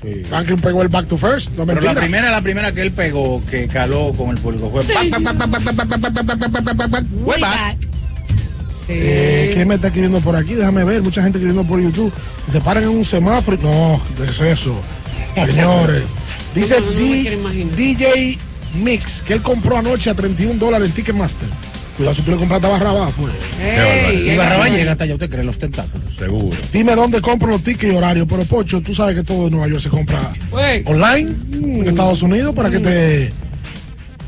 Sí. 0.00 0.24
Franklin 0.28 0.60
pegó 0.60 0.82
el 0.82 0.88
back 0.88 1.06
to 1.08 1.16
first, 1.16 1.52
no 1.52 1.64
Pero 1.64 1.80
la 1.80 1.94
primera, 1.94 2.30
la 2.30 2.42
primera 2.42 2.72
que 2.72 2.82
él 2.82 2.92
pegó, 2.92 3.42
que 3.50 3.66
caló 3.66 4.12
con 4.16 4.30
el 4.30 4.38
público, 4.38 4.70
fue. 4.70 4.82
Sí. 4.84 4.92
back. 7.40 7.78
Sí. 8.86 8.92
Eh, 8.96 9.50
¿Quién 9.54 9.66
me 9.68 9.74
está 9.76 9.88
escribiendo 9.88 10.20
por 10.20 10.36
aquí? 10.36 10.54
Déjame 10.54 10.84
ver, 10.84 11.02
mucha 11.02 11.22
gente 11.22 11.38
escribiendo 11.38 11.64
por 11.68 11.80
YouTube. 11.80 12.12
Se 12.50 12.60
paran 12.60 12.84
en 12.84 12.90
un 12.90 13.04
semáforo. 13.04 13.56
y- 13.60 13.64
No, 13.64 14.00
¿qué 14.16 14.30
es 14.30 14.40
eso? 14.40 14.76
Señores. 15.34 16.02
Dice 16.54 16.80
No, 16.80 16.86
no. 16.92 17.76
DJ 17.76 18.38
Mix, 18.82 19.22
que 19.22 19.34
él 19.34 19.42
compró 19.42 19.76
anoche 19.78 20.08
a 20.10 20.14
31 20.14 20.58
dólares 20.58 20.88
en 20.88 20.94
Ticketmaster. 20.94 21.48
Cuidado 21.96 22.14
si 22.14 22.22
tú 22.22 22.30
le 22.30 22.36
compraste 22.36 22.66
a 22.66 22.70
Barrabás, 22.70 23.10
pues. 23.18 23.32
Ey, 23.60 24.30
Y 24.30 24.36
Barrabás 24.36 24.70
ey, 24.70 24.76
llega 24.76 24.92
hasta 24.92 25.04
allá, 25.04 25.14
¿usted 25.14 25.30
cree? 25.30 25.44
Los 25.44 25.58
tentáculos. 25.58 26.14
Seguro. 26.14 26.56
Dime 26.72 26.94
dónde 26.94 27.20
compro 27.22 27.48
los 27.48 27.62
tickets 27.62 27.92
y 27.92 27.96
horarios. 27.96 28.26
Pero 28.28 28.44
Pocho, 28.44 28.80
tú 28.82 28.94
sabes 28.94 29.14
que 29.16 29.22
todo 29.22 29.46
en 29.46 29.52
Nueva 29.52 29.66
York 29.68 29.80
se 29.82 29.88
compra 29.88 30.18
online 30.86 31.34
en 31.54 31.88
Estados 31.88 32.22
Unidos 32.22 32.54
para 32.54 32.68
que 32.70 32.78
te, 32.80 33.32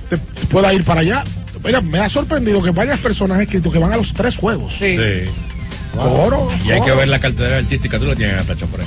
te 0.08 0.16
pueda 0.50 0.72
ir 0.72 0.82
para 0.84 1.02
allá. 1.02 1.24
Mira, 1.68 1.80
me 1.80 1.98
ha 1.98 2.08
sorprendido 2.08 2.62
que 2.62 2.70
varias 2.70 2.98
personas 2.98 3.36
han 3.36 3.42
escrito 3.42 3.70
que 3.70 3.78
van 3.78 3.92
a 3.92 3.96
los 3.96 4.12
tres 4.14 4.36
juegos. 4.36 4.74
Sí. 4.74 4.96
Sí. 4.96 5.30
Coro, 5.96 6.48
Y 6.66 6.70
hay 6.70 6.80
que 6.80 6.92
ver 6.92 7.08
la 7.08 7.18
cartera 7.18 7.56
artística, 7.58 7.98
tú 7.98 8.06
la 8.06 8.14
tienes 8.16 8.36
Natacha 8.36 8.66
por 8.66 8.80
ahí. 8.80 8.86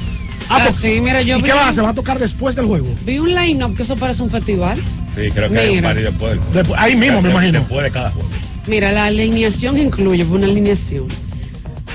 Ah, 0.49 0.57
Ah, 0.59 0.63
pues, 0.65 0.75
sí, 0.77 0.99
mira, 1.01 1.21
yo 1.21 1.37
¿Y 1.37 1.41
vi, 1.41 1.47
qué 1.49 1.53
va 1.53 1.65
a 1.65 1.69
hacer? 1.69 1.83
¿Va 1.83 1.89
a 1.89 1.93
tocar 1.93 2.19
después 2.19 2.55
del 2.55 2.65
juego? 2.65 2.87
vi 3.05 3.19
un 3.19 3.33
line-up 3.33 3.75
que 3.75 3.83
eso 3.83 3.95
parece 3.95 4.21
un 4.23 4.29
festival. 4.29 4.77
Sí, 5.15 5.29
creo 5.33 5.49
que 5.49 5.57
hay 5.59 5.69
un 5.69 5.75
Mira. 5.77 5.89
par 5.89 5.97
y 5.97 6.03
después 6.03 6.29
del 6.31 6.39
juego. 6.39 6.53
Después- 6.53 6.79
ahí 6.79 6.95
mismo, 6.95 7.21
me 7.21 7.29
imagino. 7.31 7.59
Después 7.59 7.83
de 7.83 7.91
cada 7.91 8.11
juego. 8.11 8.29
Mira, 8.67 8.91
la 8.91 9.05
alineación 9.05 9.77
incluye 9.77 10.23
una 10.25 10.45
alineación. 10.47 11.05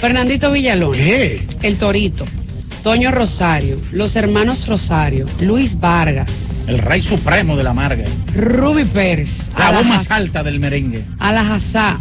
Fernandito 0.00 0.50
Villalón, 0.52 0.92
¿Qué? 0.92 1.46
El 1.62 1.76
Torito, 1.76 2.26
Toño 2.86 3.10
Rosario, 3.10 3.80
los 3.90 4.14
hermanos 4.14 4.68
Rosario, 4.68 5.26
Luis 5.40 5.80
Vargas, 5.80 6.66
El 6.68 6.78
rey 6.78 7.00
supremo 7.00 7.56
de 7.56 7.64
la 7.64 7.72
marga. 7.72 8.04
Ruby 8.32 8.84
Pérez, 8.84 9.48
La 9.58 9.72
voz 9.72 9.84
más 9.86 10.08
alta 10.12 10.44
del 10.44 10.60
merengue. 10.60 11.02
Alajazá, 11.18 11.98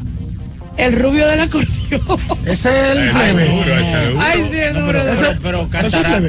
el 0.77 0.93
rubio 0.95 1.25
del 1.27 1.39
acordeón. 1.39 2.19
Ese 2.45 2.69
es 2.69 2.97
el 2.99 3.09
plebe. 3.09 3.45
es 3.45 3.51
duro, 3.51 3.75
ese 3.79 4.03
es 4.03 4.09
duro. 4.13 4.21
Ay, 4.23 4.47
sí, 4.51 4.57
el 4.59 4.73
No, 4.75 4.79
número 4.81 4.99
pero, 4.99 5.15
de- 5.15 5.25
pero, 5.25 5.39
pero 5.41 5.69
cantará. 5.69 6.21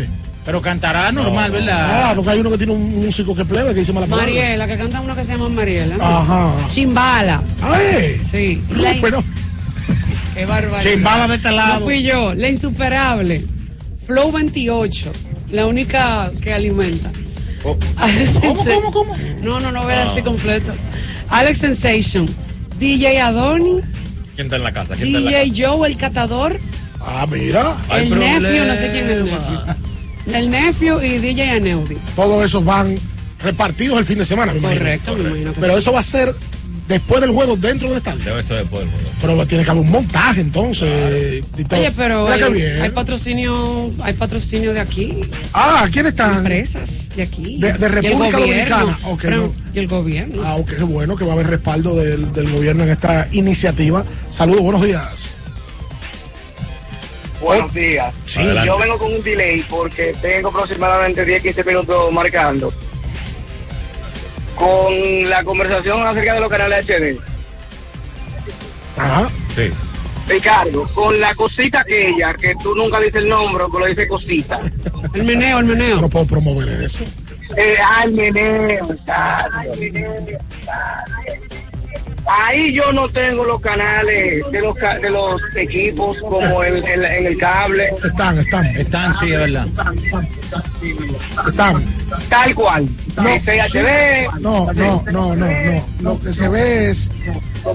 Pero 0.47 0.63
cantará 0.63 1.13
normal, 1.13 1.51
Ah, 1.51 1.59
¿verdad? 1.59 2.15
porque 2.17 2.31
hay 2.31 2.41
uno 2.41 2.51
que 2.53 2.57
tiene 2.57 2.73
un 2.73 3.05
músico 3.05 3.35
que 3.37 3.45
plebe 3.45 3.75
que 3.75 3.81
dice 3.81 3.93
mala 3.93 4.07
palabra. 4.07 4.25
Mariela, 4.33 4.67
que 4.67 4.79
canta 4.79 5.03
uno 5.03 5.15
que 5.15 5.23
se 5.27 5.33
llama 5.33 5.51
Mariela. 5.51 5.97
Ajá. 6.01 6.55
Chimbala. 6.69 7.43
¡Ay! 7.61 8.19
Sí. 8.25 8.63
No, 8.71 8.83
La- 8.83 8.95
pero- 9.03 9.23
Qué 10.35 10.47
barbaridad. 10.47 10.91
Chimbala 10.93 11.29
de 11.29 11.35
este 11.35 11.51
No 11.51 11.57
lado. 11.57 11.85
fui 11.85 12.03
yo, 12.03 12.33
la 12.35 12.49
insuperable. 12.49 13.45
Flow 14.07 14.31
28, 14.33 15.13
la 15.51 15.67
única 15.67 16.31
que 16.41 16.53
alimenta. 16.53 17.11
Alex 17.97 18.39
¿Cómo, 18.41 18.65
cómo, 18.65 18.93
cómo? 18.93 19.17
No, 19.43 19.59
no, 19.61 19.73
no 19.73 19.83
voy 19.83 19.95
a 19.95 20.05
decir 20.05 20.23
completo. 20.23 20.73
Alex 21.29 21.59
Sensation, 21.59 22.27
DJ 22.79 23.21
Adoni, 23.21 23.81
¿Quién 24.37 24.47
está 24.47 24.57
en 24.57 24.63
la 24.65 24.73
casa? 24.73 24.95
¿Quién 24.95 25.07
está 25.09 25.19
en 25.19 25.25
la 25.25 25.31
DJ 25.43 25.51
casa? 25.51 25.69
Joe 25.77 25.89
el 25.89 25.97
catador, 25.97 26.61
Ah, 27.01 27.27
mira. 27.31 27.77
Hay 27.89 28.03
el 28.05 28.09
problema. 28.11 28.39
nephew, 28.41 28.65
no 28.67 28.75
sé 28.77 28.91
quién 28.91 29.05
es 29.07 29.11
el 29.13 29.25
nephew. 29.25 29.61
El 30.35 30.51
nephew 30.51 31.03
y 31.03 31.19
DJ 31.19 31.51
Aneudi. 31.51 31.97
Todos 32.17 32.45
esos 32.45 32.65
van 32.65 32.97
repartidos 33.41 33.99
el 33.99 34.05
fin 34.05 34.19
de 34.19 34.25
semana, 34.27 34.53
me 34.53 34.59
imagino. 34.59 34.81
Correcto, 34.81 35.15
me 35.17 35.23
imagino 35.29 35.53
que 35.55 35.61
Pero 35.61 35.73
sí. 35.75 35.79
eso 35.81 35.93
va 35.93 36.01
a 36.01 36.03
ser 36.03 36.35
después 36.89 37.21
del 37.21 37.31
juego, 37.31 37.57
dentro 37.57 37.89
del 37.89 37.99
estadio. 37.99 38.25
Debe 38.25 38.43
ser 38.43 38.59
después 38.63 38.83
del 38.83 38.91
juego. 38.93 39.11
Pero 39.21 39.47
tiene 39.47 39.65
que 39.65 39.71
haber 39.71 39.83
un 39.83 39.91
montaje 39.91 40.41
entonces. 40.41 41.43
Oye, 41.73 41.93
pero 41.97 42.29
hay, 42.29 42.53
bien. 42.53 42.83
hay 42.83 42.91
patrocinio, 42.91 43.93
hay 44.03 44.13
patrocinio 44.15 44.73
de 44.73 44.81
aquí, 44.81 45.21
Ah, 45.53 45.87
¿quién 45.93 46.07
están? 46.07 46.39
empresas 46.39 47.11
de 47.17 47.23
aquí. 47.23 47.59
De- 47.61 47.73
de 47.73 47.79
Y 47.81 47.85
el 47.85 47.93
República. 47.93 48.39
Dominicana. 48.39 48.99
Ok, 49.05 49.21
Pero- 49.23 49.37
no. 49.39 49.55
Y 49.75 49.79
el 49.79 49.89
gobierno. 49.89 50.43
Ah, 50.45 50.57
ok, 50.57 50.71
qué 50.77 50.85
bueno 50.85 51.17
que 51.17 51.25
va 51.25 51.33
a 51.33 51.35
haber 51.35 51.49
respaldo 51.49 51.95
del, 51.97 52.33
del 52.33 52.51
gobierno 52.51 52.83
en 52.85 52.91
esta 52.91 53.29
iniciativa. 53.33 54.05
Saludos, 54.31 54.63
buenos 54.63 54.83
días. 54.83 55.31
Buenos 57.41 57.73
días. 57.75 58.15
Sí. 58.25 58.41
Yo 58.65 58.79
vengo 58.79 58.99
con 58.99 59.13
un 59.13 59.23
delay 59.23 59.63
porque 59.69 60.15
tengo 60.21 60.49
aproximadamente 60.49 61.25
10-15 61.27 61.65
minutos 61.67 62.11
marcando 62.13 62.73
con 64.57 65.31
la 65.31 65.45
conversación 65.45 66.05
acerca 66.05 66.35
de 66.35 66.41
los 66.41 66.49
canales 66.49 66.87
HD. 66.87 67.21
Ajá. 68.97 69.29
Sí. 69.55 69.71
Ricardo, 70.29 70.89
con 70.95 71.21
la 71.21 71.35
cosita 71.35 71.81
aquella, 71.81 72.35
que 72.35 72.57
tú 72.57 72.75
nunca 72.75 72.99
dices 72.99 73.23
el 73.23 73.29
nombre, 73.29 73.65
pero 73.71 73.81
lo 73.81 73.87
dices 73.87 74.09
cosita. 74.09 74.61
El 75.15 75.25
meneo, 75.25 75.61
el 75.61 75.67
meneo. 75.67 76.01
No 76.01 76.09
puedo 76.09 76.27
promover 76.27 76.69
eso. 76.83 77.05
Eh, 77.57 77.77
ay, 77.81 78.13
meneo, 78.13 78.93
exacto. 78.93 79.71
Ahí 82.29 82.73
yo 82.73 82.93
no 82.93 83.09
tengo 83.09 83.45
los 83.45 83.61
canales 83.61 84.43
de 84.51 84.61
los, 84.61 84.75
de 84.75 85.11
los 85.11 85.41
equipos 85.55 86.17
como 86.19 86.63
el, 86.65 86.85
el- 86.85 87.05
en 87.05 87.27
el 87.27 87.39
cable. 87.39 87.91
Están, 88.05 88.39
están. 88.39 88.65
Están, 88.77 89.15
sí, 89.15 89.33
es 89.33 89.39
verdad. 89.39 89.67
Están. 91.49 91.85
Tal 92.29 92.55
cual. 92.55 92.89
No, 93.17 94.73
no, 94.73 94.73
no, 94.73 95.03
no, 95.13 95.37
no, 95.37 95.47
no. 95.47 95.87
Lo 96.01 96.21
que 96.21 96.33
se 96.33 96.49
ve 96.49 96.91
es. 96.91 97.11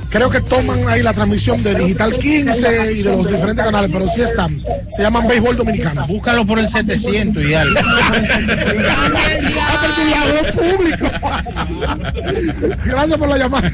Creo 0.09 0.29
que 0.29 0.39
toman 0.41 0.87
ahí 0.87 1.01
la 1.03 1.11
transmisión 1.13 1.61
de 1.63 1.75
Digital 1.75 2.17
15 2.17 2.93
y 2.93 3.03
de 3.03 3.11
los 3.11 3.27
diferentes 3.27 3.65
canales, 3.65 3.89
pero 3.91 4.07
sí 4.07 4.21
están. 4.21 4.61
Se 4.95 5.01
llaman 5.01 5.27
Béisbol 5.27 5.57
Dominicano. 5.57 6.05
Búscalo 6.07 6.45
por 6.45 6.59
el 6.59 6.69
700 6.69 7.43
y 7.43 7.53
algo. 7.53 7.75
Gracias 12.85 13.17
por 13.17 13.27
la 13.29 13.37
llamada. 13.37 13.71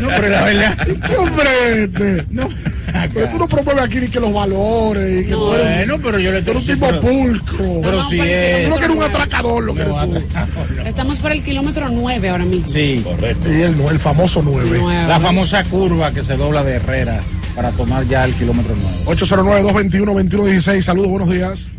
No, 0.00 0.08
pero 0.08 0.28
la 0.28 0.42
verdad. 0.44 0.88
Hombre, 1.18 1.84
este. 1.84 2.24
No. 2.30 2.48
Pero 3.12 3.28
tú 3.30 3.38
no 3.38 3.48
promueves 3.48 3.82
aquí 3.84 3.98
ni 4.00 4.08
que 4.08 4.20
los 4.20 4.32
valores 4.32 5.20
y 5.22 5.26
que 5.26 5.32
tú 5.32 5.52
eres, 5.54 5.86
Bueno, 5.88 6.02
pero 6.02 6.18
yo 6.18 6.32
le 6.32 6.40
tú 6.42 6.52
eres 6.52 6.62
un 6.62 6.66
sí, 6.68 6.74
tipo 6.74 6.86
pero- 6.86 7.00
pulcro. 7.00 7.80
Pero 7.82 8.02
si 8.04 8.20
es. 8.20 8.64
Tú 8.64 8.70
no 8.70 8.76
que 8.78 8.84
eres 8.86 8.96
un 8.96 9.02
atracador 9.02 9.64
lo 9.64 9.74
que 9.74 9.82
eres 9.82 9.92
tú. 9.94 10.22
Estamos 10.86 11.18
por 11.18 11.32
el 11.32 11.42
kilómetro 11.42 11.88
9 11.88 12.28
ahora 12.28 12.44
mismo. 12.44 12.66
Sí. 12.66 13.02
Correcto. 13.04 13.52
Y 13.52 13.62
el, 13.62 13.80
el 13.80 13.98
famoso 13.98 14.40
9. 14.44 14.78
Nueve. 14.80 15.08
La 15.08 15.20
famosa 15.20 15.62
curva 15.64 16.10
que 16.12 16.22
se 16.22 16.36
dobla 16.36 16.62
de 16.64 16.74
Herrera 16.76 17.20
para 17.54 17.70
tomar 17.72 18.06
ya 18.06 18.24
el 18.24 18.32
kilómetro 18.34 18.74
9. 19.04 19.18
809-221-2116. 19.20 20.82
Saludos, 20.82 21.10
buenos 21.10 21.30
días. 21.30 21.70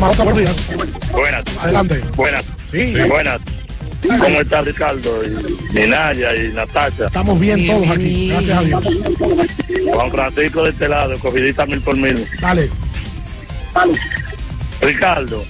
Camarota, 0.00 0.24
buenos 0.24 0.40
días. 0.40 1.12
Buenas. 1.12 1.44
Adelante. 1.60 2.02
Buenas. 2.16 2.46
Sí. 2.70 2.94
Buenas. 3.06 3.38
¿Cómo 4.00 4.40
está 4.40 4.62
Ricardo? 4.62 5.22
Y, 5.22 5.78
y 5.78 5.86
Naya 5.86 6.34
y 6.36 6.48
Natacha. 6.54 7.08
Estamos 7.08 7.38
bien 7.38 7.66
todos 7.66 7.90
aquí, 7.90 8.28
gracias 8.30 8.58
a 8.58 8.62
Dios. 8.62 8.98
Juan 9.92 10.10
Francisco 10.10 10.64
de 10.64 10.70
este 10.70 10.88
lado, 10.88 11.18
cogidita 11.18 11.66
mil 11.66 11.82
por 11.82 11.98
mil. 11.98 12.26
Dale. 12.40 12.70
Ricardo, 14.80 15.44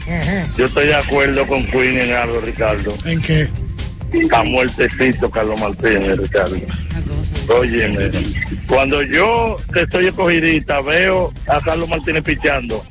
yo 0.57 0.67
estoy 0.67 0.89
de 0.89 0.97
acuerdo 0.97 1.47
con 1.47 1.65
Queen 1.67 2.01
en 2.01 2.13
algo, 2.13 2.41
Ricardo. 2.41 2.93
¿En 3.05 3.23
qué? 3.23 3.49
Está 4.13 4.43
muertecito 4.43 5.31
Carlos 5.31 5.61
Martínez, 5.61 6.19
Ricardo. 6.19 6.57
Óyeme, 7.57 8.11
cuando 8.67 9.01
yo 9.03 9.59
que 9.73 9.83
estoy 9.83 10.07
escogidita 10.07 10.81
veo 10.81 11.33
a 11.47 11.61
Carlos 11.61 11.89
Martínez 11.89 12.25
pichando, 12.25 12.85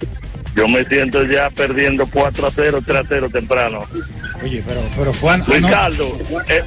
yo 0.56 0.68
me 0.68 0.84
siento 0.86 1.24
ya 1.26 1.50
perdiendo 1.50 2.06
4 2.12 2.48
a 2.48 2.52
0, 2.54 2.80
3 2.86 2.98
a 3.00 3.04
0 3.08 3.30
temprano. 3.32 3.86
Oye, 4.44 4.64
pero, 4.68 4.82
pero 4.98 5.14
fue 5.14 5.34
an- 5.34 5.46
Ricardo, 5.46 6.18
eh, 6.48 6.64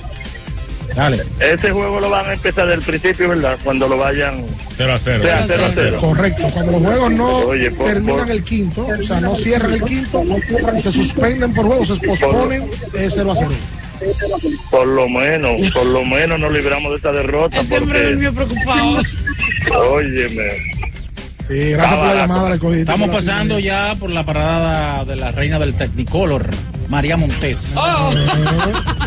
Dale. 0.95 1.23
ese 1.41 1.71
juego 1.71 2.01
lo 2.01 2.11
van 2.11 2.27
a 2.27 2.33
empezar 2.35 2.67
del 2.67 2.83
principio, 2.83 3.29
¿verdad? 3.31 3.59
Cuando 3.65 3.89
lo 3.89 3.97
vayan 3.97 4.45
0 4.77 4.93
a 4.95 4.99
0. 4.99 5.23
sea 5.23 5.45
0 5.47 5.65
a 5.67 5.73
0. 5.73 5.97
Correcto, 6.01 6.43
cuando 6.53 6.73
los 6.73 6.83
juegos 6.83 7.13
no 7.13 7.37
Oye, 7.39 7.71
por- 7.71 7.87
terminan 7.87 8.19
por- 8.27 8.31
el 8.31 8.45
quinto, 8.45 8.87
o 8.87 9.03
sea, 9.03 9.21
no 9.21 9.35
cierran 9.35 9.73
el 9.73 9.83
quinto, 9.83 10.23
y 10.77 10.81
se 10.81 10.93
suspenden 10.93 11.55
por 11.55 11.67
juegos, 11.67 11.89
se 11.89 11.97
posponen, 12.07 12.63
es 12.95 13.15
0 13.15 13.33
a 13.33 13.37
0. 13.37 13.51
Por 14.71 14.87
lo 14.87 15.09
menos, 15.09 15.71
por 15.71 15.87
lo 15.87 16.05
menos 16.05 16.39
nos 16.41 16.53
libramos 16.53 16.91
de 16.91 16.97
esta 16.97 17.13
derrota. 17.13 17.61
Porque, 17.71 18.03
durmió 18.09 18.35
preocupado. 18.35 18.99
óyeme, 19.91 20.72
Sí, 21.53 21.71
gracias 21.73 21.99
por 21.99 22.07
la 22.07 22.15
llamada, 22.15 22.49
la 22.49 22.55
escogidita. 22.55 22.95
Estamos 22.95 23.15
pasando 23.15 23.59
ya 23.59 23.95
por 23.97 24.09
la 24.09 24.25
parada 24.25 25.05
de 25.05 25.17
la 25.17 25.33
reina 25.33 25.59
del 25.59 25.75
Technicolor, 25.75 26.49
María 26.89 27.19
Montes. 27.19 27.75
Oh, 27.77 28.11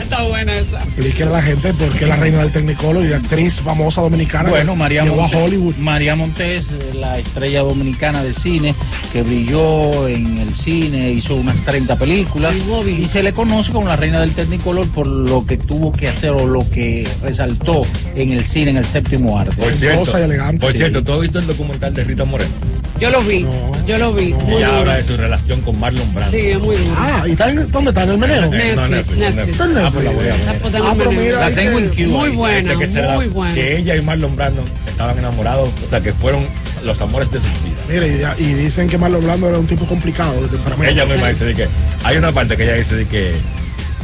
está 0.05 0.23
buena 0.23 0.55
esa. 0.55 0.81
Explíquele 0.83 1.29
a 1.29 1.33
la 1.33 1.41
gente 1.41 1.73
por 1.73 1.89
qué 1.89 2.05
la 2.05 2.15
reina 2.15 2.39
del 2.39 2.51
Tecnicolor 2.51 3.05
y 3.05 3.13
actriz 3.13 3.61
famosa 3.61 4.01
dominicana. 4.01 4.49
Bueno, 4.49 4.75
María 4.75 5.03
llegó 5.03 5.15
a 5.15 5.21
Montes, 5.23 5.39
Hollywood. 5.41 5.75
María 5.75 6.15
Montes, 6.15 6.71
eh, 6.71 6.91
la 6.93 7.17
estrella 7.19 7.61
dominicana 7.61 8.23
de 8.23 8.33
cine, 8.33 8.73
que 9.11 9.21
brilló 9.23 10.07
en 10.07 10.37
el 10.39 10.53
cine, 10.53 11.11
hizo 11.11 11.35
unas 11.35 11.61
30 11.61 11.97
películas 11.97 12.55
y 12.87 13.05
se 13.05 13.23
le 13.23 13.33
conoce 13.33 13.71
como 13.71 13.87
la 13.87 13.95
reina 13.95 14.21
del 14.21 14.31
Technicolor 14.31 14.87
por 14.89 15.07
lo 15.07 15.45
que 15.45 15.57
tuvo 15.57 15.91
que 15.91 16.07
hacer 16.07 16.31
o 16.31 16.45
lo 16.45 16.67
que 16.69 17.07
resaltó 17.23 17.85
en 18.15 18.31
el 18.31 18.43
cine, 18.45 18.71
en 18.71 18.77
el 18.77 18.85
séptimo 18.85 19.39
arte. 19.39 19.55
Por 19.55 19.73
cierto, 19.73 20.11
por 20.59 20.73
cierto, 20.73 21.03
¿tú 21.03 21.13
has 21.13 21.21
visto 21.21 21.39
el 21.39 21.47
documental 21.47 21.93
de 21.93 22.03
Rita 22.03 22.25
Moreno? 22.25 22.51
Yo 22.99 23.09
lo 23.09 23.21
vi, 23.23 23.45
yo 23.85 23.97
lo 23.97 24.13
vi. 24.13 24.33
Muy 24.33 24.55
Ella 24.55 24.67
duro. 24.67 24.79
habla 24.79 24.95
de 24.95 25.03
su 25.03 25.17
relación 25.17 25.59
con 25.61 25.77
Marlon 25.77 26.13
Brando. 26.13 26.31
Sí, 26.31 26.43
es 26.45 26.59
muy 26.59 26.77
duro. 26.77 26.95
Ah, 26.97 27.23
¿y 27.27 27.31
está 27.31 27.49
en, 27.49 27.69
dónde 27.69 27.89
está? 27.91 28.03
¿En 28.03 28.09
el 28.11 28.17
meneo? 28.17 28.41
No, 28.43 28.49
Netflix, 28.87 29.17
Netflix. 29.17 29.59
En 29.59 29.77
Ah, 29.77 29.91
pues 29.95 30.05
la 30.05 30.11
voy 30.11 30.27
a 30.29 30.33
ver. 30.35 30.81
Ah, 30.83 30.93
pero 30.97 31.11
mira, 31.11 31.49
La 31.49 31.55
tengo 31.55 31.79
en 31.79 31.89
Q. 31.89 31.95
Muy 32.11 32.29
buena, 32.29 32.77
que 32.77 32.87
muy 32.87 33.27
buena. 33.27 33.53
Que 33.55 33.77
ella 33.77 33.95
y 33.95 34.01
Marlon 34.01 34.35
Brando 34.35 34.63
estaban 34.87 35.17
enamorados, 35.17 35.69
o 35.85 35.89
sea, 35.89 36.01
que 36.01 36.13
fueron 36.13 36.45
los 36.83 37.01
amores 37.01 37.31
de 37.31 37.39
sus 37.39 37.49
vidas. 37.63 37.81
Mire, 37.89 38.35
y, 38.39 38.43
y 38.43 38.53
dicen 38.53 38.87
que 38.89 38.97
Marlon 38.97 39.23
Blando 39.23 39.49
era 39.49 39.57
un 39.57 39.67
tipo 39.67 39.85
complicado 39.85 40.33
de 40.41 40.47
temperamento. 40.49 40.91
Ella 40.93 41.05
misma 41.05 41.29
dice 41.29 41.45
de 41.45 41.55
que 41.55 41.67
hay 42.03 42.17
una 42.17 42.31
parte 42.31 42.55
que 42.57 42.63
ella 42.63 42.73
dice 42.75 42.95
de 42.95 43.05
que 43.07 43.33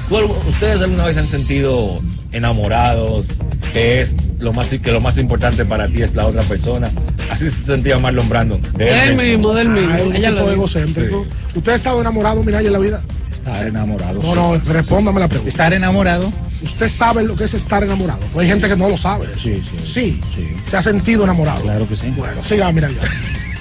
¿tú 0.09 0.17
algu- 0.17 0.47
ustedes 0.47 0.81
alguna 0.81 1.05
vez 1.05 1.17
han 1.17 1.27
sentido 1.27 2.01
enamorados 2.31 3.27
que 3.73 4.01
es 4.01 4.15
lo 4.39 4.51
más 4.53 4.67
que 4.67 4.91
lo 4.91 4.99
más 5.01 5.17
importante 5.17 5.63
para 5.65 5.87
ti 5.87 6.01
es 6.01 6.15
la 6.15 6.25
otra 6.25 6.41
persona 6.43 6.89
así 7.29 7.49
se 7.49 7.63
sentía 7.65 7.97
Marlon 7.99 8.27
Brando 8.27 8.59
de 8.75 9.03
él 9.03 9.15
mismo, 9.15 9.53
de 9.53 9.61
él 9.61 9.69
mismo. 9.69 9.89
Ah, 9.91 9.97
es 9.97 10.03
un 10.05 10.15
Ella 10.15 10.31
lo 10.31 10.39
tipo 10.41 10.51
egocéntrico. 10.51 11.25
¿Usted 11.55 11.71
ha 11.71 11.75
estado 11.75 12.01
enamorado, 12.01 12.43
Miraya, 12.43 12.67
en 12.67 12.73
la 12.73 12.79
vida? 12.79 13.01
Estar 13.31 13.65
enamorado. 13.65 14.21
No, 14.21 14.35
no, 14.35 14.57
respóndame 14.57 15.19
la 15.19 15.27
pregunta. 15.27 15.49
Estar 15.49 15.73
enamorado. 15.73 16.31
¿Usted 16.61 16.89
sabe 16.89 17.23
lo 17.23 17.35
que 17.35 17.45
es 17.45 17.53
estar 17.53 17.83
enamorado? 17.83 18.19
Pues 18.33 18.43
hay 18.43 18.51
gente 18.51 18.67
que 18.67 18.75
no 18.75 18.87
lo 18.87 18.97
sabe. 18.97 19.27
Sí, 19.35 19.61
sí. 19.63 19.79
Sí, 19.83 20.21
se 20.67 20.77
ha 20.77 20.81
sentido 20.81 21.23
enamorado. 21.23 21.61
Claro 21.61 21.87
que 21.87 21.95
sí. 21.95 22.13
Bueno, 22.15 22.43
siga, 22.43 22.71
Miraya. 22.71 23.01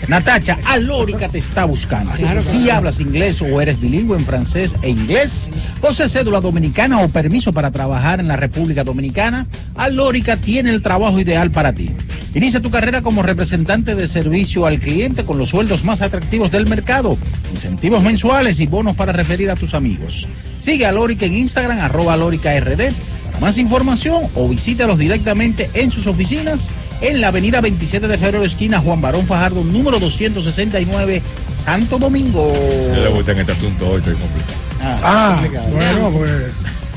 Natacha, 0.08 0.58
Alórica 0.64 1.28
te 1.28 1.38
está 1.38 1.64
buscando. 1.64 2.12
Claro 2.12 2.42
si 2.42 2.70
hablas 2.70 3.00
inglés 3.00 3.40
o 3.42 3.60
eres 3.60 3.80
bilingüe 3.80 4.16
en 4.16 4.24
francés 4.24 4.76
e 4.82 4.90
inglés, 4.90 5.50
posees 5.80 6.12
cédula 6.12 6.40
dominicana 6.40 7.00
o 7.00 7.08
permiso 7.08 7.52
para 7.52 7.70
trabajar 7.70 8.20
en 8.20 8.28
la 8.28 8.36
República 8.36 8.84
Dominicana, 8.84 9.46
Alórica 9.76 10.36
tiene 10.36 10.70
el 10.70 10.82
trabajo 10.82 11.20
ideal 11.20 11.50
para 11.50 11.72
ti. 11.72 11.90
Inicia 12.34 12.60
tu 12.60 12.70
carrera 12.70 13.02
como 13.02 13.22
representante 13.22 13.96
de 13.96 14.06
servicio 14.06 14.66
al 14.66 14.78
cliente 14.78 15.24
con 15.24 15.36
los 15.36 15.48
sueldos 15.48 15.84
más 15.84 16.00
atractivos 16.00 16.50
del 16.52 16.66
mercado, 16.66 17.18
incentivos 17.50 18.02
mensuales 18.02 18.60
y 18.60 18.66
bonos 18.66 18.94
para 18.94 19.12
referir 19.12 19.50
a 19.50 19.56
tus 19.56 19.74
amigos. 19.74 20.28
Sigue 20.58 20.86
a 20.86 20.90
Alórica 20.90 21.26
en 21.26 21.34
Instagram, 21.34 21.80
arroba 21.80 22.14
Alórica 22.14 22.58
RD. 22.58 22.92
Más 23.40 23.56
información 23.56 24.22
o 24.34 24.48
visítalos 24.48 24.98
directamente 24.98 25.70
en 25.74 25.90
sus 25.90 26.06
oficinas 26.06 26.74
en 27.00 27.20
la 27.22 27.28
avenida 27.28 27.60
27 27.62 28.06
de 28.06 28.18
febrero, 28.18 28.44
esquina 28.44 28.80
Juan 28.80 29.00
Barón 29.00 29.26
Fajardo, 29.26 29.64
número 29.64 29.98
269, 29.98 31.22
Santo 31.48 31.98
Domingo. 31.98 32.52
yo 32.94 33.02
le 33.02 33.08
gusta 33.08 33.32
en 33.32 33.38
este 33.40 33.52
asunto 33.52 33.88
hoy 33.88 33.98
estoy 33.98 34.14
complicado 34.14 34.58
Ah, 35.02 35.42
bueno, 35.72 36.10
pues 36.10 36.30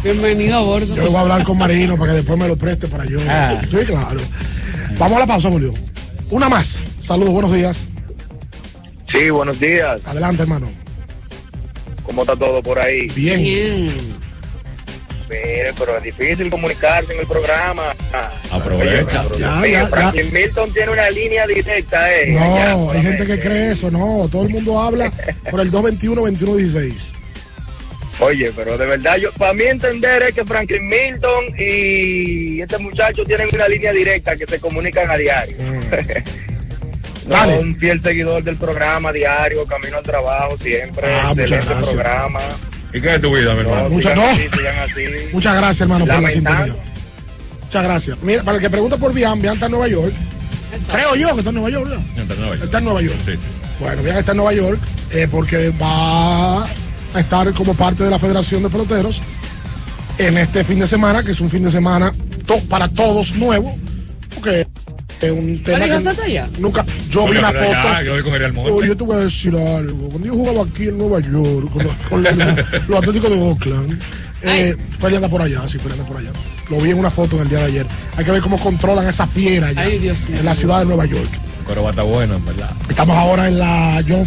Bienvenido 0.03 0.57
a 0.57 0.61
bordo. 0.61 0.95
yo 0.97 1.05
voy 1.07 1.15
a 1.15 1.19
hablar 1.21 1.43
con 1.45 1.57
Marino 1.57 1.95
para 1.97 2.11
que 2.11 2.17
después 2.17 2.37
me 2.37 2.45
lo 2.47 2.57
preste 2.57 2.89
para 2.89 3.05
yo. 3.05 3.19
Ah. 3.29 3.61
Sí, 3.61 3.77
claro. 3.85 4.19
Vamos 4.99 5.15
a 5.15 5.19
la 5.21 5.27
pausa, 5.27 5.49
Julio. 5.49 5.73
Una 6.29 6.49
más. 6.49 6.81
Saludos, 6.99 7.31
buenos 7.31 7.53
días. 7.53 7.87
Sí, 9.09 9.29
buenos 9.29 9.59
días. 9.61 10.01
Adelante, 10.05 10.43
hermano. 10.43 10.69
¿Cómo 12.05 12.23
está 12.23 12.35
todo 12.35 12.61
por 12.61 12.79
ahí? 12.79 13.07
Bien. 13.15 13.41
Mire, 13.41 13.91
pero 15.27 15.97
es 15.97 16.03
difícil 16.03 16.49
comunicarse 16.49 17.13
en 17.13 17.19
el 17.21 17.27
programa. 17.27 17.95
Aprovecha. 18.51 19.23
Ya. 19.39 19.87
Franklin 19.87 20.33
Milton 20.33 20.71
tiene 20.73 20.91
una 20.91 21.09
línea 21.09 21.47
directa, 21.47 22.13
¿eh? 22.13 22.27
No, 22.31 22.43
Allá, 22.43 22.91
hay 22.91 23.01
gente 23.01 23.25
que 23.25 23.39
cree 23.39 23.71
eso, 23.71 23.89
no. 23.91 24.27
Todo 24.31 24.43
el 24.43 24.49
mundo 24.49 24.79
habla 24.79 25.11
por 25.51 25.59
el 25.61 25.71
221-2116. 25.71 27.11
Oye, 28.19 28.51
pero 28.55 28.77
de 28.77 28.85
verdad, 28.85 29.17
yo 29.17 29.31
para 29.33 29.53
mí 29.53 29.63
entender 29.63 30.21
es 30.23 30.35
que 30.35 30.45
Franklin 30.45 30.87
Milton 30.87 31.45
y 31.57 32.61
este 32.61 32.77
muchacho 32.77 33.25
tienen 33.25 33.47
una 33.51 33.67
línea 33.67 33.91
directa 33.91 34.35
que 34.35 34.45
se 34.45 34.59
comunican 34.59 35.09
a 35.09 35.17
diario. 35.17 35.57
no, 37.27 37.35
Dale. 37.35 37.57
un 37.57 37.75
fiel 37.77 38.01
seguidor 38.03 38.43
del 38.43 38.57
programa 38.57 39.11
diario, 39.11 39.65
camino 39.65 39.97
al 39.97 40.03
trabajo 40.03 40.57
siempre, 40.61 41.07
Ah, 41.07 41.33
excelente 41.35 41.73
programa. 41.91 42.39
¿Y 42.93 43.01
qué 43.01 43.15
es 43.15 43.21
tu 43.21 43.35
vida 43.35 43.53
mi 43.53 43.61
hermano? 43.61 43.89
Muchas- 43.89 44.15
no. 44.15 44.21
gracias, 45.55 45.81
hermano, 45.81 46.05
por 46.05 46.21
la 46.21 46.29
sintonía. 46.29 46.73
Muchas 47.63 47.83
gracias. 47.83 48.17
Mira, 48.21 48.43
para 48.43 48.57
el 48.57 48.61
que 48.63 48.69
pregunta 48.69 48.97
por 48.97 49.13
Bian, 49.13 49.41
Bian 49.41 49.55
está 49.55 49.65
en 49.65 49.71
Nueva 49.71 49.87
York. 49.87 50.13
Creo 50.91 51.15
yo 51.15 51.33
que 51.33 51.39
está 51.39 51.49
en 51.49 51.55
Nueva 51.55 51.69
York, 51.69 51.89
¿no? 51.89 52.21
Está 52.21 52.33
en 52.33 52.39
Nueva 52.39 52.55
York. 52.55 52.63
Está 52.63 52.77
en 52.77 52.83
Nueva 52.85 53.01
York. 53.01 53.17
Sí, 53.25 53.31
sí. 53.33 53.37
Bueno, 53.79 54.03
Bian 54.03 54.17
está 54.17 54.31
en 54.31 54.37
Nueva 54.37 54.53
York 54.53 54.79
eh, 55.11 55.27
porque 55.29 55.69
va 55.81 56.63
a 56.63 57.19
estar 57.19 57.51
como 57.53 57.73
parte 57.75 58.03
de 58.03 58.09
la 58.09 58.19
Federación 58.19 58.63
de 58.63 58.69
Peloteros 58.69 59.21
en 60.17 60.37
este 60.37 60.63
fin 60.63 60.79
de 60.79 60.87
semana, 60.87 61.23
que 61.23 61.31
es 61.31 61.41
un 61.41 61.49
fin 61.49 61.63
de 61.63 61.71
semana 61.71 62.11
to- 62.45 62.59
para 62.69 62.87
todos 62.87 63.33
nuevo, 63.35 63.75
porque 64.35 64.67
es 65.25 65.31
un 65.31 65.63
tema 65.63 65.79
¿Vale, 65.79 65.91
que 66.15 66.43
nunca 66.59 66.85
yo 67.09 67.27
vi 67.27 67.37
una 67.37 67.51
ya, 67.53 67.59
foto. 67.59 68.01
yo 68.03 68.83
yo 68.85 68.97
te 68.97 69.03
voy 69.03 69.15
a 69.15 69.19
decir 69.19 69.55
algo. 69.55 70.09
Cuando 70.09 70.27
yo 70.27 70.33
jugaba 70.33 70.63
aquí 70.63 70.87
en 70.87 70.97
Nueva 70.97 71.19
York 71.19 71.71
con 71.71 71.83
los, 71.83 71.95
con 72.09 72.23
los- 72.23 72.35
los 72.89 72.99
Atléticos 72.99 73.29
de 73.29 73.41
Oakland, 73.41 74.01
eh, 74.41 74.75
Feli 74.99 75.15
anda 75.15 75.29
por 75.29 75.41
allá, 75.41 75.61
sí, 75.67 75.77
Feli 75.79 75.93
anda 75.93 76.05
por 76.05 76.17
allá. 76.17 76.31
Lo 76.69 76.77
vi 76.79 76.91
en 76.91 76.97
una 76.99 77.09
foto 77.11 77.35
en 77.37 77.43
el 77.43 77.49
día 77.49 77.59
de 77.59 77.65
ayer. 77.65 77.85
Hay 78.17 78.25
que 78.25 78.31
ver 78.31 78.41
cómo 78.41 78.57
controlan 78.59 79.07
esa 79.07 79.27
fiera 79.27 79.67
allá 79.67 79.81
Ay, 79.81 79.99
Dios 79.99 80.29
mío. 80.29 80.39
en 80.39 80.45
la 80.45 80.55
ciudad 80.55 80.79
de 80.79 80.85
Nueva 80.85 81.05
York. 81.05 81.29
pero 81.67 81.83
va 81.83 81.89
a 81.89 81.91
estar 81.91 82.05
bueno 82.05 82.35
en 82.35 82.45
verdad 82.45 82.71
Estamos 82.89 83.15
ahora 83.17 83.47
en 83.47 83.59
la 83.59 84.03
John 84.07 84.25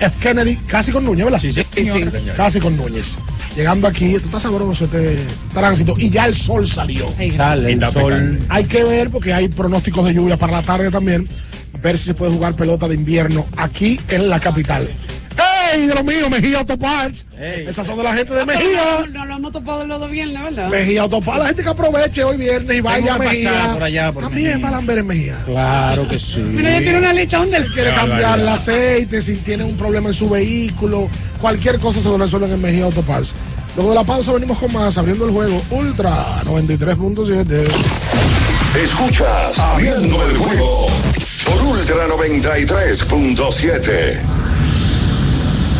F. 0.00 0.16
Kennedy, 0.20 0.56
casi 0.56 0.92
con 0.92 1.04
Núñez, 1.04 1.24
¿verdad? 1.24 1.38
Sí, 1.38 1.50
sí, 1.50 1.64
señor. 1.74 2.10
Casi 2.36 2.60
con 2.60 2.76
Núñez. 2.76 3.18
Llegando 3.56 3.88
aquí, 3.88 4.14
esto 4.14 4.26
está 4.26 4.40
sabroso 4.40 4.84
este 4.84 5.18
tránsito 5.54 5.94
y 5.98 6.10
ya 6.10 6.26
el 6.26 6.34
sol 6.34 6.66
salió. 6.66 7.06
Ay, 7.18 7.30
Sale 7.30 7.72
el 7.72 7.86
sol. 7.86 8.38
Hay 8.48 8.64
que 8.64 8.84
ver 8.84 9.10
porque 9.10 9.32
hay 9.32 9.48
pronósticos 9.48 10.06
de 10.06 10.14
lluvia 10.14 10.36
para 10.36 10.52
la 10.52 10.62
tarde 10.62 10.90
también. 10.90 11.28
Ver 11.82 11.96
si 11.96 12.04
se 12.04 12.14
puede 12.14 12.32
jugar 12.32 12.54
pelota 12.54 12.88
de 12.88 12.94
invierno 12.94 13.46
aquí 13.56 13.98
en 14.08 14.28
la 14.28 14.40
capital. 14.40 14.88
¡Ey! 15.76 15.86
De 15.86 15.94
lo 15.94 16.02
mío, 16.04 16.28
Mejía 16.30 16.58
Autoparts. 16.58 17.26
Esas 17.38 17.86
son 17.86 17.96
de 17.98 18.04
la 18.04 18.14
gente 18.14 18.34
de 18.34 18.44
Mejía. 18.46 18.82
no, 19.00 19.06
no 19.06 19.24
lo 19.26 19.36
hemos 19.36 19.52
topado 19.52 19.82
el 19.82 19.88
lado 19.88 20.08
viernes, 20.08 20.42
¿verdad? 20.42 20.68
Mejía 20.70 21.02
Autoparts. 21.02 21.40
La 21.40 21.46
gente 21.48 21.62
que 21.62 21.68
aproveche 21.68 22.24
hoy 22.24 22.36
viernes 22.36 22.76
y 22.76 22.80
vaya 22.80 23.14
a 23.14 23.18
Mejía. 23.18 23.52
pasar 23.52 23.72
por 23.74 23.82
allá, 23.82 24.12
por 24.12 24.22
también 24.24 24.52
Mejía. 24.54 24.66
para 24.70 24.80
ver 24.80 24.98
en 24.98 25.06
Mejía. 25.06 25.36
Claro 25.44 26.08
que 26.08 26.18
sí. 26.18 26.40
Mira, 26.40 26.70
ya 26.70 26.78
tiene 26.80 26.98
una 26.98 27.12
lista 27.12 27.38
donde 27.38 27.58
él 27.58 27.66
quiere 27.72 27.94
cambiar 27.94 28.40
el 28.40 28.48
aceite, 28.48 29.20
si 29.22 29.36
tiene 29.36 29.64
un 29.64 29.76
problema 29.76 30.08
en 30.08 30.14
su 30.14 30.28
vehículo, 30.30 31.08
cualquier 31.40 31.78
cosa 31.78 32.00
se 32.00 32.08
lo 32.08 32.18
resuelven 32.18 32.52
en 32.52 32.60
Mejía 32.60 32.84
Autoparts. 32.84 33.34
Luego 33.76 33.90
de 33.90 33.96
la 33.96 34.04
pausa 34.04 34.32
venimos 34.32 34.58
con 34.58 34.72
más, 34.72 34.96
abriendo 34.96 35.26
el 35.26 35.32
juego 35.32 35.62
Ultra 35.70 36.12
93.7. 36.44 37.66
Escuchas 38.82 39.58
Abriendo 39.58 40.22
el 40.26 40.36
juego 40.36 40.88
por 41.44 41.62
Ultra 41.62 42.06
93.7. 42.08 44.45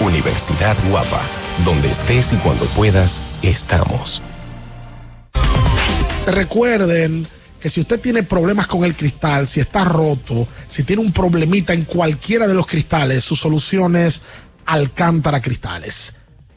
Universidad 0.00 0.76
Guapa, 0.88 1.20
donde 1.64 1.90
estés 1.90 2.32
y 2.32 2.36
cuando 2.36 2.64
puedas, 2.66 3.22
estamos. 3.42 4.22
Recuerden 6.26 7.26
que 7.60 7.68
si 7.68 7.80
usted 7.80 8.00
tiene 8.00 8.22
problemas 8.22 8.66
con 8.66 8.84
el 8.84 8.94
cristal, 8.94 9.46
si 9.46 9.60
está 9.60 9.84
roto, 9.84 10.46
si 10.66 10.84
tiene 10.84 11.02
un 11.02 11.12
problemita 11.12 11.72
en 11.72 11.84
cualquiera 11.84 12.46
de 12.46 12.54
los 12.54 12.66
cristales, 12.66 13.24
su 13.24 13.34
solución 13.34 13.96
es 13.96 14.22
Alcántara 14.66 15.40
Cristales. 15.40 16.14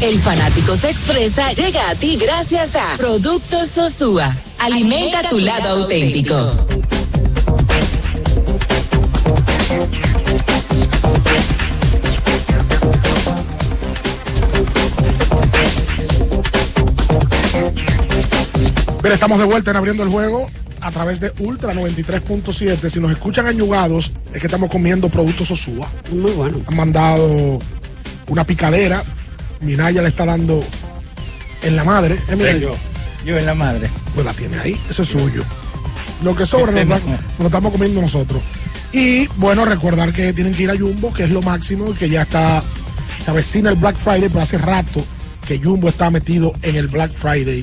El 0.00 0.18
fanático 0.18 0.76
se 0.76 0.90
expresa 0.90 1.52
llega 1.52 1.90
a 1.90 1.94
ti 1.94 2.16
gracias 2.16 2.76
a 2.76 2.96
Productos 2.96 3.68
Sosúa. 3.68 4.34
Alimenta 4.58 5.28
tu 5.28 5.38
lado 5.38 5.82
auténtico. 5.82 6.52
Estamos 19.18 19.40
de 19.40 19.46
vuelta 19.46 19.72
en 19.72 19.76
abriendo 19.76 20.04
el 20.04 20.10
juego 20.10 20.48
a 20.80 20.92
través 20.92 21.18
de 21.18 21.32
Ultra 21.40 21.74
93.7. 21.74 22.88
Si 22.88 23.00
nos 23.00 23.10
escuchan 23.10 23.46
añugados, 23.46 24.12
es 24.32 24.40
que 24.40 24.46
estamos 24.46 24.70
comiendo 24.70 25.08
productos 25.08 25.48
Sosúa. 25.48 25.90
Muy 26.12 26.30
bueno. 26.30 26.60
Han 26.66 26.76
mandado 26.76 27.58
una 28.28 28.44
picadera. 28.44 29.02
Minaya 29.60 30.02
le 30.02 30.08
está 30.08 30.24
dando 30.24 30.62
en 31.62 31.76
la 31.76 31.84
madre. 31.84 32.16
¿Eh, 32.28 32.58
yo, 32.60 32.76
yo 33.24 33.38
en 33.38 33.46
la 33.46 33.54
madre. 33.54 33.88
Pues 34.14 34.24
la 34.26 34.32
tiene 34.32 34.58
ahí, 34.58 34.76
eso 34.88 35.02
es 35.02 35.08
suyo. 35.08 35.44
Lo 36.22 36.34
que 36.34 36.46
sobra 36.46 36.72
nos, 36.72 36.88
da- 36.88 36.98
nos 37.10 37.38
lo 37.38 37.46
estamos 37.46 37.72
comiendo 37.72 38.00
nosotros. 38.00 38.42
Y 38.92 39.26
bueno, 39.36 39.64
recordar 39.64 40.12
que 40.12 40.32
tienen 40.32 40.54
que 40.54 40.62
ir 40.64 40.70
a 40.70 40.76
Jumbo, 40.76 41.12
que 41.12 41.24
es 41.24 41.30
lo 41.30 41.42
máximo, 41.42 41.90
y 41.90 41.94
que 41.94 42.08
ya 42.08 42.22
está, 42.22 42.62
se 43.22 43.30
avecina 43.30 43.70
el 43.70 43.76
Black 43.76 43.96
Friday, 43.96 44.28
pero 44.28 44.40
hace 44.40 44.58
rato 44.58 45.04
que 45.46 45.58
Jumbo 45.62 45.88
está 45.88 46.10
metido 46.10 46.52
en 46.62 46.76
el 46.76 46.88
Black 46.88 47.12
Friday. 47.12 47.62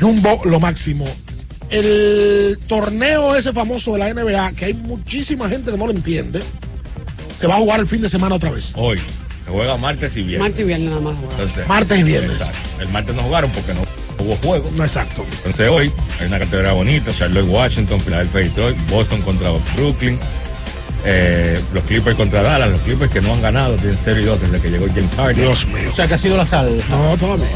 Jumbo, 0.00 0.40
lo 0.44 0.58
máximo. 0.60 1.06
El 1.70 2.58
torneo 2.66 3.36
ese 3.36 3.52
famoso 3.52 3.92
de 3.92 3.98
la 4.00 4.12
NBA, 4.12 4.52
que 4.52 4.64
hay 4.66 4.74
muchísima 4.74 5.48
gente 5.48 5.70
que 5.70 5.78
no 5.78 5.86
lo 5.86 5.92
entiende, 5.92 6.42
se 7.38 7.46
va 7.46 7.54
a 7.54 7.58
jugar 7.58 7.78
el 7.80 7.86
fin 7.86 8.02
de 8.02 8.08
semana 8.08 8.34
otra 8.34 8.50
vez. 8.50 8.72
Hoy 8.76 8.98
se 9.50 9.56
juega 9.56 9.76
martes 9.76 10.16
y 10.16 10.22
viernes. 10.22 10.48
Martes 10.48 10.64
y 10.64 10.68
viernes 10.68 10.88
nada 10.90 11.00
más. 11.00 11.14
Entonces, 11.30 11.66
Martes 11.68 11.98
y 11.98 12.02
viernes. 12.04 12.36
exacto. 12.36 12.58
El 12.80 12.88
martes 12.88 13.14
no 13.16 13.22
jugaron 13.22 13.50
porque 13.50 13.74
no 13.74 13.80
hubo 14.24 14.36
juego. 14.36 14.70
No, 14.76 14.84
exacto. 14.84 15.24
Entonces 15.38 15.68
hoy 15.68 15.90
hay 16.20 16.26
una 16.26 16.38
categoría 16.38 16.72
bonita, 16.72 17.10
Charlotte 17.12 17.48
Washington, 17.48 18.00
Philadelphia 18.00 18.40
Detroit, 18.42 18.76
Boston 18.88 19.22
contra 19.22 19.50
Brooklyn, 19.76 20.18
eh, 21.04 21.58
los 21.72 21.82
Clippers 21.84 22.16
contra 22.16 22.42
Dallas, 22.42 22.70
los 22.70 22.80
Clippers 22.82 23.10
que 23.10 23.20
no 23.22 23.32
han 23.32 23.40
ganado, 23.40 23.74
tienen 23.76 23.96
0 24.02 24.20
y 24.20 24.24
2 24.24 24.40
desde 24.42 24.60
que 24.60 24.70
llegó 24.70 24.86
James 24.88 25.10
Harden. 25.16 25.36
Dios 25.36 25.66
mío. 25.68 25.88
O 25.88 25.90
sea, 25.92 26.06
que 26.06 26.14
ha 26.14 26.18
sido 26.18 26.36
la 26.36 26.44
sal. 26.46 26.68
No, 26.90 27.16
todavía. 27.16 27.46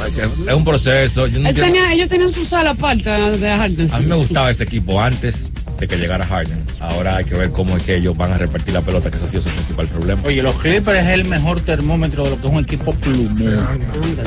Es 0.48 0.54
un 0.54 0.64
proceso. 0.64 1.26
Yo 1.26 1.40
no 1.40 1.48
Él 1.48 1.56
entiendo- 1.56 1.74
tenía- 1.80 1.92
ellos 1.92 2.08
tenían 2.08 2.32
su 2.32 2.44
sala 2.44 2.70
aparte 2.70 3.10
de 3.10 3.48
Harden. 3.56 3.90
A 3.92 4.00
mí 4.00 4.06
me 4.06 4.14
gustaba 4.14 4.50
ese 4.50 4.64
equipo 4.64 5.00
antes 5.02 5.48
de 5.78 5.86
que 5.88 5.96
llegara 5.96 6.24
Harden. 6.26 6.62
Ahora 6.80 7.16
hay 7.16 7.24
que 7.24 7.34
ver 7.34 7.50
cómo 7.50 7.76
es 7.76 7.82
que 7.82 7.96
ellos 7.96 8.16
van 8.16 8.32
a 8.32 8.38
repartir 8.38 8.72
la 8.72 8.80
pelota, 8.80 9.10
que 9.10 9.16
eso 9.16 9.26
ha 9.26 9.28
sido 9.28 9.42
su 9.42 9.48
principal 9.50 9.86
problema. 9.88 10.22
Oye, 10.24 10.42
los 10.42 10.54
Clippers 10.56 10.98
es 11.00 11.08
el 11.08 11.24
mejor 11.26 11.60
termómetro 11.60 12.24
de 12.24 12.30
lo 12.30 12.40
que 12.40 12.46
es 12.46 12.52
un 12.52 12.60
equipo 12.62 12.94
plumón. 12.94 13.78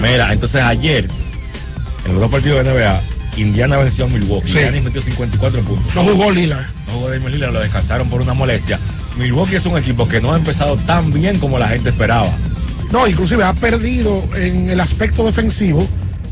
Mira, 0.02 0.32
entonces 0.32 0.62
ayer, 0.62 1.08
en 2.06 2.12
los 2.12 2.22
dos 2.22 2.30
partidos 2.32 2.64
de 2.64 2.72
NBA, 2.72 3.02
Indiana 3.38 3.78
venció 3.78 4.06
a 4.06 4.08
Milwaukee. 4.10 4.50
Sí. 4.50 4.58
Indiana 4.60 4.82
metió 4.82 5.02
54 5.02 5.62
puntos. 5.62 5.96
No 5.96 6.04
jugó 6.04 6.32
Lillard. 6.32 6.66
No 6.88 6.94
jugó 6.94 7.10
Damian 7.10 7.32
Lillard, 7.32 7.54
lo 7.54 7.60
descansaron 7.60 8.10
por 8.10 8.22
una 8.22 8.34
molestia. 8.34 8.80
Milwaukee 9.18 9.56
es 9.56 9.66
un 9.66 9.78
equipo 9.78 10.08
que 10.08 10.22
no 10.22 10.34
ha 10.34 10.38
empezado 10.38 10.78
tan 10.78 11.12
bien 11.12 11.40
como 11.40 11.60
la 11.60 11.68
gente 11.70 11.90
esperaba. 11.90 12.30
No, 12.92 13.08
inclusive 13.08 13.44
ha 13.44 13.54
perdido 13.54 14.24
en 14.36 14.70
el 14.70 14.80
aspecto 14.80 15.26
defensivo, 15.26 15.88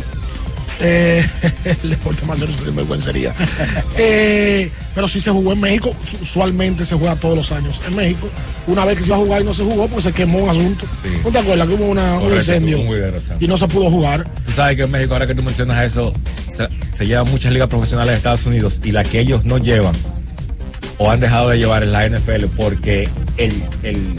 Eh, 0.80 1.24
el 1.82 1.90
deporte 1.90 2.24
más 2.26 2.38
serio 2.38 2.54
vergüencería. 2.74 3.34
eh, 3.96 4.70
pero 4.94 5.06
sí 5.08 5.20
se 5.20 5.30
jugó 5.30 5.52
en 5.52 5.60
México. 5.60 5.94
Usualmente 6.20 6.84
se 6.84 6.94
juega 6.96 7.16
todos 7.16 7.36
los 7.36 7.52
años 7.52 7.80
en 7.86 7.96
México. 7.96 8.28
Una 8.66 8.84
vez 8.84 8.96
que 8.96 9.02
se 9.02 9.08
iba 9.08 9.16
a 9.16 9.20
jugar 9.20 9.42
y 9.42 9.44
no 9.44 9.52
se 9.54 9.64
jugó, 9.64 9.88
pues 9.88 10.04
se 10.04 10.12
quemó 10.12 10.38
un 10.38 10.50
asunto. 10.50 10.86
¿No 11.24 11.30
te 11.30 11.38
acuerdas 11.38 11.68
que 11.68 11.74
hubo 11.74 11.86
una- 11.86 12.14
un 12.14 12.20
Correcto, 12.20 12.36
incendio? 12.38 12.80
un. 12.80 13.12
Y 13.40 13.46
no 13.48 13.56
se 13.56 13.68
pudo 13.68 13.90
jugar. 13.90 14.26
Tú 14.44 14.52
sabes 14.52 14.76
que 14.76 14.82
en 14.82 14.90
México, 14.90 15.12
ahora 15.14 15.26
que 15.26 15.34
tú 15.34 15.42
mencionas 15.42 15.82
eso, 15.84 16.12
se, 16.48 16.68
se 16.96 17.06
llevan 17.06 17.30
muchas 17.30 17.52
ligas 17.52 17.68
profesionales 17.68 18.12
de 18.12 18.16
Estados 18.18 18.46
Unidos 18.46 18.80
y 18.84 18.92
la 18.92 19.02
que 19.04 19.20
ellos 19.20 19.44
no 19.44 19.58
llevan 19.58 19.94
o 20.98 21.10
han 21.10 21.20
dejado 21.20 21.48
de 21.48 21.58
llevar 21.58 21.82
es 21.82 21.88
la 21.88 22.06
NFL 22.08 22.46
porque 22.56 23.08
el, 23.36 23.62
el, 23.82 24.16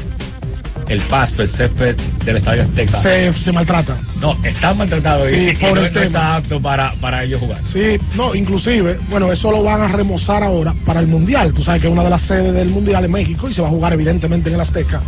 el 0.88 1.00
pasto, 1.02 1.42
el 1.42 1.50
césped 1.50 1.96
del 2.26 2.38
Estadio 2.38 2.64
Azteca. 2.64 3.00
Se, 3.02 3.32
se 3.34 3.52
maltrata. 3.52 3.98
No, 4.20 4.38
está 4.44 4.74
maltratado 4.74 5.26
Sí, 5.28 5.36
y, 5.36 5.50
y 5.50 5.56
por 5.56 5.76
no, 5.76 5.82
el 5.82 5.94
no 5.94 6.00
tema. 6.00 6.06
está 6.06 6.36
apto 6.36 6.62
para, 6.62 6.94
para 7.02 7.24
ellos 7.24 7.40
jugar. 7.40 7.60
Sí, 7.66 8.00
no, 8.16 8.34
inclusive, 8.36 9.00
bueno, 9.10 9.32
eso 9.32 9.52
lo 9.52 9.64
van 9.64 9.82
a 9.82 9.88
remozar 9.88 10.44
ahora 10.44 10.74
para 10.86 11.00
el 11.00 11.08
Mundial. 11.08 11.54
Tú 11.54 11.64
sabes 11.64 11.82
que 11.82 11.88
es 11.88 11.94
una 11.94 12.04
de 12.04 12.10
las 12.10 12.22
sedes 12.22 12.54
del 12.54 12.70
Mundial 12.70 13.06
en 13.06 13.12
México 13.12 13.50
y 13.50 13.54
se 13.54 13.62
va 13.62 13.68
a 13.68 13.72
jugar 13.72 13.94
evidentemente 13.94 14.50
en 14.50 14.56
el 14.56 14.62
Azteca. 14.62 15.02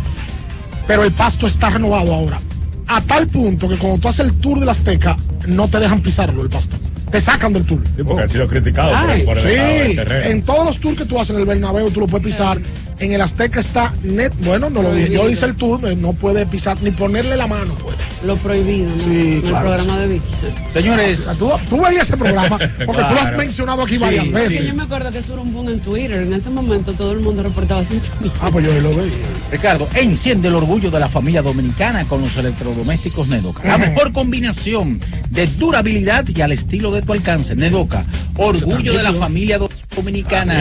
Pero 0.86 1.02
el 1.04 1.12
pasto 1.12 1.46
está 1.46 1.70
renovado 1.70 2.14
ahora. 2.14 2.40
A 2.88 3.00
tal 3.00 3.26
punto 3.26 3.68
que 3.68 3.76
cuando 3.76 3.98
tú 3.98 4.08
haces 4.08 4.26
el 4.26 4.34
tour 4.34 4.60
del 4.60 4.68
Azteca, 4.68 5.16
no 5.48 5.66
te 5.68 5.78
dejan 5.80 6.00
pisarlo 6.00 6.42
el 6.42 6.48
pasto. 6.48 6.76
Te 7.10 7.20
sacan 7.20 7.52
del 7.52 7.64
tour. 7.64 7.80
Sí, 7.96 8.02
porque 8.02 8.22
han 8.22 8.28
sido 8.28 8.48
criticados 8.48 8.96
por, 9.24 9.38
el 9.38 9.44
del 9.44 9.88
sí, 9.90 9.96
terreno. 9.96 10.24
en 10.26 10.42
todos 10.42 10.64
los 10.64 10.78
tours 10.80 10.98
que 10.98 11.04
tú 11.04 11.18
haces 11.20 11.34
en 11.34 11.40
el 11.42 11.46
Bernabéu 11.46 11.90
tú 11.90 12.00
lo 12.00 12.06
puedes 12.06 12.26
pisar. 12.26 12.58
En 12.98 13.12
el 13.12 13.20
Azteca 13.20 13.60
está 13.60 13.92
net, 14.02 14.32
bueno, 14.40 14.70
no 14.70 14.80
lo 14.82 14.92
dije, 14.94 15.10
yo 15.12 15.28
hice 15.28 15.44
el 15.44 15.54
tour, 15.54 15.86
eh, 15.86 15.94
no 15.96 16.14
puede 16.14 16.46
pisar 16.46 16.80
ni 16.82 16.90
ponerle 16.90 17.36
la 17.36 17.46
mano, 17.46 17.74
puede. 17.74 17.96
Lo 18.24 18.36
prohibido, 18.38 18.88
¿no? 18.88 19.04
Sí, 19.04 19.32
el 19.34 19.42
claro. 19.42 19.66
programa 19.68 19.98
de 20.00 20.06
Vicky. 20.08 20.24
Señores, 20.66 21.26
tú, 21.38 21.50
tú 21.68 21.82
veías 21.82 22.08
ese 22.08 22.16
programa 22.16 22.58
porque 22.86 23.02
tú 23.04 23.14
lo 23.14 23.20
has 23.20 23.36
mencionado 23.36 23.82
aquí 23.82 23.96
Sí, 23.96 23.98
varias 23.98 24.24
sí. 24.26 24.32
veces. 24.32 24.58
Sí, 24.58 24.66
yo 24.68 24.74
me 24.74 24.84
acuerdo 24.84 25.12
que 25.12 25.18
eso 25.18 25.34
era 25.34 25.42
un 25.42 25.52
boom 25.52 25.68
en 25.68 25.80
Twitter. 25.80 26.22
En 26.22 26.32
ese 26.32 26.48
momento 26.48 26.94
todo 26.94 27.12
el 27.12 27.20
mundo 27.20 27.42
reportaba 27.42 27.84
sintonía. 27.84 28.32
Ah, 28.40 28.48
pues 28.50 28.64
yo 28.66 28.72
lo 28.80 28.96
veía. 28.96 29.12
Ricardo, 29.52 29.86
enciende 29.94 30.48
el 30.48 30.54
orgullo 30.54 30.90
de 30.90 30.98
la 30.98 31.08
familia 31.08 31.42
dominicana 31.42 32.04
con 32.06 32.22
los 32.22 32.34
electrodomésticos 32.38 33.28
Nedoca. 33.28 33.62
La 33.68 33.76
mejor 33.76 34.12
combinación 34.12 34.98
de 35.30 35.46
durabilidad 35.46 36.24
y 36.26 36.40
al 36.40 36.52
estilo 36.52 36.90
de 36.92 37.02
tu 37.02 37.12
alcance. 37.12 37.54
Nedoca, 37.54 38.06
orgullo 38.36 38.94
de 38.94 39.02
la 39.02 39.12
familia 39.12 39.58
do- 39.58 39.65
dominicana. 39.96 40.60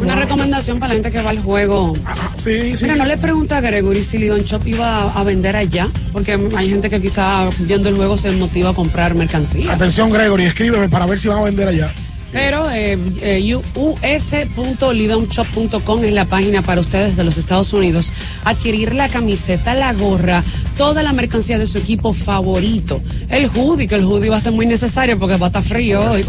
Una 0.00 0.14
recomendación 0.16 0.78
para 0.80 0.88
la 0.88 0.94
gente 0.94 1.12
que 1.12 1.22
va 1.22 1.30
al 1.30 1.38
juego. 1.40 1.96
Sí, 2.36 2.74
Mira, 2.82 2.96
no 2.96 3.04
le 3.04 3.16
pregunta 3.16 3.58
a 3.58 3.60
Gregory 3.60 4.02
si 4.02 4.18
Lidon 4.18 4.42
Shop 4.42 4.66
iba 4.66 5.02
a, 5.02 5.20
a 5.20 5.24
vender 5.24 5.54
allá, 5.56 5.88
porque 6.12 6.38
hay 6.56 6.68
gente 6.70 6.90
que 6.90 7.00
quizá 7.00 7.48
viendo 7.60 7.88
el 7.88 7.96
juego 7.96 8.16
se 8.16 8.30
motiva 8.32 8.70
a 8.70 8.74
comprar 8.74 9.14
mercancía. 9.14 9.72
Atención, 9.72 10.10
Gregory, 10.10 10.44
escríbeme 10.44 10.88
para 10.88 11.06
ver 11.06 11.18
si 11.18 11.28
van 11.28 11.38
a 11.38 11.42
vender 11.42 11.68
allá. 11.68 11.92
Pero 12.34 12.68
eh, 12.68 12.98
eh, 13.22 13.56
us.lidomshop.com 13.76 16.04
es 16.04 16.12
la 16.12 16.24
página 16.24 16.62
para 16.62 16.80
ustedes 16.80 17.16
de 17.16 17.22
los 17.22 17.38
Estados 17.38 17.72
Unidos. 17.72 18.12
Adquirir 18.44 18.92
la 18.92 19.08
camiseta, 19.08 19.76
la 19.76 19.92
gorra, 19.92 20.42
toda 20.76 21.04
la 21.04 21.12
mercancía 21.12 21.60
de 21.60 21.66
su 21.66 21.78
equipo 21.78 22.12
favorito. 22.12 23.00
El 23.28 23.48
hoodie, 23.54 23.86
que 23.86 23.94
el 23.94 24.02
hoodie 24.02 24.30
va 24.30 24.38
a 24.38 24.40
ser 24.40 24.50
muy 24.50 24.66
necesario 24.66 25.16
porque 25.16 25.36
va 25.36 25.46
a 25.46 25.50
estar 25.50 25.62
frío 25.62 26.10
hoy. 26.10 26.24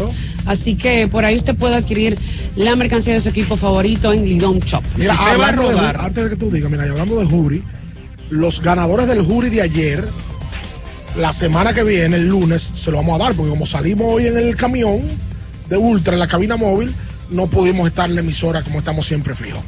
Así 0.46 0.76
que 0.76 1.08
por 1.08 1.24
ahí 1.24 1.38
usted 1.38 1.56
puede 1.56 1.74
adquirir 1.74 2.16
la 2.54 2.76
mercancía 2.76 3.14
de 3.14 3.20
su 3.20 3.30
equipo 3.30 3.56
favorito 3.56 4.12
en 4.12 4.24
Lidom 4.24 4.60
Shop. 4.60 4.84
Mira, 4.96 5.12
Si 5.12 5.20
usted 5.20 5.40
va 5.40 5.46
a 5.46 5.48
hablando 5.48 5.68
de, 5.68 5.80
antes 5.98 6.22
de 6.22 6.30
que 6.30 6.36
tú 6.36 6.52
digas, 6.52 6.70
mira, 6.70 6.86
y 6.86 6.90
hablando 6.90 7.18
de 7.18 7.26
jury, 7.26 7.64
los 8.30 8.62
ganadores 8.62 9.08
del 9.08 9.22
jury 9.22 9.50
de 9.50 9.62
ayer, 9.62 10.08
la 11.16 11.32
semana 11.32 11.74
que 11.74 11.82
viene, 11.82 12.18
el 12.18 12.28
lunes, 12.28 12.62
se 12.76 12.92
lo 12.92 12.98
vamos 12.98 13.20
a 13.20 13.24
dar, 13.24 13.34
porque 13.34 13.50
como 13.50 13.66
salimos 13.66 14.06
hoy 14.08 14.28
en 14.28 14.38
el 14.38 14.54
camión 14.54 15.25
de 15.68 15.76
Ultra, 15.76 16.14
en 16.14 16.20
la 16.20 16.28
cabina 16.28 16.56
móvil, 16.56 16.94
no 17.30 17.46
pudimos 17.48 17.88
estar 17.88 18.08
en 18.08 18.14
la 18.14 18.20
emisora 18.20 18.62
como 18.62 18.78
estamos 18.78 19.06
siempre 19.06 19.34
fijos. 19.34 19.62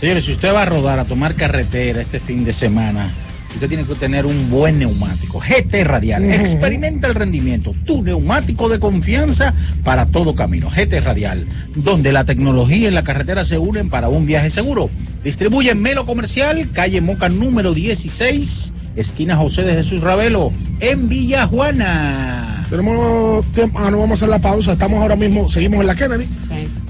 Señores, 0.00 0.26
si 0.26 0.32
usted 0.32 0.52
va 0.52 0.62
a 0.62 0.66
rodar, 0.66 0.98
a 0.98 1.04
tomar 1.04 1.34
carretera 1.34 2.02
este 2.02 2.20
fin 2.20 2.44
de 2.44 2.52
semana, 2.52 3.08
usted 3.54 3.68
tiene 3.68 3.84
que 3.84 3.94
tener 3.94 4.26
un 4.26 4.50
buen 4.50 4.78
neumático. 4.78 5.40
GT 5.40 5.84
Radial. 5.84 6.24
Experimenta 6.24 7.06
el 7.06 7.14
rendimiento. 7.14 7.74
Tu 7.86 8.02
neumático 8.02 8.68
de 8.68 8.78
confianza 8.78 9.54
para 9.84 10.04
todo 10.06 10.34
camino. 10.34 10.68
GT 10.68 11.00
Radial. 11.00 11.46
Donde 11.74 12.12
la 12.12 12.24
tecnología 12.24 12.88
y 12.88 12.90
la 12.90 13.04
carretera 13.04 13.46
se 13.46 13.56
unen 13.56 13.88
para 13.88 14.10
un 14.10 14.26
viaje 14.26 14.50
seguro. 14.50 14.90
Distribuye 15.24 15.70
en 15.70 15.80
Melo 15.80 16.04
Comercial, 16.04 16.68
calle 16.72 17.00
Moca 17.00 17.30
número 17.30 17.72
16, 17.72 18.74
esquina 18.96 19.36
José 19.36 19.62
de 19.62 19.74
Jesús 19.74 20.02
Ravelo, 20.02 20.52
en 20.80 21.08
Villa 21.08 21.46
Juana. 21.46 22.55
Tenemos 22.70 23.44
tiempo, 23.52 23.78
ah, 23.78 23.90
no 23.90 23.98
vamos 23.98 24.10
a 24.10 24.14
hacer 24.24 24.28
la 24.28 24.40
pausa, 24.40 24.72
estamos 24.72 25.00
ahora 25.00 25.14
mismo, 25.14 25.48
seguimos 25.48 25.80
en 25.80 25.86
la 25.86 25.94
Kennedy, 25.94 26.26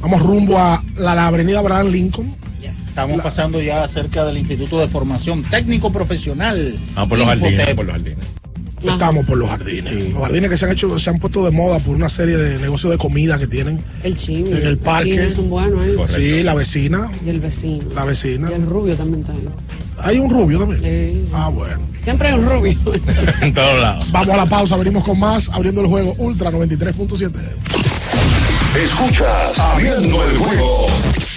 vamos 0.00 0.22
rumbo 0.22 0.56
a 0.58 0.82
la, 0.96 1.14
la 1.14 1.26
avenida 1.26 1.58
Abraham 1.58 1.88
Lincoln. 1.88 2.34
Estamos 2.62 3.20
pasando 3.22 3.60
ya 3.60 3.86
cerca 3.88 4.24
del 4.24 4.38
Instituto 4.38 4.80
de 4.80 4.88
Formación 4.88 5.42
Técnico 5.44 5.92
Profesional. 5.92 6.78
Ah, 6.96 7.06
por 7.06 7.18
los 7.18 7.26
jardines, 7.26 7.52
Infotep. 7.52 7.76
por 7.76 7.84
los 7.84 7.92
jardines. 7.94 8.24
Estamos 8.82 9.26
por 9.26 9.36
los 9.36 9.50
jardines. 9.50 10.12
Los 10.14 10.22
jardines 10.22 10.50
que 10.50 10.56
se 10.56 10.64
han 10.64 10.72
hecho, 10.72 10.98
se 10.98 11.10
han 11.10 11.18
puesto 11.18 11.44
de 11.44 11.50
moda 11.50 11.78
por 11.80 11.94
una 11.94 12.08
serie 12.08 12.36
de 12.38 12.58
negocios 12.58 12.90
de 12.92 12.96
comida 12.98 13.38
que 13.38 13.46
tienen 13.46 13.80
El 14.02 14.16
chimi. 14.16 14.50
en 14.50 14.66
el 14.66 14.78
parque. 14.78 15.10
chimi 15.10 15.24
es 15.24 15.36
un 15.38 15.50
bueno, 15.50 15.84
¿eh? 15.84 15.94
Sí, 16.08 16.42
la 16.42 16.54
vecina. 16.54 17.10
Y 17.24 17.28
el 17.28 17.40
vecino. 17.40 17.84
La 17.94 18.04
vecina. 18.06 18.48
Y 18.50 18.54
el 18.54 18.64
rubio 18.66 18.94
también 18.96 19.20
está 19.20 19.32
ahí. 19.32 19.46
Hay 19.98 20.18
un 20.18 20.30
rubio 20.30 20.58
también. 20.60 21.28
Ah, 21.32 21.48
bueno. 21.48 21.80
Siempre 22.02 22.28
hay 22.28 22.34
un 22.34 22.48
rubio. 22.48 22.76
En 23.40 23.52
todos 23.52 23.80
lados. 23.80 24.10
Vamos 24.12 24.34
a 24.34 24.36
la 24.36 24.46
pausa, 24.46 24.76
venimos 24.76 25.02
con 25.04 25.18
más, 25.18 25.48
abriendo 25.50 25.80
el 25.80 25.86
juego 25.88 26.14
Ultra 26.18 26.50
93.7. 26.50 27.32
Escuchas 28.76 29.58
Abriendo 29.58 30.22
el 30.22 30.36
juego 30.36 30.88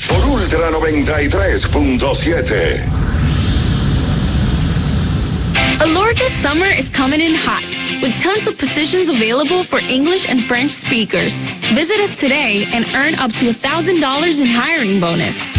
por 0.07 0.25
Ultra 0.25 0.69
93.7. 0.71 2.83
Alorca 5.81 6.23
summer 6.41 6.67
is 6.77 6.89
coming 6.89 7.21
in 7.21 7.33
hot, 7.35 7.63
with 8.01 8.13
tons 8.21 8.45
of 8.47 8.57
positions 8.57 9.07
available 9.07 9.63
for 9.63 9.79
English 9.89 10.29
and 10.29 10.43
French 10.43 10.71
speakers. 10.71 11.33
Visit 11.73 11.99
us 12.01 12.17
today 12.19 12.65
and 12.73 12.85
earn 12.95 13.15
up 13.15 13.31
to 13.31 13.45
$1,000 13.45 14.41
in 14.41 14.47
hiring 14.47 14.99
bonus. 14.99 15.58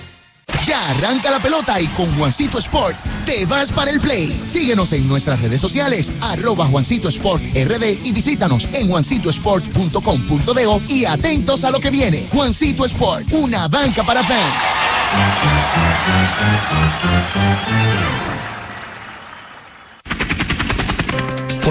Ya 0.65 0.89
arranca 0.89 1.31
la 1.31 1.41
pelota 1.41 1.79
y 1.81 1.87
con 1.87 2.13
Juancito 2.15 2.59
Sport 2.59 2.95
te 3.25 3.45
vas 3.45 3.71
para 3.71 3.89
el 3.89 3.99
play. 3.99 4.27
Síguenos 4.45 4.93
en 4.93 5.07
nuestras 5.07 5.41
redes 5.41 5.59
sociales, 5.59 6.11
arroba 6.21 6.67
Juancito 6.67 7.09
Sport 7.09 7.43
RD 7.53 8.05
y 8.05 8.11
visítanos 8.11 8.67
en 8.73 8.87
juancitosport.com.de 8.87 10.81
y 10.87 11.05
atentos 11.05 11.63
a 11.63 11.71
lo 11.71 11.79
que 11.79 11.89
viene. 11.89 12.27
Juancito 12.31 12.85
Sport, 12.85 13.31
una 13.33 13.67
banca 13.67 14.03
para 14.03 14.23
fans. 14.23 14.63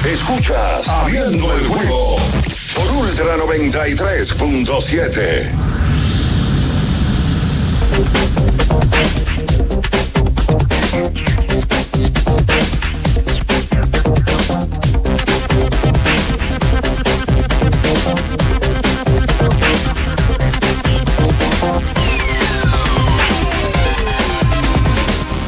Escuchas 0.05 0.88
Abriendo 0.88 1.53
el 1.53 1.67
juego 1.67 2.15
por 2.73 2.89
Ultra 2.91 3.35
93.7. 3.35 5.51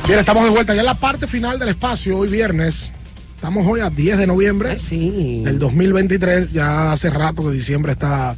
Bien, 0.07 0.19
estamos 0.19 0.43
de 0.43 0.49
vuelta 0.49 0.73
ya 0.73 0.81
en 0.81 0.85
la 0.85 0.95
parte 0.95 1.25
final 1.25 1.57
del 1.57 1.69
espacio, 1.69 2.17
hoy 2.17 2.27
viernes. 2.27 2.91
Estamos 3.41 3.65
hoy 3.65 3.79
a 3.79 3.89
10 3.89 4.19
de 4.19 4.27
noviembre 4.27 4.69
del 5.43 5.57
2023. 5.57 6.51
Ya 6.53 6.91
hace 6.91 7.09
rato 7.09 7.43
que 7.43 7.49
diciembre 7.49 7.91
está. 7.93 8.35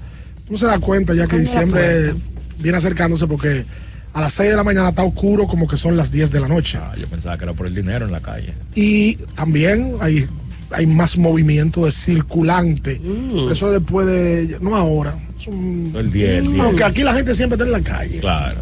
No 0.50 0.56
se 0.58 0.66
da 0.66 0.80
cuenta 0.80 1.14
ya 1.14 1.28
que 1.28 1.38
diciembre 1.40 2.14
viene 2.60 2.78
acercándose 2.78 3.28
porque 3.28 3.66
a 4.14 4.22
las 4.22 4.32
6 4.34 4.52
de 4.52 4.56
la 4.56 4.64
mañana 4.64 4.90
está 4.90 5.04
oscuro 5.04 5.46
como 5.46 5.68
que 5.68 5.76
son 5.76 5.98
las 5.98 6.10
10 6.10 6.32
de 6.32 6.40
la 6.40 6.48
noche. 6.48 6.78
Ah, 6.82 6.94
yo 6.98 7.06
pensaba 7.08 7.38
que 7.38 7.44
era 7.44 7.52
por 7.54 7.68
el 7.68 7.76
dinero 7.76 8.06
en 8.06 8.14
la 8.14 8.22
calle. 8.22 8.54
Y 8.76 9.16
también 9.36 9.96
hay, 10.00 10.26
hay 10.72 10.86
más 10.88 11.18
movimiento 11.18 11.84
de 11.84 11.92
circulante. 11.92 13.02
Eso 13.52 13.72
después 13.72 14.08
de. 14.08 14.58
No 14.62 14.74
ahora. 14.78 15.16
es 15.38 15.48
un- 15.48 15.92
El 15.98 16.14
10, 16.14 16.30
el 16.46 16.48
10. 16.54 16.60
Aunque 16.64 16.84
aquí 16.86 17.04
la 17.04 17.14
gente 17.14 17.36
siempre 17.36 17.56
está 17.56 17.66
en 17.66 17.74
la 17.74 17.82
calle. 17.82 18.20
Claro. 18.20 18.62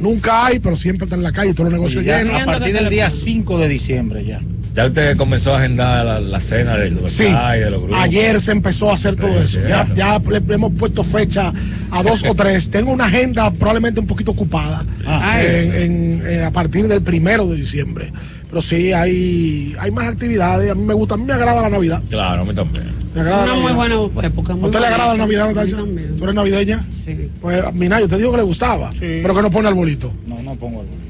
Nunca 0.00 0.46
hay, 0.46 0.60
pero 0.60 0.76
siempre 0.76 1.04
está 1.04 1.16
en 1.16 1.24
la 1.24 1.32
calle, 1.32 1.52
todos 1.52 1.70
los 1.70 1.78
negocios 1.78 2.04
llenos. 2.04 2.40
a 2.40 2.46
partir 2.46 2.72
del 2.72 2.88
día 2.88 3.10
5 3.10 3.58
de 3.58 3.68
diciembre 3.68 4.24
ya. 4.24 4.40
Ya 4.74 4.86
usted 4.86 5.16
comenzó 5.16 5.54
a 5.54 5.58
agendar 5.58 6.06
la, 6.06 6.20
la 6.20 6.40
cena 6.40 6.76
de 6.76 6.90
los 6.90 7.10
Sí, 7.10 7.24
y 7.24 7.58
de 7.58 7.70
los 7.70 7.80
grupos. 7.82 7.98
ayer 8.00 8.40
se 8.40 8.52
empezó 8.52 8.90
a 8.90 8.94
hacer 8.94 9.16
todo 9.16 9.36
eso. 9.38 9.58
Ya, 9.66 9.88
ya 9.94 10.18
le 10.20 10.40
le 10.40 10.54
hemos 10.54 10.72
puesto 10.74 11.02
fecha 11.02 11.52
a 11.90 12.02
dos 12.02 12.22
o 12.24 12.34
tres. 12.34 12.70
Tengo 12.70 12.92
una 12.92 13.06
agenda 13.06 13.50
probablemente 13.50 13.98
un 14.00 14.06
poquito 14.06 14.30
ocupada 14.32 14.84
Ah. 15.06 15.42
en- 15.42 15.74
en- 15.74 16.26
en- 16.26 16.44
a 16.44 16.50
partir 16.52 16.86
del 16.86 17.02
primero 17.02 17.46
de 17.46 17.56
diciembre. 17.56 18.12
Pero 18.48 18.62
sí, 18.62 18.92
hay, 18.92 19.74
hay 19.78 19.90
más 19.90 20.06
actividades. 20.06 20.70
A 20.70 20.74
mí 20.74 20.82
me 20.84 20.94
gusta, 20.94 21.14
a 21.14 21.18
mí 21.18 21.24
me 21.24 21.32
agrada 21.34 21.60
la 21.62 21.68
Navidad. 21.70 22.00
Claro, 22.08 22.42
a 22.42 22.44
mí 22.46 22.54
también. 22.54 22.86
Me 23.14 23.20
agrada 23.22 23.44
Una 23.44 23.54
muy 23.56 23.72
buena 23.72 23.94
época. 24.26 24.52
¿A 24.52 24.56
muy 24.56 24.66
usted 24.66 24.80
le 24.80 24.86
agrada 24.86 25.12
la. 25.12 25.18
Navidad, 25.18 25.44
A 25.50 25.52
Natacha? 25.54 25.76
también. 25.76 26.16
¿Tú 26.16 26.24
eres 26.24 26.36
navideña? 26.36 26.86
Sí. 27.04 27.28
Pues, 27.42 27.62
mira, 27.74 28.00
yo 28.00 28.08
te 28.08 28.16
digo 28.16 28.30
que 28.30 28.36
le 28.38 28.42
gustaba, 28.44 28.90
pero 28.98 29.34
que 29.34 29.42
no 29.42 29.50
pone 29.50 29.68
arbolito. 29.68 30.12
No, 30.26 30.40
no 30.42 30.54
pongo 30.54 30.80
arbolito. 30.80 31.07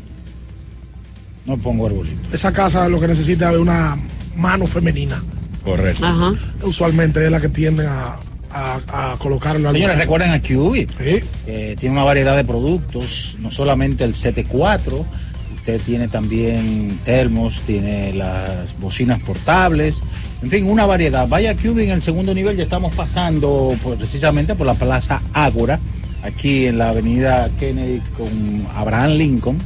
No 1.49 1.57
pongo 1.57 1.87
arbolito. 1.87 2.17
Esa 2.33 2.53
casa 2.53 2.89
lo 2.89 3.01
que 3.01 3.09
necesita 3.09 3.51
es 3.51 3.59
una 3.59 3.97
mano 4.37 4.67
femenina. 4.67 5.21
Correcto. 5.65 6.07
Ajá. 6.07 6.35
Usualmente 6.63 7.25
es 7.25 7.31
la 7.33 7.41
que 7.41 7.49
tienden 7.49 7.87
a, 7.89 8.19
a, 8.51 9.13
a 9.13 9.19
colocarlo. 9.19 9.71
Señores, 9.73 9.97
recuerden 9.99 10.31
a 10.31 10.41
Cubit, 10.43 10.91
que 11.47 11.77
tiene 11.81 11.95
una 11.95 12.05
variedad 12.05 12.37
de 12.37 12.45
productos, 12.45 13.37
no 13.41 13.51
solamente 13.51 14.05
el 14.05 14.15
CT4, 14.15 15.05
usted 15.57 15.81
tiene 15.81 16.09
también 16.09 16.99
termos, 17.05 17.63
tiene 17.63 18.13
las 18.13 18.79
bocinas 18.79 19.21
portables, 19.21 20.03
en 20.43 20.51
fin, 20.51 20.65
una 20.67 20.87
variedad. 20.87 21.27
Vaya 21.29 21.51
a 21.51 21.55
Cubit 21.55 21.87
en 21.89 21.91
el 21.95 22.03
segundo 22.03 22.35
nivel, 22.35 22.57
ya 22.57 22.63
estamos 22.65 22.95
pasando 22.95 23.75
por- 23.83 23.97
precisamente 23.97 24.55
por 24.55 24.67
la 24.67 24.75
Plaza 24.75 25.21
Ágora, 25.33 25.81
aquí 26.23 26.67
en 26.67 26.79
la 26.79 26.91
avenida 26.91 27.51
Kennedy 27.59 28.01
con 28.17 28.67
Abraham 28.75 29.13
Lincoln. 29.13 29.59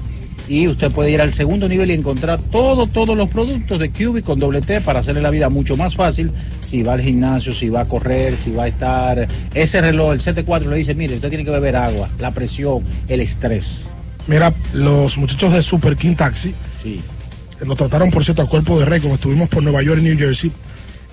Y 0.52 0.68
usted 0.68 0.90
puede 0.90 1.10
ir 1.10 1.22
al 1.22 1.32
segundo 1.32 1.66
nivel 1.66 1.90
y 1.90 1.94
encontrar 1.94 2.38
todo, 2.38 2.86
todos 2.86 3.16
los 3.16 3.30
productos 3.30 3.78
de 3.78 3.90
Cubic 3.90 4.22
con 4.22 4.38
doble 4.38 4.60
T 4.60 4.82
para 4.82 5.00
hacerle 5.00 5.22
la 5.22 5.30
vida 5.30 5.48
mucho 5.48 5.78
más 5.78 5.96
fácil. 5.96 6.30
Si 6.60 6.82
va 6.82 6.92
al 6.92 7.00
gimnasio, 7.00 7.54
si 7.54 7.70
va 7.70 7.80
a 7.80 7.88
correr, 7.88 8.36
si 8.36 8.50
va 8.50 8.64
a 8.64 8.68
estar. 8.68 9.26
Ese 9.54 9.80
reloj, 9.80 10.12
el 10.12 10.20
CT4, 10.20 10.66
le 10.66 10.76
dice: 10.76 10.94
mire, 10.94 11.14
usted 11.14 11.30
tiene 11.30 11.46
que 11.46 11.50
beber 11.50 11.74
agua, 11.74 12.10
la 12.18 12.34
presión, 12.34 12.84
el 13.08 13.20
estrés. 13.20 13.94
Mira, 14.26 14.52
los 14.74 15.16
muchachos 15.16 15.54
de 15.54 15.62
Super 15.62 15.96
King 15.96 16.16
Taxi, 16.16 16.54
Sí. 16.82 17.00
nos 17.64 17.78
trataron 17.78 18.10
por 18.10 18.22
cierto 18.22 18.42
a 18.42 18.46
cuerpo 18.46 18.78
de 18.78 18.84
récord, 18.84 19.12
estuvimos 19.12 19.48
por 19.48 19.62
Nueva 19.62 19.82
York 19.82 20.00
y 20.02 20.04
New 20.04 20.18
Jersey, 20.18 20.52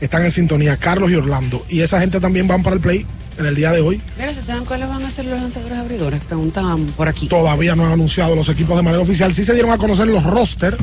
están 0.01 0.25
en 0.25 0.31
sintonía, 0.31 0.75
Carlos 0.75 1.11
y 1.11 1.15
Orlando. 1.15 1.65
Y 1.69 1.79
esa 1.79 2.01
gente 2.01 2.19
también 2.19 2.45
van 2.45 2.61
para 2.61 2.75
el 2.75 2.81
play 2.81 3.05
en 3.39 3.45
el 3.45 3.55
día 3.55 3.71
de 3.71 3.81
hoy. 3.81 4.01
Mira, 4.17 4.33
¿se 4.33 4.41
saben 4.41 4.65
cuáles 4.65 4.87
van 4.89 5.03
a 5.03 5.09
ser 5.09 5.25
los 5.25 5.39
lanzadores 5.39 5.77
abridores? 5.77 6.21
Preguntan 6.23 6.85
por 6.97 7.07
aquí. 7.07 7.27
Todavía 7.27 7.75
no 7.75 7.85
han 7.85 7.93
anunciado 7.93 8.35
los 8.35 8.49
equipos 8.49 8.75
de 8.77 8.83
manera 8.83 9.01
oficial. 9.01 9.33
Sí 9.33 9.43
se 9.45 9.53
dieron 9.53 9.71
a 9.71 9.77
conocer 9.77 10.07
los 10.07 10.23
roster 10.23 10.77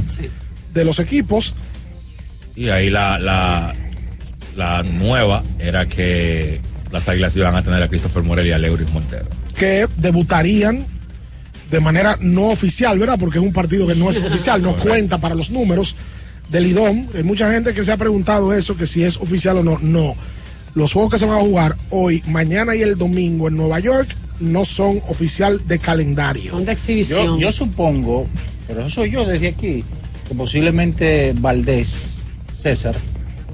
de 0.74 0.84
los 0.84 0.98
equipos. 0.98 1.54
Y 2.54 2.68
ahí 2.70 2.88
la, 2.90 3.18
la, 3.18 3.74
la 4.56 4.82
nueva 4.82 5.42
era 5.58 5.86
que 5.86 6.60
las 6.90 7.08
águilas 7.08 7.36
iban 7.36 7.54
a 7.54 7.62
tener 7.62 7.82
a 7.82 7.88
Christopher 7.88 8.22
Morel 8.22 8.46
y 8.46 8.52
a 8.52 8.58
Leuris 8.58 8.90
Montero. 8.92 9.26
que 9.54 9.86
debutarían 9.98 10.86
de 11.70 11.80
manera 11.80 12.16
no 12.20 12.44
oficial, 12.46 12.98
¿verdad? 12.98 13.18
Porque 13.18 13.38
es 13.38 13.44
un 13.44 13.52
partido 13.52 13.86
que 13.86 13.94
no 13.96 14.08
es 14.10 14.16
oficial, 14.24 14.62
no 14.62 14.76
cuenta 14.76 15.18
para 15.18 15.34
los 15.34 15.50
números 15.50 15.96
del 16.48 16.66
IDOM. 16.68 17.08
Hay 17.14 17.24
mucha 17.24 17.50
gente 17.52 17.74
que 17.74 17.84
se 17.84 17.92
ha 17.92 17.96
preguntado 17.96 18.52
eso, 18.54 18.76
que 18.76 18.86
si 18.86 19.02
es 19.02 19.16
oficial 19.18 19.58
o 19.58 19.62
no. 19.64 19.78
No. 19.82 20.16
Los 20.76 20.92
juegos 20.92 21.12
que 21.14 21.18
se 21.18 21.24
van 21.24 21.38
a 21.38 21.40
jugar 21.40 21.74
hoy, 21.88 22.22
mañana 22.26 22.76
y 22.76 22.82
el 22.82 22.98
domingo 22.98 23.48
en 23.48 23.56
Nueva 23.56 23.80
York 23.80 24.14
no 24.40 24.66
son 24.66 25.00
oficial 25.08 25.66
de 25.66 25.78
calendario. 25.78 26.50
Son 26.50 26.66
de 26.66 26.76
Yo, 26.76 27.38
yo 27.38 27.50
supongo, 27.50 28.26
pero 28.68 28.80
eso 28.80 28.90
soy 28.90 29.10
yo 29.10 29.24
desde 29.24 29.48
aquí, 29.48 29.84
que 30.28 30.34
posiblemente 30.34 31.32
Valdés, 31.34 32.24
César, 32.52 32.94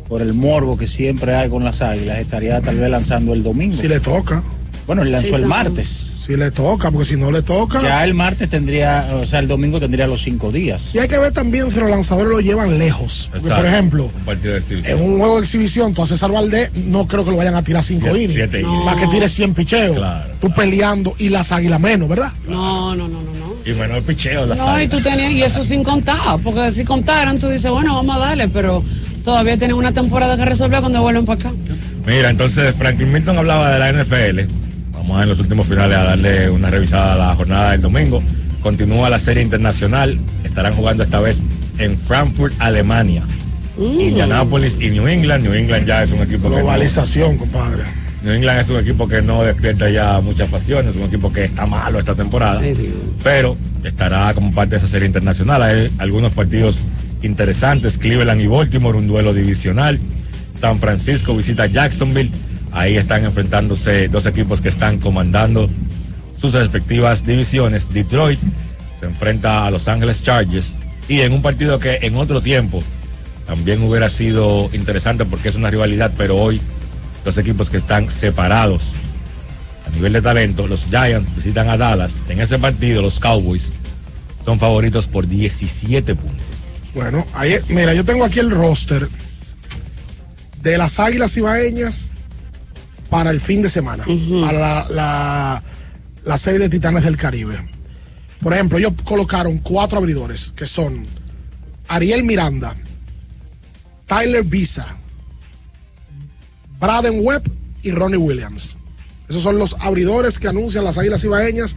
por 0.09 0.21
el 0.21 0.35
morbo 0.35 0.77
que 0.77 0.89
siempre 0.89 1.37
hay 1.37 1.49
con 1.49 1.63
las 1.63 1.81
águilas, 1.81 2.19
estaría 2.19 2.61
tal 2.61 2.77
vez 2.79 2.91
lanzando 2.91 3.35
el 3.35 3.45
domingo. 3.45 3.77
Si 3.77 3.87
le 3.87 4.01
toca. 4.01 4.43
Bueno, 4.87 5.03
él 5.03 5.13
lanzó 5.13 5.29
Sí, 5.29 5.35
el 5.35 5.41
también. 5.43 5.49
martes. 5.65 6.17
Si 6.27 6.37
le 6.37 6.51
toca, 6.51 6.91
porque 6.91 7.07
si 7.09 7.17
no 7.17 7.31
le 7.31 7.43
toca. 7.43 7.81
Ya 7.83 8.05
el 8.05 8.15
martes 8.15 8.49
tendría, 8.49 9.09
o 9.15 9.27
sea, 9.27 9.39
el 9.39 9.49
domingo 9.49 9.79
tendría 9.81 10.07
los 10.07 10.23
cinco 10.23 10.51
días. 10.53 10.95
Y 10.95 10.99
hay 10.99 11.09
que 11.09 11.19
ver 11.19 11.33
también 11.33 11.71
si 11.71 11.79
los 11.81 11.89
lanzadores 11.91 12.31
lo 12.31 12.41
llevan 12.41 12.79
lejos. 12.79 13.29
Porque, 13.33 13.49
por 13.49 13.67
ejemplo, 13.67 14.05
Un 14.15 14.25
partido 14.25 14.53
de 14.53 14.59
exhibición. 14.61 14.99
en 14.99 15.05
un 15.11 15.19
juego 15.19 15.37
de 15.41 15.45
exhibión, 15.45 15.95
tú 15.95 16.03
haces 16.03 16.19
César 16.19 16.33
Valdés, 16.33 16.71
no 16.75 17.07
creo 17.07 17.25
que 17.25 17.31
lo 17.31 17.37
vayan 17.37 17.55
a 17.55 17.63
tirar 17.63 17.83
cinco 17.85 18.03
Siete- 18.07 18.19
innings. 18.19 18.35
siete 18.35 18.61
innings. 18.61 18.85
Para 18.85 19.01
que 19.01 19.07
tire 19.09 19.29
100 19.29 19.55
picheos. 19.55 19.97
Claro, 19.97 20.31
tú 20.41 20.51
peleando 20.53 21.15
y 21.19 21.29
las 21.29 21.53
águilas 21.53 21.81
menos, 21.81 22.09
¿verdad? 22.09 22.33
No, 22.49 22.95
no, 22.95 23.09
no, 23.09 23.23
no. 23.23 23.33
no. 23.33 23.53
Y 23.65 23.73
menor 23.75 24.03
picheo 24.03 24.45
las 24.47 24.59
No, 24.59 24.81
y 24.81 24.89
tú 24.89 25.01
tenías, 25.01 25.31
y 25.33 25.43
eso 25.43 25.63
sin 25.63 25.85
contar, 25.85 26.19
porque 26.43 26.73
si 26.73 26.85
contaran, 26.85 27.39
tú 27.39 27.49
dices, 27.49 27.71
bueno, 27.71 27.95
vamos 27.95 28.17
a 28.17 28.19
darle, 28.19 28.49
pero 28.49 28.83
todavía 29.25 29.57
tienen 29.57 29.77
una 29.77 29.93
temporada 29.93 30.37
que 30.37 30.45
resolver 30.45 30.81
cuando 30.81 31.01
vuelven 31.03 31.25
para 31.25 31.41
acá. 31.41 31.53
Mira, 32.07 32.31
entonces 32.31 32.75
Franklin 32.75 33.13
Milton 33.13 33.39
hablaba 33.39 33.71
de 33.73 33.79
la 33.79 33.89
NFL. 33.93 34.41
Vamos 35.13 35.25
en 35.25 35.29
los 35.29 35.41
últimos 35.41 35.67
finales 35.67 35.99
a 35.99 36.05
darle 36.05 36.49
una 36.49 36.71
revisada 36.71 37.13
a 37.13 37.17
la 37.17 37.35
jornada 37.35 37.73
del 37.73 37.83
domingo. 37.83 38.23
Continúa 38.63 39.11
la 39.11 39.19
serie 39.19 39.43
internacional. 39.43 40.19
Estarán 40.43 40.73
jugando 40.75 41.03
esta 41.03 41.21
vez 41.21 41.45
en 41.77 41.99
Frankfurt, 41.99 42.55
Alemania. 42.59 43.23
Indianapolis 43.79 44.79
y 44.81 44.89
New 44.89 45.07
England. 45.07 45.45
New 45.45 45.53
England 45.53 45.85
ya 45.87 46.03
es 46.03 46.13
un 46.13 46.21
equipo 46.21 46.45
que 46.45 46.57
no- 46.57 46.63
Globalización, 46.63 47.37
compadre. 47.37 47.83
New 48.23 48.33
England 48.33 48.61
es 48.61 48.71
un 48.71 48.77
equipo 48.79 49.07
que 49.07 49.21
no 49.21 49.43
despierta 49.43 49.91
ya 49.91 50.19
muchas 50.23 50.49
pasiones, 50.49 50.93
es 50.93 50.97
un 50.97 51.09
equipo 51.09 51.31
que 51.31 51.45
está 51.45 51.67
malo 51.67 51.99
esta 51.99 52.15
temporada, 52.15 52.63
pero 53.23 53.55
estará 53.85 54.33
como 54.33 54.51
parte 54.55 54.71
de 54.71 54.77
esa 54.79 54.87
serie 54.89 55.07
internacional. 55.09 55.61
Hay 55.63 55.91
algunos 55.99 56.33
partidos 56.33 56.81
interesantes, 57.23 57.99
Cleveland 57.99 58.41
y 58.41 58.47
Baltimore, 58.47 58.97
un 58.97 59.09
duelo 59.09 59.35
divisional. 59.35 59.99
San 60.59 60.79
Francisco 60.79 61.37
visita 61.37 61.67
Jacksonville, 61.67 62.31
Ahí 62.73 62.97
están 62.97 63.25
enfrentándose 63.25 64.09
dos 64.09 64.27
equipos 64.27 64.63
que 64.63 64.71
están 64.71 64.99
comandando 64.99 65.69
sus 66.39 66.55
respectivas 66.55 67.27
divisiones. 67.27 67.93
Detroit 67.93 68.41
se 68.99 69.07
enfrenta 69.07 69.67
a 69.67 69.71
Los 69.71 69.89
Ángeles 69.89 70.23
Chargers 70.23 70.77
y 71.09 71.21
en 71.21 71.33
un 71.33 71.43
partido 71.43 71.79
que 71.79 71.99
en 72.03 72.17
otro 72.17 72.41
tiempo 72.41 72.83
también 73.47 73.83
hubiera 73.83 74.09
sido 74.09 74.71
interesante 74.73 75.25
porque 75.27 75.51
es 75.51 75.57
una 75.57 75.71
rivalidad, 75.71 76.13
pero 76.17 76.37
hoy 76.37 76.61
los 77.25 77.37
equipos 77.37 77.69
que 77.69 77.77
están 77.77 78.09
separados 78.09 78.93
a 79.87 79.91
nivel 79.91 80.15
de 80.15 80.23
talento, 80.23 80.67
los 80.67 80.87
Giants 80.87 81.37
visitan 81.37 81.69
a 81.69 81.77
Dallas. 81.77 82.23
En 82.29 82.41
ese 82.41 82.59
partido 82.59 83.03
los 83.03 83.21
Cowboys 83.21 83.73
son 84.43 84.59
favoritos 84.59 85.07
por 85.07 85.29
17 85.29 86.15
puntos. 86.15 86.47
Bueno, 86.95 87.27
ahí, 87.35 87.59
mira, 87.69 87.93
yo 87.95 88.05
tengo 88.05 88.25
aquí 88.25 88.39
el 88.39 88.51
roster 88.51 89.09
de 90.63 90.79
las 90.79 90.99
Águilas 90.99 91.37
Ibaeñas 91.37 92.13
para 93.13 93.31
el 93.31 93.43
fin 93.43 93.61
de 93.61 93.69
semana, 93.69 94.07
para 94.07 94.59
la, 94.59 94.87
la, 94.89 95.63
la 96.25 96.37
serie 96.39 96.61
de 96.61 96.71
Titanes 96.71 97.05
del 97.05 97.19
Caribe. 97.19 97.59
Por 98.41 98.55
ejemplo, 98.55 98.79
ellos 98.79 98.95
colocaron 99.05 99.59
cuatro 99.59 99.99
abridores 99.99 100.55
que 100.57 100.65
son 100.65 101.07
Ariel 101.89 102.25
Miranda, 102.25 102.75
Tyler 104.07 104.43
Visa, 104.45 104.97
Braden 106.81 107.19
Webb 107.21 107.43
y 107.83 107.91
Ronnie 107.91 108.17
Williams. 108.17 108.79
Esos 109.29 109.43
son 109.43 109.59
los 109.59 109.77
abridores 109.81 110.39
que 110.39 110.49
anuncian 110.49 110.83
las 110.83 110.97
Águilas 110.97 111.23
Ibaeñas 111.23 111.77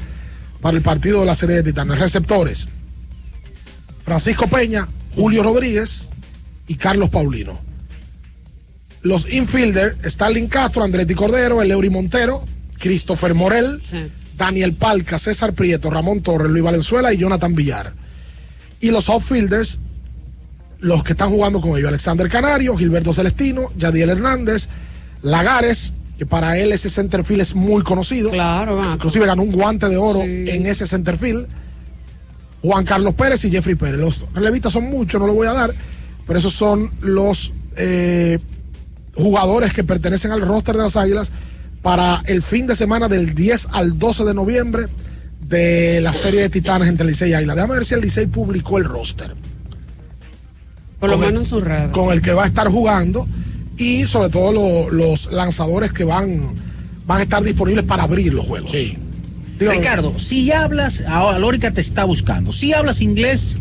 para 0.62 0.78
el 0.78 0.84
partido 0.84 1.20
de 1.20 1.26
la 1.26 1.36
serie 1.36 1.58
de 1.58 1.64
Titanes. 1.64 2.00
Receptores: 2.00 2.70
Francisco 4.06 4.48
Peña, 4.48 4.88
Julio 5.14 5.44
Rodríguez 5.44 6.12
y 6.66 6.76
Carlos 6.76 7.10
Paulino. 7.10 7.65
Los 9.06 9.32
infielders: 9.32 10.04
Stalin 10.04 10.48
Castro, 10.48 10.84
Andretti 10.84 11.14
Cordero, 11.14 11.62
Eleury 11.62 11.92
Montero, 11.92 12.44
Christopher 12.80 13.36
Morel, 13.36 13.80
Daniel 14.36 14.74
Palca, 14.74 15.20
César 15.20 15.54
Prieto, 15.54 15.92
Ramón 15.92 16.22
Torres, 16.22 16.50
Luis 16.50 16.64
Valenzuela 16.64 17.14
y 17.14 17.18
Jonathan 17.18 17.54
Villar. 17.54 17.94
Y 18.82 18.90
los 18.90 19.08
outfielders, 19.10 19.78
los 20.80 21.04
que 21.04 21.12
están 21.12 21.30
jugando 21.30 21.62
con 21.62 21.78
ellos: 21.78 21.90
Alexander 21.90 22.28
Canario, 22.30 22.76
Gilberto 22.76 23.14
Celestino, 23.14 23.70
Yadiel 23.78 24.10
Hernández, 24.10 24.70
Lagares, 25.22 25.94
que 26.18 26.26
para 26.26 26.58
él 26.58 26.72
ese 26.72 26.90
centerfield 26.90 27.42
es 27.42 27.54
muy 27.54 27.84
conocido. 27.84 28.32
Claro, 28.32 28.92
Inclusive 28.92 29.28
ganó 29.28 29.44
un 29.44 29.52
guante 29.52 29.88
de 29.88 29.98
oro 29.98 30.24
en 30.24 30.66
ese 30.66 30.88
centerfield. 30.88 31.46
Juan 32.64 32.84
Carlos 32.84 33.14
Pérez 33.14 33.46
y 33.46 33.52
Jeffrey 33.52 33.76
Pérez. 33.76 34.00
Los 34.00 34.26
relevistas 34.34 34.74
son 34.74 34.86
muchos, 34.86 35.22
no 35.22 35.28
lo 35.28 35.36
voy 35.36 35.46
a 35.46 35.54
dar, 35.54 35.72
pero 36.26 36.40
esos 36.40 36.54
son 36.54 36.90
los 37.02 37.54
eh, 37.78 38.40
jugadores 39.16 39.74
que 39.74 39.84
pertenecen 39.84 40.32
al 40.32 40.42
roster 40.42 40.76
de 40.76 40.84
las 40.84 40.96
Águilas 40.98 41.32
para 41.82 42.22
el 42.26 42.42
fin 42.42 42.68
de 42.68 42.76
semana 42.76 43.08
del 43.08 43.36
10 43.36 43.70
al 43.74 43.98
12 44.00 44.24
de 44.26 44.34
noviembre 44.34 44.88
de 45.42 46.02
la 46.02 46.12
serie 46.14 46.42
de 46.42 46.50
Titanes 46.50 46.88
entre 46.88 47.06
Licey 47.06 47.30
y 47.32 47.34
Águila. 47.34 47.54
Déjame 47.56 47.76
ver 47.76 47.86
si 47.86 47.94
el 47.94 48.02
Licey 48.02 48.26
publicó 48.26 48.78
el 48.80 48.86
roster. 48.86 49.36
Por 51.00 51.10
lo 51.10 51.18
menos 51.18 51.42
en 51.44 51.46
su 51.46 51.60
red. 51.62 51.92
Con 51.92 52.12
el 52.12 52.22
que 52.22 52.34
va 52.34 52.44
a 52.44 52.48
estar 52.48 52.68
jugando 52.70 53.28
y 53.78 54.06
sobre 54.06 54.30
todo 54.30 54.52
lo- 54.52 54.90
los 54.90 55.32
lanzadores 55.32 55.92
que 55.94 56.04
van, 56.04 56.40
van 57.06 57.20
a 57.20 57.24
estar 57.24 57.44
disponibles 57.44 57.86
para 57.86 58.04
abrir 58.04 58.34
los 58.34 58.46
juegos. 58.46 58.72
Sí. 58.72 58.98
Ricardo, 59.60 60.18
si 60.20 60.52
hablas, 60.52 61.04
ahora 61.08 61.40
Lórica 61.40 61.72
te 61.72 61.80
está 61.82 62.04
buscando, 62.04 62.52
si 62.52 62.74
hablas 62.74 63.02
inglés 63.02 63.60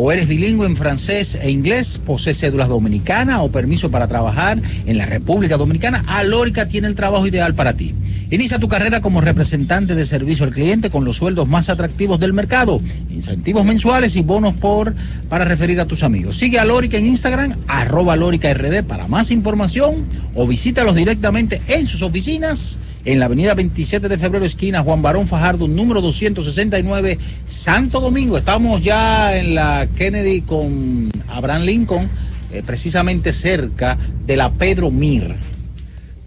o 0.00 0.12
eres 0.12 0.28
bilingüe 0.28 0.64
en 0.66 0.76
francés 0.76 1.34
e 1.42 1.50
inglés, 1.50 1.98
posees 1.98 2.38
cédulas 2.38 2.68
dominicanas 2.68 3.40
o 3.42 3.50
permiso 3.50 3.90
para 3.90 4.06
trabajar 4.06 4.62
en 4.86 4.96
la 4.96 5.06
República 5.06 5.56
Dominicana, 5.56 6.04
Alórica 6.06 6.68
tiene 6.68 6.86
el 6.86 6.94
trabajo 6.94 7.26
ideal 7.26 7.54
para 7.54 7.72
ti. 7.72 7.94
Inicia 8.30 8.58
tu 8.58 8.68
carrera 8.68 9.00
como 9.00 9.22
representante 9.22 9.94
de 9.94 10.04
servicio 10.04 10.44
al 10.44 10.52
cliente 10.52 10.90
con 10.90 11.06
los 11.06 11.16
sueldos 11.16 11.48
más 11.48 11.70
atractivos 11.70 12.20
del 12.20 12.34
mercado, 12.34 12.78
incentivos 13.10 13.64
mensuales 13.64 14.16
y 14.16 14.22
bonos 14.22 14.52
por 14.54 14.94
para 15.30 15.46
referir 15.46 15.80
a 15.80 15.86
tus 15.86 16.02
amigos. 16.02 16.36
Sigue 16.36 16.58
a 16.58 16.66
Lórica 16.66 16.98
en 16.98 17.06
Instagram, 17.06 17.56
arroba 17.66 18.16
Lórica 18.16 18.52
RD 18.52 18.82
para 18.82 19.08
más 19.08 19.30
información 19.30 20.04
o 20.34 20.46
visítalos 20.46 20.94
directamente 20.94 21.62
en 21.68 21.86
sus 21.86 22.02
oficinas 22.02 22.78
en 23.06 23.18
la 23.18 23.24
avenida 23.24 23.54
27 23.54 24.10
de 24.10 24.18
febrero, 24.18 24.44
esquina 24.44 24.82
Juan 24.82 25.00
Barón 25.00 25.26
Fajardo, 25.26 25.66
número 25.66 26.02
269, 26.02 27.18
Santo 27.46 27.98
Domingo. 27.98 28.36
Estamos 28.36 28.82
ya 28.82 29.38
en 29.38 29.54
la 29.54 29.88
Kennedy 29.96 30.42
con 30.42 31.10
Abraham 31.28 31.62
Lincoln, 31.62 32.10
eh, 32.52 32.62
precisamente 32.66 33.32
cerca 33.32 33.96
de 34.26 34.36
la 34.36 34.50
Pedro 34.52 34.90
Mir. 34.90 35.47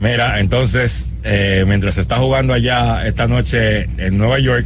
Mira, 0.02 0.40
entonces, 0.40 1.07
eh, 1.23 1.64
mientras 1.68 1.94
se 1.94 2.02
está 2.02 2.18
jugando 2.18 2.53
allá 2.53 3.06
esta 3.06 3.28
noche 3.28 3.84
en 3.98 4.18
Nueva 4.18 4.40
York, 4.40 4.65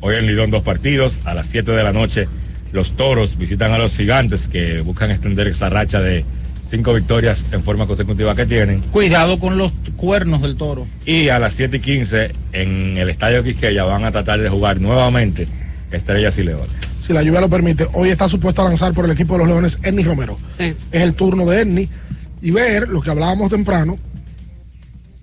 hoy 0.00 0.14
en 0.14 0.28
Lidón 0.28 0.52
dos 0.52 0.62
partidos, 0.62 1.18
a 1.24 1.34
las 1.34 1.48
7 1.48 1.72
de 1.72 1.82
la 1.82 1.92
noche, 1.92 2.28
los 2.70 2.92
toros 2.92 3.36
visitan 3.36 3.72
a 3.72 3.78
los 3.78 3.96
gigantes 3.96 4.46
que 4.46 4.82
buscan 4.82 5.10
extender 5.10 5.48
esa 5.48 5.68
racha 5.70 5.98
de 5.98 6.24
cinco 6.62 6.94
victorias 6.94 7.48
en 7.50 7.64
forma 7.64 7.88
consecutiva 7.88 8.36
que 8.36 8.46
tienen. 8.46 8.80
Cuidado 8.92 9.40
con 9.40 9.58
los 9.58 9.72
cuernos 9.96 10.40
del 10.42 10.56
toro. 10.56 10.86
Y 11.04 11.30
a 11.30 11.40
las 11.40 11.54
7 11.54 11.78
y 11.78 11.80
15 11.80 12.32
en 12.52 12.96
el 12.96 13.08
Estadio 13.08 13.42
Quisqueya 13.42 13.82
van 13.82 14.04
a 14.04 14.12
tratar 14.12 14.38
de 14.38 14.48
jugar 14.48 14.80
nuevamente 14.80 15.48
Estrellas 15.90 16.38
y 16.38 16.44
Leones. 16.44 16.70
Si 17.00 17.12
la 17.12 17.24
lluvia 17.24 17.40
lo 17.40 17.48
permite, 17.48 17.88
hoy 17.92 18.10
está 18.10 18.28
supuesto 18.28 18.62
a 18.62 18.66
lanzar 18.66 18.92
por 18.94 19.04
el 19.04 19.10
equipo 19.10 19.34
de 19.34 19.40
los 19.40 19.48
Leones 19.48 19.78
Ernie 19.82 20.04
Romero. 20.04 20.38
Sí. 20.56 20.74
Es 20.92 21.02
el 21.02 21.14
turno 21.14 21.44
de 21.44 21.60
Ernie 21.60 21.88
y 22.40 22.52
ver 22.52 22.88
lo 22.88 23.00
que 23.00 23.10
hablábamos 23.10 23.50
temprano, 23.50 23.98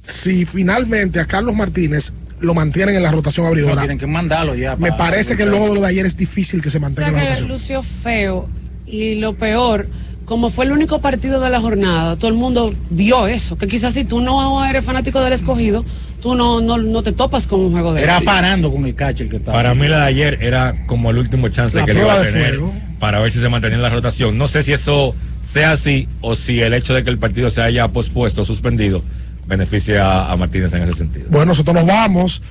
si 0.06 0.46
finalmente 0.46 1.20
a 1.20 1.26
Carlos 1.26 1.56
Martínez 1.56 2.12
lo 2.42 2.54
mantienen 2.54 2.96
en 2.96 3.04
la 3.04 3.12
rotación 3.12 3.46
No, 3.46 3.50
abridora. 3.50 3.82
tienen 3.82 3.98
que 3.98 4.08
mandarlo 4.08 4.54
ya. 4.56 4.76
Me 4.76 4.92
parece 4.92 5.38
que 5.38 5.46
luego 5.46 5.70
de 5.70 5.76
lo 5.76 5.82
de 5.82 5.88
ayer 5.88 6.06
es 6.06 6.18
difícil 6.18 6.62
que 6.62 6.70
se 6.70 6.78
O 6.78 6.82
mantenga 6.82 7.10
sea 7.10 7.10
en 7.10 7.16
la 7.16 7.22
que 7.22 7.28
rotación. 7.42 7.50
lució 7.50 7.84
feo 7.84 8.50
y 8.86 9.16
lo 9.16 9.34
peor, 9.34 9.88
como 10.26 10.50
fue 10.50 10.66
el 10.66 10.74
único 10.74 11.00
partido 11.00 11.40
de 11.40 11.50
la 11.50 11.62
jornada, 11.62 12.18
todo 12.18 12.28
el 12.28 12.34
mundo 12.34 12.74
vio 12.90 13.28
eso, 13.28 13.58
que 13.58 13.68
quizás 13.68 13.94
si 13.94 14.04
tú 14.04 14.20
no 14.20 14.64
eres 14.66 14.84
fanático 14.84 15.22
del 15.22 15.32
escogido, 15.34 15.86
tú 16.22 16.36
no, 16.36 16.60
no, 16.60 16.78
no 16.78 17.02
te 17.02 17.14
topas 17.14 17.48
con 17.48 17.62
un 17.62 17.72
juego 17.72 17.94
de 17.94 18.02
Era 18.04 18.18
él. 18.18 18.26
parando 18.26 18.72
con 18.72 18.86
el 18.86 18.94
catcher 18.96 19.30
que 19.30 19.38
estaba. 19.38 19.58
Para 19.58 19.74
mí 19.74 19.88
la 19.88 20.00
de 20.02 20.06
ayer 20.08 20.38
era 20.42 20.86
como 20.86 21.12
el 21.12 21.18
último 21.20 21.48
chance 21.48 21.78
La 21.80 21.86
que 21.86 21.94
le 21.94 22.02
iba 22.02 22.14
a 22.14 22.24
tener 22.24 22.56
fuego. 22.56 22.74
para 23.00 23.20
ver 23.20 23.32
si 23.32 23.40
se 23.40 23.48
mantenía 23.48 23.78
en 23.78 23.82
la 23.84 23.90
rotación. 23.90 24.38
No 24.38 24.48
sé 24.50 24.64
si 24.64 24.74
eso 24.74 25.16
sea 25.42 25.72
así 25.72 26.10
o 26.20 26.36
si 26.36 26.60
el 26.60 26.74
hecho 26.74 26.94
de 26.94 27.04
que 27.06 27.10
el 27.10 27.18
partido 27.20 27.50
se 27.50 27.62
haya 27.62 27.88
pospuesto 27.88 28.42
o 28.42 28.46
suspendido 28.46 29.02
beneficia 29.46 30.32
a 30.32 30.36
Martínez 30.36 30.74
en 30.74 30.84
ese 30.84 30.94
sentido. 30.94 31.26
Bueno, 31.30 31.48
nosotros 31.48 31.76
nos 31.76 31.86
vamos. 31.86 32.42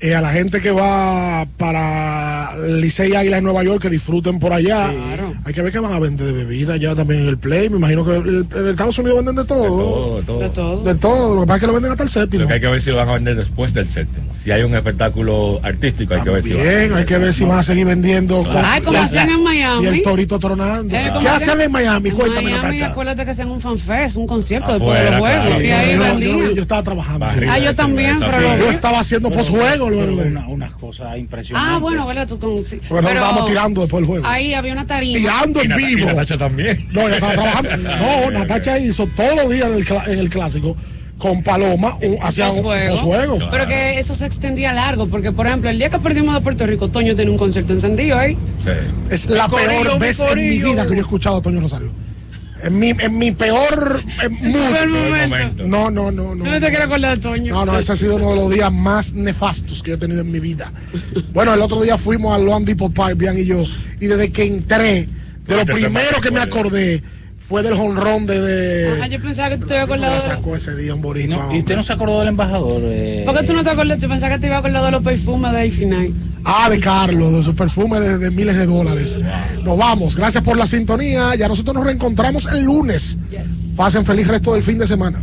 Eh, 0.00 0.14
a 0.14 0.20
la 0.20 0.30
gente 0.30 0.60
que 0.60 0.70
va 0.70 1.44
para 1.56 2.56
Licey 2.56 3.16
Águila 3.16 3.38
en 3.38 3.42
Nueva 3.44 3.64
York, 3.64 3.82
que 3.82 3.90
disfruten 3.90 4.38
por 4.38 4.52
allá. 4.52 4.92
Hay 5.44 5.52
que 5.52 5.60
ver 5.60 5.72
que 5.72 5.80
van 5.80 5.92
a 5.92 5.98
vender 5.98 6.24
de 6.28 6.32
bebida 6.32 6.76
ya 6.76 6.94
también 6.94 7.22
en 7.22 7.28
el 7.28 7.36
Play. 7.36 7.68
Me 7.68 7.78
imagino 7.78 8.04
que 8.04 8.14
el- 8.14 8.46
en 8.54 8.68
Estados 8.68 8.96
Unidos 9.00 9.16
venden 9.24 9.34
de 9.34 9.44
todo. 9.44 9.66
Todo, 9.66 10.22
todo. 10.22 10.38
De 10.38 10.48
todo. 10.50 10.84
De 10.84 10.94
todo. 10.94 11.34
Lo 11.34 11.40
que 11.40 11.46
pasa 11.48 11.56
es 11.56 11.60
que 11.62 11.66
lo 11.66 11.72
venden 11.72 11.90
hasta 11.90 12.04
el 12.04 12.10
séptimo. 12.10 12.42
Lo 12.42 12.46
que 12.48 12.54
hay 12.54 12.60
que 12.60 12.68
ver 12.68 12.80
si 12.80 12.90
lo 12.90 12.96
van 12.96 13.08
a 13.08 13.14
vender 13.14 13.34
después 13.34 13.74
del 13.74 13.88
séptimo. 13.88 14.26
Si 14.34 14.52
hay 14.52 14.62
un 14.62 14.72
espectáculo 14.76 15.58
artístico, 15.64 16.14
hay 16.14 16.20
que 16.20 16.30
ver 16.30 16.42
si 16.44 16.52
va 16.54 16.60
a 16.94 16.98
hay 16.98 17.04
que 17.04 17.18
ver 17.18 17.34
si 17.34 17.44
van 17.44 17.58
a 17.58 17.62
seguir 17.64 17.86
vendiendo. 17.86 18.44
Claro. 18.44 18.68
Ay, 18.70 18.80
como 18.82 18.92
la- 18.92 19.02
hacían 19.02 19.30
en 19.30 19.42
Miami. 19.42 19.84
Y 19.84 19.86
el 19.88 20.02
torito 20.04 20.38
tronando. 20.38 20.94
Eh, 20.96 21.12
¿Qué 21.20 21.28
hacen 21.28 21.60
en 21.60 21.72
Miami? 21.72 22.10
En 22.10 22.14
Cuéntame, 22.14 22.42
Miami, 22.50 22.62
Natacha. 22.62 22.86
acuérdate 22.92 23.24
que 23.24 23.30
hacen 23.32 23.48
un 23.48 23.60
fanfest, 23.60 24.16
un 24.16 24.28
concierto 24.28 24.74
después 24.74 24.96
de 25.02 25.10
los 25.10 25.18
juegos. 25.18 25.44
claro. 25.44 25.60
Y 25.60 25.70
ahí 25.70 25.90
Yo- 25.90 25.96
yo, 25.96 26.02
vendían. 26.04 26.38
yo- 26.38 26.50
yo 26.52 26.62
estaba 26.62 26.82
trabajando. 26.84 27.26
Ah, 27.26 27.58
yo 27.58 27.74
también, 27.74 28.16
pero-. 28.20 28.58
Yo 28.58 28.70
estaba 28.70 29.00
haciendo 29.00 29.28
posjuego 29.30 29.87
luego 29.90 30.16
de. 30.22 30.28
Una, 30.28 30.48
unas 30.48 30.72
cosas 30.72 31.16
impresionantes. 31.18 31.74
Ah, 31.76 31.78
bueno, 31.78 32.06
¿verdad? 32.06 32.26
Tú 32.28 32.38
con, 32.38 32.64
sí. 32.64 32.78
Bueno, 32.88 33.08
Pero 33.08 33.20
estábamos 33.20 33.46
tirando 33.46 33.80
después 33.82 34.00
del 34.02 34.08
juego. 34.08 34.26
Ahí 34.26 34.54
había 34.54 34.72
una 34.72 34.86
tarima. 34.86 35.18
Tirando 35.18 35.60
Y 35.60 35.64
en 35.64 35.68
Nata- 35.70 35.82
y 35.82 35.94
vivo. 35.94 36.06
Natacha 36.08 36.38
también. 36.38 36.88
No, 36.92 37.02
ella 37.02 37.14
estaba 37.14 37.32
trabajando. 37.32 37.70
No, 37.98 38.30
Natacha 38.30 38.78
hizo 38.78 39.06
todos 39.16 39.36
los 39.36 39.50
días 39.50 39.68
en 39.68 39.74
el, 39.74 39.86
cla- 39.86 40.08
en 40.08 40.18
el 40.18 40.28
clásico 40.28 40.76
con 41.18 41.42
Paloma, 41.42 41.96
un, 42.00 42.16
hacía 42.22 42.48
un 42.48 42.62
posjuego. 42.62 43.38
Pero 43.50 43.66
que 43.66 43.98
eso 43.98 44.14
se 44.14 44.24
extendía 44.24 44.72
largo, 44.72 45.08
porque 45.08 45.32
por 45.32 45.48
ejemplo, 45.48 45.68
el 45.68 45.76
día 45.76 45.90
que 45.90 45.98
perdimos 45.98 46.32
de 46.32 46.40
Puerto 46.40 46.64
Rico, 46.64 46.88
Toño 46.90 47.16
tenía 47.16 47.32
un 47.32 47.38
concierto 47.38 47.72
encendido 47.72 48.16
ahí. 48.16 48.36
Sí. 48.56 48.70
Es 49.10 49.26
la 49.28 49.48
peor 49.48 49.98
vez 49.98 50.20
en 50.20 50.38
mi 50.38 50.58
vida 50.60 50.84
que 50.84 50.90
yo 50.90 50.98
he 50.98 51.00
escuchado 51.00 51.38
a 51.38 51.42
Toño 51.42 51.60
Rosario. 51.60 51.90
En 52.62 52.78
mi, 52.78 52.90
en 52.90 53.18
mi 53.18 53.30
peor. 53.32 54.00
Peor 54.18 54.88
momento. 54.88 55.28
momento. 55.28 55.66
No, 55.66 55.90
no, 55.90 56.10
no, 56.10 56.34
no. 56.34 56.44
Tú 56.44 56.50
no 56.50 56.60
te 56.60 56.68
quieres 56.68 56.80
acordar 56.86 57.16
de 57.16 57.22
Toño. 57.22 57.54
No, 57.54 57.64
no, 57.66 57.78
ese 57.78 57.92
ha 57.92 57.96
sido 57.96 58.16
uno 58.16 58.30
de 58.30 58.36
los 58.36 58.50
días 58.50 58.72
más 58.72 59.12
nefastos 59.14 59.82
que 59.82 59.90
yo 59.90 59.94
he 59.94 59.98
tenido 59.98 60.20
en 60.22 60.30
mi 60.32 60.40
vida. 60.40 60.72
Bueno, 61.32 61.54
el 61.54 61.60
otro 61.60 61.80
día 61.82 61.96
fuimos 61.96 62.34
al 62.34 62.44
Loan 62.44 62.64
Depot 62.64 62.92
Park, 62.92 63.16
Bian 63.16 63.38
y 63.38 63.44
yo, 63.44 63.64
y 64.00 64.06
desde 64.06 64.32
que 64.32 64.44
entré, 64.44 65.08
de 65.46 65.54
lo 65.54 65.60
Este 65.60 65.72
primero 65.72 66.16
me 66.16 66.20
que 66.20 66.30
me 66.32 66.40
acordé 66.40 67.02
fue 67.36 67.62
del 67.62 67.74
honrón 67.74 68.26
de. 68.26 68.40
de 68.40 69.00
Ah, 69.02 69.06
yo 69.06 69.20
pensaba 69.22 69.50
que 69.50 69.58
tú 69.58 69.66
te 69.66 69.74
habías 69.74 69.88
me 69.88 69.94
acordado 69.94 70.16
la 70.16 70.22
de... 70.22 70.28
sacó 70.36 70.56
ese 70.56 70.74
día 70.76 70.92
en 70.92 70.98
Y, 70.98 71.00
Boricua. 71.00 71.36
no- 71.46 71.54
y 71.54 71.60
usted 71.60 71.76
no 71.76 71.82
se 71.82 71.92
acordó 71.92 72.18
del 72.18 72.28
embajador. 72.28 72.82
eh, 72.84 73.22
¿Por 73.24 73.38
qué 73.38 73.46
tú 73.46 73.52
no 73.54 73.62
te 73.64 73.70
acuerdas? 73.70 73.98
Yo 74.00 74.08
pensaba 74.08 74.34
que 74.34 74.40
te 74.40 74.46
ibas 74.48 74.56
a 74.56 74.58
acordar 74.58 74.84
de 74.84 74.90
los 74.90 75.02
perfumes 75.02 75.52
de 75.52 75.66
Infinite. 75.66 76.12
Ah, 76.14 76.27
de 76.70 76.80
Carlos, 76.80 77.32
de 77.32 77.42
su 77.42 77.54
perfume 77.54 78.00
de, 78.00 78.18
de 78.18 78.30
miles 78.30 78.56
de 78.56 78.66
dólares. 78.66 79.18
Nos 79.62 79.78
vamos. 79.78 80.16
Gracias 80.16 80.42
por 80.42 80.56
la 80.56 80.66
sintonía. 80.66 81.34
Ya 81.34 81.48
nosotros 81.48 81.74
nos 81.74 81.84
reencontramos 81.84 82.46
el 82.46 82.64
lunes. 82.64 83.18
Pasen 83.76 84.04
feliz 84.04 84.26
resto 84.26 84.54
del 84.54 84.62
fin 84.62 84.78
de 84.78 84.86
semana. 84.86 85.22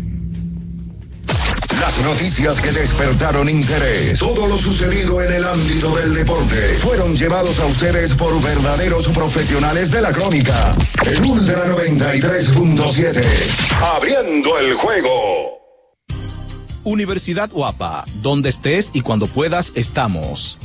Las 1.79 1.97
noticias 1.99 2.59
que 2.61 2.71
despertaron 2.71 3.49
interés, 3.49 4.17
todo 4.19 4.47
lo 4.47 4.57
sucedido 4.57 5.21
en 5.21 5.33
el 5.33 5.45
ámbito 5.45 5.95
del 5.95 6.13
deporte, 6.13 6.55
fueron 6.79 7.15
llevados 7.15 7.59
a 7.59 7.65
ustedes 7.65 8.13
por 8.13 8.41
verdaderos 8.41 9.07
profesionales 9.09 9.91
de 9.91 10.01
la 10.01 10.11
crónica. 10.11 10.75
El 11.05 11.21
Ultra 11.23 11.65
93.7, 11.75 13.23
abriendo 13.97 14.57
el 14.59 14.73
juego. 14.75 15.55
Universidad 16.85 17.49
Guapa, 17.51 18.05
donde 18.21 18.49
estés 18.49 18.91
y 18.93 19.01
cuando 19.01 19.27
puedas 19.27 19.73
estamos. 19.75 20.57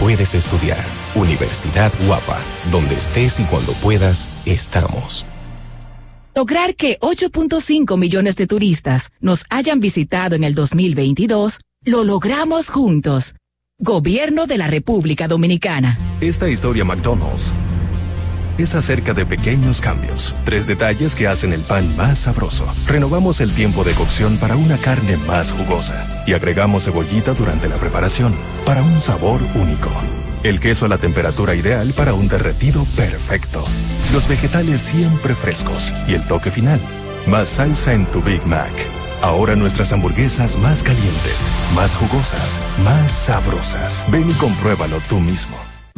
puedes 0.00 0.34
estudiar. 0.34 0.84
Universidad 1.14 1.92
Guapa, 2.06 2.40
donde 2.72 2.96
estés 2.96 3.38
y 3.38 3.44
cuando 3.44 3.72
puedas, 3.74 4.32
estamos. 4.46 5.26
Lograr 6.34 6.74
que 6.74 6.98
8.5 7.00 7.98
millones 7.98 8.34
de 8.36 8.46
turistas 8.46 9.10
nos 9.20 9.44
hayan 9.50 9.80
visitado 9.80 10.34
en 10.34 10.44
el 10.44 10.54
2022, 10.54 11.60
lo 11.84 12.02
logramos 12.02 12.70
juntos. 12.70 13.34
Gobierno 13.78 14.46
de 14.46 14.58
la 14.58 14.66
República 14.66 15.28
Dominicana. 15.28 15.98
Esta 16.20 16.48
historia 16.48 16.84
McDonald's 16.84 17.54
es 18.62 18.74
acerca 18.74 19.14
de 19.14 19.26
pequeños 19.26 19.80
cambios, 19.80 20.34
tres 20.44 20.66
detalles 20.66 21.14
que 21.14 21.28
hacen 21.28 21.52
el 21.52 21.60
pan 21.60 21.96
más 21.96 22.20
sabroso. 22.20 22.66
Renovamos 22.86 23.40
el 23.40 23.52
tiempo 23.52 23.84
de 23.84 23.92
cocción 23.92 24.36
para 24.38 24.56
una 24.56 24.76
carne 24.76 25.16
más 25.26 25.52
jugosa 25.52 26.24
y 26.26 26.34
agregamos 26.34 26.84
cebollita 26.84 27.34
durante 27.34 27.68
la 27.68 27.76
preparación 27.76 28.34
para 28.64 28.82
un 28.82 29.00
sabor 29.00 29.40
único. 29.54 29.90
El 30.42 30.60
queso 30.60 30.86
a 30.86 30.88
la 30.88 30.98
temperatura 30.98 31.54
ideal 31.54 31.92
para 31.96 32.14
un 32.14 32.28
derretido 32.28 32.84
perfecto. 32.96 33.64
Los 34.12 34.26
vegetales 34.28 34.80
siempre 34.80 35.34
frescos 35.34 35.92
y 36.08 36.14
el 36.14 36.26
toque 36.26 36.50
final. 36.50 36.80
Más 37.26 37.48
salsa 37.48 37.92
en 37.92 38.06
tu 38.06 38.22
Big 38.22 38.44
Mac. 38.46 38.72
Ahora 39.22 39.54
nuestras 39.54 39.92
hamburguesas 39.92 40.56
más 40.58 40.82
calientes, 40.82 41.50
más 41.74 41.94
jugosas, 41.94 42.58
más 42.82 43.12
sabrosas. 43.12 44.06
Ven 44.10 44.30
y 44.30 44.34
compruébalo 44.34 45.00
tú 45.08 45.20
mismo. 45.20 45.69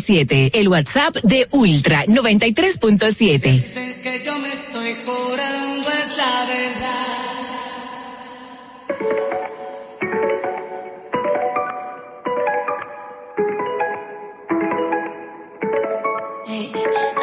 siete 0.00 0.50
el 0.54 0.68
WhatsApp 0.68 1.16
de 1.22 1.46
Ultra 1.50 2.04
93.7. 2.06 4.02
Que 4.02 4.22
yo 4.24 4.38
me 4.38 4.52
estoy 4.52 4.94
curando 5.04 5.88
es 5.88 6.16
la 6.16 6.46
verdad. 6.46 7.22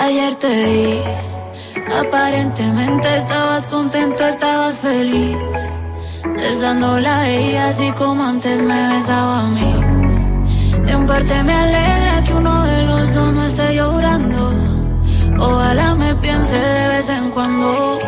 Ayer 0.02 0.36
te 0.36 0.64
vi, 0.64 1.00
aparentemente 2.00 3.16
estabas 3.18 3.68
contento, 3.68 4.26
estabas 4.26 4.80
feliz, 4.82 5.38
besándola 6.36 7.22
a 7.22 7.30
ella 7.30 7.68
así 7.68 7.92
como 7.92 8.24
antes 8.24 8.62
me 8.62 8.88
besaba 8.96 9.42
a 9.42 9.50
mí. 9.50 9.99
En 10.92 11.06
parte 11.06 11.44
me 11.44 11.54
alegra 11.54 12.24
que 12.24 12.34
uno 12.34 12.64
de 12.66 12.82
los 12.84 13.14
dos 13.14 13.34
no 13.34 13.46
esté 13.46 13.76
llorando, 13.76 14.54
ojalá 15.40 15.96
me 15.96 16.16
piense 16.16 16.58
de 16.58 16.88
vez 16.88 17.10
en 17.10 17.30
cuando, 17.30 18.00